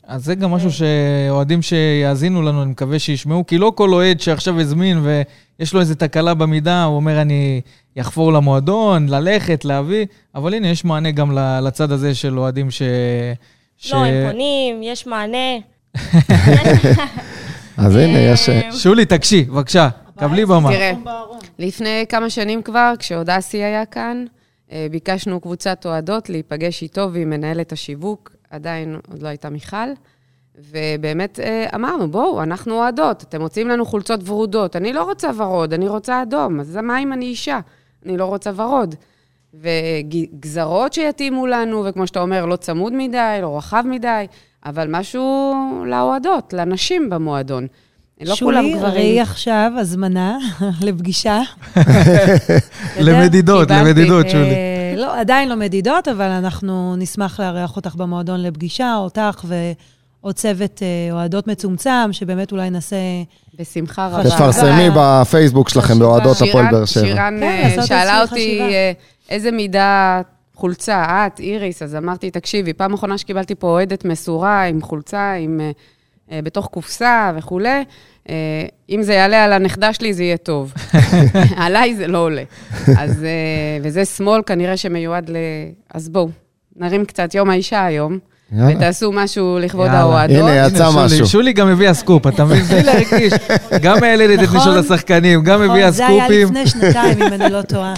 אז 0.07 0.25
זה 0.25 0.35
גם 0.35 0.51
משהו 0.51 0.71
שאוהדים 0.73 1.63
שיאזינו 1.63 2.43
לנו, 2.43 2.63
אני 2.63 2.71
מקווה 2.71 2.99
שישמעו, 2.99 3.47
כי 3.47 3.59
לא 3.59 3.73
כל 3.75 3.93
אוהד 3.93 4.21
שעכשיו 4.21 4.61
הזמין 4.61 4.99
ויש 5.59 5.75
לו 5.75 5.81
איזו 5.81 5.95
תקלה 5.95 6.35
במידה, 6.35 6.85
הוא 6.85 6.97
אומר, 6.97 7.21
אני 7.23 7.61
יחפור 7.97 8.33
למועדון, 8.33 9.09
ללכת, 9.09 9.65
להביא, 9.65 10.07
אבל 10.35 10.55
הנה, 10.55 10.69
יש 10.69 10.85
מענה 10.85 11.11
גם 11.11 11.39
לצד 11.63 11.93
הזה 11.93 12.15
של 12.15 12.39
אוהדים 12.39 12.71
ש... 12.71 12.83
ש... 13.77 13.93
לא, 13.93 14.05
הם 14.05 14.31
פונים, 14.31 14.83
יש 14.83 15.07
מענה. 15.07 15.57
אז 17.77 17.97
הנה, 17.97 18.19
יש... 18.19 18.49
אה, 18.49 18.73
שולי, 18.73 19.05
תקשי, 19.05 19.45
בבקשה, 19.45 19.89
קבלי 20.19 20.47
במה. 20.47 20.71
תראה, 20.73 20.93
לפני 21.59 22.05
כמה 22.09 22.31
שנים 22.31 22.63
כבר, 22.63 22.93
כשעוד 22.99 23.31
אסי 23.31 23.63
היה 23.63 23.87
כאן, 23.87 24.25
אה, 24.73 24.87
ביקשנו 24.91 25.41
קבוצת 25.41 25.87
אוהדות 25.87 26.31
להיפגש 26.31 26.83
איתו 26.83 27.09
ועם 27.13 27.31
מנהלת 27.31 27.73
השיווק, 27.73 28.33
עדיין 28.51 28.99
עוד 29.11 29.23
לא 29.23 29.29
הייתה 29.29 29.51
מיכל, 29.51 29.89
ובאמת 30.71 31.41
אה, 31.41 31.67
אמרנו, 31.75 32.11
בואו, 32.11 32.43
אנחנו 32.43 32.75
אוהדות, 32.75 33.23
אתם 33.23 33.41
מוציאים 33.41 33.69
לנו 33.69 33.87
חולצות 33.87 34.29
ורודות, 34.29 34.77
אני 34.77 34.93
לא 34.93 35.05
רוצה 35.05 35.31
ורוד, 35.37 35.73
אני 35.73 35.89
רוצה 35.89 36.23
אדום, 36.23 36.61
אז 36.61 36.79
מה 36.83 36.99
אם 36.99 37.13
אני 37.13 37.25
אישה? 37.25 37.61
אני 38.07 38.17
לא 38.17 38.25
רוצה 38.25 38.51
ורוד. 38.57 38.95
וגזרות 39.61 40.93
שיתאימו 40.93 41.47
לנו, 41.47 41.85
וכמו 41.85 42.07
שאתה 42.07 42.21
אומר, 42.21 42.47
לא 42.47 42.57
צמוד 42.57 42.93
מדי, 42.93 43.39
לא 43.43 43.57
רחב 43.57 43.85
מדי, 43.87 44.27
אבל 44.67 44.87
משהו 44.91 45.55
לאוהדות, 45.87 46.53
לנשים 46.53 47.11
במועדון. 47.11 47.67
לא 48.21 48.35
כולם 48.35 48.63
שולי, 48.63 48.75
גברים. 48.79 48.95
ראי 48.95 49.21
עכשיו 49.21 49.73
הזמנה 49.79 50.39
לפגישה. 50.87 51.41
למדידות, 53.01 53.71
למדידות, 53.71 54.29
שולי. 54.29 54.45
אה, 54.45 54.95
לא, 54.97 55.21
עדיין 55.21 55.49
לא 55.49 55.57
מדידות, 55.57 56.09
אבל 56.09 56.31
אנחנו 56.31 56.97
נשמח 56.97 57.41
לארח 57.41 57.77
אותך 57.77 57.95
במועדון 57.95 58.43
לפגישה, 58.43 58.97
אותך 58.97 59.45
ועוד 59.45 60.35
צוות 60.35 60.83
אה, 60.83 61.13
אוהדות 61.13 61.47
מצומצם, 61.47 62.09
שבאמת 62.13 62.53
אולי 62.53 62.71
נעשה... 62.71 62.97
בשמחה 63.59 64.07
רבה. 64.07 64.31
תפרסמי 64.31 64.89
בפייסבוק 64.97 65.69
שלכם, 65.69 65.99
באוהדות 65.99 66.37
הפועל 66.43 66.71
באר 66.71 66.85
שבע. 66.85 67.05
שירן 67.07 67.37
כן, 67.41 67.79
אה, 67.79 67.87
שאלה 67.87 68.23
אותי 68.23 68.61
איזה 69.31 69.51
מידה 69.51 70.21
חולצה, 70.55 71.27
את, 71.27 71.41
איריס, 71.41 71.83
אז 71.83 71.97
אמרתי, 71.97 72.31
תקשיבי, 72.31 72.73
פעם 72.73 72.95
אחרונה 72.95 73.19
שקיבלתי 73.19 73.55
פה 73.55 73.67
אוהדת 73.67 74.05
מסורה 74.05 74.63
עם 74.63 74.83
חולצה, 74.83 75.33
עם, 75.33 75.61
אה, 76.33 76.41
בתוך 76.43 76.67
קופסה 76.67 77.33
וכולי, 77.37 77.85
אה, 78.29 78.35
אם 78.91 79.03
זה 79.03 79.15
יעלה 79.15 79.45
על 79.45 79.53
הנכדה 79.53 79.93
שלי, 79.93 80.15
זה 80.15 80.23
יהיה 80.23 80.37
טוב. 80.37 80.73
עליי 81.57 81.95
זה 81.95 82.07
לא 82.07 82.19
עולה. 82.19 82.43
אז, 82.99 83.25
אה, 83.25 83.79
וזה 83.83 84.05
שמאל 84.05 84.43
כנראה 84.47 84.77
שמיועד 84.77 85.31
ל... 85.31 85.37
אז 85.95 86.09
בואו, 86.09 86.29
נרים 86.77 87.05
קצת 87.05 87.35
יום 87.35 87.51
האישה 87.51 87.85
היום, 87.85 88.19
יאללה. 88.53 88.77
ותעשו 88.77 89.13
משהו 89.13 89.59
לכבוד. 89.61 89.87
האוהדות. 89.87 90.37
הנה, 90.37 90.67
יצא 90.67 90.91
משהו. 90.97 91.27
שולי 91.27 91.53
גם 91.53 91.69
הביאה 91.69 91.95
סקופ, 91.95 92.27
אתה 92.27 92.45
מבין? 92.45 92.63
בלי 92.63 92.83
להרגיש. 92.83 93.33
גם 93.83 94.01
מיילדת 94.01 94.39
את 94.39 94.45
נכון. 94.45 94.57
נשות 94.57 94.77
השחקנים, 94.77 95.43
גם 95.43 95.63
הביאה 95.63 95.91
זה 95.91 96.07
היה 96.07 96.25
סקופים. 96.25 96.49
לפני 96.49 96.67
שנתיים, 96.67 97.23
אם 97.23 97.33
אני 97.33 97.53
לא 97.53 97.63
טועה. 97.63 97.95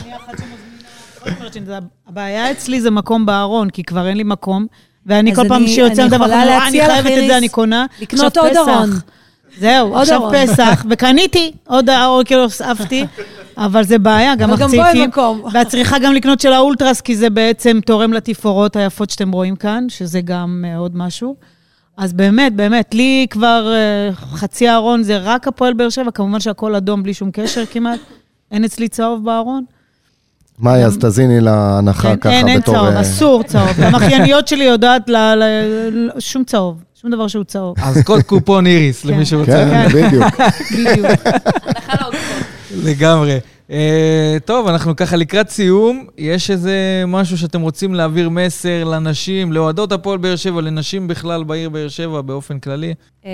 הבעיה 2.07 2.51
אצלי 2.51 2.81
זה 2.81 2.91
מקום 2.91 3.27
בארון, 3.27 3.71
כי 3.71 3.83
כבר 3.83 4.09
אין 4.09 4.17
לי 4.17 4.25
מקום. 4.25 4.67
ואני 5.07 5.35
כל 5.35 5.49
פעם 5.49 5.67
שיוצא 5.67 6.03
אני 6.03 6.11
דבר, 6.11 6.25
יכולה 6.25 6.69
אני 6.69 6.81
חייבת 6.87 7.11
את 7.23 7.27
זה, 7.27 7.37
אני 7.37 7.49
קונה. 7.49 7.87
לקנות 8.01 8.37
עוד. 8.37 8.57
ארון. 8.57 8.91
זהו, 9.59 9.97
עכשיו. 9.97 10.21
פסח, 10.33 10.85
וקניתי 10.91 11.53
עוד 11.67 11.91
ארון, 11.91 12.25
כאילו 12.25 12.43
הוספתי, 12.43 13.07
אבל 13.57 13.85
זה 13.85 13.99
בעיה, 13.99 14.37
גם 14.37 14.51
אבל 14.51 14.61
גם 14.61 14.71
בו 14.71 14.85
אין. 14.85 15.09
מקום. 15.09 15.43
ואת 15.53 15.69
צריכה 15.69 15.99
גם 15.99 16.13
לקנות 16.13 16.41
של 16.41 16.53
האולטרס, 16.53 17.01
כי 17.01 17.17
זה 17.17 17.31
בעצם 17.31 17.79
תורם 17.87 18.13
לתפאורות 18.13 18.77
היפות 18.77 19.11
שאתם 19.11 19.33
רואים 19.33 19.57
כאן, 19.57 19.85
שזה 19.89 20.21
גם 20.21 20.65
אה, 20.69 20.77
עוד 20.77 20.97
משהו. 20.97 21.37
אז 21.97 22.13
באמת, 22.13 22.55
באמת, 22.55 22.95
לי 22.95 23.27
כבר 23.31 23.73
אה, 23.75 24.15
חצי 24.15 24.71
ארון 24.71 25.03
זה 25.03 25.19
רק 25.19 25.49
הפועל 25.49 25.73
באר 25.75 25.89
שבע, 25.89 26.11
כמובן 26.11 26.41
שהכל 26.41 26.75
אדום 26.75 27.03
בלי 27.03 27.15
שום 27.15 27.31
קשר 27.31 27.67
כמעט. 27.67 28.01
אין 28.51 28.65
אצלי 28.65 28.89
צהוב 28.89 29.25
בארון. 29.25 29.65
מאי, 30.61 30.85
אז 30.85 30.99
תזיני 31.01 31.41
לה 31.41 31.79
הנחה 31.79 32.11
אין, 32.11 32.19
ככה 32.19 32.31
אין, 32.31 32.49
אין 32.49 32.61
בתור... 32.61 32.75
צהוב, 32.75 32.87
אה, 32.89 33.01
אסור 33.01 33.43
צהוב. 33.51 33.81
המחייניות 33.81 34.49
שלי 34.49 34.65
יודעת 34.65 35.11
שום 36.19 36.45
צהוב, 36.45 36.83
שום 36.95 37.11
דבר 37.11 37.29
שהוא 37.29 37.45
צהוב. 37.45 37.77
אז 37.83 38.03
קוד 38.05 38.23
קופון 38.23 38.67
איריס, 38.67 39.03
כן. 39.03 39.09
למי 39.09 39.27
שרוצה. 39.27 39.53
כן, 39.53 39.89
בדיוק. 39.89 40.25
בדיוק. 40.79 41.21
לגמרי. 42.85 43.39
Uh, 43.69 43.73
טוב, 44.45 44.69
אנחנו 44.69 44.97
ככה 44.97 45.17
לקראת 45.17 45.51
סיום. 45.51 46.07
יש 46.19 46.51
איזה 46.51 47.05
משהו 47.07 47.39
שאתם 47.39 47.61
רוצים 47.61 47.95
להעביר 47.95 48.29
מסר 48.29 48.85
לנשים, 48.85 49.53
לאוהדות 49.53 49.93
הפועל 49.93 50.19
באר 50.19 50.37
שבע, 50.37 50.61
לנשים 50.61 51.09
בכלל 51.09 51.45
בעיר 51.45 51.69
באר 51.69 51.89
שבע 51.89 52.21
באופן 52.21 52.59
כללי? 52.59 52.95
אמ, 53.25 53.31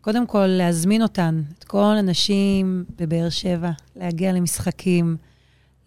קודם 0.00 0.26
כל, 0.26 0.46
להזמין 0.46 1.02
אותן, 1.02 1.42
את 1.58 1.64
כל 1.64 1.94
הנשים 1.98 2.84
בבאר 2.98 3.28
שבע, 3.28 3.70
להגיע 3.96 4.32
למשחקים, 4.32 5.16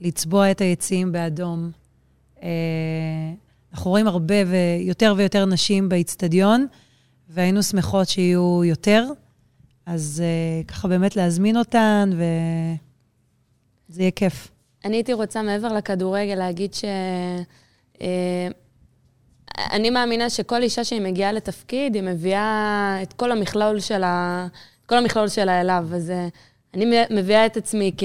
לצבוע 0.01 0.51
את 0.51 0.61
היציעים 0.61 1.11
באדום. 1.11 1.71
אה, 2.43 2.49
אנחנו 3.73 3.91
רואים 3.91 4.07
הרבה 4.07 4.35
ויותר 4.47 5.13
ויותר 5.17 5.45
נשים 5.45 5.89
באיצטדיון, 5.89 6.67
והיינו 7.29 7.63
שמחות 7.63 8.07
שיהיו 8.07 8.61
יותר. 8.63 9.05
אז 9.85 10.23
אה, 10.25 10.63
ככה 10.63 10.87
באמת 10.87 11.15
להזמין 11.15 11.57
אותן, 11.57 12.09
וזה 12.13 14.01
יהיה 14.01 14.11
כיף. 14.11 14.51
אני 14.85 14.95
הייתי 14.95 15.13
רוצה 15.13 15.41
מעבר 15.41 15.73
לכדורגל 15.73 16.35
להגיד 16.35 16.73
ש... 16.73 16.85
אה, 18.01 18.47
אני 19.71 19.89
מאמינה 19.89 20.29
שכל 20.29 20.63
אישה 20.63 20.83
שהיא 20.83 21.01
מגיעה 21.01 21.31
לתפקיד, 21.31 21.95
היא 21.95 22.03
מביאה 22.03 22.99
את 23.03 23.13
כל 23.13 23.31
המכלול 23.31 23.79
שלה, 23.79 24.47
כל 24.85 24.97
המכלול 24.97 25.27
שלה 25.27 25.61
אליו. 25.61 25.87
אז 25.95 26.13
אני 26.73 26.85
מביאה 27.09 27.45
את 27.45 27.57
עצמי 27.57 27.91
כ... 27.97 28.03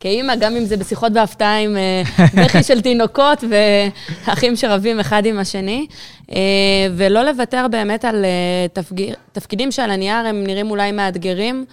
כאימא, 0.00 0.36
גם 0.36 0.56
אם 0.56 0.64
זה 0.64 0.76
בשיחות 0.76 1.12
בהפתעה 1.12 1.58
עם 1.58 1.76
אה, 1.76 2.02
בכי 2.44 2.62
של 2.62 2.80
תינוקות 2.80 3.44
ואחים 3.50 4.56
שרבים 4.56 5.00
אחד 5.00 5.26
עם 5.26 5.38
השני, 5.38 5.86
אה, 6.32 6.36
ולא 6.96 7.22
לוותר 7.22 7.66
באמת 7.70 8.04
על 8.04 8.24
אה. 8.24 8.82
תפקידים 9.32 9.72
שעל 9.72 9.90
הנייר 9.90 10.26
הם 10.26 10.44
נראים 10.46 10.70
אולי 10.70 10.92
מאתגרים. 10.92 11.64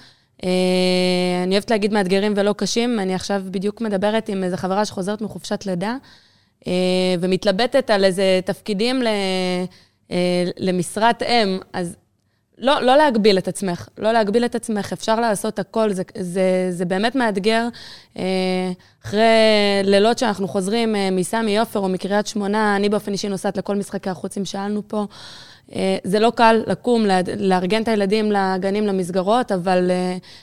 אני 1.44 1.52
אוהבת 1.52 1.72
להגיד 1.72 1.94
מאתגרים 1.94 2.34
ולא 2.36 2.54
קשים, 2.58 3.00
אני 3.00 3.16
עכשיו 3.16 3.42
בדיוק 3.46 3.82
מדברת 3.82 4.30
עם 4.30 4.44
איזו 4.44 4.58
חברה 4.58 4.86
שחוזרת 4.86 5.22
מחופשת 5.22 5.66
לידה, 5.66 5.96
ומתלבטת 7.20 7.90
על 7.90 8.06
איזה 8.06 8.40
תפקידים 8.46 9.04
ל... 9.04 9.08
למשרת 10.58 11.24
אם, 11.24 11.60
אז 11.74 11.96
לא, 12.58 12.82
לא 12.82 12.98
להגביל 12.98 13.38
את 13.38 13.48
עצמך, 13.48 13.88
לא 13.98 14.12
להגביל 14.12 14.46
את 14.46 14.56
עצמך, 14.56 14.94
אפשר 14.94 15.20
לעשות 15.20 15.60
הכל, 15.60 15.94
זה, 15.94 16.04
זה, 16.18 16.68
זה 16.70 16.86
באמת 16.86 17.16
מאתגר. 17.16 17.68
אה, 18.18 18.24
אחרי 19.06 19.24
לילות 19.84 20.18
שאנחנו 20.18 20.48
חוזרים 20.48 20.96
אה, 20.96 21.10
מסמי 21.12 21.60
עופר 21.60 21.80
או 21.80 21.90
מקריית 21.90 22.28
שמונה, 22.28 22.76
אני 22.76 22.90
באופן 22.90 23.12
אישי 23.12 23.30
נוסעת 23.30 23.58
לכל 23.58 23.76
משחקי 23.76 24.10
החוץ, 24.10 24.38
אם 24.38 24.46
שאלנו 24.46 24.82
פה. 24.88 25.06
אה, 25.76 25.98
זה 26.04 26.20
לא 26.20 26.32
קל 26.36 26.64
לקום, 26.68 27.06
לארגן 27.38 27.82
את 27.82 27.88
הילדים 27.88 28.32
לגנים, 28.32 28.88
למסגרות, 28.88 29.52
אבל 29.52 29.92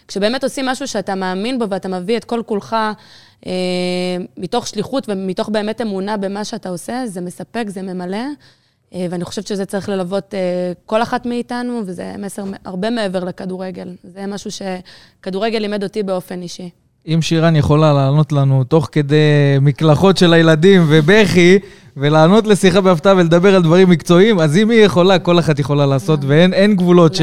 כשבאמת 0.08 0.44
עושים 0.44 0.66
משהו 0.66 0.88
שאתה 0.88 1.14
מאמין 1.14 1.58
בו 1.58 1.70
ואתה 1.70 1.88
מביא 1.88 2.16
את 2.16 2.24
כל 2.24 2.42
כולך 2.46 2.76
מתוך 4.36 4.66
שליחות 4.66 5.08
ומתוך 5.08 5.48
באמת 5.48 5.80
אמונה 5.80 6.16
במה 6.16 6.44
שאתה 6.44 6.68
עושה, 6.68 7.02
זה 7.06 7.20
מספק, 7.20 7.64
זה 7.68 7.82
ממלא. 7.82 8.18
אה, 8.94 9.06
ואני 9.10 9.24
חושבת 9.24 9.46
שזה 9.46 9.64
צריך 9.64 9.88
ללוות 9.88 10.34
אה, 10.34 10.72
כל 10.86 11.02
אחת 11.02 11.26
מאיתנו, 11.26 11.82
וזה 11.86 12.14
מסר 12.18 12.44
הרבה 12.64 12.90
מעבר 12.90 13.24
לכדורגל. 13.24 13.88
זה 14.02 14.26
משהו 14.26 14.50
שכדורגל 14.50 15.58
לימד 15.58 15.82
אותי 15.82 16.02
באופן 16.02 16.42
אישי. 16.42 16.70
אם 17.06 17.22
שירן 17.22 17.56
יכולה 17.56 17.92
לענות 17.92 18.32
לנו 18.32 18.64
תוך 18.64 18.88
כדי 18.92 19.58
מקלחות 19.60 20.16
של 20.16 20.32
הילדים 20.32 20.84
ובכי, 20.88 21.58
ולענות 21.96 22.46
לשיחה 22.46 22.80
בהפתעה 22.80 23.14
ולדבר 23.16 23.54
על 23.54 23.62
דברים 23.62 23.90
מקצועיים, 23.90 24.40
אז 24.40 24.56
אם 24.56 24.70
היא 24.70 24.84
יכולה, 24.84 25.18
כל 25.18 25.38
אחת 25.38 25.58
יכולה 25.58 25.86
לעשות, 25.86 26.20
ואין 26.22 26.54
אין 26.54 26.76
גבולות 26.76 27.14
ש. 27.14 27.20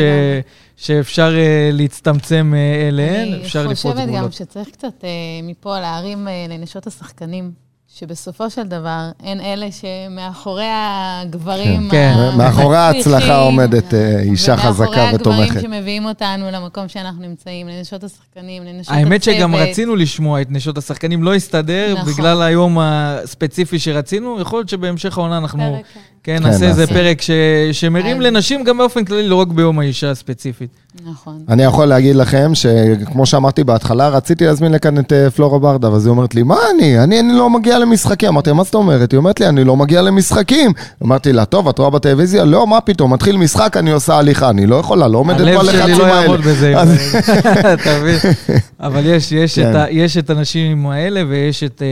שאפשר 0.77 1.35
אה, 1.37 1.69
להצטמצם 1.73 2.53
אה, 2.55 2.87
אליהן, 2.87 3.33
אפשר 3.33 3.59
אני 3.59 3.71
לפרוץ 3.71 3.93
חושבת 3.93 4.07
גם 4.07 4.13
גבולות. 4.13 4.33
שצריך 4.33 4.69
קצת 4.69 5.03
אה, 5.03 5.09
מפה 5.43 5.79
להרים 5.79 6.27
אה, 6.27 6.45
לנשות 6.49 6.87
השחקנים, 6.87 7.51
שבסופו 7.99 8.49
של 8.49 8.63
דבר 8.63 9.09
הן 9.23 9.39
אלה 9.41 9.67
שמאחורי 9.71 10.65
הגברים... 10.71 11.89
כן. 11.91 12.13
ה- 12.17 12.35
מאחורי 12.37 12.77
ההצלחה 12.77 13.37
עומדת 13.39 13.93
אה, 13.93 14.19
אישה 14.19 14.57
חזקה 14.57 14.69
ומאחורי 14.83 14.99
הגברים 15.01 15.39
ותומכת. 15.43 15.61
שמביאים 15.61 16.05
אותנו 16.05 16.51
למקום 16.51 16.87
שאנחנו 16.87 17.21
נמצאים, 17.21 17.67
לנשות 17.67 18.03
השחקנים, 18.03 18.63
לנשות 18.63 18.87
הצוות. 18.93 18.97
האמת 19.05 19.23
שגם 19.23 19.55
רצינו 19.55 19.95
לשמוע 19.95 20.41
את 20.41 20.47
נשות 20.51 20.77
השחקנים, 20.77 21.23
לא 21.23 21.35
הסתדר, 21.35 21.95
נכון. 21.97 22.13
בגלל 22.13 22.41
היום 22.41 22.77
הספציפי 22.81 23.79
שרצינו, 23.79 24.39
יכול 24.41 24.59
להיות 24.59 24.69
שבהמשך 24.69 25.17
העונה 25.17 25.37
אנחנו 25.37 25.59
פרק, 25.59 26.03
כן. 26.27 26.37
כן, 26.37 26.43
כן, 26.43 26.49
נעשה 26.49 26.65
איזה. 26.67 26.87
פרק 26.87 27.21
ש- 27.21 27.31
שמרים 27.71 28.17
אז- 28.17 28.23
לנשים 28.23 28.63
גם 28.63 28.77
באופן 28.77 29.05
כללי, 29.05 29.27
לא 29.27 29.35
רק 29.35 29.47
ביום 29.47 29.79
האישה 29.79 30.11
הספציפית. 30.11 30.69
נכון. 31.05 31.39
אני 31.49 31.63
יכול 31.63 31.85
להגיד 31.85 32.15
לכם 32.15 32.51
שכמו 32.53 33.25
שאמרתי 33.25 33.63
בהתחלה, 33.63 34.09
רציתי 34.09 34.45
להזמין 34.45 34.71
לכאן 34.71 34.99
את 34.99 35.13
אה, 35.13 35.29
פלורה 35.29 35.59
ברדה, 35.59 35.91
ואז 35.91 36.05
היא 36.05 36.11
אומרת 36.11 36.35
לי, 36.35 36.43
מה 36.43 36.55
אני? 36.75 36.99
אני, 36.99 37.19
אני 37.19 37.33
לא 37.33 37.49
מגיע 37.49 37.79
למשחקים. 37.79 38.29
אמרתי, 38.29 38.51
מה 38.51 38.63
זאת 38.63 38.75
אומרת? 38.75 39.11
היא 39.11 39.17
אומרת 39.17 39.39
לי, 39.39 39.47
אני 39.47 39.63
לא 39.63 39.75
מגיע 39.75 40.01
למשחקים. 40.01 40.71
אמרתי 41.03 41.33
לה, 41.33 41.45
טוב, 41.45 41.67
את 41.69 41.79
רואה 41.79 41.89
בטלוויזיה? 41.89 42.45
לא, 42.45 42.67
מה 42.67 42.81
פתאום, 42.81 43.13
מתחיל 43.13 43.37
משחק, 43.37 43.77
אני 43.77 43.91
עושה 43.91 44.15
הליכה. 44.17 44.49
אני 44.49 44.65
לא 44.67 44.75
יכולה, 44.75 45.07
לא 45.07 45.17
עומדת 45.17 45.39
הלב 45.39 45.59
בלחצים 45.59 45.81
שלי 45.81 45.97
לא 45.97 46.05
האלה. 46.05 46.21
יעמוד 46.21 46.41
בזה. 46.41 46.73
אתה 47.73 47.99
מבין? 48.01 48.17
אבל 48.79 49.01
יש, 49.05 49.31
יש, 49.31 49.59
כן. 49.59 49.69
את 49.71 49.75
ה, 49.75 49.85
יש 49.91 50.17
את 50.17 50.29
הנשים 50.29 50.87
האלה, 50.87 51.23
ויש 51.29 51.63
את... 51.63 51.81
אה, 51.81 51.87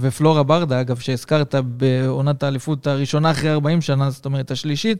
ופלורה 0.00 0.42
ברדה, 0.42 0.80
אגב, 0.80 0.96
שהזכרת 0.98 1.54
בעונת 1.76 2.42
האליפות 2.42 2.86
הראשונה 2.86 3.30
אחרי 3.30 3.50
40 3.50 3.71
שנה, 3.80 4.10
זאת 4.10 4.24
אומרת, 4.24 4.50
השלישית, 4.50 4.98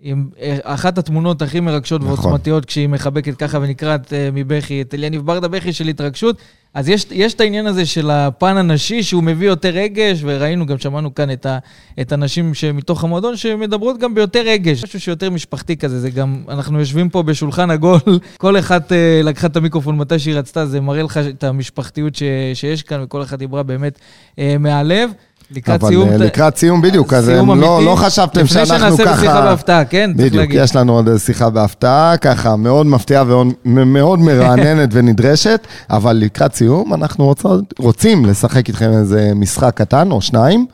עם 0.00 0.28
אה, 0.40 0.58
אחת 0.62 0.98
התמונות 0.98 1.42
הכי 1.42 1.60
מרגשות 1.60 2.00
נכון. 2.02 2.12
ועוצמתיות, 2.12 2.64
כשהיא 2.64 2.88
מחבקת 2.88 3.36
ככה 3.36 3.58
ונקראת 3.62 4.12
אה, 4.12 4.28
מבכי, 4.32 4.82
את 4.82 4.94
אליניב 4.94 5.26
ברדה 5.26 5.48
בכי 5.48 5.72
של 5.72 5.88
התרגשות. 5.88 6.36
אז 6.74 6.88
יש, 6.88 7.06
יש 7.10 7.34
את 7.34 7.40
העניין 7.40 7.66
הזה 7.66 7.86
של 7.86 8.10
הפן 8.10 8.56
הנשי, 8.56 9.02
שהוא 9.02 9.22
מביא 9.22 9.46
יותר 9.46 9.68
רגש, 9.68 10.20
וראינו, 10.22 10.66
גם 10.66 10.78
שמענו 10.78 11.14
כאן 11.14 11.30
את, 11.30 11.46
ה, 11.46 11.58
את 12.00 12.12
הנשים 12.12 12.54
שמתוך 12.54 13.04
המועדון, 13.04 13.36
שמדברות 13.36 13.98
גם 13.98 14.14
ביותר 14.14 14.42
רגש. 14.46 14.84
משהו 14.84 15.00
שיותר 15.00 15.30
משפחתי 15.30 15.76
כזה, 15.76 16.00
זה 16.00 16.10
גם, 16.10 16.42
אנחנו 16.48 16.78
יושבים 16.78 17.08
פה 17.08 17.22
בשולחן 17.22 17.70
עגול, 17.70 18.00
כל 18.38 18.58
אחת 18.58 18.92
אה, 18.92 19.20
לקחה 19.24 19.46
את 19.46 19.56
המיקרופון 19.56 19.96
מתי 19.96 20.18
שהיא 20.18 20.34
רצתה, 20.34 20.66
זה 20.66 20.80
מראה 20.80 21.02
לך 21.02 21.20
את 21.28 21.44
המשפחתיות 21.44 22.14
ש, 22.14 22.22
שיש 22.54 22.82
כאן, 22.82 23.02
וכל 23.02 23.22
אחת 23.22 23.38
דיברה 23.38 23.62
באמת 23.62 23.98
אה, 24.38 24.56
מהלב. 24.58 25.10
לקראת 25.50 25.80
אבל 25.82 25.88
סיום... 25.90 26.08
אה, 26.08 26.18
ת- 26.18 26.20
לקראת 26.20 26.56
סיום 26.56 26.82
בדיוק, 26.82 27.12
אז 27.12 27.24
סיום 27.26 27.50
הם 27.50 27.60
לא 27.60 27.76
אמיתי. 27.76 27.90
לא 27.90 27.96
חשבתם 27.96 28.40
לפני 28.40 28.66
שאנחנו 28.66 28.96
שנעשה 28.96 29.12
בשיחה 29.12 29.32
ככה... 29.32 29.40
בהפתעה, 29.40 29.84
כן? 29.84 30.10
בדיוק. 30.16 30.44
יש 30.50 30.76
לנו 30.76 30.92
עוד 30.96 31.08
איזו 31.08 31.24
שיחה 31.24 31.50
בהפתעה, 31.50 32.16
ככה 32.16 32.56
מאוד 32.56 32.86
מפתיעה 32.86 33.24
ומאוד 33.64 34.18
מרעננת 34.18 34.88
ונדרשת, 34.94 35.66
אבל 35.90 36.12
לקראת 36.12 36.54
סיום 36.54 36.94
אנחנו 36.94 37.24
רוצות, 37.24 37.74
רוצים 37.78 38.24
לשחק 38.26 38.68
איתכם 38.68 38.90
איזה 38.92 39.32
משחק 39.34 39.72
קטן 39.74 40.10
או 40.10 40.20
שניים. 40.20 40.66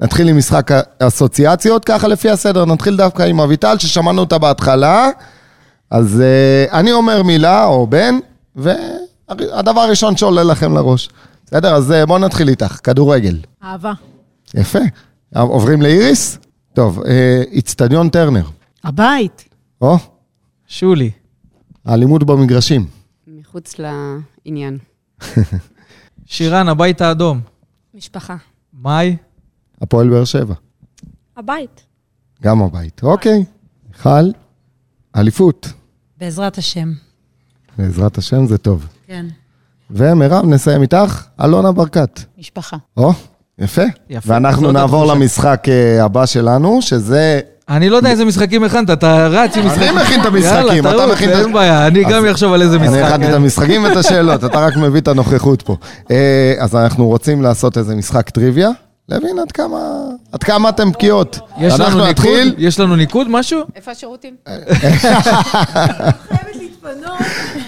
נתחיל 0.00 0.28
עם 0.28 0.38
משחק 0.38 0.70
אסוציאציות, 0.98 1.84
ככה 1.84 2.08
לפי 2.08 2.30
הסדר, 2.30 2.64
נתחיל 2.64 2.96
דווקא 2.96 3.22
עם 3.22 3.40
אביטל, 3.40 3.78
ששמענו 3.78 4.20
אותה 4.20 4.38
בהתחלה. 4.38 5.08
אז 5.90 6.22
uh, 6.70 6.72
אני 6.74 6.92
אומר 6.92 7.22
מילה 7.22 7.64
או 7.64 7.86
בן, 7.86 8.18
והדבר 8.56 9.80
הראשון 9.80 10.16
שעולה 10.16 10.42
לכם 10.42 10.74
לראש. 10.74 11.08
בסדר? 11.46 11.74
אז 11.74 11.90
uh, 12.02 12.06
בואו 12.06 12.18
נתחיל 12.18 12.48
איתך, 12.48 12.78
כדורגל. 12.84 13.36
אהבה. 13.64 13.92
יפה. 14.54 14.78
עוברים 15.36 15.82
לאיריס? 15.82 16.38
טוב, 16.72 17.02
אה, 17.06 17.42
איצטדיון 17.50 18.08
טרנר. 18.08 18.44
הבית. 18.84 19.44
או, 19.80 19.96
שולי. 20.66 21.10
האלימות 21.84 22.24
במגרשים. 22.24 22.86
מחוץ 23.26 23.74
לעניין. 23.78 24.78
שירן, 26.26 26.68
הבית 26.68 27.00
האדום. 27.00 27.40
משפחה. 27.94 28.36
מאי? 28.82 29.16
הפועל 29.80 30.10
באר 30.10 30.24
שבע. 30.24 30.54
הבית. 31.36 31.82
גם 32.42 32.62
הבית. 32.62 33.00
אוקיי. 33.02 33.44
מיכל, 33.88 34.30
אליפות. 35.16 35.72
בעזרת 36.18 36.58
השם. 36.58 36.92
בעזרת 37.78 38.18
השם 38.18 38.46
זה 38.46 38.58
טוב. 38.58 38.86
כן. 39.06 39.26
ומירב, 39.90 40.44
נסיים 40.46 40.82
איתך, 40.82 41.26
אלונה 41.44 41.72
ברקת. 41.72 42.20
משפחה. 42.38 42.76
או, 42.96 43.12
יפה. 43.60 43.82
יפה. 44.10 44.32
ואנחנו 44.34 44.72
נעבור. 44.72 45.04
למשחק 45.06 45.64
אה, 45.68 46.04
הבא 46.04 46.26
שלנו, 46.26 46.82
שזה... 46.82 47.40
אני 47.68 47.88
לא 47.88 47.96
יודע 47.96 48.10
איזה 48.10 48.24
משחקים 48.24 48.64
הכנת, 48.64 48.90
אתה 48.90 49.26
רץ 49.26 49.56
עם 49.56 49.66
משחקים. 49.66 49.94
מכין 49.96 50.20
את 50.20 50.26
המשחקים, 50.26 50.84
יאללה, 50.84 51.04
אתה 51.04 51.12
מכין 51.12 51.30
את- 51.30 51.36
אין 51.36 51.52
בעיה, 51.52 51.86
אני 51.86 52.04
גם 52.04 52.26
אחשוב 52.26 52.52
על 52.52 52.62
איזה 52.62 52.78
משחק. 52.78 52.92
אני 52.94 53.02
הכנתי 53.02 53.24
את 53.24 53.30
כן. 53.30 53.34
המשחקים 53.36 53.84
ואת 53.84 53.96
השאלות, 53.96 54.44
אתה 54.44 54.58
רק 54.60 54.76
מביא 54.76 55.00
את 55.00 55.08
הנוכחות 55.08 55.62
פה. 55.62 55.76
אה, 56.10 56.54
אז 56.58 56.76
אנחנו 56.76 57.06
רוצים 57.06 57.42
לעשות 57.42 57.78
איזה 57.78 57.94
משחק 57.96 58.30
טריוויה, 58.30 58.70
להבין 59.08 59.38
עד 59.38 59.52
כמה, 59.52 59.78
עד 60.32 60.42
כמה 60.42 60.68
אתם 60.68 60.90
בקיאות. 60.92 61.38
יש 61.58 61.74
לנו 61.80 61.88
ניקוד? 61.96 62.08
נתחיל, 62.08 62.54
יש 62.58 62.80
לנו 62.80 62.96
ניקוד 62.96 63.26
משהו? 63.30 63.60
איפה 63.76 63.90
השירותים? 63.90 64.34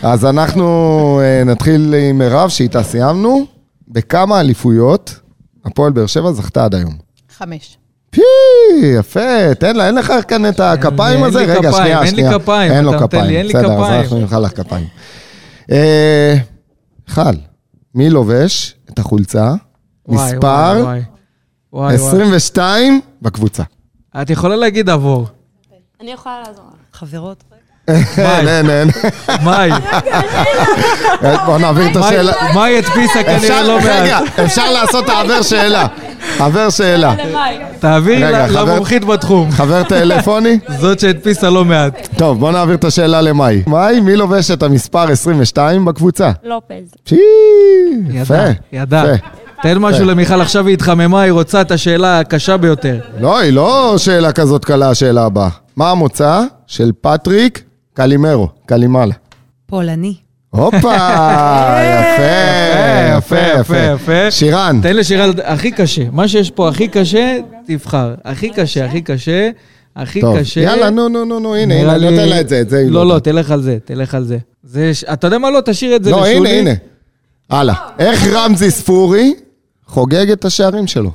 אז 0.02 0.24
אנחנו 0.24 0.66
אה, 1.22 1.44
נתחיל 1.44 1.94
עם 2.10 2.18
מירב, 2.18 2.48
שאיתה 2.48 2.82
סיימנו. 2.82 3.46
בכמה 3.88 4.40
אליפויות 4.40 5.14
הפועל 5.64 5.92
באר 5.92 6.06
שבע 6.06 6.32
זכתה 6.32 6.64
עד 6.64 6.74
היום? 6.74 6.96
חמש. 7.36 7.78
פי, 8.10 8.20
יפה, 8.98 9.54
תן 9.54 9.76
לה, 9.76 9.86
אין 9.86 9.94
לך 9.94 10.12
כאן 10.28 10.48
את 10.48 10.60
הכפיים 10.60 11.18
אין 11.18 11.24
הזה? 11.24 11.38
רגע, 11.38 11.54
כפיים, 11.54 11.72
שנייה, 11.72 11.98
אין 11.98 12.14
לי 12.14 12.22
שנייה. 12.22 12.38
כפיים, 12.38 12.72
אין 12.72 12.84
לו 12.84 12.92
כפיים, 12.98 13.24
לי, 13.24 13.36
אין 13.36 13.46
לי 13.46 13.52
בסדר, 13.54 13.84
אז. 13.84 13.90
אנחנו 13.90 14.18
נמחא 14.18 14.34
לך 14.34 14.56
כפיים. 14.60 14.86
אה, 15.72 16.34
מיכל, 17.08 17.22
מי 17.94 18.10
לובש 18.10 18.74
את 18.90 18.98
החולצה? 18.98 19.54
מספר 20.08 20.72
וואי, 20.72 20.82
וואי. 20.82 21.02
וואי, 21.72 21.96
וואי. 21.96 22.08
22 22.08 23.00
בקבוצה. 23.22 23.62
את 24.22 24.30
יכולה 24.30 24.56
להגיד 24.56 24.88
עבור. 24.90 25.26
אני 26.00 26.10
יכולה 26.10 26.42
לעזור 26.46 26.64
לך. 26.68 26.98
חברות. 26.98 27.44
אין, 28.18 28.48
אין, 28.48 28.70
אין. 28.70 28.88
מאי, 29.44 29.70
בוא 31.46 31.58
נעביר 31.58 31.90
את 31.90 31.96
השאלה. 31.96 32.32
מאי- 32.54 32.78
הדפיסה 32.78 33.22
כנראה 33.22 33.36
אפשר, 33.36 33.62
לא 33.68 33.78
רגע, 33.82 34.20
מעט. 34.20 34.38
אפשר 34.40 34.72
לעשות 34.72 35.08
העבר 35.08 35.42
שאלה. 35.42 35.86
עבר 36.38 36.70
שאלה. 36.70 37.14
חבר- 37.80 38.48
למומחית 38.48 39.04
בתחום. 39.04 39.50
חבר 39.50 39.82
טלפוני? 39.82 40.58
זאת 40.80 41.00
שהדפיסה 41.00 41.50
לא 41.50 41.64
מעט. 41.64 42.08
טוב, 42.16 42.38
בוא 42.40 42.52
נעביר 42.52 42.74
את 42.74 42.84
השאלה 42.84 43.20
למאי. 43.20 43.62
מאי, 43.66 44.00
מי 44.00 44.16
לובש 44.16 44.50
את 44.50 44.62
המספר 44.62 45.10
22 45.12 45.84
בקבוצה? 45.84 46.30
לופז. 46.44 46.94
פי, 47.08 47.16
יפה. 48.10 48.34
ידע. 48.72 49.04
תן 49.62 49.78
משהו 49.78 50.04
למיכל, 50.04 50.40
עכשיו 50.40 50.66
היא 50.66 50.74
התחממה, 50.74 51.20
היא 51.20 51.32
רוצה 51.32 51.60
את 51.60 51.70
השאלה 51.70 52.20
הקשה 52.20 52.56
ביותר. 52.56 52.98
לא, 53.20 53.38
היא 53.38 53.52
לא 53.52 53.94
שאלה 53.98 54.32
כזאת 54.32 54.64
קלה, 54.64 54.90
השאלה 54.90 55.24
הבאה. 55.24 55.48
מה 55.76 55.90
המוצא 55.90 56.40
של 56.66 56.90
פטריק 57.00 57.62
קלימרו, 57.94 58.48
קלימלה? 58.66 59.14
פולני. 59.66 60.14
הופה, 60.50 60.76
יפה, 61.92 62.22
יפה, 63.16 63.36
יפה. 63.60 63.76
יפה. 63.78 64.30
שירן, 64.30 64.80
תן 64.82 64.96
לשירן 64.96 65.30
הכי 65.44 65.70
קשה. 65.70 66.02
מה 66.12 66.28
שיש 66.28 66.50
פה 66.50 66.68
הכי 66.68 66.88
קשה, 66.88 67.38
תבחר. 67.66 68.14
הכי 68.24 68.50
קשה, 68.50 68.84
הכי 68.84 69.02
קשה, 69.02 69.50
הכי 69.96 70.20
טוב, 70.20 70.38
קשה. 70.38 70.60
יאללה, 70.60 70.90
נו, 70.90 71.08
נו, 71.08 71.24
נו, 71.24 71.40
נו, 71.40 71.54
הנה, 71.54 71.74
הנה, 71.74 71.98
נותן 71.98 72.28
לה 72.28 72.40
את 72.40 72.48
זה, 72.48 72.60
את 72.60 72.70
זה 72.70 72.84
לא, 72.88 73.06
לא, 73.06 73.12
יודעת. 73.12 73.24
תלך 73.24 73.50
על 73.50 73.62
זה, 73.62 73.78
תלך 73.84 74.14
על 74.14 74.24
זה. 74.24 74.38
אתה 75.12 75.26
יודע 75.26 75.38
מה? 75.38 75.50
לא, 75.50 75.60
תשאיר 75.64 75.96
את 75.96 76.04
זה 76.04 76.10
לא, 76.10 76.22
לשולי. 76.22 76.50
הנה, 76.50 76.70
הנה. 76.70 76.70
הלאה. 77.50 77.74
איך 77.98 78.26
רמזי 78.26 78.70
ספורי 78.70 79.34
חוגג 79.86 80.30
את 80.30 80.44
השערים 80.44 80.86
שלו? 80.86 81.10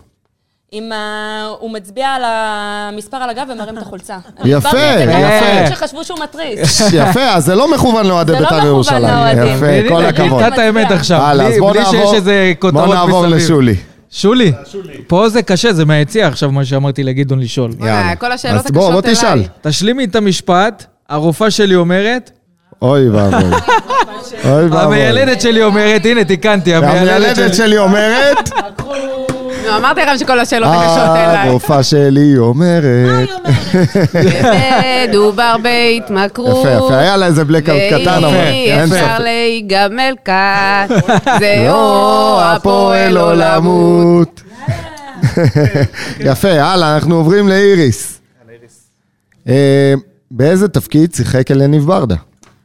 אם 0.74 0.92
ה- 0.92 1.48
הוא 1.60 1.72
מצביע 1.72 2.08
על 2.08 2.22
המספר 2.26 3.18
על 3.18 3.30
הגב 3.30 3.48
ומרים 3.54 3.78
את 3.78 3.82
החולצה. 3.82 4.18
יפה, 4.46 4.70
יפה. 4.78 5.70
שחשבו 5.76 6.04
שהוא 6.04 6.20
מתריס. 6.24 6.82
יפה, 6.94 7.22
אז 7.24 7.46
זה 7.46 7.56
לא 7.56 7.72
מכוון 7.74 8.06
לאוהדי 8.06 8.32
זה 8.32 8.40
לא 8.40 8.44
בית"ר 8.44 8.56
מכוון 8.56 8.68
ירושלים. 8.68 9.02
לאוהדים. 9.04 9.56
יפה, 9.56 9.90
כל 9.90 10.06
הכבוד. 10.06 10.30
גילתה 10.40 10.48
את 10.48 10.60
האמת 10.60 10.92
עכשיו, 10.92 11.22
הלאה, 11.22 11.48
אז 11.48 11.54
בלי 11.72 11.86
שיש 11.86 11.94
נעבור- 11.94 12.16
איזה 12.16 12.54
כותרות 12.60 12.86
בוא 12.86 12.96
נעבור 12.96 13.22
מסביב. 13.28 13.36
לשולי. 13.38 13.76
שולי, 14.12 14.52
פה 15.08 15.30
זה 15.30 15.42
קשה, 15.42 15.74
זה 15.74 15.86
מהיציע 15.86 16.28
עכשיו 16.28 16.52
מה 16.52 16.66
שאמרתי 16.66 17.04
לגדעון 17.04 17.40
לשאול. 17.40 17.72
יאללה. 17.80 18.16
כל 18.16 18.32
השאלות 18.32 18.66
אז 18.66 18.72
בוא, 18.72 18.92
בוא 18.92 19.00
הקשות 19.00 19.16
תשאל. 19.18 19.30
אליי. 19.30 19.48
תשלימי 19.62 20.06
את 20.06 20.16
המשפט, 20.16 20.86
הרופאה 21.10 21.52
שלי 21.52 21.76
אומרת, 21.76 22.32
אוי 22.82 23.10
ואבוי. 23.10 23.40
אוי 24.46 24.64
ואבוי. 24.64 24.80
המיילדת 24.80 25.42
שלי 25.42 25.64
אומרת, 25.64 26.06
הנה, 26.06 26.24
תיקנתי, 26.24 26.76
המיילדת 26.76 27.56
שלי. 27.56 27.78
אומרת, 27.78 28.50
אמרתי 29.78 30.02
לכם 30.02 30.18
שכל 30.18 30.40
השאלות 30.40 30.70
הקשות 30.74 30.98
אה, 30.98 31.32
אליי. 31.32 31.50
הרופאה 31.50 31.84
שלי 31.84 32.38
אומרת. 32.38 33.30
מדובר 35.10 35.56
בהתמכרות. 35.64 36.66
יפה, 36.66 36.72
יפה, 36.72 36.98
היה 36.98 37.18
לה 37.18 37.26
איזה 37.26 37.46
בלקאוט 37.46 37.80
קטן, 37.90 38.24
אבל 38.24 38.36
ואי 38.36 38.72
אין 38.72 38.84
אפשר 38.84 38.96
ספק. 39.08 39.20
להיגמל 39.20 40.14
כאן. 40.26 40.88
זה 41.40 41.64
לא, 41.68 42.36
או 42.36 42.42
הפועל 42.42 43.18
או 43.18 43.32
למות. 43.36 44.42
יפה, 46.20 46.52
הלאה, 46.62 46.96
אנחנו 46.96 47.16
עוברים 47.16 47.48
לאיריס. 47.48 48.20
אה, 49.48 49.94
באיזה 50.32 50.68
תפקיד 50.68 51.14
שיחק 51.14 51.52
אלניב 51.52 51.86
ברדה? 51.86 52.16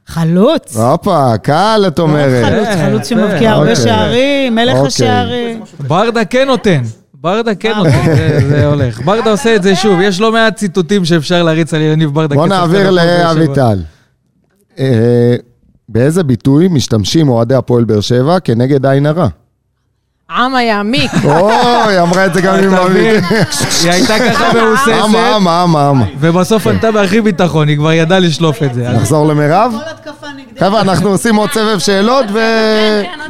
חלוץ. 0.07 0.77
הופה, 0.77 1.39
קל, 1.43 1.85
את 1.89 1.99
אומרת. 1.99 2.45
חלוץ, 2.45 2.67
אה, 2.67 2.87
חלוץ 2.87 3.09
שמבקיע 3.09 3.51
הרבה 3.51 3.71
אוקיי. 3.71 3.77
שערים, 3.85 4.55
מלך 4.55 4.75
אוקיי. 4.75 4.87
השערים. 4.87 5.63
ברדה 5.87 6.25
כן 6.25 6.47
נותן. 6.47 6.83
ברדה 7.15 7.55
כן 7.55 7.73
נותן, 7.77 7.91
זה- 8.17 8.41
זה 8.49 8.67
הולך. 8.67 9.01
ברדה 9.05 9.31
עושה 9.31 9.57
את 9.57 9.63
זה 9.63 9.77
שוב, 9.77 10.01
יש 10.01 10.21
לא 10.21 10.33
מעט 10.33 10.57
ציטוטים 10.57 11.05
שאפשר 11.05 11.43
להריץ 11.43 11.75
על 11.75 11.81
יניב 11.81 12.11
ברדה. 12.15 12.35
בוא 12.35 12.47
נעביר. 12.47 12.91
לאביטל. 12.91 13.79
אה, 14.79 15.37
באיזה 15.89 16.23
ביטוי 16.23 16.69
משתמשים 16.69 17.29
אוהדי 17.29 17.55
הפועל 17.55 17.85
באר 17.85 18.01
שבע 18.01 18.41
כנגד 18.41 18.87
עין 18.87 19.07
הרע? 19.07 19.29
עמה 20.37 20.63
יעמיק. 20.63 21.11
אוי, 21.25 22.01
אמרה 22.01 22.27
את 22.27 22.35
זה 22.35 22.41
גם 22.41 22.55
עם 22.55 22.75
אתה 22.75 22.85
מבין? 22.85 23.25
אביטל. 23.25 23.45
היא 23.83 23.91
הייתה 23.93 24.15
ככה 24.19 24.53
מהוססת, 24.55 25.05
אמה, 25.05 25.35
אמה, 25.65 25.91
אמה. 25.91 26.05
ובסוף 26.21 26.67
ענתה 26.67 26.93
בהכי 26.93 27.21
ביטחון, 27.21 27.69
היא 27.69 27.77
כבר 27.77 27.93
ידעה 27.93 28.19
לשלוף 28.19 28.63
את 28.63 28.75
זה. 28.75 28.89
נחזור 28.89 29.27
למירב? 29.27 29.73
חבר'ה, 30.61 30.81
אנחנו 30.81 31.09
עושים 31.11 31.37
עוד 31.37 31.51
סבב 31.53 31.79
שאלות 31.79 32.27
ו... 32.33 32.39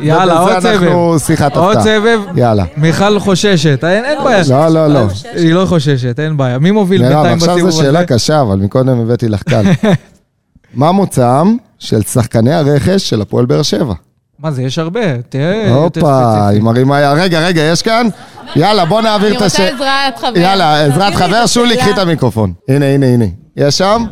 יאללה, 0.01 0.39
עוד 0.39 0.53
ובזה 0.53 0.73
אנחנו 0.73 1.15
סבב. 1.19 1.27
שיחת 1.27 1.57
עוד 1.57 1.77
הפתעה. 1.77 1.83
סבב. 1.85 2.20
יאללה. 2.37 2.65
מיכל 2.77 3.19
חוששת, 3.19 3.85
אין 3.85 4.05
אין 4.05 4.19
בעיה. 4.24 4.43
לא, 4.51 4.69
לא, 4.69 4.87
לא. 4.87 5.07
היא 5.35 5.55
לא 5.55 5.66
חוששת, 5.66 6.20
אין 6.20 6.37
בעיה. 6.37 6.59
מי 6.59 6.70
מוביל 6.70 7.03
מירב, 7.03 7.15
בינתיים 7.15 7.37
עכשיו 7.39 7.55
בסיבוב 7.55 7.70
זו 7.70 7.79
הזה? 7.79 7.87
שאלה 7.87 8.05
קשה, 8.07 8.41
אבל 8.41 8.57
מקודם 8.57 9.01
הבאתי 9.01 9.29
לך 9.29 9.43
קל. 9.43 9.62
מה 10.74 10.93
מוצאם 10.93 11.57
של 11.79 12.03
שחקני 12.03 12.55
הרכש 12.55 13.11
של 13.11 13.20
הפועל 13.23 13.47
באר 13.47 13.62
שבע? 13.62 13.95
מה 14.43 14.51
זה, 14.51 14.62
יש 14.62 14.78
הרבה. 14.78 15.23
תהיה 15.23 15.66
יותר 15.66 16.01
הופה, 16.01 16.23
ספציפי. 16.35 16.55
היא 16.55 16.62
מרימה 16.62 17.01
יד. 17.01 17.19
רגע, 17.19 17.47
רגע, 17.47 17.62
יש 17.62 17.82
כאן? 17.82 18.06
יאללה, 18.56 18.85
בוא 18.85 19.01
נעביר 19.01 19.28
אני 19.28 19.36
את 19.36 19.43
רוצה 19.43 19.47
השאלה. 19.64 20.06
עזרת 20.06 20.19
חבר. 20.19 20.39
יאללה, 20.40 20.85
עזרת 20.86 21.14
חבר, 21.14 21.47
שולי, 21.47 21.77
קחי 21.77 21.90
את 21.90 21.98
המיקרופון. 21.98 22.52
הנה, 22.69 22.86
הנה, 22.86 23.06
הנה. 23.06 23.24
יש 23.56 23.78
שם? 23.78 24.05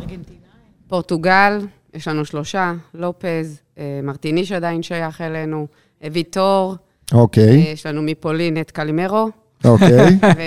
פורטוגל, 0.87 1.59
יש 1.93 2.07
לנו 2.07 2.25
שלושה, 2.25 2.73
לופז, 2.93 3.59
אה, 3.79 3.99
מרטיניש 4.03 4.51
עדיין 4.51 4.83
שייך 4.83 5.21
אלינו, 5.21 5.67
אה, 6.03 6.07
ויטור, 6.11 6.75
אה, 7.13 7.19
אוקיי, 7.19 7.71
יש 7.73 7.85
לנו 7.85 8.01
מפולין 8.01 8.61
את 8.61 8.71
קלימרו, 8.71 9.29
אוקיי. 9.65 10.17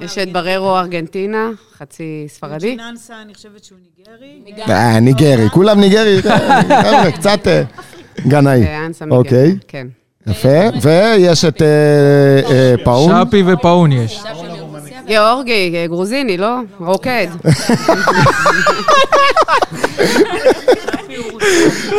ויש 0.00 0.18
את 0.18 0.32
בררו 0.32 0.78
ארגנטינה, 0.78 1.50
חצי 1.78 2.24
ספרדי. 2.28 2.76
ננסה, 2.76 3.22
אני 3.22 3.34
חושבת 3.34 3.64
שהוא 3.64 3.78
ניגרי. 4.44 4.62
אה, 4.68 5.00
ניגרי, 5.00 5.50
כולם 5.50 5.80
ניגרי. 5.80 6.22
חבר'ה, 6.22 7.12
קצת 7.18 7.46
אה, 7.46 7.62
גנאי. 8.28 8.58
מיגל. 8.60 9.10
אוקיי, 9.10 9.56
כן. 9.68 9.86
יפה. 10.26 10.48
ויש 10.82 11.44
את 11.44 11.62
אה, 11.62 11.66
אה, 12.50 12.74
פאון. 12.84 13.26
שפי 13.26 13.42
ופאון 13.46 13.92
יש. 13.92 14.22
גיאורגי, 15.06 15.72
אה, 15.76 15.86
גרוזיני, 15.86 16.36
לא? 16.36 16.58
רוקד. 16.80 17.26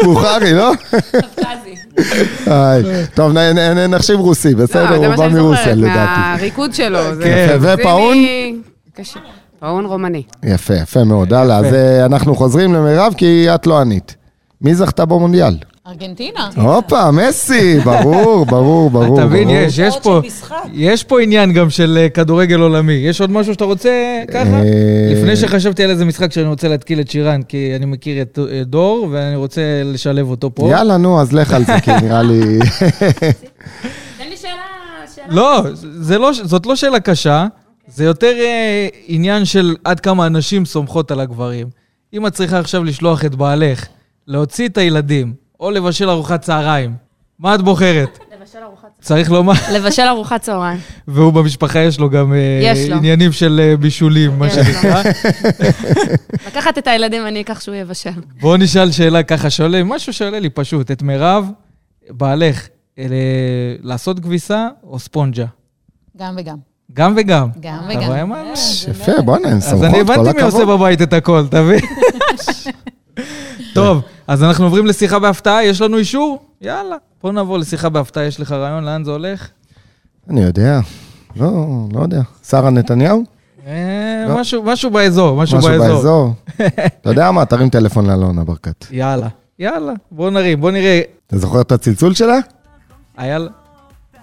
בוכרי, 0.03 0.53
לא? 0.53 0.71
טוב, 3.13 3.31
נחשיב 3.89 4.19
רוסי, 4.19 4.55
בסדר? 4.55 4.91
לא, 4.91 4.99
זה 4.99 5.07
הוא 5.07 5.15
בא 5.15 5.27
מרוסיה 5.27 5.75
לדעתי. 5.75 6.19
מהריקוד 6.19 6.73
שלו. 6.73 6.99
כן, 7.23 7.57
ופאון? 7.61 8.17
פאון 9.59 9.85
רומני. 9.85 10.23
יפה, 10.43 10.73
יפה 10.73 11.03
מאוד. 11.03 11.33
הלאה, 11.33 11.57
אז 11.57 11.73
אה, 11.73 12.05
אנחנו 12.05 12.35
חוזרים 12.35 12.73
למירב, 12.73 13.13
כי 13.17 13.47
את 13.55 13.67
לא 13.67 13.79
ענית. 13.79 14.15
מי 14.61 14.75
זכתה 14.75 15.05
במונדיאל? 15.05 15.57
ארגנטינה. 15.87 16.49
הופה, 16.55 17.11
מסי, 17.11 17.79
ברור, 17.79 18.45
ברור, 18.45 18.89
ברור. 18.89 19.19
אתה 19.19 19.25
מבין. 19.25 19.49
יש, 19.49 19.77
יש 19.77 19.97
פה, 20.03 20.21
יש 20.73 21.03
פה 21.03 21.21
עניין 21.21 21.53
גם 21.53 21.69
של 21.69 21.97
אה, 22.01 22.09
כדורגל 22.09 22.59
עולמי. 22.59 22.93
יש 22.93 23.21
עוד 23.21 23.31
משהו 23.31 23.53
שאתה 23.53 23.65
רוצה 23.65 24.23
ככה? 24.31 24.55
אה, 24.55 25.09
לפני 25.11 25.35
שחשבתי 25.35 25.83
על 25.83 25.89
איזה 25.89 26.05
משחק 26.05 26.31
שאני 26.31 26.47
רוצה 26.47 26.67
להתקיל 26.67 26.99
את 26.99 27.11
שירן, 27.11 27.41
כי 27.41 27.73
אני 27.75 27.85
מכיר 27.85 28.21
את 28.21 28.39
אה, 28.51 28.63
דור, 28.63 29.07
ואני 29.11 29.35
רוצה 29.35 29.61
לשלב 29.85 30.29
אותו 30.29 30.55
פה. 30.55 30.69
יאללה, 30.71 30.97
נו, 30.97 31.21
אז 31.21 31.33
לך 31.33 31.53
על 31.53 31.65
זה, 31.65 31.79
כי 31.81 31.91
נראה 32.01 32.21
לי... 32.21 32.59
תן 34.17 34.29
לי 34.29 34.37
שאלה, 34.37 34.51
שאלה. 35.15 35.27
לא, 35.29 35.63
זה 35.73 36.17
לא, 36.17 36.31
זאת 36.43 36.65
לא 36.65 36.75
שאלה 36.75 36.99
קשה, 36.99 37.47
זה 37.87 38.03
יותר 38.03 38.33
עניין 39.07 39.45
של 39.45 39.75
עד 39.83 39.99
כמה 39.99 40.25
הנשים 40.25 40.65
סומכות 40.65 41.11
על 41.11 41.19
הגברים. 41.19 41.67
אם 42.13 42.27
את 42.27 42.33
צריכה 42.33 42.59
עכשיו 42.59 42.83
לשלוח 42.83 43.25
את 43.25 43.35
בעלך, 43.35 43.85
להוציא 44.27 44.67
את 44.67 44.77
הילדים, 44.77 45.46
או 45.59 45.71
לבשל 45.71 46.09
ארוחת 46.09 46.41
צהריים, 46.41 46.93
מה 47.39 47.55
את 47.55 47.61
בוחרת? 47.61 48.19
לבשל 48.39 48.57
ארוחת 48.63 48.87
צריך 49.01 49.31
לומר, 49.31 49.53
לבשל 49.73 50.01
ארוחת 50.01 50.41
צהריים. 50.41 50.79
והוא 51.07 51.33
במשפחה 51.33 51.79
יש 51.79 51.99
לו 51.99 52.09
גם 52.09 52.33
אה, 52.33 52.59
יש 52.61 52.89
לו. 52.89 52.95
עניינים 52.95 53.31
של 53.31 53.59
אה, 53.63 53.77
בישולים, 53.77 54.39
מה. 54.39 54.49
שנקרא. 54.49 55.03
לקחת 56.47 56.77
את 56.77 56.87
הילדים, 56.87 57.27
אני 57.27 57.41
אקח 57.41 57.59
שהוא 57.59 57.75
יבשל. 57.75 58.09
בואו 58.39 58.57
נשאל 58.57 58.91
שאלה 58.91 59.23
ככה 59.23 59.49
שעולה, 59.49 59.83
משהו 59.83 60.13
שעולה 60.13 60.39
לי 60.39 60.49
פשוט, 60.49 60.91
את 60.91 61.01
מירב, 61.01 61.49
בעלך, 62.09 62.67
אה, 62.99 63.05
לעשות 63.81 64.19
כביסה 64.19 64.67
או 64.83 64.99
ספונג'ה? 64.99 65.45
גם 66.17 66.35
וגם. 66.37 66.57
גם 66.93 67.13
וגם. 67.17 67.49
גם 67.59 67.79
אתה 67.91 67.99
רואה 67.99 68.17
וגם. 68.17 68.29
מה? 68.29 68.53
יפה, 68.89 69.21
בוא'נה, 69.21 69.47
הם 69.47 69.57
אז 69.57 69.63
סמכות, 69.63 69.83
אני 69.83 69.93
כל 69.93 69.99
הבנתי 69.99 70.37
מי 70.37 70.41
עושה 70.41 70.57
הכבוד. 70.57 70.79
בבית 70.79 71.01
את 71.01 71.13
הכל, 71.13 71.43
אתה 71.49 71.61
מבין? 71.61 71.79
טוב, 73.73 74.01
אז 74.27 74.43
אנחנו 74.43 74.65
עוברים 74.65 74.85
לשיחה 74.85 75.19
בהפתעה, 75.19 75.63
יש 75.63 75.81
לנו 75.81 75.97
אישור? 75.97 76.45
יאללה, 76.61 76.95
בוא 77.23 77.31
נעבור 77.31 77.57
לשיחה 77.57 77.89
בהפתעה, 77.89 78.23
יש 78.25 78.39
לך 78.39 78.51
רעיון 78.51 78.83
לאן 78.83 79.03
זה 79.03 79.11
הולך? 79.11 79.47
אני 80.29 80.43
יודע. 80.43 80.79
לא, 81.35 81.51
לא 81.93 81.99
יודע. 82.01 82.21
שרה 82.47 82.69
נתניהו? 82.69 83.23
אה, 83.67 84.25
לא. 84.27 84.39
משהו- 84.39 84.63
משהו 84.63 84.89
באזור, 84.91 85.37
משהו 85.41 85.59
באזור. 85.59 85.87
באזור? 85.95 86.33
אתה 87.01 87.09
יודע 87.09 87.31
מה? 87.31 87.45
תרים 87.45 87.69
טלפון 87.69 88.05
לאלונה 88.05 88.43
ברקת. 88.43 88.85
יאללה, 88.91 89.27
יאללה, 89.59 89.93
בוא 90.11 90.29
נרים, 90.29 90.61
בוא 90.61 90.71
נראה. 90.71 91.01
אתה 91.27 91.37
זוכר 91.37 91.61
את 91.61 91.71
הצלצול 91.71 92.13
שלה? 92.13 92.37
אה, 93.19 93.27
יאללה. 93.27 93.49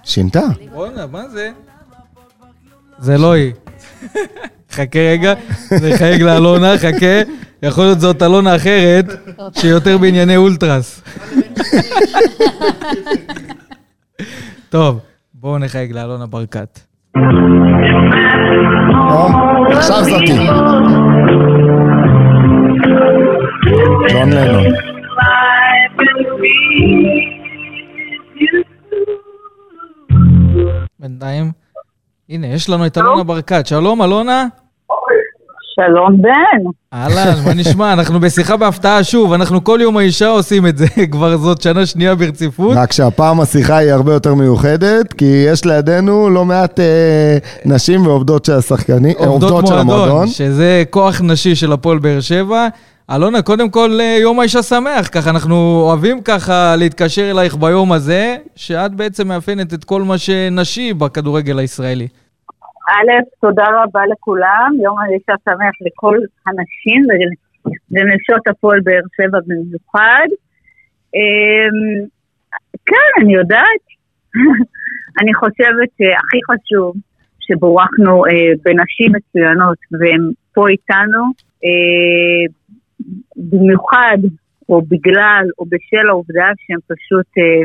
שינתה. 0.02 0.40
בואנה, 0.72 1.06
מה 1.06 1.28
זה? 1.28 1.50
זה 2.98 3.18
לא 3.18 3.32
היא. 3.32 3.52
חכה 4.74 4.98
רגע, 4.98 5.34
נחייג 5.82 6.22
לאלונה, 6.22 6.78
חכה. 6.78 7.22
יכול 7.62 7.84
להיות 7.84 8.00
זאת 8.00 8.22
אלונה 8.22 8.56
אחרת, 8.56 9.04
שהיא 9.58 9.70
יותר 9.70 9.98
בענייני 9.98 10.36
אולטרס. 10.36 11.02
טוב, 14.68 15.00
בואו 15.34 15.58
נחייג 15.58 15.92
לאלונה 15.92 16.26
ברקת. 16.26 16.80
עכשיו 19.70 20.04
זאתי. 20.04 20.46
ג'ון 24.12 24.32
לנון. 24.32 24.64
בינתיים, 30.98 31.52
הנה, 32.28 32.46
יש 32.46 32.68
לנו 32.68 32.86
את 32.86 32.98
אלונה 32.98 33.22
ברקת. 33.24 33.66
שלום, 33.66 34.02
אלונה. 34.02 34.46
שלום 35.74 36.22
בן. 36.22 36.70
אהלן, 36.92 37.34
מה 37.44 37.54
נשמע? 37.54 37.92
אנחנו 37.92 38.20
בשיחה 38.20 38.56
בהפתעה 38.56 39.04
שוב, 39.04 39.32
אנחנו 39.32 39.64
כל 39.64 39.78
יום 39.82 39.96
האישה 39.96 40.28
עושים 40.28 40.66
את 40.66 40.78
זה, 40.78 40.86
כבר 41.12 41.36
זאת 41.36 41.62
שנה 41.62 41.86
שנייה 41.86 42.14
ברציפות. 42.14 42.76
רק 42.76 42.92
שהפעם 42.92 43.40
השיחה 43.40 43.76
היא 43.76 43.92
הרבה 43.92 44.12
יותר 44.12 44.34
מיוחדת, 44.34 45.12
כי 45.12 45.44
יש 45.52 45.64
לידינו 45.64 46.30
לא 46.30 46.44
מעט 46.44 46.80
אה, 46.80 47.38
נשים 47.64 48.06
ועובדות 48.06 48.44
של 48.44 48.52
השחקנים, 48.52 49.14
אה, 49.20 49.26
עובדות 49.26 49.66
של 49.66 49.78
המועדון. 49.78 50.26
שזה 50.26 50.82
כוח 50.90 51.20
נשי 51.24 51.54
של 51.54 51.72
הפועל 51.72 51.98
באר 51.98 52.20
שבע. 52.20 52.68
אלונה, 53.10 53.42
קודם 53.42 53.70
כל, 53.70 53.98
אה, 54.00 54.18
יום 54.20 54.40
האישה 54.40 54.62
שמח, 54.62 55.08
ככה 55.12 55.30
אנחנו 55.30 55.82
אוהבים 55.86 56.20
ככה 56.20 56.76
להתקשר 56.76 57.30
אלייך 57.30 57.56
ביום 57.56 57.92
הזה, 57.92 58.36
שאת 58.56 58.94
בעצם 58.94 59.28
מאפיינת 59.28 59.74
את 59.74 59.84
כל 59.84 60.02
מה 60.02 60.18
שנשי 60.18 60.94
בכדורגל 60.94 61.58
הישראלי. 61.58 62.08
א', 62.88 63.10
תודה 63.40 63.64
רבה 63.82 64.00
לכולם, 64.12 64.72
יום 64.82 64.98
האישה 64.98 65.34
שמח 65.44 65.74
לכל 65.86 66.18
הנשים 66.46 67.02
ונשות 67.90 68.48
הפועל 68.48 68.80
באר 68.84 69.02
שבע 69.16 69.38
במיוחד. 69.46 70.28
אמ, 71.14 72.06
כן, 72.86 73.22
אני 73.22 73.34
יודעת. 73.34 73.84
אני 75.20 75.34
חושבת 75.34 75.88
שהכי 75.98 76.40
חשוב 76.50 76.96
שבורכנו 77.40 78.26
אה, 78.26 78.52
בנשים 78.64 79.12
מצוינות 79.12 79.78
והן 79.92 80.30
פה 80.54 80.68
איתנו, 80.68 81.24
אה, 81.64 82.54
במיוחד 83.36 84.18
או 84.68 84.82
בגלל 84.82 85.44
או 85.58 85.64
בשל 85.64 86.08
העובדה 86.08 86.48
שהן 86.66 86.78
פשוט 86.86 87.26
אה, 87.38 87.62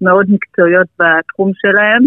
מאוד 0.00 0.26
מקצועיות 0.28 0.86
בתחום 0.98 1.50
שלהן. 1.54 2.06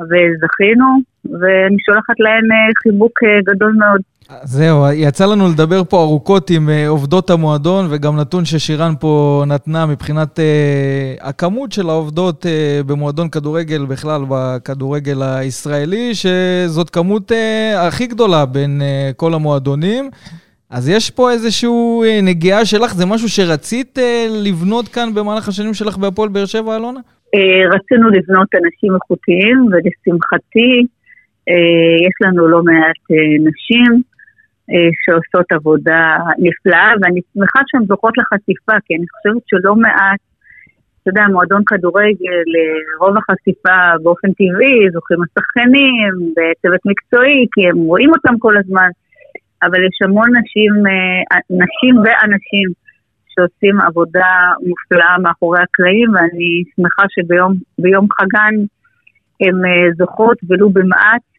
וזכינו, 0.00 0.86
ואני 1.24 1.76
שולחת 1.86 2.20
להן 2.20 2.52
אה, 2.52 2.72
חיבוק 2.82 3.12
אה, 3.22 3.54
גדול 3.54 3.72
מאוד. 3.78 4.00
זהו, 4.42 4.92
יצא 4.92 5.26
לנו 5.26 5.48
לדבר 5.48 5.84
פה 5.84 6.02
ארוכות 6.02 6.50
עם 6.50 6.68
אה, 6.68 6.88
עובדות 6.88 7.30
המועדון, 7.30 7.86
וגם 7.90 8.16
נתון 8.16 8.44
ששירן 8.44 8.92
פה 9.00 9.44
נתנה 9.46 9.86
מבחינת 9.86 10.40
אה, 10.40 11.14
הכמות 11.20 11.72
של 11.72 11.88
העובדות 11.88 12.46
אה, 12.46 12.80
במועדון 12.86 13.28
כדורגל, 13.28 13.86
בכלל 13.86 14.22
בכדורגל 14.28 15.22
הישראלי, 15.22 16.10
שזאת 16.14 16.90
כמות 16.90 17.32
אה, 17.32 17.86
הכי 17.86 18.06
גדולה 18.06 18.46
בין 18.46 18.82
אה, 18.82 19.10
כל 19.16 19.34
המועדונים. 19.34 20.10
אז 20.70 20.88
יש 20.88 21.10
פה 21.10 21.30
איזושהי 21.30 21.70
אה, 22.04 22.20
נגיעה 22.22 22.64
שלך, 22.64 22.94
זה 22.94 23.06
משהו 23.06 23.28
שרצית 23.28 23.98
אה, 23.98 24.26
לבנות 24.44 24.88
כאן 24.88 25.14
במהלך 25.14 25.48
השנים 25.48 25.74
שלך 25.74 25.96
בהפועל 25.96 26.28
באר 26.28 26.46
שבע, 26.46 26.76
אלונה? 26.76 27.00
אה, 27.34 27.76
רצינו 27.76 28.08
לבנות 28.08 28.48
אנשים 28.54 28.94
איכותיים, 28.94 29.58
ולשמחתי 29.64 30.70
אה, 30.80 31.01
יש 32.06 32.14
לנו 32.20 32.48
לא 32.48 32.62
מעט 32.62 33.02
אה, 33.10 33.50
נשים 33.50 34.02
אה, 34.70 34.90
שעושות 35.04 35.52
עבודה 35.52 36.16
נפלאה, 36.38 36.90
ואני 37.02 37.20
שמחה 37.34 37.60
שהן 37.66 37.84
זוכות 37.86 38.14
לחשיפה, 38.18 38.72
כי 38.84 38.94
אני 38.96 39.06
חושבת 39.12 39.42
שלא 39.46 39.76
מעט, 39.76 40.20
אתה 41.02 41.10
יודע, 41.10 41.24
מועדון 41.32 41.62
כדורגל, 41.66 42.46
אה, 42.56 43.06
רוב 43.06 43.16
החשיפה 43.16 43.78
באופן 44.02 44.28
טבעי, 44.32 44.90
זוכים 44.92 45.18
השחקנים, 45.22 46.12
וצוות 46.34 46.80
מקצועי, 46.84 47.46
כי 47.52 47.68
הם 47.68 47.76
רואים 47.76 48.10
אותם 48.10 48.38
כל 48.38 48.54
הזמן, 48.58 48.88
אבל 49.62 49.80
יש 49.84 49.96
המון 50.04 50.28
נשים, 50.38 50.72
אה, 50.86 51.38
נשים 51.50 51.94
ואנשים 52.04 52.68
שעושים 53.34 53.80
עבודה 53.80 54.32
מופלאה 54.66 55.18
מאחורי 55.22 55.60
הקלעים, 55.62 56.08
ואני 56.14 56.62
שמחה 56.76 57.04
שביום 57.08 57.52
ביום 57.78 58.06
חגן 58.20 58.54
הן 59.40 59.64
אה, 59.64 59.88
זוכות, 59.98 60.38
ולו 60.48 60.70
במעט, 60.70 61.22
אה, 61.22 61.31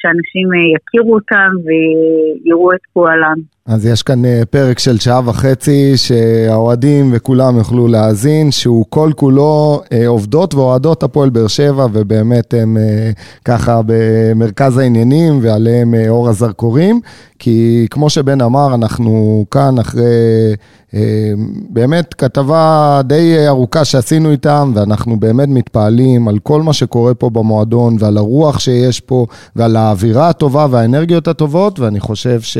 שאנשים 0.00 0.48
אה, 0.54 0.76
יכירו 0.76 1.14
אותם 1.14 1.50
ויראו 1.64 2.72
את 2.72 2.80
פועלם. 2.92 3.56
אז 3.66 3.86
יש 3.86 4.02
כאן 4.02 4.24
אה, 4.24 4.42
פרק 4.50 4.78
של 4.78 4.98
שעה 4.98 5.20
וחצי 5.28 5.96
שהאוהדים 5.96 7.10
וכולם 7.12 7.56
יוכלו 7.58 7.88
להאזין, 7.88 8.50
שהוא 8.50 8.84
כל 8.88 9.10
כולו 9.16 9.82
אה, 9.92 10.06
עובדות 10.06 10.54
ואוהדות 10.54 11.02
הפועל 11.02 11.30
באר 11.30 11.46
שבע, 11.46 11.86
ובאמת 11.92 12.54
הם 12.54 12.76
אה, 12.76 13.10
ככה 13.44 13.80
במרכז 13.86 14.78
העניינים 14.78 15.38
ועליהם 15.42 15.94
אה, 15.94 16.08
אור 16.08 16.28
הזרקורים. 16.28 17.00
כי 17.38 17.86
כמו 17.90 18.10
שבן 18.10 18.40
אמר, 18.40 18.74
אנחנו 18.74 19.44
כאן 19.50 19.78
אחרי 19.80 20.54
אה, 20.94 21.32
באמת 21.70 22.14
כתבה 22.14 23.00
די 23.04 23.48
ארוכה 23.48 23.84
שעשינו 23.84 24.30
איתם, 24.30 24.72
ואנחנו 24.74 25.16
באמת 25.16 25.48
מתפעלים 25.48 26.28
על 26.28 26.38
כל 26.42 26.62
מה 26.62 26.72
שקורה 26.72 27.14
פה 27.14 27.30
במועדון 27.30 27.96
ועל 28.00 28.16
הרוח 28.16 28.58
שיש 28.58 29.00
פה 29.00 29.26
ועל 29.56 29.76
האווירה 29.76 30.28
הטובה 30.28 30.66
והאנרגיות 30.70 31.28
הטובות, 31.28 31.80
ואני 31.80 32.00
חושב 32.00 32.40
ש, 32.40 32.56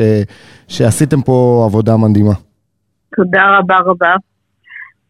שעשיתם 0.67 1.21
פה 1.21 1.63
עבודה 1.65 1.97
מדהימה. 1.97 2.33
תודה 3.15 3.57
רבה 3.59 3.77
רבה. 3.85 4.15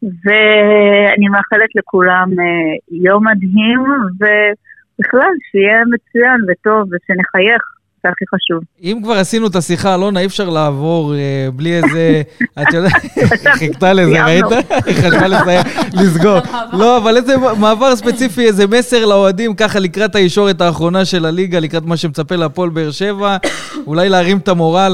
ואני 0.02 1.28
מאחלת 1.28 1.70
לכולם 1.76 2.30
אה, 2.40 2.46
יום 2.92 3.28
מדהים, 3.28 3.80
ובכלל, 4.20 5.32
שיהיה 5.52 5.84
מצוין 5.94 6.38
וטוב 6.48 6.82
ושנחייך, 6.82 7.62
זה 8.04 8.10
הכי 8.10 8.26
חשוב. 8.36 8.64
אם 8.82 9.00
כבר 9.04 9.14
עשינו 9.14 9.48
את 9.48 9.56
השיחה, 9.56 9.96
אלונה, 9.96 10.20
אי 10.20 10.26
אפשר 10.26 10.50
לעבור 10.50 11.14
אה, 11.16 11.48
בלי 11.56 11.78
איזה... 11.78 12.22
את 12.62 12.74
יודעת, 12.74 12.92
היא 13.16 13.54
חיכתה 13.54 13.94
לזה, 13.94 14.26
ראית? 14.26 14.46
היא 14.86 14.96
חשבה 14.96 15.28
לסיים, 15.28 15.62
לסגור. 15.94 16.40
לא, 16.80 16.98
אבל 16.98 17.18
איזה 17.18 17.34
מעבר 17.62 17.96
ספציפי, 17.96 18.42
איזה 18.46 18.68
מסר 18.68 19.06
לאוהדים, 19.06 19.56
ככה 19.56 19.80
לקראת 19.80 20.16
הישורת 20.16 20.62
האחרונה 20.62 21.06
של 21.06 21.26
הליגה, 21.26 21.60
לקראת 21.60 21.86
מה 21.86 21.98
שמצפה 21.98 22.36
להפועל 22.36 22.70
באר 22.70 22.92
שבע, 22.92 23.38
אולי 23.88 24.10
להרים 24.10 24.38
את 24.38 24.48
המורל. 24.48 24.94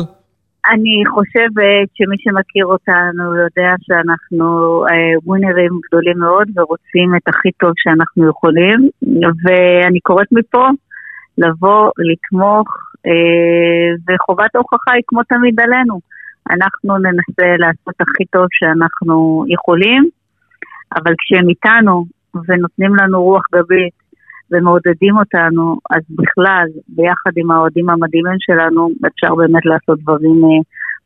אני 0.69 1.03
חושבת 1.13 1.87
שמי 1.93 2.15
שמכיר 2.19 2.65
אותנו 2.65 3.35
יודע 3.35 3.71
שאנחנו 3.81 4.45
אה, 4.89 5.19
ווינרים 5.23 5.79
גדולים 5.87 6.17
מאוד 6.19 6.47
ורוצים 6.55 7.15
את 7.17 7.27
הכי 7.27 7.51
טוב 7.59 7.71
שאנחנו 7.77 8.29
יכולים, 8.29 8.89
ואני 9.43 9.99
קוראת 9.99 10.27
מפה 10.31 10.67
לבוא, 11.37 11.91
לתמוך, 11.97 12.67
וחובת 14.07 14.55
ההוכחה 14.55 14.91
היא 14.93 15.03
כמו 15.07 15.23
תמיד 15.23 15.59
עלינו. 15.59 15.99
אנחנו 16.49 16.97
ננסה 16.97 17.47
לעשות 17.57 17.95
הכי 18.01 18.25
טוב 18.25 18.45
שאנחנו 18.51 19.45
יכולים, 19.49 20.09
אבל 20.95 21.13
כשהם 21.17 21.49
איתנו 21.49 22.05
ונותנים 22.47 22.95
לנו 22.95 23.23
רוח 23.23 23.43
גבית 23.55 23.93
ומעודדים 24.51 25.17
אותנו, 25.17 25.77
אז 25.89 26.01
בכלל, 26.09 26.65
ביחד 26.87 27.31
עם 27.35 27.51
האוהדים 27.51 27.89
המדהימים 27.89 28.37
שלנו, 28.39 28.89
אפשר 29.07 29.35
באמת 29.35 29.65
לעשות 29.65 29.99
דברים 29.99 30.43
אה, 30.43 30.61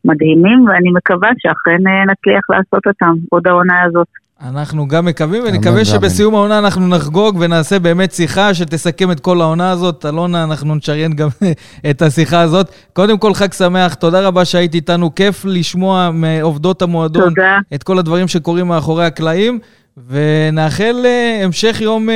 מדהימים, 0.05 0.65
ואני 0.67 0.91
מקווה 0.91 1.29
שאכן 1.37 1.87
אה, 1.87 2.05
נצליח 2.05 2.49
לעשות 2.49 2.87
אותם 2.87 3.13
עוד 3.29 3.47
העונה 3.47 3.83
הזאת. 3.83 4.07
אנחנו 4.41 4.87
גם 4.87 5.05
מקווים, 5.05 5.43
ונקווה. 5.47 5.85
שבסיום 5.85 6.35
העונה 6.35 6.59
אנחנו 6.59 6.87
נחגוג 6.87 7.37
ונעשה 7.39 7.79
באמת 7.79 8.11
שיחה 8.11 8.53
שתסכם 8.53 9.11
את 9.11 9.19
כל 9.19 9.41
העונה 9.41 9.71
הזאת. 9.71 10.05
אלונה, 10.05 10.43
אנחנו 10.43 10.75
נשריין 10.75 11.13
גם 11.13 11.27
את 11.89 12.01
השיחה 12.01 12.41
הזאת. 12.41 12.71
קודם 12.93 13.17
כל, 13.17 13.33
חג 13.33 13.53
שמח, 13.53 13.93
תודה 13.93 14.21
רבה 14.27 14.45
שהיית 14.45 14.73
איתנו, 14.75 15.15
כיף 15.15 15.45
לשמוע 15.45 16.09
מעובדות 16.13 16.81
המועדון 16.81 17.29
תודה. 17.29 17.57
את 17.75 17.83
כל 17.83 17.99
הדברים 17.99 18.27
שקורים 18.27 18.67
מאחורי 18.67 19.05
הקלעים, 19.05 19.59
ונאחל 20.09 20.95
אה, 21.05 21.39
המשך 21.43 21.77
יום 21.81 22.09
אה, 22.09 22.15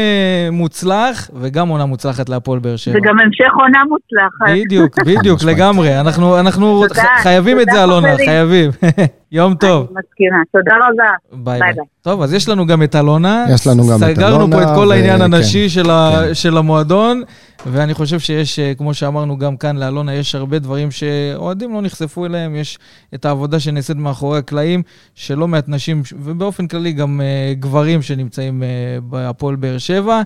מוצלח, 0.51 1.29
וגם 1.39 1.67
עונה 1.67 1.85
מוצלחת 1.85 2.29
להפועל 2.29 2.59
באר 2.59 2.75
שבע. 2.75 2.97
וגם 2.97 3.15
המשך 3.19 3.53
עונה 3.59 3.79
מוצלחת. 3.89 4.65
בדיוק, 4.65 4.99
בדיוק. 5.05 5.43
לגמרי. 5.43 5.99
אנחנו, 5.99 6.39
אנחנו 6.39 6.87
תודה, 6.87 7.01
ח- 7.01 7.21
חייבים 7.23 7.59
את 7.59 7.65
תודה, 7.67 7.77
זה, 7.77 7.83
אלונה, 7.83 8.07
חברים. 8.13 8.27
חייבים. 8.29 8.71
יום 9.31 9.55
טוב. 9.55 9.87
אני 9.87 9.99
מסכימה. 10.05 10.37
תודה 10.51 10.75
רבה. 10.75 11.43
ביי 11.43 11.59
ביי. 11.59 11.85
טוב, 12.01 12.21
אז 12.21 12.33
יש 12.33 12.49
לנו 12.49 12.65
גם 12.65 12.83
את 12.83 12.95
אלונה. 12.95 13.45
יש 13.49 13.67
לנו 13.67 13.87
גם 13.87 14.03
את 14.03 14.15
סגרנו 14.15 14.35
אלונה, 14.35 14.55
פה 14.55 14.63
את 14.63 14.75
כל 14.75 14.91
העניין 14.91 15.17
כן, 15.17 15.33
הנשי 15.33 15.69
של 15.69 15.83
כן. 15.83 16.33
של 16.33 16.57
המועדון, 16.57 17.23
ואני 17.65 17.93
חושב 17.93 18.19
שיש, 18.19 18.59
אה, 18.59 18.73
כמו 18.77 18.93
שאמרנו 18.93 19.37
גם 19.37 19.57
כאן 19.57 19.77
לאלונה, 19.77 20.13
יש 20.13 20.35
הרבה 20.35 20.59
דברים 20.59 20.91
שאוהדים 20.91 21.73
לא 21.73 21.81
נחשפו 21.81 22.25
אליהם, 22.25 22.55
יש 22.55 22.79
את 23.13 23.25
העבודה 23.25 23.59
שנעשית 23.59 23.97
מאחורי 23.97 24.37
הקלעים, 24.37 24.83
שלא 25.15 25.47
מעט 25.47 25.65
נשים, 25.67 26.01
ובאופן 26.19 26.67
כללי 26.67 26.93
גם 26.93 27.21
אה, 27.21 27.53
גברים 27.59 28.01
שנמצאים 28.01 28.63
אה, 28.63 28.67
בהפועל 29.03 29.55
באר 29.55 29.77
שבע. 29.77 30.21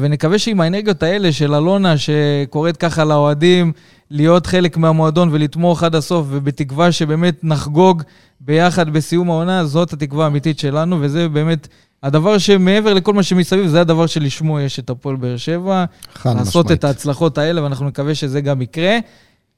ונקווה 0.00 0.38
שעם 0.38 0.60
האנרגיות 0.60 1.02
האלה 1.02 1.32
של 1.32 1.54
אלונה, 1.54 1.94
שקוראת 1.96 2.76
ככה 2.76 3.04
לאוהדים, 3.04 3.72
להיות 4.10 4.46
חלק 4.46 4.76
מהמועדון 4.76 5.28
ולתמוך 5.32 5.82
עד 5.82 5.94
הסוף, 5.94 6.26
ובתקווה 6.30 6.92
שבאמת 6.92 7.44
נחגוג 7.44 8.02
ביחד 8.40 8.90
בסיום 8.90 9.30
העונה, 9.30 9.64
זאת 9.64 9.92
התקווה 9.92 10.24
האמיתית 10.24 10.58
שלנו, 10.58 10.98
וזה 11.00 11.28
באמת 11.28 11.68
הדבר 12.02 12.38
שמעבר 12.38 12.94
לכל 12.94 13.12
מה 13.12 13.22
שמסביב, 13.22 13.66
זה 13.66 13.80
הדבר 13.80 14.06
שלשמו 14.06 14.60
יש 14.60 14.78
את 14.78 14.90
הפועל 14.90 15.16
באר 15.16 15.36
שבע. 15.36 15.84
חד 16.14 16.36
לעשות 16.36 16.64
משמעית. 16.64 16.78
את 16.78 16.84
ההצלחות 16.84 17.38
האלה, 17.38 17.62
ואנחנו 17.62 17.88
נקווה 17.88 18.14
שזה 18.14 18.40
גם 18.40 18.62
יקרה. 18.62 18.98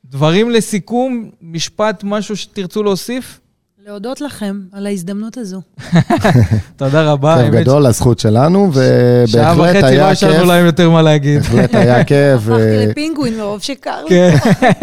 דברים 0.04 0.50
לסיכום, 0.50 1.30
משפט, 1.42 2.04
משהו 2.04 2.36
שתרצו 2.36 2.82
להוסיף? 2.82 3.40
להודות 3.88 4.20
לכם 4.20 4.60
על 4.72 4.86
ההזדמנות 4.86 5.36
הזו. 5.36 5.60
תודה 6.76 7.12
רבה. 7.12 7.36
כיף 7.42 7.54
גדול, 7.54 7.86
הזכות 7.86 8.18
שלנו, 8.18 8.70
שעה 9.26 9.52
ובהחלט 9.54 9.76
וחצי 9.76 9.96
לא 9.96 10.00
היה 10.02 10.10
השארנו 10.10 10.38
כיף. 10.38 10.46
להם 10.48 10.66
יותר 10.66 10.90
מה 10.90 11.02
להגיד. 11.02 11.42
בהחלט 11.42 11.74
היה 11.74 12.04
כיף. 12.10 12.36
הפכתי 12.48 12.86
לפינגווין 12.88 13.38
מרוב 13.38 13.62
שקר 13.62 14.04
לי. 14.04 14.08
כן, 14.08 14.36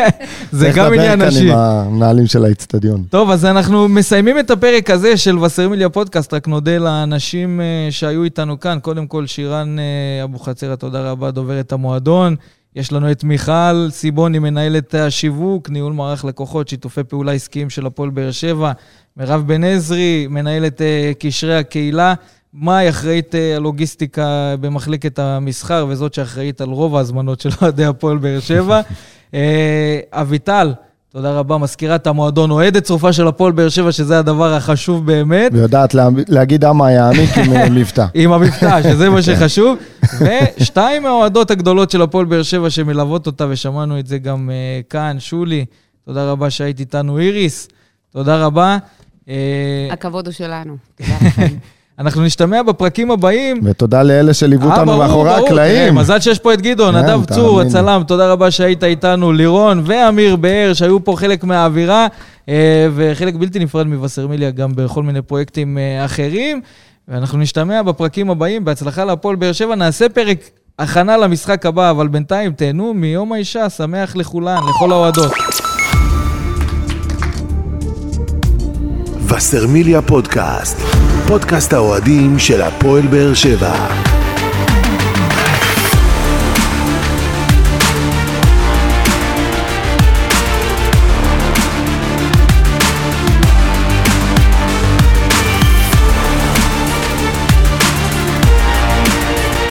זה 0.51 0.71
גם 0.75 0.93
עניין 0.93 1.19
צריך 1.19 1.33
נשי. 1.33 1.45
לדבר 1.45 1.55
כאן 1.55 1.87
עם 1.87 1.93
המנהלים 1.93 2.27
של 2.27 2.45
האיצטדיון. 2.45 3.03
טוב, 3.09 3.29
אז 3.31 3.45
אנחנו 3.45 3.87
מסיימים 3.87 4.39
את 4.39 4.51
הפרק 4.51 4.89
הזה 4.89 5.17
של 5.17 5.39
וסרמיליה 5.39 5.89
פודקאסט, 5.89 6.33
רק 6.33 6.47
נודה 6.47 6.77
לאנשים 6.77 7.61
אה, 7.61 7.87
שהיו 7.91 8.23
איתנו 8.23 8.59
כאן. 8.59 8.77
קודם 8.81 9.07
כל, 9.07 9.27
שירן 9.27 9.75
אה, 9.79 10.23
אבוחצירא, 10.23 10.75
תודה 10.75 11.11
רבה, 11.11 11.31
דוברת 11.31 11.71
המועדון. 11.71 12.35
יש 12.75 12.91
לנו 12.91 13.11
את 13.11 13.23
מיכל 13.23 13.89
סיבוני, 13.89 14.39
מנהלת 14.39 14.95
השיווק, 14.95 15.69
ניהול 15.69 15.93
מערך 15.93 16.25
לקוחות, 16.25 16.67
שיתופי 16.67 17.03
פעולה 17.03 17.31
עסקיים 17.31 17.69
של 17.69 17.85
הפועל 17.85 18.09
באר 18.09 18.31
שבע. 18.31 18.71
מירב 19.17 19.43
בן 19.47 19.63
עזרי, 19.63 20.27
מנהלת 20.29 20.81
אה, 20.81 21.11
קשרי 21.19 21.57
הקהילה. 21.57 22.13
מאי 22.53 22.89
אחראית 22.89 23.35
אה, 23.35 23.55
הלוגיסטיקה 23.55 24.55
במחלקת 24.61 25.19
המסחר, 25.19 25.85
וזאת 25.89 26.13
שאחראית 26.13 26.61
על 26.61 26.69
רוב 26.69 26.95
ההזמנות 26.95 27.41
של 27.41 27.49
אוהדי 27.61 27.85
הפועל 27.85 28.17
באר 28.17 28.39
שבע. 28.39 28.81
אה, 29.33 29.99
אביטל, 30.11 30.73
תודה 31.15 31.31
רבה, 31.31 31.57
מזכירת 31.57 32.07
המועדון, 32.07 32.51
אוהדת 32.51 32.83
צרופה 32.83 33.13
של 33.13 33.27
הפועל 33.27 33.51
באר 33.51 33.69
שבע, 33.69 33.91
שזה 33.91 34.19
הדבר 34.19 34.53
החשוב 34.53 35.05
באמת. 35.05 35.51
ויודעת 35.53 35.93
לה- 35.93 36.07
להגיד 36.27 36.65
אמה 36.65 36.91
יעמיק 36.91 37.37
עם 37.37 37.53
אה, 37.53 37.69
מבטא. 37.69 38.05
עם 38.13 38.31
המבטא, 38.31 38.83
שזה 38.83 39.09
מה 39.09 39.21
שחשוב. 39.27 39.77
ושתיים 40.59 41.03
מהאוהדות 41.03 41.51
הגדולות 41.51 41.91
של 41.91 42.01
הפועל 42.01 42.25
באר 42.25 42.43
שבע 42.43 42.69
שמלוות 42.69 43.27
אותה, 43.27 43.45
ושמענו 43.49 43.99
את 43.99 44.07
זה 44.07 44.17
גם 44.17 44.49
uh, 44.49 44.89
כאן, 44.89 45.15
שולי, 45.19 45.65
תודה 46.05 46.31
רבה 46.31 46.49
שהיית 46.49 46.79
איתנו, 46.79 47.19
איריס, 47.19 47.67
תודה 48.11 48.45
רבה. 48.45 48.77
Uh, 49.25 49.29
הכבוד 49.91 50.25
הוא 50.27 50.33
שלנו. 50.33 50.77
תודה 50.95 51.15
לכם. 51.27 51.55
אנחנו 51.99 52.23
נשתמע 52.23 52.63
בפרקים 52.63 53.11
הבאים. 53.11 53.59
ותודה 53.63 54.03
לאלה 54.03 54.33
שליוו 54.33 54.69
אה, 54.69 54.75
אותנו 54.75 54.97
מאחורי 54.97 55.33
הקלעים. 55.33 55.95
מזל 55.95 56.19
שיש 56.19 56.39
פה 56.39 56.53
את 56.53 56.61
גדעון, 56.61 56.95
כן, 56.95 57.01
נדב 57.01 57.25
צור. 57.25 57.61
הצלם, 57.61 58.03
תודה 58.07 58.31
רבה 58.31 58.51
שהיית 58.51 58.83
איתנו, 58.83 59.33
לירון 59.33 59.81
ואמיר 59.85 60.35
באר, 60.35 60.73
שהיו 60.73 61.03
פה 61.03 61.15
חלק 61.17 61.43
מהאווירה, 61.43 62.07
אה, 62.49 62.87
וחלק 62.95 63.35
בלתי 63.35 63.59
נפרד 63.59 63.87
מווסרמיליה 63.87 64.51
גם 64.51 64.71
בכל 64.75 65.03
מיני 65.03 65.21
פרויקטים 65.21 65.77
אה, 65.77 66.05
אחרים. 66.05 66.61
ואנחנו 67.07 67.37
נשתמע 67.37 67.81
בפרקים 67.81 68.29
הבאים, 68.29 68.65
בהצלחה 68.65 69.05
להפועל 69.05 69.35
באר 69.35 69.51
שבע. 69.51 69.75
נעשה 69.75 70.09
פרק 70.09 70.37
הכנה 70.79 71.17
למשחק 71.17 71.65
הבא, 71.65 71.91
אבל 71.91 72.07
בינתיים 72.07 72.51
תהנו 72.51 72.93
מיום 72.93 73.33
האישה, 73.33 73.69
שמח 73.69 74.15
לכולן, 74.15 74.57
לכל 74.69 74.91
האוהדות. 74.91 75.31
וסרמיליה 79.27 80.01
פודקאסט, 80.01 80.77
פודקאסט 81.27 81.73
האוהדים 81.73 82.39
של 82.39 82.61
הפועל 82.61 83.07
באר 83.07 83.33
שבע. 83.33 84.24